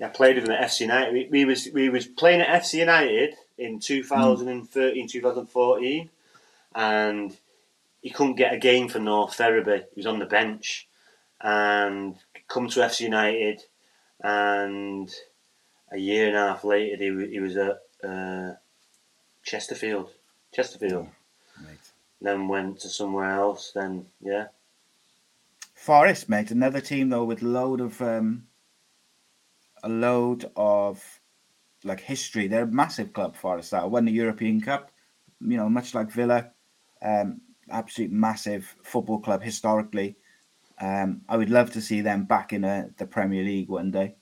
I 0.00 0.08
played 0.08 0.36
with 0.36 0.44
him 0.44 0.52
at 0.52 0.68
FC 0.68 0.82
United. 0.82 1.12
We, 1.12 1.28
we 1.30 1.44
was 1.44 1.68
we 1.72 1.88
was 1.88 2.06
playing 2.06 2.40
at 2.40 2.62
FC 2.62 2.74
United 2.74 3.34
in 3.56 3.80
2013, 3.80 5.06
mm. 5.06 5.10
2014, 5.10 6.10
and 6.74 7.36
he 8.00 8.10
couldn't 8.10 8.36
get 8.36 8.54
a 8.54 8.58
game 8.58 8.88
for 8.88 9.00
North 9.00 9.34
Ferriby. 9.34 9.84
He 9.94 9.98
was 9.98 10.06
on 10.06 10.20
the 10.20 10.26
bench, 10.26 10.88
and 11.40 12.16
come 12.46 12.68
to 12.68 12.80
FC 12.80 13.00
United, 13.02 13.62
and 14.22 15.12
a 15.90 15.98
year 15.98 16.28
and 16.28 16.36
a 16.36 16.48
half 16.48 16.64
later 16.64 16.96
he, 16.96 17.32
he 17.32 17.40
was 17.40 17.56
at 17.56 17.80
uh, 18.04 18.52
Chesterfield. 19.42 20.10
Chesterfield. 20.52 21.08
Oh, 21.08 21.66
then 22.20 22.48
went 22.48 22.80
to 22.80 22.88
somewhere 22.88 23.30
else, 23.30 23.72
then 23.74 24.06
yeah. 24.20 24.46
Forest, 25.78 26.28
mate, 26.28 26.50
another 26.50 26.80
team 26.80 27.08
though 27.08 27.24
with 27.24 27.40
load 27.40 27.80
of 27.80 28.02
um, 28.02 28.48
a 29.84 29.88
load 29.88 30.50
of 30.56 31.20
like 31.84 32.00
history. 32.00 32.48
They're 32.48 32.64
a 32.64 32.66
massive 32.66 33.12
club, 33.12 33.36
Forest. 33.36 33.70
That 33.70 33.88
won 33.88 34.04
the 34.04 34.12
European 34.12 34.60
Cup, 34.60 34.90
you 35.40 35.56
know, 35.56 35.68
much 35.68 35.94
like 35.94 36.10
Villa. 36.10 36.50
Um, 37.00 37.42
absolute 37.70 38.10
massive 38.10 38.74
football 38.82 39.20
club 39.20 39.42
historically. 39.42 40.16
Um, 40.80 41.22
I 41.28 41.36
would 41.36 41.48
love 41.48 41.70
to 41.72 41.80
see 41.80 42.00
them 42.00 42.24
back 42.24 42.52
in 42.52 42.64
a, 42.64 42.68
uh, 42.68 42.84
the 42.96 43.06
Premier 43.06 43.44
League 43.44 43.68
one 43.68 43.92
day. 43.92 44.16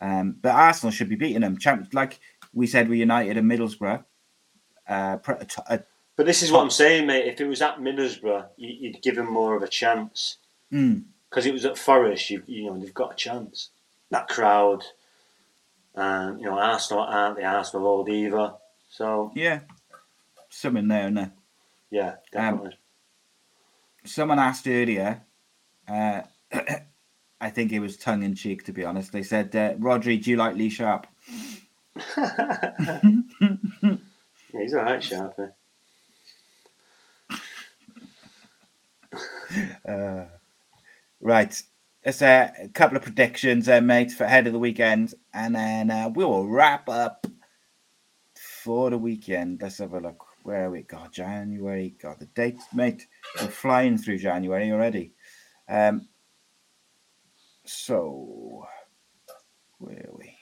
Um, 0.00 0.36
but 0.40 0.54
Arsenal 0.54 0.92
should 0.92 1.10
be 1.10 1.16
beating 1.16 1.42
them. 1.42 1.58
Champ- 1.58 1.92
like 1.92 2.20
we 2.54 2.66
said, 2.66 2.88
we 2.88 2.98
United 2.98 3.36
and 3.36 3.50
Middlesbrough. 3.50 4.02
Uh, 4.88 5.18
but 6.16 6.26
this 6.26 6.42
is 6.42 6.50
what 6.50 6.62
I'm 6.62 6.70
saying, 6.70 7.06
mate. 7.06 7.26
If 7.26 7.40
it 7.40 7.46
was 7.46 7.62
at 7.62 7.78
Middlesbrough, 7.78 8.48
you'd 8.56 9.02
give 9.02 9.16
them 9.16 9.30
more 9.30 9.54
of 9.54 9.62
a 9.62 9.68
chance. 9.68 10.38
Hmm. 10.72 10.98
Because 11.28 11.44
mm. 11.44 11.48
it 11.48 11.52
was 11.52 11.64
at 11.66 11.78
Forest, 11.78 12.30
you, 12.30 12.42
you 12.46 12.66
know, 12.66 12.78
they've 12.78 12.94
got 12.94 13.12
a 13.12 13.16
chance. 13.16 13.70
That 14.10 14.28
crowd, 14.28 14.84
and 15.94 16.40
you 16.40 16.46
know, 16.46 16.58
Arsenal 16.58 17.04
aren't 17.04 17.36
the 17.36 17.44
Arsenal 17.44 17.86
old 17.86 18.08
either. 18.08 18.54
So 18.90 19.32
yeah, 19.34 19.60
something 20.50 20.88
there 20.88 21.06
and 21.06 21.16
there. 21.16 21.32
Yeah, 21.90 22.08
um, 22.08 22.16
definitely. 22.32 22.68
Um, 22.68 22.76
someone 24.04 24.38
asked 24.38 24.66
earlier. 24.66 25.22
Uh, 25.88 26.22
I 27.40 27.50
think 27.50 27.72
it 27.72 27.80
was 27.80 27.96
tongue 27.96 28.22
in 28.22 28.34
cheek, 28.34 28.64
to 28.64 28.72
be 28.72 28.84
honest. 28.84 29.12
They 29.12 29.22
said, 29.22 29.54
uh, 29.56 29.74
"Rhodri, 29.74 30.22
do 30.22 30.30
you 30.30 30.36
like 30.36 30.56
Lee 30.56 30.68
Sharpe?" 30.68 31.06
yeah, 32.16 33.00
he's 34.52 34.74
all 34.74 34.82
right, 34.82 35.02
Sharpe. 35.02 35.54
uh, 39.88 40.24
right. 41.22 41.62
Uh, 42.04 42.48
a 42.60 42.68
couple 42.74 42.96
of 42.96 43.04
predictions, 43.04 43.68
uh, 43.68 43.80
mate, 43.80 44.10
for 44.10 44.24
ahead 44.24 44.46
of 44.48 44.52
the 44.52 44.58
weekend, 44.58 45.14
and 45.32 45.54
then 45.54 45.90
uh, 45.90 46.10
we 46.12 46.24
will 46.24 46.48
wrap 46.48 46.88
up 46.88 47.26
for 48.34 48.90
the 48.90 48.98
weekend. 48.98 49.62
Let's 49.62 49.78
have 49.78 49.92
a 49.94 50.00
look. 50.00 50.26
Where 50.42 50.70
we 50.70 50.82
got 50.82 51.12
January? 51.12 51.94
Got 52.02 52.18
the 52.18 52.26
dates, 52.26 52.64
mate. 52.74 53.06
We're 53.40 53.46
flying 53.46 53.96
through 53.96 54.18
January 54.18 54.72
already. 54.72 55.12
Um, 55.68 56.08
so 57.64 58.66
where 59.78 60.08
are 60.10 60.18
we? 60.18 60.36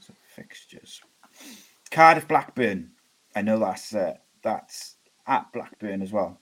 So 0.00 0.14
fixtures. 0.34 1.00
Cardiff 1.90 2.28
Blackburn. 2.28 2.92
I 3.34 3.42
know 3.42 3.58
that's 3.58 3.94
uh, 3.94 4.14
that's 4.42 4.96
at 5.26 5.52
Blackburn 5.52 6.02
as 6.02 6.12
well. 6.12 6.39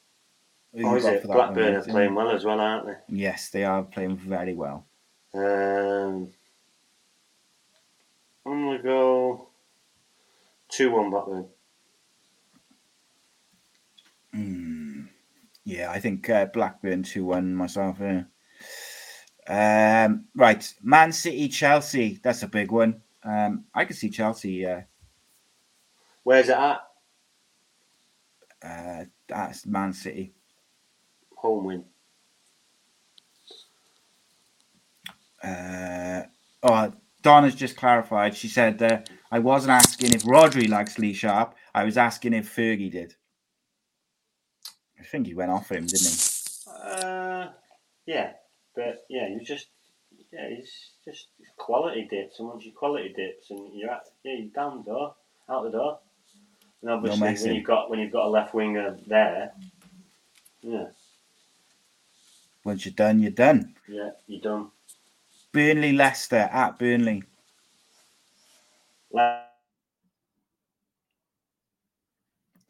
Oh, 0.84 0.96
is 0.96 1.05
it? 1.05 1.24
Blackburn 1.24 1.76
are 1.76 1.82
playing 1.82 2.14
well 2.14 2.30
as 2.30 2.44
well, 2.44 2.60
aren't 2.60 2.86
they? 2.86 2.94
Yes, 3.09 3.50
they 3.50 3.64
are 3.64 3.82
playing 3.82 4.16
very 4.16 4.55
well. 4.55 4.86
Um, 5.34 6.30
I'm 8.46 8.64
gonna 8.64 8.82
go 8.82 9.48
two 10.68 10.90
one 10.90 11.10
Blackburn. 11.10 11.46
Mm, 14.34 15.09
yeah, 15.64 15.90
I 15.90 16.00
think 16.00 16.28
uh, 16.30 16.46
Blackburn 16.46 17.02
2 17.02 17.24
1 17.24 17.55
myself. 17.55 17.98
Yeah. 18.00 18.24
Um, 19.48 20.26
right, 20.34 20.74
Man 20.82 21.12
City, 21.12 21.48
Chelsea. 21.48 22.20
That's 22.22 22.42
a 22.42 22.48
big 22.48 22.70
one. 22.70 23.02
Um, 23.24 23.64
I 23.74 23.84
can 23.84 23.96
see 23.96 24.10
Chelsea. 24.10 24.66
Uh, 24.66 24.82
Where's 26.22 26.48
it 26.48 26.56
at? 26.56 26.80
Uh, 28.62 29.05
that's 29.28 29.66
Man 29.66 29.92
City. 29.92 30.34
Home 31.39 31.65
win. 31.65 31.85
Uh, 35.43 36.23
oh, 36.62 36.93
Donna's 37.23 37.55
just 37.55 37.77
clarified. 37.77 38.36
She 38.36 38.48
said, 38.48 38.82
uh, 38.82 39.01
I 39.31 39.39
wasn't 39.39 39.73
asking 39.73 40.15
if 40.15 40.23
Rhodri 40.24 40.69
likes 40.69 40.98
Lee 40.98 41.12
Sharpe. 41.12 41.55
I 41.74 41.85
was 41.85 41.97
asking 41.97 42.35
if 42.35 42.55
Fergie 42.55 42.90
did. 42.90 43.15
I 44.98 45.05
think 45.05 45.27
he 45.27 45.35
went 45.35 45.51
off 45.51 45.70
him, 45.70 45.86
didn't 45.86 46.09
he? 46.09 46.70
Uh, 46.70 47.48
yeah, 48.06 48.32
but 48.74 49.05
yeah, 49.09 49.28
you 49.28 49.40
just 49.44 49.69
yeah, 50.32 50.48
he's 50.48 50.90
just 51.05 51.28
quality 51.56 52.06
dips, 52.10 52.39
and 52.39 52.48
once 52.48 52.65
you 52.65 52.73
quality 52.73 53.12
dips, 53.16 53.51
and 53.51 53.73
you're 53.74 53.90
at, 53.90 54.06
yeah, 54.24 54.35
you're 54.39 54.48
down 54.48 54.78
the 54.78 54.90
door, 54.90 55.15
out 55.48 55.65
the 55.65 55.70
door. 55.70 55.98
And 56.82 56.90
obviously, 56.90 57.20
no 57.20 57.43
when 57.43 57.55
you've 57.55 57.66
got 57.66 57.90
when 57.90 57.98
you've 58.01 58.12
got 58.12 58.27
a 58.27 58.28
left 58.28 58.55
winger 58.55 58.98
there, 59.06 59.52
yeah. 60.62 60.86
Once 62.64 62.85
you're 62.85 62.94
done, 62.94 63.20
you're 63.20 63.30
done. 63.30 63.74
Yeah, 63.89 64.10
you're 64.26 64.40
done. 64.40 64.70
Burnley, 65.52 65.93
Leicester 65.93 66.48
at 66.52 66.78
Burnley. 66.78 67.22
Le- 69.12 69.44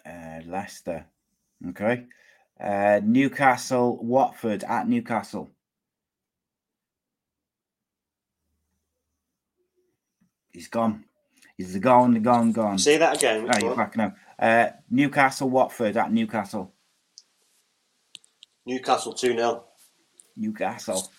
uh, 0.07 0.41
Leicester. 0.47 1.07
Okay. 1.69 2.07
Uh, 2.61 3.01
Newcastle, 3.03 3.99
Watford 4.03 4.65
at 4.65 4.89
Newcastle. 4.89 5.51
He's 10.53 10.69
gone. 10.69 11.05
He's 11.57 11.77
gone, 11.77 12.21
gone, 12.23 12.53
gone. 12.53 12.79
Say 12.79 12.97
that 12.97 13.17
again. 13.17 13.45
Which 13.45 13.53
oh, 13.57 13.67
you're 13.67 13.77
back 13.77 13.97
now. 13.97 14.15
Uh, 14.39 14.71
Newcastle, 14.91 15.51
Watford 15.51 15.97
at 15.97 16.13
Newcastle. 16.13 16.73
Newcastle 18.67 19.13
2 19.13 19.35
0. 19.35 19.65
Newcastle. 20.39 21.11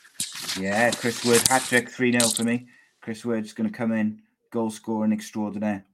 Yeah, 0.60 0.92
Chris 0.92 1.24
Wood, 1.24 1.48
hat 1.48 1.64
trick 1.64 1.90
3 1.90 2.12
0 2.14 2.30
for 2.30 2.44
me. 2.44 2.68
Chris 3.02 3.24
Wood's 3.24 3.54
going 3.54 3.70
to 3.70 3.78
come 3.78 3.92
in, 3.92 4.22
goal 4.52 4.70
scoring 4.70 5.14
extraordinaire. 5.14 5.86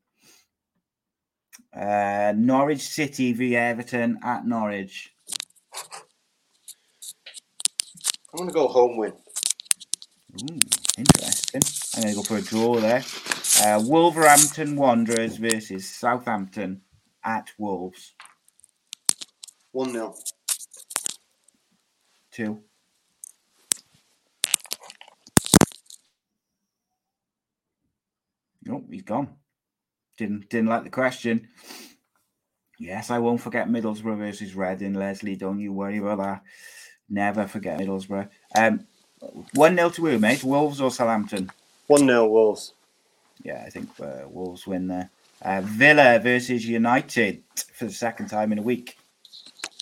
Uh, 1.76 2.34
Norwich 2.36 2.82
City 2.82 3.34
v 3.34 3.56
Everton 3.56 4.20
at 4.24 4.46
Norwich. 4.46 5.14
I'm 8.32 8.38
going 8.38 8.50
to 8.50 8.54
go 8.54 8.68
home 8.68 8.98
win. 8.98 9.14
Ooh, 10.42 10.60
interesting. 10.98 11.62
I'm 11.96 12.04
going 12.04 12.14
to 12.14 12.22
go 12.22 12.24
for 12.24 12.38
a 12.38 12.42
draw 12.42 12.80
there. 12.80 13.04
Uh, 13.64 13.82
Wolverhampton 13.86 14.76
Wanderers 14.76 15.38
versus 15.38 15.88
Southampton 15.88 16.82
at 17.24 17.52
Wolves. 17.58 18.14
1 19.72 19.92
0. 19.92 20.16
2. 22.32 22.62
Nope, 28.66 28.86
he's 28.90 29.04
gone. 29.04 29.30
Didn't 30.18 30.50
didn't 30.50 30.70
like 30.70 30.84
the 30.84 30.90
question. 30.90 31.48
Yes, 32.80 33.10
I 33.10 33.20
won't 33.20 33.42
forget 33.42 33.70
Middlesbrough 33.70 34.18
versus 34.18 34.56
Reading. 34.56 34.94
Leslie, 34.94 35.36
don't 35.36 35.60
you 35.60 35.72
worry 35.72 35.98
about 35.98 36.18
that. 36.18 36.42
Never 37.10 37.48
forget 37.48 37.80
Middlesbrough. 37.80 38.30
Um, 38.58 38.86
one 39.54 39.76
0 39.76 39.90
to 39.92 40.06
who, 40.06 40.20
mate? 40.20 40.44
Wolves 40.44 40.82
or 40.82 40.92
Southampton? 40.92 41.52
One 41.88 42.02
0 42.02 42.28
Wolves. 42.28 42.74
Yeah, 43.44 43.64
I 43.66 43.70
think 43.70 43.90
uh, 44.02 44.28
Wolves 44.28 44.68
win 44.68 44.88
there. 44.88 45.10
Uh, 45.42 45.62
Villa 45.64 46.20
versus 46.20 46.66
United 46.66 47.44
for 47.74 47.86
the 47.86 47.94
second 47.94 48.28
time 48.28 48.52
in 48.52 48.60
a 48.60 48.64
week. 48.64 48.98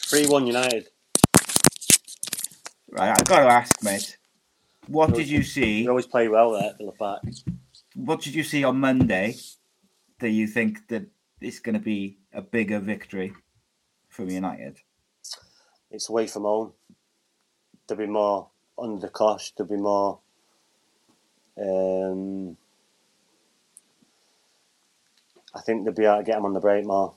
Three 0.02 0.28
one 0.28 0.46
United. 0.46 0.90
Right, 2.92 3.10
I've 3.10 3.26
got 3.26 3.40
to 3.40 3.48
ask, 3.48 3.84
mate. 3.84 4.18
What 4.88 5.14
did 5.14 5.28
you 5.28 5.42
see? 5.44 5.84
We 5.84 5.88
always 5.88 6.06
play 6.06 6.28
well 6.28 6.52
there, 6.52 6.74
Villa 6.78 6.92
Park. 6.92 7.24
What 7.96 8.22
did 8.22 8.34
you 8.34 8.44
see 8.44 8.64
on 8.64 8.80
Monday 8.80 9.36
that 10.20 10.30
you 10.30 10.48
think 10.48 10.88
that 10.88 11.06
it's 11.42 11.60
going 11.60 11.76
to 11.76 11.82
be 11.82 12.18
a 12.34 12.42
bigger 12.42 12.80
victory 12.80 13.34
from 14.10 14.30
United? 14.30 14.80
It's 15.92 16.10
away 16.10 16.28
from 16.28 16.44
home. 16.44 16.74
There'll 17.88 18.06
be 18.06 18.12
more 18.12 18.48
under 18.80 19.00
the 19.00 19.10
cosh. 19.10 19.52
There'll 19.52 19.72
be 19.72 19.82
more. 19.82 20.20
Um, 21.60 22.58
I 25.54 25.62
think 25.62 25.86
they'll 25.86 25.94
be 25.94 26.06
able 26.06 26.18
to 26.18 26.24
get 26.24 26.36
them 26.36 26.46
on 26.46 26.54
the 26.54 26.60
break 26.60 26.86
more. 26.86 27.14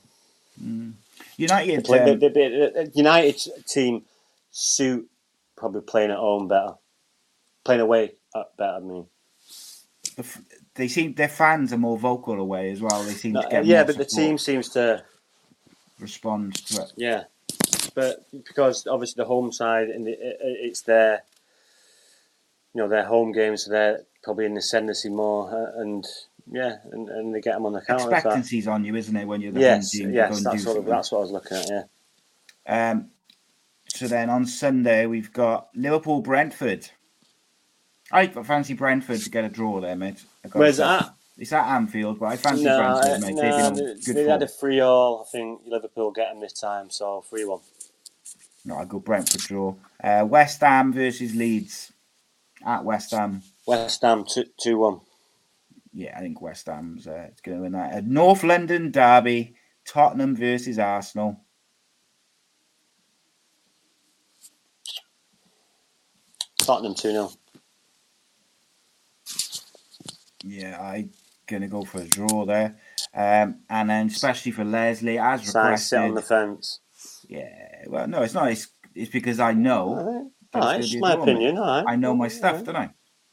Mm. 0.61 0.93
United, 1.37 1.85
play, 1.85 1.99
um, 1.99 2.19
the, 2.19 2.29
the, 2.29 2.29
the, 2.29 2.91
United 2.93 3.39
team 3.67 4.03
suit 4.51 5.09
probably 5.55 5.81
playing 5.81 6.11
at 6.11 6.17
home 6.17 6.47
better, 6.47 6.73
playing 7.63 7.81
away 7.81 8.13
better. 8.57 8.77
I 8.77 8.79
mean, 8.79 9.05
they 10.77 10.87
seem 10.87 11.13
their 11.15 11.27
fans 11.27 11.73
are 11.73 11.77
more 11.77 11.97
vocal 11.97 12.39
away 12.39 12.71
as 12.71 12.81
well. 12.81 13.03
They 13.03 13.13
seem 13.13 13.33
no, 13.33 13.41
to 13.41 13.49
get 13.49 13.65
yeah, 13.65 13.83
but 13.83 13.97
the 13.97 14.05
team 14.05 14.37
seems 14.37 14.69
to 14.69 15.03
respond 15.99 16.55
to 16.67 16.83
it. 16.83 16.93
Yeah, 16.95 17.23
but 17.95 18.25
because 18.31 18.87
obviously 18.87 19.21
the 19.21 19.27
home 19.27 19.51
side 19.51 19.89
and 19.89 20.07
it's 20.07 20.81
their 20.81 21.23
you 22.73 22.81
know 22.81 22.87
their 22.87 23.05
home 23.05 23.31
games, 23.31 23.65
so 23.65 23.71
they're 23.71 24.01
probably 24.23 24.45
in 24.45 24.53
the 24.53 24.59
ascendancy 24.59 25.09
more, 25.09 25.51
uh, 25.51 25.81
and 25.81 26.05
yeah, 26.51 26.77
and, 26.91 27.09
and 27.09 27.33
they 27.33 27.41
get 27.41 27.55
them 27.55 27.65
on 27.65 27.73
the 27.73 27.81
counter. 27.81 28.13
Expectancy's 28.13 28.67
on 28.67 28.85
you, 28.85 28.95
isn't 28.95 29.15
it, 29.15 29.25
when 29.25 29.41
you're 29.41 29.51
the 29.51 29.59
yes, 29.59 29.93
home 29.93 30.05
team? 30.05 30.13
Yes, 30.13 30.43
that's 30.43 30.65
what, 30.65 30.85
that's 30.85 31.11
what 31.11 31.17
I 31.17 31.21
was 31.21 31.31
looking 31.31 31.57
at. 31.57 31.69
Yeah. 31.69 32.91
Um, 32.91 33.09
so 33.87 34.07
then 34.07 34.29
on 34.29 34.45
Sunday 34.45 35.07
we've 35.07 35.33
got 35.33 35.69
Liverpool 35.73 36.21
Brentford. 36.21 36.89
I 38.11 38.27
fancy 38.27 38.73
Brentford 38.73 39.19
to 39.21 39.29
get 39.29 39.43
a 39.43 39.49
draw 39.49 39.81
there, 39.81 39.95
mate. 39.95 40.23
Where's 40.53 40.77
that? 40.77 41.13
It's 41.37 41.53
at 41.53 41.67
Anfield, 41.67 42.19
but 42.19 42.27
I 42.27 42.37
fancy 42.37 42.63
no, 42.63 42.77
Brentford, 42.79 43.21
mate. 43.21 43.35
No, 43.35 43.69
they, 43.71 44.13
they 44.13 44.23
had 44.23 44.41
a 44.41 44.47
free 44.47 44.79
all. 44.79 45.21
I 45.21 45.29
think 45.29 45.61
Liverpool 45.67 46.11
get 46.11 46.29
them 46.31 46.41
this 46.41 46.53
time, 46.53 46.89
so 46.89 47.21
free 47.21 47.45
one. 47.45 47.59
No, 48.65 48.79
a 48.79 48.85
good 48.85 49.05
Brentford 49.05 49.41
draw. 49.41 49.75
Uh, 50.03 50.25
West 50.27 50.61
Ham 50.61 50.91
versus 50.91 51.35
Leeds 51.35 51.93
at 52.65 52.83
West 52.83 53.11
Ham. 53.11 53.43
West 53.67 54.01
Ham 54.01 54.25
two 54.27 54.45
two 54.59 54.79
one. 54.79 55.01
Yeah, 55.93 56.15
I 56.17 56.21
think 56.21 56.41
West 56.41 56.65
Ham's 56.67 57.07
uh, 57.07 57.29
going 57.43 57.57
to 57.57 57.63
win 57.63 57.71
that. 57.73 57.93
A 57.93 58.01
North 58.01 58.43
London 58.43 58.91
derby, 58.91 59.55
Tottenham 59.87 60.35
versus 60.35 60.79
Arsenal. 60.79 61.39
Tottenham 66.59 66.95
two 66.95 67.11
0 67.11 67.31
Yeah, 70.47 70.79
I 70.79 71.09
gonna 71.47 71.67
go 71.67 71.83
for 71.83 72.01
a 72.01 72.05
draw 72.05 72.45
there. 72.45 72.77
Um, 73.13 73.61
and 73.69 73.89
then 73.89 74.07
especially 74.07 74.51
for 74.51 74.63
Leslie, 74.65 75.17
as 75.17 75.47
requested. 75.47 75.87
sit 75.87 75.99
on 75.99 76.13
the 76.13 76.21
fence. 76.21 76.79
Yeah, 77.27 77.83
well, 77.87 78.07
no, 78.07 78.21
it's 78.21 78.33
not. 78.33 78.51
It's, 78.51 78.67
it's 78.93 79.11
because 79.11 79.39
I 79.39 79.53
know. 79.53 80.31
All 80.53 80.61
right, 80.61 80.79
it's 80.79 80.95
my 80.95 81.13
opinion. 81.13 81.57
All 81.57 81.65
right. 81.65 81.85
I 81.87 81.95
know 81.95 82.15
my 82.15 82.27
stuff, 82.27 82.63
don't 82.63 82.75
I? 82.75 82.89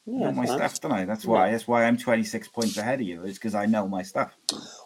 Yeah, 0.07 0.27
know 0.27 0.32
my 0.32 0.47
fine. 0.47 0.59
stuff, 0.59 0.81
don't 0.81 0.93
I? 0.93 1.05
That's 1.05 1.24
why. 1.24 1.47
Yeah. 1.47 1.53
That's 1.53 1.66
why 1.66 1.85
I'm 1.85 1.97
26 1.97 2.49
points 2.49 2.77
ahead 2.77 3.01
of 3.01 3.07
you. 3.07 3.24
It's 3.24 3.39
because 3.39 3.55
I 3.55 3.66
know 3.66 3.89
my 3.89 4.03
stuff. 4.03 4.32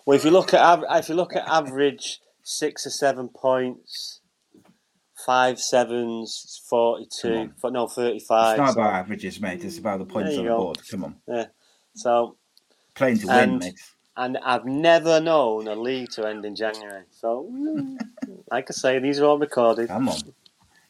Well, 0.07 0.17
if 0.17 0.25
you 0.25 0.31
look 0.31 0.55
at 0.55 0.85
if 0.91 1.09
you 1.09 1.15
look 1.15 1.35
at 1.35 1.49
average, 1.49 2.21
six 2.43 2.87
or 2.87 2.91
seven 2.91 3.29
points, 3.29 4.21
five 5.27 5.61
sevens, 5.61 6.63
42, 6.69 7.51
no, 7.65 7.89
35. 7.89 8.53
It's 8.53 8.59
not 8.59 8.75
so. 8.75 8.81
about 8.81 8.95
averages, 8.95 9.41
mate. 9.41 9.65
It's 9.65 9.79
about 9.79 9.99
the 9.99 10.05
points 10.05 10.37
on 10.37 10.45
the 10.45 10.51
board. 10.51 10.79
Come 10.89 11.05
on. 11.05 11.17
Yeah. 11.27 11.47
So 11.99 12.37
playing 12.95 13.19
to 13.19 13.27
win, 13.27 13.59
mate. 13.59 13.81
And 14.17 14.37
I've 14.39 14.65
never 14.65 15.21
known 15.21 15.69
a 15.69 15.77
league 15.77 16.11
to 16.13 16.27
end 16.27 16.45
in 16.45 16.57
January. 16.57 17.05
So, 17.11 17.49
like 18.51 18.69
I 18.69 18.73
say, 18.73 18.99
these 18.99 19.21
are 19.21 19.27
all 19.27 19.39
recorded. 19.39 19.89
Come 19.89 20.09
on, 20.09 20.21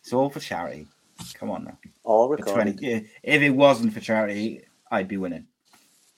it's 0.01 0.13
all 0.13 0.31
for 0.31 0.41
charity. 0.41 0.87
Come 1.35 1.51
on 1.51 1.65
now. 1.65 1.79
All 2.05 2.29
recorded. 2.29 2.79
20, 2.79 3.11
if 3.23 3.43
it 3.43 3.51
wasn't 3.51 3.93
for 3.93 4.01
charity, 4.01 4.63
I'd 4.91 5.09
be 5.09 5.17
winning. 5.17 5.47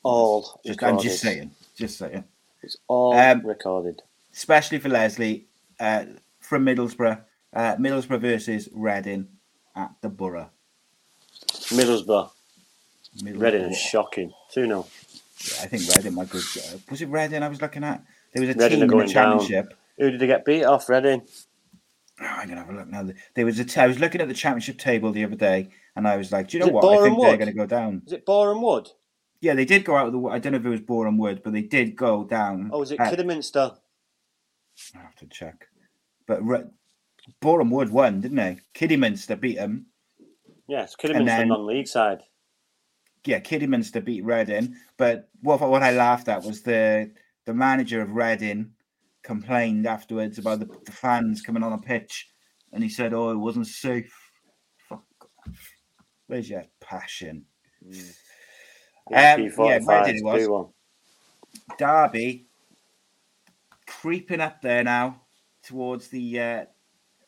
All. 0.02 0.60
Just, 0.64 0.82
I'm 0.82 0.98
just 1.00 1.20
saying. 1.20 1.50
Just 1.74 1.98
saying. 1.98 2.24
It's 2.62 2.76
all 2.88 3.14
um, 3.14 3.44
recorded. 3.46 4.02
Especially 4.32 4.78
for 4.78 4.88
Leslie 4.88 5.46
uh, 5.78 6.04
from 6.40 6.66
Middlesbrough. 6.66 7.20
Uh, 7.52 7.76
Middlesbrough 7.76 8.20
versus 8.20 8.68
Reading 8.72 9.28
at 9.74 9.92
the 10.02 10.08
Borough. 10.08 10.50
Middlesbrough. 11.48 12.30
Reading 13.22 13.62
is 13.62 13.78
shocking. 13.78 14.32
2 14.52 14.66
0. 14.66 14.86
Yeah, 15.40 15.62
I 15.62 15.66
think 15.66 15.82
Reading 15.96 16.14
might 16.14 16.30
go. 16.30 16.38
Uh, 16.38 16.78
was 16.90 17.02
it 17.02 17.08
Reading 17.08 17.42
I 17.42 17.48
was 17.48 17.60
looking 17.60 17.84
at? 17.84 18.04
There 18.32 18.40
was 18.40 18.54
a 18.54 18.58
Reading 18.58 18.80
team 18.80 18.90
in 18.90 18.98
the 18.98 19.12
championship. 19.12 19.70
Down. 19.70 19.78
Who 19.98 20.10
did 20.12 20.20
they 20.20 20.26
get 20.26 20.44
beat 20.44 20.64
off? 20.64 20.88
Reading. 20.88 21.22
Oh, 22.20 22.26
I'm 22.26 22.48
gonna 22.48 22.60
have 22.60 22.70
a 22.70 22.72
look 22.72 22.88
now. 22.88 23.08
There 23.34 23.46
was 23.46 23.58
a. 23.58 23.64
T- 23.64 23.80
I 23.80 23.86
was 23.86 23.98
looking 23.98 24.20
at 24.20 24.28
the 24.28 24.34
championship 24.34 24.78
table 24.78 25.10
the 25.12 25.24
other 25.24 25.36
day, 25.36 25.70
and 25.96 26.06
I 26.06 26.16
was 26.16 26.30
like, 26.30 26.48
"Do 26.48 26.58
you 26.58 26.64
know 26.64 26.70
what? 26.70 26.84
I 26.84 27.04
think 27.04 27.18
Wood? 27.18 27.28
they're 27.28 27.36
going 27.38 27.48
to 27.48 27.54
go 27.54 27.66
down." 27.66 28.02
Is 28.06 28.12
it 28.12 28.26
Boreham 28.26 28.62
Wood? 28.62 28.90
Yeah, 29.40 29.54
they 29.54 29.64
did 29.64 29.84
go 29.84 29.96
out 29.96 30.06
of 30.06 30.12
the. 30.12 30.20
I 30.28 30.38
don't 30.38 30.52
know 30.52 30.58
if 30.58 30.66
it 30.66 30.68
was 30.68 30.80
Boreham 30.80 31.16
Wood, 31.16 31.40
but 31.42 31.52
they 31.54 31.62
did 31.62 31.96
go 31.96 32.24
down. 32.24 32.70
Oh, 32.72 32.80
was 32.80 32.92
it 32.92 33.00
at, 33.00 33.10
Kidderminster? 33.10 33.72
I 34.94 34.98
have 34.98 35.16
to 35.16 35.26
check, 35.26 35.68
but 36.26 36.44
Re- 36.44 36.64
Boreham 37.40 37.70
Wood 37.70 37.90
won, 37.90 38.20
didn't 38.20 38.36
they? 38.36 38.58
Kidderminster 38.74 39.36
beat 39.36 39.56
them. 39.56 39.86
Yes, 40.68 40.94
Kidderminster 40.96 41.46
non-league 41.46 41.88
side 41.88 42.20
yeah, 43.24 43.40
Kidderminster 43.40 44.00
beat 44.00 44.24
Reading, 44.24 44.74
but 44.96 45.28
what 45.42 45.60
what 45.60 45.82
I 45.82 45.92
laughed 45.92 46.28
at 46.28 46.42
was 46.42 46.62
the 46.62 47.10
the 47.44 47.54
manager 47.54 48.00
of 48.00 48.14
Reading 48.14 48.70
complained 49.22 49.86
afterwards 49.86 50.38
about 50.38 50.60
the, 50.60 50.68
the 50.84 50.92
fans 50.92 51.42
coming 51.42 51.62
on 51.62 51.72
the 51.72 51.78
pitch, 51.78 52.28
and 52.72 52.82
he 52.82 52.88
said, 52.88 53.12
"Oh, 53.12 53.30
it 53.30 53.36
wasn't 53.36 53.66
safe." 53.66 54.14
Fuck 54.88 55.04
off. 55.46 55.72
Where's 56.26 56.48
your 56.48 56.64
passion? 56.80 57.44
Mm. 57.86 58.14
Um, 59.12 59.66
yeah, 59.66 59.78
Reading 59.86 60.24
was. 60.24 60.70
Derby 61.78 62.46
creeping 63.86 64.40
up 64.40 64.62
there 64.62 64.84
now 64.84 65.22
towards 65.62 66.08
the 66.08 66.40
uh, 66.40 66.64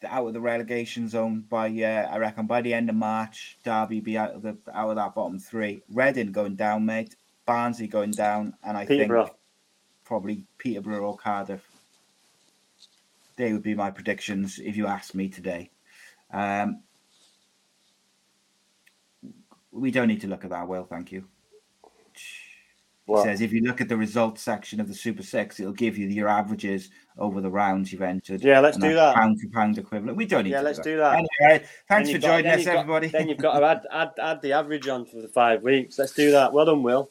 out 0.04 0.26
of 0.26 0.32
the 0.32 0.40
relegation 0.40 1.08
zone 1.08 1.44
by 1.48 1.68
uh, 1.68 2.08
I 2.10 2.18
reckon 2.18 2.46
by 2.46 2.62
the 2.62 2.74
end 2.74 2.88
of 2.88 2.96
March. 2.96 3.58
Derby 3.64 4.00
be 4.00 4.18
out 4.18 4.32
of 4.32 4.42
the 4.42 4.56
out 4.72 4.90
of 4.90 4.96
that 4.96 5.14
bottom 5.14 5.38
three. 5.38 5.82
Reading 5.90 6.32
going 6.32 6.56
down, 6.56 6.86
mate. 6.86 7.16
Barnsley 7.46 7.88
going 7.88 8.12
down, 8.12 8.54
and 8.62 8.76
I 8.76 8.84
think 8.84 9.12
probably 10.04 10.44
Peterborough 10.58 11.00
or 11.00 11.16
Cardiff. 11.16 11.66
They 13.36 13.52
would 13.52 13.62
be 13.62 13.74
my 13.74 13.90
predictions 13.90 14.58
if 14.58 14.76
you 14.76 14.86
asked 14.86 15.14
me 15.14 15.28
today. 15.28 15.70
Um, 16.32 16.82
we 19.70 19.90
don't 19.90 20.08
need 20.08 20.20
to 20.20 20.28
look 20.28 20.44
at 20.44 20.50
that. 20.50 20.68
Well, 20.68 20.84
thank 20.84 21.12
you. 21.12 21.24
Well, 23.12 23.24
says 23.24 23.40
if 23.40 23.52
you 23.52 23.60
look 23.62 23.80
at 23.80 23.88
the 23.88 23.96
results 23.96 24.42
section 24.42 24.80
of 24.80 24.88
the 24.88 24.94
Super 24.94 25.22
Six, 25.22 25.60
it'll 25.60 25.72
give 25.72 25.98
you 25.98 26.08
your 26.08 26.28
averages 26.28 26.90
over 27.18 27.40
the 27.40 27.50
rounds 27.50 27.92
you've 27.92 28.02
entered. 28.02 28.42
Yeah, 28.42 28.60
let's 28.60 28.78
do 28.78 28.94
that. 28.94 29.14
Pound 29.14 29.40
for 29.40 29.48
pound 29.50 29.78
equivalent. 29.78 30.16
We 30.16 30.26
don't 30.26 30.44
need. 30.44 30.50
Yeah, 30.50 30.60
to 30.60 30.64
let's 30.64 30.78
do 30.78 30.96
that. 30.96 31.16
do 31.16 31.26
that. 31.40 31.48
Anyway, 31.50 31.66
thanks 31.88 32.10
for 32.10 32.18
joining 32.18 32.44
got, 32.44 32.58
us, 32.58 32.64
got, 32.64 32.76
everybody. 32.76 33.08
Then 33.08 33.28
you've 33.28 33.38
got 33.38 33.58
to 33.58 33.66
add, 33.66 33.82
add 33.92 34.10
add 34.18 34.42
the 34.42 34.52
average 34.52 34.88
on 34.88 35.04
for 35.04 35.20
the 35.20 35.28
five 35.28 35.62
weeks. 35.62 35.98
Let's 35.98 36.12
do 36.12 36.30
that. 36.30 36.52
Well 36.52 36.64
done, 36.64 36.82
Will. 36.82 37.10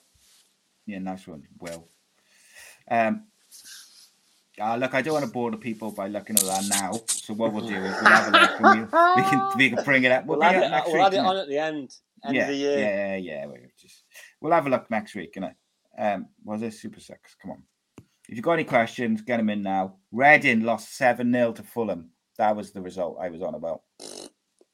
Yeah, 0.85 0.99
nice 0.99 1.27
one, 1.27 1.47
Will. 1.59 1.87
Um, 2.89 3.25
uh, 4.59 4.75
look, 4.75 4.93
I 4.93 5.01
don't 5.01 5.13
want 5.13 5.25
to 5.25 5.31
bore 5.31 5.51
the 5.51 5.57
people 5.57 5.91
by 5.91 6.07
looking 6.07 6.35
at 6.35 6.43
that 6.43 6.63
now. 6.69 6.91
So 7.07 7.33
what 7.33 7.53
we'll 7.53 7.67
do 7.67 7.75
is 7.75 7.95
we'll 8.01 8.11
have 8.11 8.27
a 8.27 8.31
look. 8.31 8.51
And 8.59 8.81
we, 8.81 9.21
we 9.21 9.29
can 9.29 9.57
we 9.57 9.69
can 9.69 9.83
bring 9.83 10.03
it 10.03 10.11
up. 10.11 10.25
We'll, 10.25 10.39
we'll, 10.39 10.47
add, 10.47 10.55
it, 10.55 10.83
we'll 10.87 10.93
week, 10.95 11.03
add 11.03 11.13
it, 11.13 11.17
on 11.19 11.37
at 11.37 11.47
the 11.47 11.57
end. 11.57 11.95
end 12.25 12.35
yeah, 12.35 12.41
of 12.41 12.47
the 12.47 12.55
year. 12.55 12.79
yeah, 12.79 13.15
yeah. 13.15 13.45
We'll 13.45 13.57
just 13.79 14.03
we'll 14.41 14.51
have 14.51 14.65
a 14.65 14.69
look 14.69 14.89
next 14.89 15.15
week, 15.15 15.33
you 15.35 15.41
know. 15.41 15.51
Um, 15.97 16.27
was 16.43 16.61
this 16.61 16.80
Super 16.80 16.99
Six? 16.99 17.35
Come 17.41 17.51
on. 17.51 17.63
If 18.31 18.38
you've 18.38 18.45
got 18.45 18.53
any 18.53 18.63
questions, 18.63 19.22
get 19.22 19.38
them 19.38 19.49
in 19.49 19.61
now. 19.61 19.95
Reading 20.11 20.61
lost 20.61 20.95
7 20.95 21.31
0 21.31 21.51
to 21.53 21.63
Fulham. 21.63 22.09
That 22.38 22.55
was 22.55 22.72
the 22.72 22.81
result 22.81 23.18
I 23.19 23.30
was 23.30 23.41
on 23.41 23.55
about. 23.55 23.81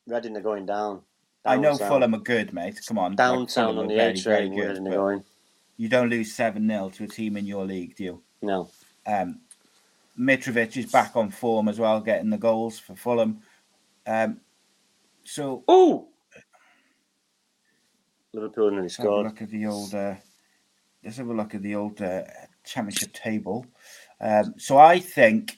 Reading 0.06 0.38
are 0.38 0.42
going 0.42 0.66
down. 0.66 1.02
down 1.44 1.54
I 1.54 1.56
know. 1.56 1.76
Fulham 1.76 2.14
are 2.14 2.20
good, 2.20 2.54
mate. 2.54 2.80
Come 2.88 3.00
on. 3.00 3.16
Downtown 3.16 3.76
like, 3.76 3.84
on 3.84 3.88
the 3.88 3.98
A 3.98 4.16
train, 4.16 4.54
Reading 4.54 4.88
are 4.88 4.92
going. 4.92 5.24
You 5.78 5.90
don't 5.90 6.10
lose 6.10 6.34
7 6.34 6.68
0 6.68 6.90
to 6.90 7.04
a 7.06 7.08
team 7.08 7.36
in 7.36 7.46
your 7.46 7.66
league, 7.66 7.96
do 7.96 8.04
you? 8.04 8.24
No. 8.42 8.70
Um, 9.06 9.42
Mitrovic 10.20 10.78
is 10.78 10.92
back 10.92 11.16
on 11.16 11.32
form 11.32 11.68
as 11.68 11.80
well, 11.80 12.00
getting 12.02 12.30
the 12.30 12.38
goals 12.38 12.80
for 12.80 12.96
Fulham. 12.96 13.42
Um, 14.06 14.40
so. 15.24 15.64
Oh! 15.68 16.10
Liverpool 18.34 18.72
nearly 18.72 18.90
scored. 18.90 19.26
Look 19.26 19.42
at 19.42 19.50
the 19.50 19.66
old. 19.66 19.94
Uh, 19.94 20.16
let's 21.08 21.16
have 21.16 21.30
a 21.30 21.34
look 21.34 21.56
at 21.56 21.62
the 21.62 21.74
old 21.74 22.02
uh, 22.02 22.24
championship 22.66 23.14
table. 23.14 23.66
Um, 24.20 24.56
so 24.58 24.78
I 24.78 25.00
think 25.00 25.58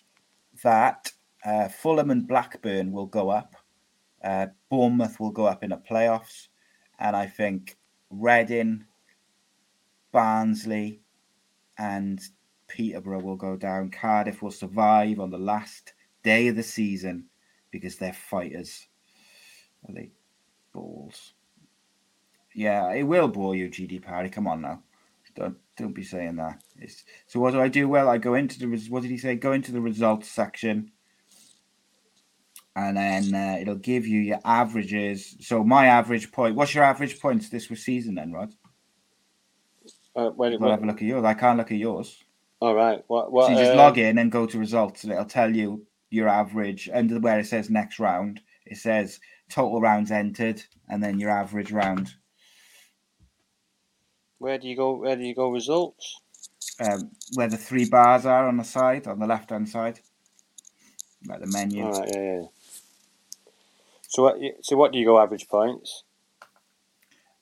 that 0.63 1.11
uh, 1.43 1.69
Fulham 1.69 2.11
and 2.11 2.27
Blackburn 2.27 2.91
will 2.91 3.07
go 3.07 3.31
up. 3.31 3.55
Uh, 4.23 4.45
Bournemouth 4.69 5.19
will 5.19 5.31
go 5.31 5.47
up 5.47 5.63
in 5.63 5.71
the 5.71 5.77
playoffs, 5.77 6.49
and 6.99 7.15
I 7.15 7.26
think 7.26 7.77
Reading, 8.11 8.85
Barnsley, 10.11 11.01
and 11.80 12.21
Peterborough 12.67 13.21
will 13.21 13.35
go 13.35 13.55
down. 13.55 13.89
Cardiff 13.89 14.43
will 14.43 14.51
survive 14.51 15.19
on 15.19 15.31
the 15.31 15.39
last 15.39 15.93
day 16.21 16.49
of 16.49 16.57
the 16.57 16.63
season 16.63 17.26
because 17.71 17.95
they're 17.95 18.13
fighters. 18.13 18.88
Are 19.88 19.95
they 19.95 20.11
balls? 20.73 21.34
Yeah, 22.53 22.93
it 22.93 23.03
will 23.03 23.30
bore 23.30 23.55
you, 23.55 23.67
GD 23.67 24.03
Parry. 24.03 24.30
Come 24.30 24.45
on 24.45 24.61
now. 24.61 24.84
Don't 25.40 25.57
don't 25.78 25.94
be 25.94 26.03
saying 26.03 26.36
that. 26.36 26.61
It's, 26.78 27.06
so 27.28 27.40
what 27.40 27.52
do 27.52 27.61
I 27.61 27.70
do? 27.70 27.88
Well, 27.88 28.10
I 28.10 28.18
go 28.18 28.34
into 28.34 28.60
the 28.60 28.68
what 28.90 29.03
did 29.03 29.11
he 29.11 29.18
say? 29.18 29.36
Go 29.36 29.53
into 29.53 29.72
the 29.72 29.80
results 29.80 30.28
section, 30.28 30.91
and 32.76 32.98
then 32.98 33.34
uh, 33.34 33.57
it'll 33.61 33.76
give 33.76 34.06
you 34.06 34.20
your 34.20 34.41
averages. 34.44 35.38
So 35.40 35.64
my 35.64 35.86
average 35.86 36.34
point. 36.34 36.56
What's 36.56 36.76
your 36.76 36.84
average 36.84 37.22
points 37.22 37.48
this 37.49 37.68
season 37.68 38.16
then, 38.16 38.34
Rod? 38.34 38.53
Uh, 40.14 40.32
when, 40.32 40.60
we'll 40.60 40.72
have 40.72 40.84
a 40.84 40.86
look 40.86 40.98
at 40.98 41.07
yours. 41.07 41.24
I 41.24 41.36
can't 41.36 41.57
look 41.57 41.72
at 41.72 41.78
yours. 41.78 42.22
All 42.60 42.76
right. 42.76 43.02
What? 43.07 43.32
what 43.32 43.45
so 43.45 43.53
you 43.53 43.60
just 43.60 43.72
uh, 43.72 43.78
log 43.78 43.98
in 43.98 44.18
and 44.18 44.30
go 44.30 44.45
to 44.45 44.60
results, 44.60 45.06
and 45.06 45.14
it'll 45.14 45.24
tell 45.24 45.56
you 45.56 45.88
your 46.10 46.28
average. 46.28 46.90
Under 46.94 47.18
where 47.22 47.40
it 47.40 47.48
says 47.48 47.70
next 47.70 47.98
round, 47.98 48.41
it 48.66 48.76
says 48.76 49.22
total 49.49 49.80
rounds 49.80 50.11
entered, 50.11 50.61
and 50.90 51.02
then 51.02 51.18
your 51.18 51.30
average 51.30 51.72
round. 51.72 52.14
Where 54.40 54.57
do 54.57 54.68
you 54.68 54.76
go? 54.76 54.95
Where 54.95 55.16
do 55.16 55.24
you 55.24 55.36
go? 55.36 55.49
Results. 55.49 56.20
Um, 56.80 57.11
where 57.36 57.49
the 57.49 57.57
three 57.57 57.86
bars 57.86 58.26
are 58.26 58.48
on 58.48 58.57
the 58.57 58.64
side, 58.64 59.07
on 59.07 59.20
the 59.20 59.28
left 59.28 59.49
hand 59.49 59.68
side, 59.68 59.99
like 61.28 61.41
the 61.41 61.48
menu. 61.48 61.84
All 61.84 61.91
right, 61.91 62.10
yeah, 62.14 62.22
yeah. 62.41 62.45
So 64.07 64.24
what? 64.24 64.38
So 64.61 64.78
what 64.78 64.91
do 64.94 64.99
you 64.99 65.06
go 65.06 65.20
average 65.20 65.48
points? 65.48 66.03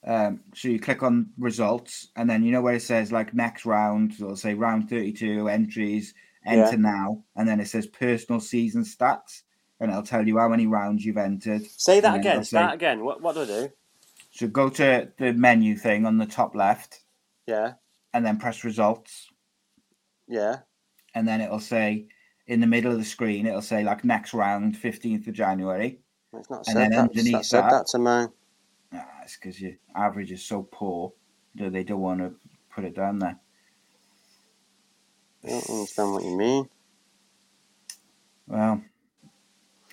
Um, 0.06 0.42
so 0.56 0.70
you 0.70 0.80
click 0.80 1.04
on 1.04 1.32
results, 1.38 2.08
and 2.16 2.30
then 2.30 2.44
you 2.44 2.52
know 2.52 2.62
where 2.62 2.76
it 2.76 2.82
says 2.82 3.12
like 3.12 3.34
next 3.34 3.66
round. 3.66 4.14
It'll 4.14 4.36
say 4.36 4.54
round 4.56 4.90
thirty-two 4.90 5.48
entries, 5.50 6.14
enter 6.46 6.72
Yeah. 6.72 6.82
now, 6.82 7.24
and 7.36 7.48
then 7.48 7.60
it 7.60 7.68
says 7.68 7.86
personal 7.88 8.40
season 8.40 8.84
stats, 8.84 9.44
and 9.80 9.92
it'll 9.92 10.04
tell 10.04 10.28
you 10.28 10.38
how 10.40 10.48
many 10.50 10.66
rounds 10.66 11.06
you've 11.06 11.18
entered. 11.18 11.64
Say 11.66 12.00
that 12.00 12.20
again. 12.20 12.44
say- 12.44 12.58
that 12.58 12.74
again. 12.76 13.04
What 13.04 13.22
what 13.22 13.36
do 13.36 13.42
I 13.44 13.46
do? 13.46 13.70
So 14.38 14.48
go 14.48 14.70
to 14.70 15.12
the 15.18 15.34
menu 15.34 15.76
thing 15.76 16.06
on 16.06 16.20
the 16.20 16.26
top 16.28 16.54
left, 16.54 17.00
Yeah, 17.48 17.74
and 18.14 18.24
then 18.24 18.38
press 18.38 18.64
results, 18.64 19.30
yeah. 20.28 20.58
and 21.16 21.28
then 21.28 21.42
it'll 21.42 21.60
say 21.60 22.06
in 22.46 22.60
the 22.62 22.68
middle 22.68 22.92
of 22.92 23.00
the 23.00 23.04
screen, 23.04 23.48
it'll 23.48 23.64
say 23.64 23.84
like 23.84 24.04
next 24.06 24.36
round, 24.36 24.78
fifteenth 24.78 25.26
of 25.26 25.34
January. 25.34 26.00
It's 26.34 26.52
not 26.52 26.58
And 26.60 26.66
said 26.68 26.76
then 26.78 26.92
that. 26.92 27.00
underneath 27.00 27.32
That 27.32 27.46
said 27.46 27.64
that- 27.64 27.72
that 27.72 27.88
to 27.88 27.98
me. 27.98 28.28
Ah, 28.94 29.22
it's 29.24 29.38
because 29.38 29.60
your 29.60 29.74
average 29.96 30.32
is 30.32 30.46
so 30.46 30.62
poor 30.72 31.14
that 31.56 31.72
they 31.74 31.84
don't 31.84 32.02
want 32.02 32.20
to 32.20 32.36
put 32.70 32.86
it 32.86 32.94
down 32.96 33.18
there. 33.18 33.40
I 35.44 35.48
don't 35.50 35.70
understand 35.70 36.14
what 36.14 36.24
you 36.24 36.38
mean. 36.38 36.70
Well, 38.46 38.84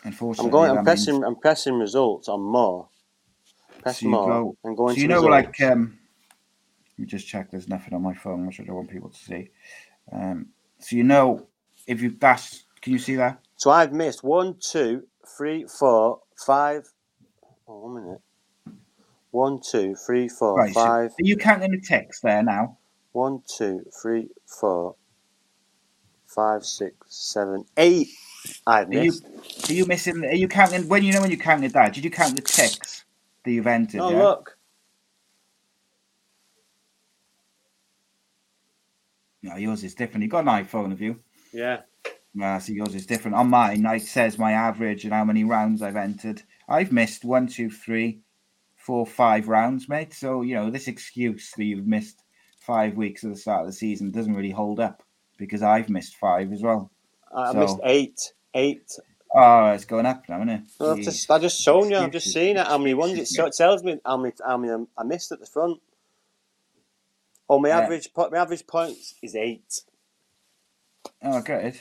unfortunately, 0.05 0.49
I'm 0.49 0.53
going. 0.53 0.69
I'm 0.71 0.77
means- 0.77 0.85
pressing. 0.85 1.25
I'm 1.25 1.37
pressing 1.37 1.79
results 1.79 2.29
on 2.29 2.43
more. 2.43 2.91
Press 3.85 4.01
So 4.01 4.07
you 4.07 4.13
more. 4.13 4.27
go- 4.27 4.57
and 4.65 4.77
going 4.77 4.97
So 4.97 5.03
you 5.03 5.09
know, 5.09 5.23
results. 5.23 5.59
like, 5.61 5.61
um, 5.73 5.99
let 6.93 6.99
me 6.99 7.07
just 7.07 7.29
check. 7.29 7.51
There's 7.51 7.69
nothing 7.69 7.95
on 7.95 8.03
my 8.03 8.15
phone, 8.15 8.47
which 8.47 8.61
I 8.61 8.65
don't 8.65 8.77
want 8.77 8.91
people 8.91 9.11
to 9.11 9.19
see. 9.19 9.51
Um, 10.13 10.47
so 10.81 10.97
you 10.97 11.05
know, 11.05 11.49
if 11.87 12.03
you 12.03 12.17
that's, 12.19 12.65
can 12.83 12.93
you 12.93 12.99
see 12.99 13.17
that? 13.17 13.41
So 13.57 13.71
I've 13.71 13.93
missed 13.93 14.25
one, 14.25 14.57
two, 14.61 15.05
three, 15.39 15.67
four, 15.79 16.21
five. 16.47 16.85
Oh, 17.69 17.81
one 17.81 18.05
minute. 18.05 18.21
One, 19.31 19.61
two, 19.61 19.97
three, 20.07 20.29
four, 20.29 20.57
Right. 20.59 20.73
So 20.75 20.81
are 20.81 21.11
you 21.19 21.37
counting 21.37 21.73
the 21.73 21.81
ticks 21.81 22.21
there 22.21 22.43
now? 22.43 22.79
One, 23.13 23.43
two, 23.59 23.83
three, 24.03 24.29
four, 24.61 24.97
five, 26.35 26.65
six, 26.65 26.97
seven, 27.09 27.65
eight. 27.77 28.09
I've 28.67 28.89
Are 28.89 28.95
you, 28.95 29.13
missed. 29.13 29.25
are 29.69 29.73
you 29.73 29.87
missing? 29.87 30.25
Are 30.25 30.35
you 30.35 30.49
counting 30.49 30.89
when 30.89 31.03
you 31.03 31.13
know 31.13 31.21
when 31.23 31.31
you 31.31 31.39
counted 31.39 31.73
that? 31.73 31.95
Did 31.95 32.05
you 32.05 32.11
count 32.11 32.37
the 32.37 32.43
ticks 32.43 33.04
that 33.45 33.51
you've 33.51 33.67
entered? 33.67 34.01
Oh 34.01 34.11
yeah? 34.11 34.23
look. 34.23 34.59
No, 39.43 39.57
yours 39.57 39.85
is 39.85 39.95
different. 39.95 40.23
You've 40.23 40.33
got 40.33 40.47
an 40.47 40.65
iPhone, 40.65 40.91
have 40.91 41.03
you? 41.03 41.21
Yeah. 41.53 41.83
Uh, 42.43 42.59
so 42.59 42.73
yours 42.73 42.95
is 42.95 43.07
different. 43.07 43.37
On 43.37 43.49
mine, 43.49 43.85
it 43.85 44.03
says 44.03 44.39
my 44.39 44.53
average 44.53 45.05
and 45.05 45.13
how 45.13 45.25
many 45.25 45.45
rounds 45.45 45.83
I've 45.83 45.97
entered. 45.97 46.43
I've 46.69 46.91
missed 46.93 47.25
one, 47.25 47.47
two, 47.47 47.71
three, 47.71 48.21
four, 48.75 49.07
five 49.07 49.47
rounds, 49.47 49.89
mate. 49.89 50.15
So 50.15 50.43
you 50.43 50.55
know 50.55 50.71
this 50.71 50.89
excuse 50.89 51.53
that 51.57 51.65
you've 51.65 51.87
missed 51.87 52.23
five 52.61 52.97
weeks 52.97 53.23
at 53.23 53.31
the 53.31 53.37
start 53.37 53.61
of 53.61 53.67
the 53.67 53.73
season 53.73 54.11
doesn't 54.11 54.35
really 54.35 54.51
hold 54.51 54.81
up 54.81 55.03
because 55.37 55.63
I've 55.63 55.91
missed 55.91 56.17
five 56.17 56.51
as 56.51 56.63
well. 56.63 56.91
I 57.37 57.43
I 57.43 57.53
So- 57.53 57.59
missed 57.61 57.79
eight. 57.85 58.33
Eight. 58.55 58.91
Oh, 59.35 59.67
it's 59.73 59.85
going 59.85 60.07
up 60.07 60.29
now, 60.29 60.37
isn't 60.37 60.49
it? 60.49 60.61
Well, 60.79 60.93
I've 60.93 61.03
just, 61.03 61.31
I 61.31 61.39
just 61.39 61.61
shown 61.61 61.91
you. 61.91 61.99
I've 61.99 62.13
just 62.13 62.33
seen 62.33 62.57
it. 62.57 62.67
How 62.67 62.79
many 62.79 62.95
ones 62.95 63.19
it, 63.19 63.29
so 63.29 63.47
it 63.47 63.55
tells 63.57 63.83
me 63.83 63.99
how 64.05 64.17
many 64.17 64.35
how 64.47 64.57
many 64.57 64.87
I 64.97 65.03
missed 65.05 65.33
at 65.33 65.41
the 65.41 65.47
front. 65.47 65.81
Oh, 67.49 67.59
my 67.59 67.71
Yeah. 67.71 67.79
average 67.79 68.09
my 68.17 68.39
average 68.39 68.67
points 68.67 69.15
is 69.23 69.35
eight. 69.35 69.83
Oh, 71.23 71.41
good. 71.43 71.79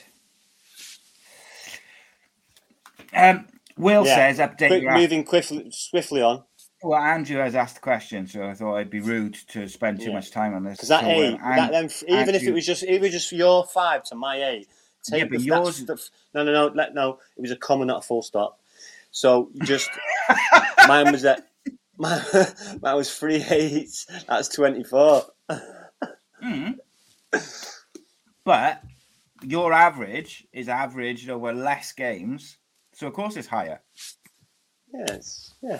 Um, 3.15 3.47
Will 3.77 4.05
Yeah. 4.05 4.15
says 4.15 4.39
update 4.39 4.69
Quick, 4.69 4.83
moving 4.89 5.23
quickly, 5.23 5.67
swiftly 5.71 6.21
on 6.21 6.43
Well, 6.83 6.99
Andrew 6.99 7.39
has 7.39 7.55
asked 7.55 7.77
a 7.77 7.81
question, 7.81 8.27
so 8.27 8.43
I 8.43 8.53
thought 8.53 8.75
I'd 8.75 8.89
be 8.89 8.99
rude 8.99 9.35
to 9.49 9.67
spend 9.67 9.99
too 10.01 10.09
Yeah. 10.09 10.15
much 10.15 10.31
time 10.31 10.53
on 10.53 10.63
this. 10.63 10.77
because 10.77 10.89
that 10.89 11.01
So, 11.01 11.09
eight, 11.09 11.39
um, 11.43 11.55
that 11.55 11.71
then 11.71 11.89
even 12.07 12.35
if 12.35 12.47
it 12.47 12.53
was 12.53 12.65
just 12.65 12.83
it 12.83 13.01
was 13.01 13.11
just 13.11 13.31
your 13.31 13.65
five 13.65 14.03
to 14.05 14.15
my 14.15 14.43
eight. 14.43 14.67
Take 15.03 15.19
Yeah, 15.19 15.25
but 15.25 15.39
the- 15.39 15.43
yours- 15.45 15.85
the- 15.85 16.09
no, 16.33 16.43
no, 16.43 16.51
no, 16.51 16.67
let, 16.73 16.93
no. 16.93 17.19
It 17.37 17.41
was 17.41 17.51
a 17.51 17.55
comma, 17.55 17.85
not 17.85 17.99
a 17.99 18.01
full 18.07 18.21
stop. 18.21 18.59
So 19.11 19.49
you 19.53 19.61
just 19.65 19.89
mine 20.87 21.11
was 21.11 21.23
at 21.25 21.47
mine, 21.97 22.21
mine 22.81 22.95
was 22.95 23.15
three 23.15 23.43
eights. 23.49 24.07
That's 24.27 24.47
twenty 24.49 24.83
four. 24.83 25.23
Mm. 26.43 26.75
But 28.43 28.81
your 29.41 29.71
average 29.73 30.47
is 30.51 30.67
averaged 30.69 31.29
over 31.29 31.53
less 31.53 31.91
games, 31.91 32.57
so 32.93 33.07
of 33.07 33.13
course 33.13 33.35
it's 33.37 33.47
higher. 33.47 33.81
Yes, 34.93 35.53
yeah, 35.61 35.79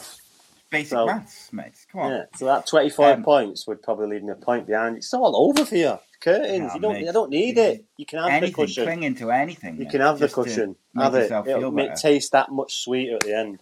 Basic 0.74 0.90
So- 0.90 1.06
maths, 1.06 1.54
mate. 1.54 1.74
Come 1.92 2.02
on. 2.02 2.12
yeah. 2.12 2.24
So 2.36 2.46
that 2.46 2.66
twenty 2.66 2.90
five 2.90 3.18
Um, 3.18 3.24
points 3.24 3.68
would 3.68 3.82
probably 3.84 4.08
leave 4.08 4.24
me 4.24 4.32
a 4.32 4.36
point 4.36 4.66
behind. 4.66 4.98
It's 4.98 5.14
all 5.14 5.36
over 5.38 5.64
for 5.66 5.76
you. 5.76 6.00
Curtains. 6.20 6.72
Oh, 6.72 6.76
you 6.76 6.82
don't. 6.82 6.94
mate. 6.94 7.10
I 7.10 7.12
don't 7.12 7.30
need 7.30 7.58
it. 7.60 7.86
You 7.98 8.06
can 8.08 8.20
have 8.28 8.42
the 8.42 8.52
cushion. 8.52 8.86
clinging 8.86 9.16
to 9.16 9.30
anything. 9.30 9.76
You 9.76 9.84
mate, 9.84 9.92
can 9.92 10.02
have 10.02 10.18
the 10.18 10.30
cushion. 10.30 10.76
Have 10.98 11.14
it. 11.16 11.30
It'll 11.32 11.70
make, 11.72 11.90
better. 11.90 12.02
taste 12.02 12.32
that 12.32 12.52
much 12.52 12.78
sweeter 12.84 13.16
at 13.16 13.22
the 13.22 13.38
end. 13.38 13.60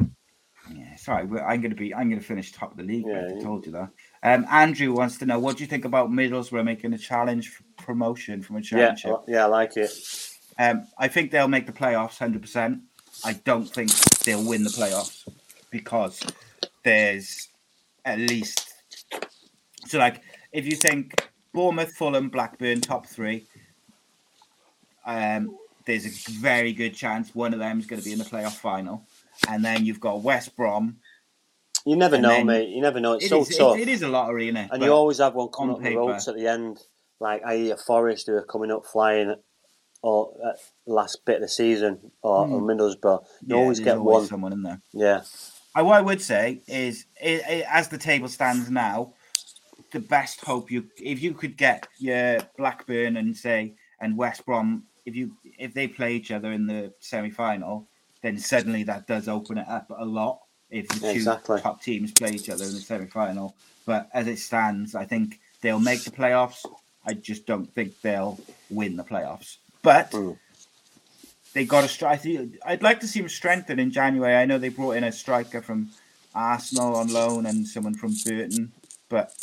Yeah, 0.73 0.95
sorry, 0.95 1.23
I'm 1.41 1.59
going 1.59 1.71
to 1.71 1.75
be. 1.75 1.93
I'm 1.93 2.07
going 2.07 2.21
to 2.21 2.25
finish 2.25 2.53
top 2.53 2.71
of 2.71 2.77
the 2.77 2.83
league. 2.83 3.05
Yeah, 3.05 3.27
I 3.29 3.33
yeah. 3.35 3.43
told 3.43 3.65
you 3.65 3.73
that. 3.73 3.89
Um, 4.23 4.45
Andrew 4.49 4.93
wants 4.93 5.17
to 5.17 5.25
know 5.25 5.37
what 5.37 5.57
do 5.57 5.63
you 5.63 5.67
think 5.67 5.83
about 5.83 6.09
Middlesbrough 6.11 6.63
making 6.63 6.93
a 6.93 6.97
challenge 6.97 7.49
for 7.49 7.63
promotion 7.83 8.41
from 8.41 8.55
a 8.55 8.59
Yeah, 8.59 8.63
championship? 8.93 9.11
I- 9.27 9.31
yeah, 9.31 9.43
I 9.43 9.47
like 9.47 9.75
it. 9.75 9.91
Um, 10.57 10.87
I 10.97 11.09
think 11.09 11.31
they'll 11.31 11.49
make 11.49 11.65
the 11.65 11.73
playoffs, 11.73 12.19
hundred 12.19 12.41
percent. 12.43 12.83
I 13.25 13.33
don't 13.33 13.65
think 13.65 13.89
they'll 14.23 14.47
win 14.47 14.63
the 14.63 14.69
playoffs 14.69 15.27
because 15.71 16.21
there's 16.83 17.49
at 18.05 18.17
least 18.19 18.73
so 19.87 19.97
like 19.99 20.21
if 20.51 20.65
you 20.65 20.75
think 20.75 21.29
Bournemouth, 21.53 21.93
Fulham, 21.95 22.29
Blackburn, 22.29 22.79
top 22.81 23.05
three, 23.07 23.45
um, 25.05 25.57
there's 25.85 26.05
a 26.05 26.31
very 26.31 26.73
good 26.73 26.93
chance 26.93 27.33
one 27.35 27.53
of 27.53 27.59
them 27.59 27.79
is 27.79 27.85
going 27.85 27.99
to 28.01 28.05
be 28.05 28.13
in 28.13 28.19
the 28.19 28.25
playoff 28.25 28.53
final, 28.55 29.05
and 29.49 29.63
then 29.65 29.85
you've 29.85 29.99
got 29.99 30.21
West 30.21 30.55
Brom. 30.55 30.97
You 31.85 31.95
never 31.95 32.17
know, 32.17 32.29
then- 32.29 32.45
mate. 32.45 32.69
You 32.69 32.81
never 32.81 32.99
know. 32.99 33.13
It's 33.13 33.25
It 33.25 33.29
so 33.29 33.41
is- 33.41 33.49
it- 33.51 33.57
tough. 33.57 33.77
it 33.77 33.87
is 33.89 34.01
a 34.03 34.07
lottery, 34.07 34.45
isn't 34.47 34.57
it? 34.57 34.69
And 34.71 34.79
But 34.79 34.85
you 34.85 34.91
always 34.93 35.17
have 35.17 35.33
one 35.33 35.49
coming 35.49 35.71
on 35.71 35.75
up 35.77 35.83
the 35.83 35.89
paper- 35.89 35.99
ropes 36.01 36.27
at 36.27 36.35
the 36.35 36.47
end, 36.47 36.79
like 37.19 37.41
I 37.45 37.53
a 37.53 37.77
Forest 37.77 38.27
who 38.27 38.33
are 38.35 38.43
coming 38.45 38.71
up 38.71 38.85
flying, 38.85 39.35
or 40.03 40.33
at 40.47 40.59
last 40.85 41.25
bit 41.25 41.35
of 41.37 41.41
the 41.41 41.47
season, 41.49 42.11
or, 42.21 42.47
or 42.47 42.61
Middlesbrough. 42.61 43.25
You 43.47 43.55
yeah, 43.55 43.61
always 43.61 43.79
get 43.79 43.97
always 43.97 44.13
one. 44.21 44.27
someone 44.27 44.53
in 44.53 44.61
there. 44.63 44.81
Yeah, 44.93 45.21
I, 45.73 45.81
what 45.83 45.97
I 45.97 46.01
would 46.01 46.21
say 46.21 46.61
is, 46.67 47.05
i 47.23 47.41
i 47.47 47.65
as 47.69 47.87
the 47.87 47.97
table 47.97 48.27
stands 48.27 48.69
now, 48.69 49.13
the 49.91 49.99
best 49.99 50.41
hope 50.41 50.71
you 50.71 50.85
if 50.97 51.21
you 51.21 51.33
could 51.33 51.57
get 51.57 51.87
your 51.99 52.39
Blackburn 52.57 53.17
and 53.17 53.35
say 53.35 53.75
and 53.99 54.17
West 54.17 54.45
Brom 54.45 54.83
if 55.05 55.15
you 55.15 55.31
if 55.57 55.73
they 55.73 55.87
play 55.87 56.15
each 56.15 56.31
other 56.31 56.51
in 56.51 56.67
the 56.67 56.93
semi 56.99 57.29
final, 57.29 57.87
then 58.21 58.37
suddenly 58.37 58.83
that 58.83 59.07
does 59.07 59.27
open 59.27 59.57
it 59.57 59.67
up 59.67 59.91
a 59.97 60.05
lot 60.05 60.39
if 60.69 60.87
the 60.87 60.99
two 60.99 61.09
Exactly. 61.09 61.59
top 61.61 61.81
teams 61.81 62.11
play 62.11 62.31
each 62.31 62.49
other 62.49 62.63
in 62.65 62.73
the 62.73 62.81
semi 62.81 63.07
final. 63.07 63.55
But 63.85 64.09
as 64.13 64.27
it 64.27 64.39
stands, 64.39 64.95
I 64.95 65.05
think 65.05 65.39
they'll 65.61 65.79
make 65.79 66.03
the 66.03 66.11
playoffs. 66.11 66.65
I 67.05 67.13
just 67.13 67.45
don't 67.45 67.73
think 67.73 67.99
they'll 68.01 68.39
win 68.69 68.95
the 68.95 69.03
playoffs. 69.03 69.57
But 69.81 70.11
Mm. 70.11 70.37
They 71.53 71.65
got 71.65 71.83
a 71.83 71.87
strike. 71.87 72.21
I'd 72.65 72.81
like 72.81 73.01
to 73.01 73.07
see 73.07 73.19
them 73.19 73.29
strengthen 73.29 73.79
in 73.79 73.91
January. 73.91 74.35
I 74.35 74.45
know 74.45 74.57
they 74.57 74.69
brought 74.69 74.93
in 74.93 75.03
a 75.03 75.11
striker 75.11 75.61
from 75.61 75.89
Arsenal 76.33 76.95
on 76.95 77.11
loan 77.11 77.45
and 77.45 77.67
someone 77.67 77.95
from 77.95 78.13
Burton, 78.25 78.71
but 79.09 79.33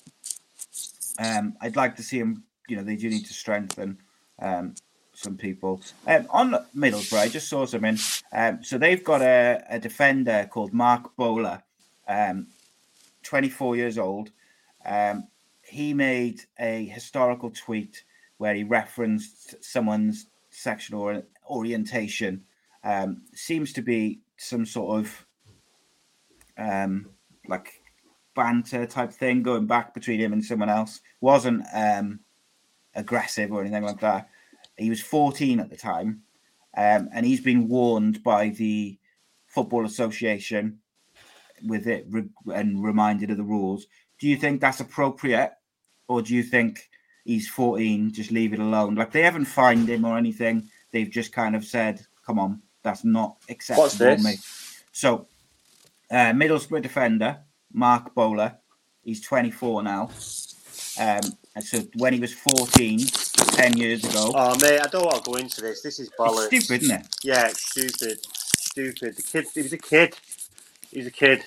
um, 1.18 1.56
I'd 1.60 1.76
like 1.76 1.96
to 1.96 2.02
see 2.02 2.18
them. 2.18 2.44
You 2.68 2.76
know, 2.76 2.82
they 2.82 2.96
do 2.96 3.08
need 3.08 3.26
to 3.26 3.34
strengthen 3.34 3.98
um, 4.38 4.74
some 5.12 5.36
people. 5.36 5.80
Um, 6.06 6.26
on 6.30 6.54
Middlesbrough, 6.76 7.18
I 7.18 7.28
just 7.28 7.48
saw 7.48 7.66
something. 7.66 7.98
Um, 8.32 8.62
so 8.62 8.78
they've 8.78 9.02
got 9.02 9.20
a, 9.20 9.62
a 9.68 9.78
defender 9.78 10.48
called 10.50 10.72
Marc 10.72 11.14
Bola, 11.16 11.62
um, 12.06 12.46
24 13.22 13.76
years 13.76 13.98
old. 13.98 14.30
Um, 14.84 15.28
he 15.62 15.92
made 15.92 16.42
a 16.58 16.86
historical 16.86 17.50
tweet 17.50 18.04
where 18.38 18.54
he 18.54 18.64
referenced 18.64 19.62
someone's 19.62 20.26
sexual 20.50 21.00
or- 21.00 21.22
orientation. 21.48 22.44
Um, 22.84 23.22
seems 23.34 23.72
to 23.74 23.82
be 23.82 24.20
some 24.36 24.64
sort 24.64 25.00
of 25.00 25.26
um, 26.56 27.10
like 27.46 27.82
banter 28.34 28.86
type 28.86 29.12
thing 29.12 29.42
going 29.42 29.66
back 29.66 29.94
between 29.94 30.20
him 30.20 30.32
and 30.32 30.44
someone 30.44 30.68
else. 30.68 31.00
Wasn't 31.20 31.64
um, 31.74 32.20
aggressive 32.94 33.52
or 33.52 33.60
anything 33.60 33.82
like 33.82 34.00
that. 34.00 34.28
He 34.76 34.90
was 34.90 35.00
14 35.00 35.58
at 35.60 35.70
the 35.70 35.76
time, 35.76 36.22
um, 36.76 37.08
and 37.12 37.26
he's 37.26 37.40
been 37.40 37.68
warned 37.68 38.22
by 38.22 38.50
the 38.50 38.98
Football 39.46 39.84
Association 39.86 40.78
with 41.66 41.88
it 41.88 42.06
re- 42.08 42.28
and 42.54 42.84
reminded 42.84 43.30
of 43.30 43.36
the 43.36 43.42
rules. 43.42 43.86
Do 44.20 44.28
you 44.28 44.36
think 44.36 44.60
that's 44.60 44.80
appropriate, 44.80 45.52
or 46.06 46.22
do 46.22 46.34
you 46.34 46.42
think 46.42 46.88
he's 47.28 47.46
14, 47.48 48.10
just 48.12 48.30
leave 48.32 48.52
it 48.54 48.58
alone? 48.58 48.94
Like 48.94 49.12
they 49.12 49.22
haven't 49.22 49.44
fined 49.44 49.88
him 49.88 50.04
or 50.04 50.16
anything. 50.16 50.56
They've 50.92 51.10
just 51.10 51.30
kind 51.32 51.54
of 51.54 51.62
said, 51.64 51.94
"Come 52.26 52.38
on, 52.38 52.62
that's 52.82 53.04
not 53.04 53.36
acceptable." 53.48 53.84
What's 53.84 53.98
this? 53.98 54.24
mate." 54.24 54.40
So 54.92 55.26
Uh, 56.10 56.32
Middlesbrough 56.32 56.80
defender 56.82 57.36
Marc 57.70 58.14
Bola. 58.14 58.56
He's 59.04 59.20
24 59.20 59.82
now. 59.82 60.04
Um, 60.98 61.20
and 61.54 61.62
so 61.70 61.78
when 61.96 62.14
he 62.14 62.20
was 62.20 62.32
14, 62.32 62.98
10 63.00 63.76
years 63.76 64.04
ago. 64.04 64.32
Oh, 64.34 64.56
mate, 64.62 64.80
I 64.80 64.86
don't 64.86 65.04
want 65.04 65.22
to 65.22 65.30
go 65.30 65.36
into 65.36 65.60
this. 65.60 65.82
This 65.82 65.98
is 66.00 66.08
bollocks. 66.18 66.50
It's 66.50 66.64
stupid, 66.64 66.82
isn't 66.84 67.00
it? 67.00 67.06
Yeah, 67.22 67.48
it's 67.48 67.60
stupid. 67.70 68.18
Stupid. 68.24 69.16
The 69.16 69.22
kid, 69.22 69.46
he 69.54 69.62
was 69.62 69.72
a 69.74 69.78
kid. 69.78 70.16
He 70.90 70.98
was 70.98 71.06
a 71.06 71.10
kid. 71.10 71.44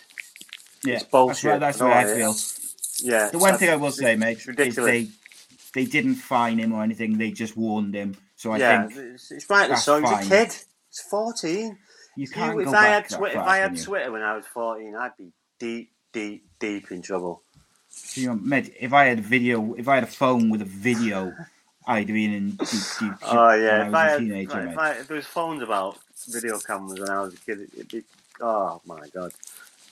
Yeah, 0.85 0.95
it's 0.95 1.03
bullshit. 1.05 1.59
That's, 1.59 1.79
right, 1.79 1.79
that's 1.79 1.79
what 1.79 1.91
I 1.91 2.15
feel. 2.15 2.35
Yeah. 3.11 3.29
The 3.31 3.39
one 3.39 3.57
thing 3.57 3.69
I 3.69 3.75
will 3.77 3.91
say, 3.91 4.15
mate, 4.15 4.45
is 4.47 4.75
they 4.75 5.09
they 5.73 5.85
didn't 5.85 6.15
fine 6.15 6.57
him 6.57 6.73
or 6.73 6.83
anything. 6.83 7.17
They 7.17 7.31
just 7.31 7.55
warned 7.55 7.95
him. 7.95 8.15
So 8.35 8.51
I 8.51 8.57
yeah, 8.57 8.87
think 8.87 8.99
it's, 9.13 9.31
it's 9.31 9.49
rightly 9.49 9.75
so. 9.75 9.99
He's 9.99 10.11
a 10.11 10.29
kid. 10.29 10.55
He's 10.89 11.01
fourteen. 11.09 11.77
You 12.15 12.27
can't 12.27 12.57
you, 12.57 12.65
go 12.65 12.69
if 12.69 12.73
back 12.73 12.83
I 12.83 12.87
had 12.87 13.03
that 13.05 13.17
Twitter, 13.17 13.39
if 13.39 13.45
I 13.45 13.57
had? 13.57 13.81
Twitter 13.81 14.11
when 14.11 14.21
I 14.21 14.35
was 14.35 14.45
fourteen, 14.45 14.95
I'd 14.95 15.15
be 15.17 15.31
deep, 15.59 15.91
deep, 16.11 16.45
deep 16.59 16.91
in 16.91 17.01
trouble. 17.01 17.43
So, 17.89 18.21
you 18.21 18.27
know, 18.27 18.35
mate, 18.35 18.73
if 18.79 18.93
I 18.93 19.05
had 19.05 19.19
a 19.19 19.21
video, 19.21 19.73
if 19.75 19.87
I 19.87 19.95
had 19.95 20.03
a 20.03 20.07
phone 20.07 20.49
with 20.49 20.61
a 20.61 20.65
video, 20.65 21.33
I'd 21.85 22.07
be 22.07 22.25
in 22.25 22.51
deep, 22.51 22.69
deep 22.99 23.13
Oh 23.23 23.53
yeah, 23.53 23.87
if 23.87 23.93
I 23.93 24.07
I, 24.07 24.09
had, 24.09 24.19
teenager, 24.19 24.67
if. 24.67 24.77
I, 24.77 24.91
if 24.91 25.07
there 25.07 25.17
was 25.17 25.25
phones 25.25 25.61
about 25.61 25.97
video 26.27 26.57
cameras 26.59 26.99
when 26.99 27.09
I 27.09 27.21
was 27.21 27.33
a 27.33 27.37
kid, 27.37 27.69
it'd 27.73 27.87
be 27.87 28.03
oh 28.41 28.81
my 28.85 29.07
god. 29.13 29.31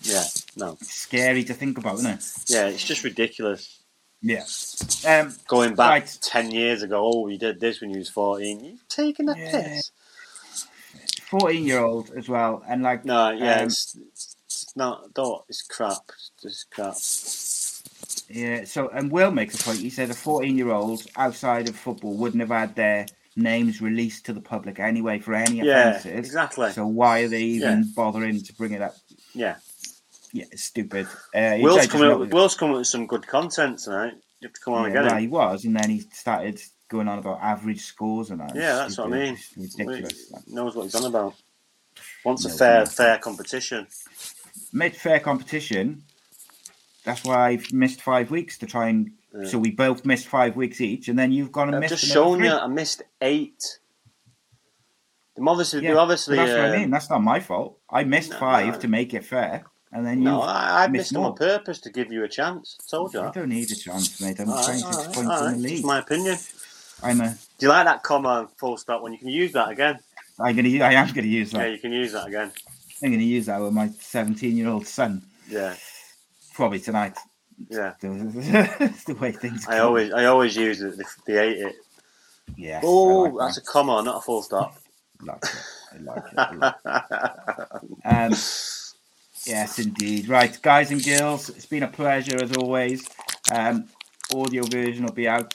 Yeah, 0.02 0.24
no. 0.56 0.78
Scary 0.82 1.44
to 1.44 1.54
think 1.54 1.78
about, 1.78 1.96
isn't 1.96 2.12
it? 2.12 2.26
Yeah, 2.48 2.68
it's 2.68 2.86
just 2.86 3.04
ridiculous. 3.04 3.79
Yeah. 4.22 4.44
Um, 5.08 5.34
Going 5.48 5.76
back 5.76 5.90
Right. 5.90 6.18
ten 6.22 6.52
years 6.52 6.82
ago, 6.84 7.00
oh, 7.04 7.28
you 7.28 7.38
did 7.38 7.60
this 7.60 7.80
when 7.82 7.90
you 7.92 8.00
was 8.00 8.10
fourteen. 8.10 8.64
You 8.64 8.78
taking 8.90 9.30
a 9.30 9.38
Yeah. 9.38 9.52
piss? 9.52 9.92
fourteen-year-old 11.30 12.12
as 12.18 12.28
well, 12.28 12.64
and 12.68 12.82
like 12.84 13.06
No, 13.06 13.30
yeah, 13.30 13.60
um, 13.62 13.68
it's, 13.68 13.96
it's 14.46 14.76
not. 14.76 15.14
Don't. 15.14 15.44
It's 15.48 15.62
crap. 15.62 15.98
It's 16.10 16.32
just 16.42 16.72
crap. 16.72 16.96
Yeah, 18.36 18.66
so 18.66 18.90
and 18.90 19.12
Will 19.12 19.32
makes 19.32 19.60
a 19.60 19.64
point. 19.64 19.80
He 19.80 19.90
said 19.90 20.10
a 20.10 20.14
14 20.16 20.58
year 20.58 20.72
old 20.72 21.06
outside 21.16 21.68
of 21.70 21.76
football 21.76 22.14
wouldn't 22.16 22.42
have 22.42 22.50
had 22.50 22.76
their 22.76 23.06
names 23.36 23.82
released 23.82 24.26
to 24.26 24.34
the 24.34 24.42
public 24.42 24.80
anyway 24.80 25.20
for 25.20 25.34
any 25.34 25.60
Yeah, 25.60 25.90
offences. 25.92 26.12
exactly. 26.28 26.72
So 26.72 26.86
why 26.86 27.22
are 27.22 27.28
they 27.28 27.44
even 27.44 27.80
Yeah. 27.80 27.84
bothering 27.96 28.42
to 28.44 28.54
bring 28.56 28.74
it 28.74 28.82
up? 28.82 28.96
Yeah. 29.34 29.56
Yeah, 30.32 30.46
it's 30.52 30.64
stupid. 30.64 31.08
Uh, 31.34 31.58
Will's 31.60 31.88
coming. 31.88 32.12
Up, 32.12 32.34
Will's 32.34 32.56
coming 32.56 32.78
with 32.78 32.88
some 32.88 33.08
good 33.08 33.26
content 33.26 33.80
tonight. 33.80 34.14
You 34.40 34.48
have 34.48 34.54
to 34.54 34.62
come 34.62 34.74
on 34.76 34.92
yeah, 34.92 35.02
well, 35.02 35.16
him. 35.16 35.20
he 35.20 35.28
was, 35.28 35.66
and 35.66 35.76
then 35.76 35.90
he 35.90 36.00
started 36.14 36.62
going 36.88 37.08
on 37.08 37.20
about 37.20 37.40
average 37.42 37.82
scores 37.82 38.30
and 38.30 38.40
that. 38.40 38.56
Yeah, 38.56 38.76
that's 38.76 38.98
what 38.98 39.08
I 39.08 39.10
mean. 39.10 39.34
It's 39.58 39.78
ridiculous. 39.78 40.34
He 40.48 40.54
knows 40.54 40.76
what 40.76 40.84
he's 40.84 40.96
on 40.96 41.06
about. 41.06 41.36
Wants 42.24 42.46
a 42.46 42.50
fair, 42.50 42.80
no. 42.80 42.86
fair 42.86 43.18
competition. 43.18 43.88
Mid 44.72 44.96
fair 44.96 45.20
competition. 45.20 46.04
That's 47.04 47.24
why 47.24 47.50
I've 47.50 47.72
missed 47.74 48.02
five 48.02 48.32
weeks 48.32 48.58
to 48.60 48.66
try 48.66 48.90
and. 48.90 49.12
Yeah. 49.34 49.46
So 49.46 49.60
we 49.60 49.72
both 49.72 50.06
missed 50.06 50.28
five 50.28 50.56
weeks 50.56 50.82
each, 50.82 51.08
and 51.08 51.18
then 51.18 51.32
you've 51.32 51.52
gone 51.52 51.68
and 51.68 51.76
I've 51.76 51.82
missed. 51.82 52.02
just 52.02 52.12
shown 52.12 52.44
you. 52.44 52.52
I 52.52 52.68
missed 52.68 53.04
eight. 53.22 53.80
Them 55.36 55.48
obviously, 55.48 55.84
Yeah, 55.84 55.96
obviously. 55.96 56.36
that's 56.36 56.52
what 56.52 56.60
I 56.60 56.70
uh, 56.70 56.80
mean. 56.80 56.90
That's 56.90 57.10
not 57.10 57.24
my 57.24 57.40
fault. 57.40 57.78
I 57.90 58.04
missed 58.04 58.32
No, 58.32 58.40
five 58.40 58.74
no. 58.74 58.80
to 58.80 58.88
make 58.88 59.14
it 59.14 59.24
fair, 59.24 59.66
and 59.92 60.06
then 60.06 60.20
you. 60.20 60.26
No, 60.26 60.42
I, 60.42 60.84
I 60.84 60.88
missed 60.88 61.12
missed 61.14 61.16
on 61.16 61.36
purpose 61.36 61.80
to 61.82 61.90
give 61.90 62.12
you 62.12 62.24
a 62.24 62.28
chance. 62.30 62.78
Told 62.90 63.14
you 63.14 63.22
I 63.22 63.32
don't 63.32 63.50
need 63.50 63.72
a 63.72 63.76
chance, 63.76 64.20
mate. 64.22 64.40
I'm 64.40 64.50
All 64.50 64.64
trying 64.64 64.84
right, 64.84 64.94
points 65.14 65.18
all 65.18 65.26
right. 65.46 65.56
in 65.56 65.62
the 65.62 65.68
league. 65.70 65.86
my 65.86 66.00
opinion. 66.00 66.38
I'm 67.02 67.22
a. 67.22 67.30
Do 67.58 67.66
you 67.66 67.70
like 67.70 67.86
that 67.86 68.04
comma 68.04 68.50
full 68.58 68.78
stop 68.78 69.02
when 69.02 69.14
you 69.14 69.20
can 69.20 69.30
use 69.30 69.52
that 69.54 69.70
again? 69.70 70.00
I'm 70.40 70.56
gonna. 70.56 70.70
I 70.84 70.94
am 70.94 71.08
gonna 71.14 71.28
use 71.28 71.52
that. 71.52 71.60
Yeah, 71.62 71.74
you 71.74 71.80
can 71.80 71.92
use 71.92 72.12
that 72.14 72.28
again. 72.28 72.52
I'm 73.04 73.12
gonna 73.12 73.24
use 73.24 73.46
that 73.48 73.62
with 73.62 73.74
my 73.74 73.90
17 73.90 74.56
year 74.58 74.68
old 74.70 74.86
son. 74.86 75.22
Yeah, 75.50 75.76
Probably 76.54 76.80
tonight. 76.80 77.18
yeah. 77.70 77.94
It's 78.04 79.06
the 79.06 79.16
way 79.16 79.32
things. 79.32 79.66
I 79.68 79.78
go. 79.78 79.88
always, 79.88 80.12
I 80.14 80.26
always 80.26 80.56
use 80.56 80.82
it. 80.82 80.98
They, 80.98 81.04
they 81.26 81.34
hate 81.34 81.58
it. 81.66 81.76
Yeah. 82.58 82.82
Oh, 82.84 83.24
like 83.24 83.48
that's 83.48 83.58
a 83.58 83.62
comma, 83.62 84.02
not 84.04 84.18
a 84.18 84.22
full 84.22 84.42
stop. 84.44 84.76
that. 85.26 85.44
I 85.94 85.98
like 85.98 86.24
it. 86.26 86.38
I 86.38 86.54
like 86.54 86.76
it. 86.86 87.90
Um, 88.06 88.34
yes, 89.50 89.80
indeed. 89.80 90.28
Right, 90.28 90.58
guys 90.62 90.92
and 90.92 91.04
girls, 91.04 91.50
it's 91.50 91.66
been 91.66 91.84
a 91.84 91.88
pleasure 91.88 92.42
as 92.42 92.56
always. 92.56 93.08
Um, 93.52 93.90
audio 94.34 94.64
version 94.64 95.06
will 95.06 95.14
be 95.14 95.28
out 95.28 95.54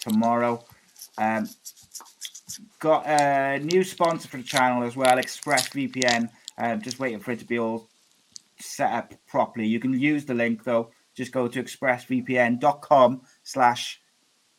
tomorrow. 0.00 0.64
Um, 1.16 1.48
got 2.80 3.06
a 3.06 3.58
new 3.60 3.84
sponsor 3.84 4.28
for 4.28 4.38
the 4.38 4.42
channel 4.42 4.82
as 4.82 4.96
well, 4.96 5.16
ExpressVPN. 5.16 6.28
Um, 6.58 6.82
just 6.82 6.98
waiting 6.98 7.20
for 7.20 7.32
it 7.32 7.38
to 7.38 7.44
be 7.44 7.58
all 7.58 7.88
set 8.58 8.92
up 8.92 9.14
properly. 9.26 9.66
You 9.66 9.78
can 9.78 9.98
use 9.98 10.24
the 10.24 10.34
link 10.34 10.64
though. 10.64 10.90
Just 11.14 11.32
go 11.32 11.48
to 11.48 11.62
expressvpn.com 11.62 13.22
slash 13.42 14.00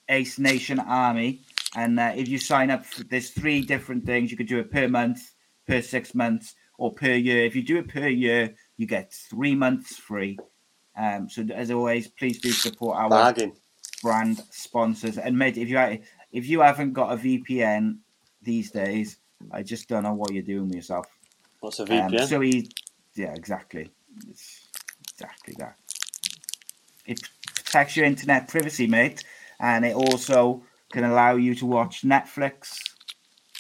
Ace 0.10 0.40
Nation 0.40 0.80
Army. 0.80 1.42
And 1.76 2.00
uh, 2.00 2.14
if 2.16 2.28
you 2.28 2.38
sign 2.38 2.72
up, 2.72 2.86
for, 2.86 3.04
there's 3.04 3.30
three 3.30 3.62
different 3.62 4.06
things. 4.06 4.32
You 4.32 4.38
could 4.38 4.48
do 4.48 4.60
it 4.60 4.72
per 4.72 4.88
month, 4.88 5.34
per 5.68 5.82
six 5.82 6.16
months, 6.16 6.56
or 6.78 6.94
per 6.94 7.14
year. 7.14 7.46
If 7.46 7.56
you 7.56 7.62
do 7.62 7.78
it 7.78 7.90
per 7.90 8.08
year, 8.08 8.56
you 8.80 8.88
get 8.88 9.12
three 9.12 9.54
months 9.56 9.98
free. 9.98 10.40
Um, 10.98 11.30
so 11.30 11.46
as 11.54 11.70
always, 11.70 12.08
please 12.08 12.40
do 12.40 12.50
support 12.52 12.98
our 12.98 13.10
Bargain. 13.10 13.52
brand 14.02 14.42
sponsors. 14.52 15.18
And 15.18 15.38
mate, 15.38 15.58
if 15.58 15.68
you 15.68 16.00
if 16.32 16.48
you 16.48 16.62
haven't 16.62 16.94
got 16.94 17.12
a 17.12 17.18
VPN 17.18 17.98
these 18.42 18.72
days, 18.72 19.18
I 19.52 19.64
just 19.64 19.90
don't 19.90 20.04
know 20.04 20.14
what 20.14 20.32
you're 20.34 20.44
doing 20.44 20.68
with 20.68 20.76
yourself. 20.76 21.08
What's 21.60 21.80
a 21.80 21.84
Um, 21.84 21.90
VPN? 22.14 22.28
so 22.28 22.40
he, 22.40 22.70
yeah, 23.16 23.34
exactly, 23.34 23.90
it's 24.30 24.70
exactly 25.14 25.56
that. 25.60 25.76
It 27.06 27.20
protects 27.56 27.98
your 27.98 28.06
internet 28.06 28.48
privacy, 28.48 28.88
mate, 28.88 29.26
and 29.60 29.84
it 29.84 29.94
also 29.96 30.64
can 30.94 31.04
allow 31.04 31.36
you 31.36 31.54
to 31.56 31.66
watch 31.66 32.04
Netflix 32.04 32.80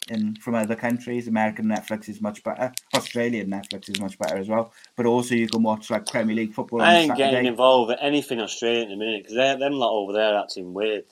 in 0.09 0.35
from 0.35 0.55
other 0.55 0.75
countries. 0.75 1.27
American 1.27 1.65
Netflix 1.65 2.09
is 2.09 2.21
much 2.21 2.43
better. 2.43 2.71
Australian 2.95 3.49
Netflix 3.49 3.89
is 3.89 3.99
much 3.99 4.17
better 4.17 4.37
as 4.37 4.49
well. 4.49 4.73
But 4.95 5.05
also 5.05 5.35
you 5.35 5.47
can 5.47 5.63
watch 5.63 5.89
like 5.89 6.07
Premier 6.07 6.35
League 6.35 6.53
football 6.53 6.81
I 6.81 6.89
on 6.89 6.95
ain't 6.95 7.17
getting 7.17 7.45
involved 7.45 7.89
with 7.89 7.99
anything 8.01 8.39
Australian 8.39 8.83
at 8.83 8.89
the 8.89 8.95
minute 8.97 9.23
because 9.23 9.59
them 9.59 9.73
lot 9.73 9.91
over 9.91 10.13
there 10.13 10.37
acting 10.37 10.73
weird. 10.73 11.05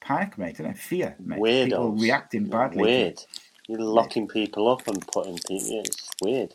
Panic, 0.00 0.38
mate, 0.38 0.58
it? 0.58 0.78
Fear, 0.78 1.16
mate. 1.20 1.38
Weirdos. 1.38 1.64
People 1.64 1.92
reacting 1.92 2.44
badly. 2.48 2.82
Weird. 2.82 3.20
You're 3.68 3.80
locking 3.80 4.26
people 4.26 4.68
up 4.68 4.88
and 4.88 5.06
putting 5.06 5.36
people. 5.36 5.68
Yeah, 5.68 5.80
it's 5.80 6.10
weird. 6.20 6.52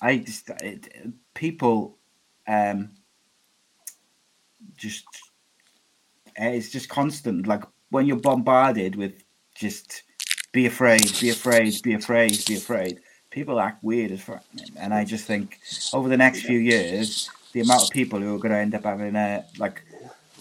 I 0.00 0.18
just 0.18 0.50
it, 0.60 0.88
people 1.34 1.98
um 2.46 2.90
just 4.76 5.04
it's 6.36 6.70
just 6.70 6.88
constant 6.88 7.46
like 7.46 7.64
when 7.90 8.06
you're 8.06 8.16
bombarded 8.16 8.96
with 8.96 9.23
just 9.54 10.02
be 10.52 10.66
afraid 10.66 11.00
be 11.20 11.30
afraid 11.30 11.82
be 11.82 11.94
afraid 11.94 12.44
be 12.46 12.54
afraid 12.56 13.00
people 13.30 13.58
act 13.60 13.82
weird 13.82 14.10
as 14.12 14.20
fuck 14.20 14.42
and 14.76 14.94
i 14.94 15.04
just 15.04 15.24
think 15.26 15.58
over 15.92 16.08
the 16.08 16.16
next 16.16 16.42
few 16.42 16.58
years 16.58 17.28
the 17.52 17.60
amount 17.60 17.82
of 17.82 17.90
people 17.90 18.18
who 18.20 18.34
are 18.34 18.38
going 18.38 18.52
to 18.52 18.58
end 18.58 18.74
up 18.74 18.84
having 18.84 19.14
uh, 19.16 19.42
like 19.58 19.82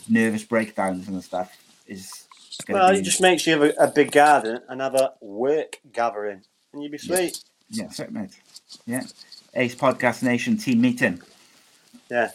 nervous 0.10 0.44
breakdowns 0.44 1.07
and 1.07 1.23
stuff 1.23 1.56
is 1.88 2.27
going 2.68 2.80
Well, 2.80 2.88
to 2.90 2.94
be 2.95 2.99
it 2.99 3.03
just 3.03 3.22
makes 3.22 3.45
you 3.48 3.53
have 3.53 3.64
a, 3.64 3.73
a 3.84 3.88
big 3.88 4.11
garden 4.11 4.60
and 4.69 4.81
have 4.81 4.95
a 4.95 5.14
work 5.22 5.80
gathering, 5.91 6.41
and 6.73 6.84
you'd 6.84 6.91
be 6.91 6.98
sweet. 6.98 7.40
yeah 7.69 7.90
it, 7.98 8.11
mate 8.11 8.38
yeah 8.85 9.03
ace 9.56 9.76
podcast 9.76 10.23
nation 10.23 10.57
team 10.57 10.81
meeting 10.81 11.22
Yeah. 12.10 12.31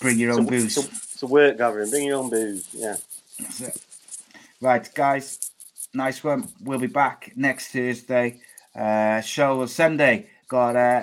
bring 0.00 0.18
your 0.18 0.30
It's 0.30 0.38
own 0.38 0.46
a, 0.46 0.50
booze 0.50 0.76
it's, 0.76 0.86
a, 0.86 0.90
it's 0.90 1.22
a 1.22 1.26
work 1.26 1.58
gathering. 1.58 1.90
Bring 1.90 2.06
your 2.06 2.16
own 2.18 2.30
booze. 2.30 2.66
Yeah. 2.72 2.96
Right, 4.60 4.88
guys. 4.94 5.49
Nice 5.92 6.22
one. 6.22 6.48
We'll 6.60 6.78
be 6.78 6.86
back 6.86 7.32
next 7.34 7.72
Thursday. 7.72 8.40
Uh, 8.78 9.20
show 9.22 9.60
of 9.60 9.70
Sunday. 9.70 10.28
Got 10.46 10.76
uh, 10.76 11.02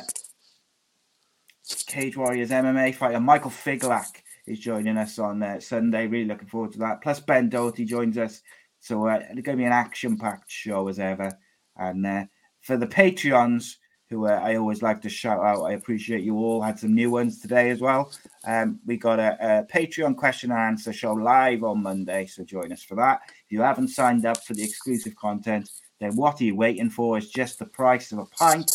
Cage 1.88 2.16
Warriors 2.16 2.52
MMA 2.52 2.96
fighter 2.96 3.20
Michael 3.20 3.52
Figlak 3.52 4.24
is 4.46 4.60
joining 4.60 4.98
us 4.98 5.20
on 5.20 5.44
uh, 5.44 5.60
Sunday. 5.60 6.08
Really 6.08 6.24
looking 6.26 6.48
forward 6.48 6.72
to 6.74 6.80
that. 6.80 7.02
Plus 7.02 7.20
Ben 7.20 7.50
Doherty 7.50 7.84
joins 7.84 8.18
us. 8.18 8.42
So 8.80 9.08
uh, 9.08 9.16
it's 9.16 9.42
going 9.42 9.58
to 9.58 9.62
be 9.62 9.66
an 9.66 9.74
action-packed 9.74 10.50
show 10.50 10.88
as 10.88 11.00
ever. 11.00 11.38
And 11.76 12.06
uh, 12.06 12.24
for 12.62 12.78
the 12.78 12.88
Patreons, 12.88 13.76
who 14.10 14.26
uh, 14.26 14.40
I 14.42 14.56
always 14.56 14.82
like 14.82 15.02
to 15.02 15.10
shout 15.10 15.44
out, 15.44 15.64
I 15.64 15.74
appreciate 15.74 16.24
you 16.24 16.38
all. 16.38 16.62
Had 16.62 16.80
some 16.80 16.96
new 16.96 17.12
ones 17.12 17.40
today 17.40 17.70
as 17.72 17.82
well. 17.82 18.12
Um, 18.46 18.80
we 18.86 18.98
got 18.98 19.20
a, 19.20 19.38
a 19.40 19.64
Patreon 19.66 20.16
question 20.16 20.52
and 20.52 20.60
answer 20.60 20.94
show 20.94 21.14
live 21.14 21.64
on 21.64 21.84
Monday, 21.84 22.26
so 22.26 22.44
join 22.44 22.72
us 22.72 22.84
for 22.84 22.96
that. 22.96 23.22
If 23.28 23.52
you 23.52 23.62
haven't 23.62 23.90
signed 23.90 24.26
up 24.26 24.44
for 24.46 24.54
the 24.54 24.64
exclusive 24.64 25.16
content, 25.16 25.70
then 26.00 26.16
what 26.16 26.40
are 26.40 26.44
you 26.46 26.56
waiting 26.56 26.90
for? 26.90 27.18
It's 27.18 27.28
just 27.28 27.60
the 27.60 27.66
price 27.66 28.12
of 28.12 28.20
a 28.20 28.26
pint 28.26 28.72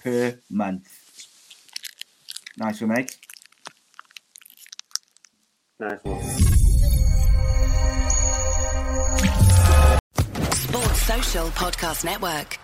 per 0.00 0.38
month. 0.50 0.88
Nice 2.58 2.80
one, 2.80 2.90
mate. 2.90 3.18
Nice 5.80 5.98
one. 6.02 6.20
Sports 10.52 11.02
Social 11.02 11.48
Podcast 11.48 12.04
Network. 12.04 12.58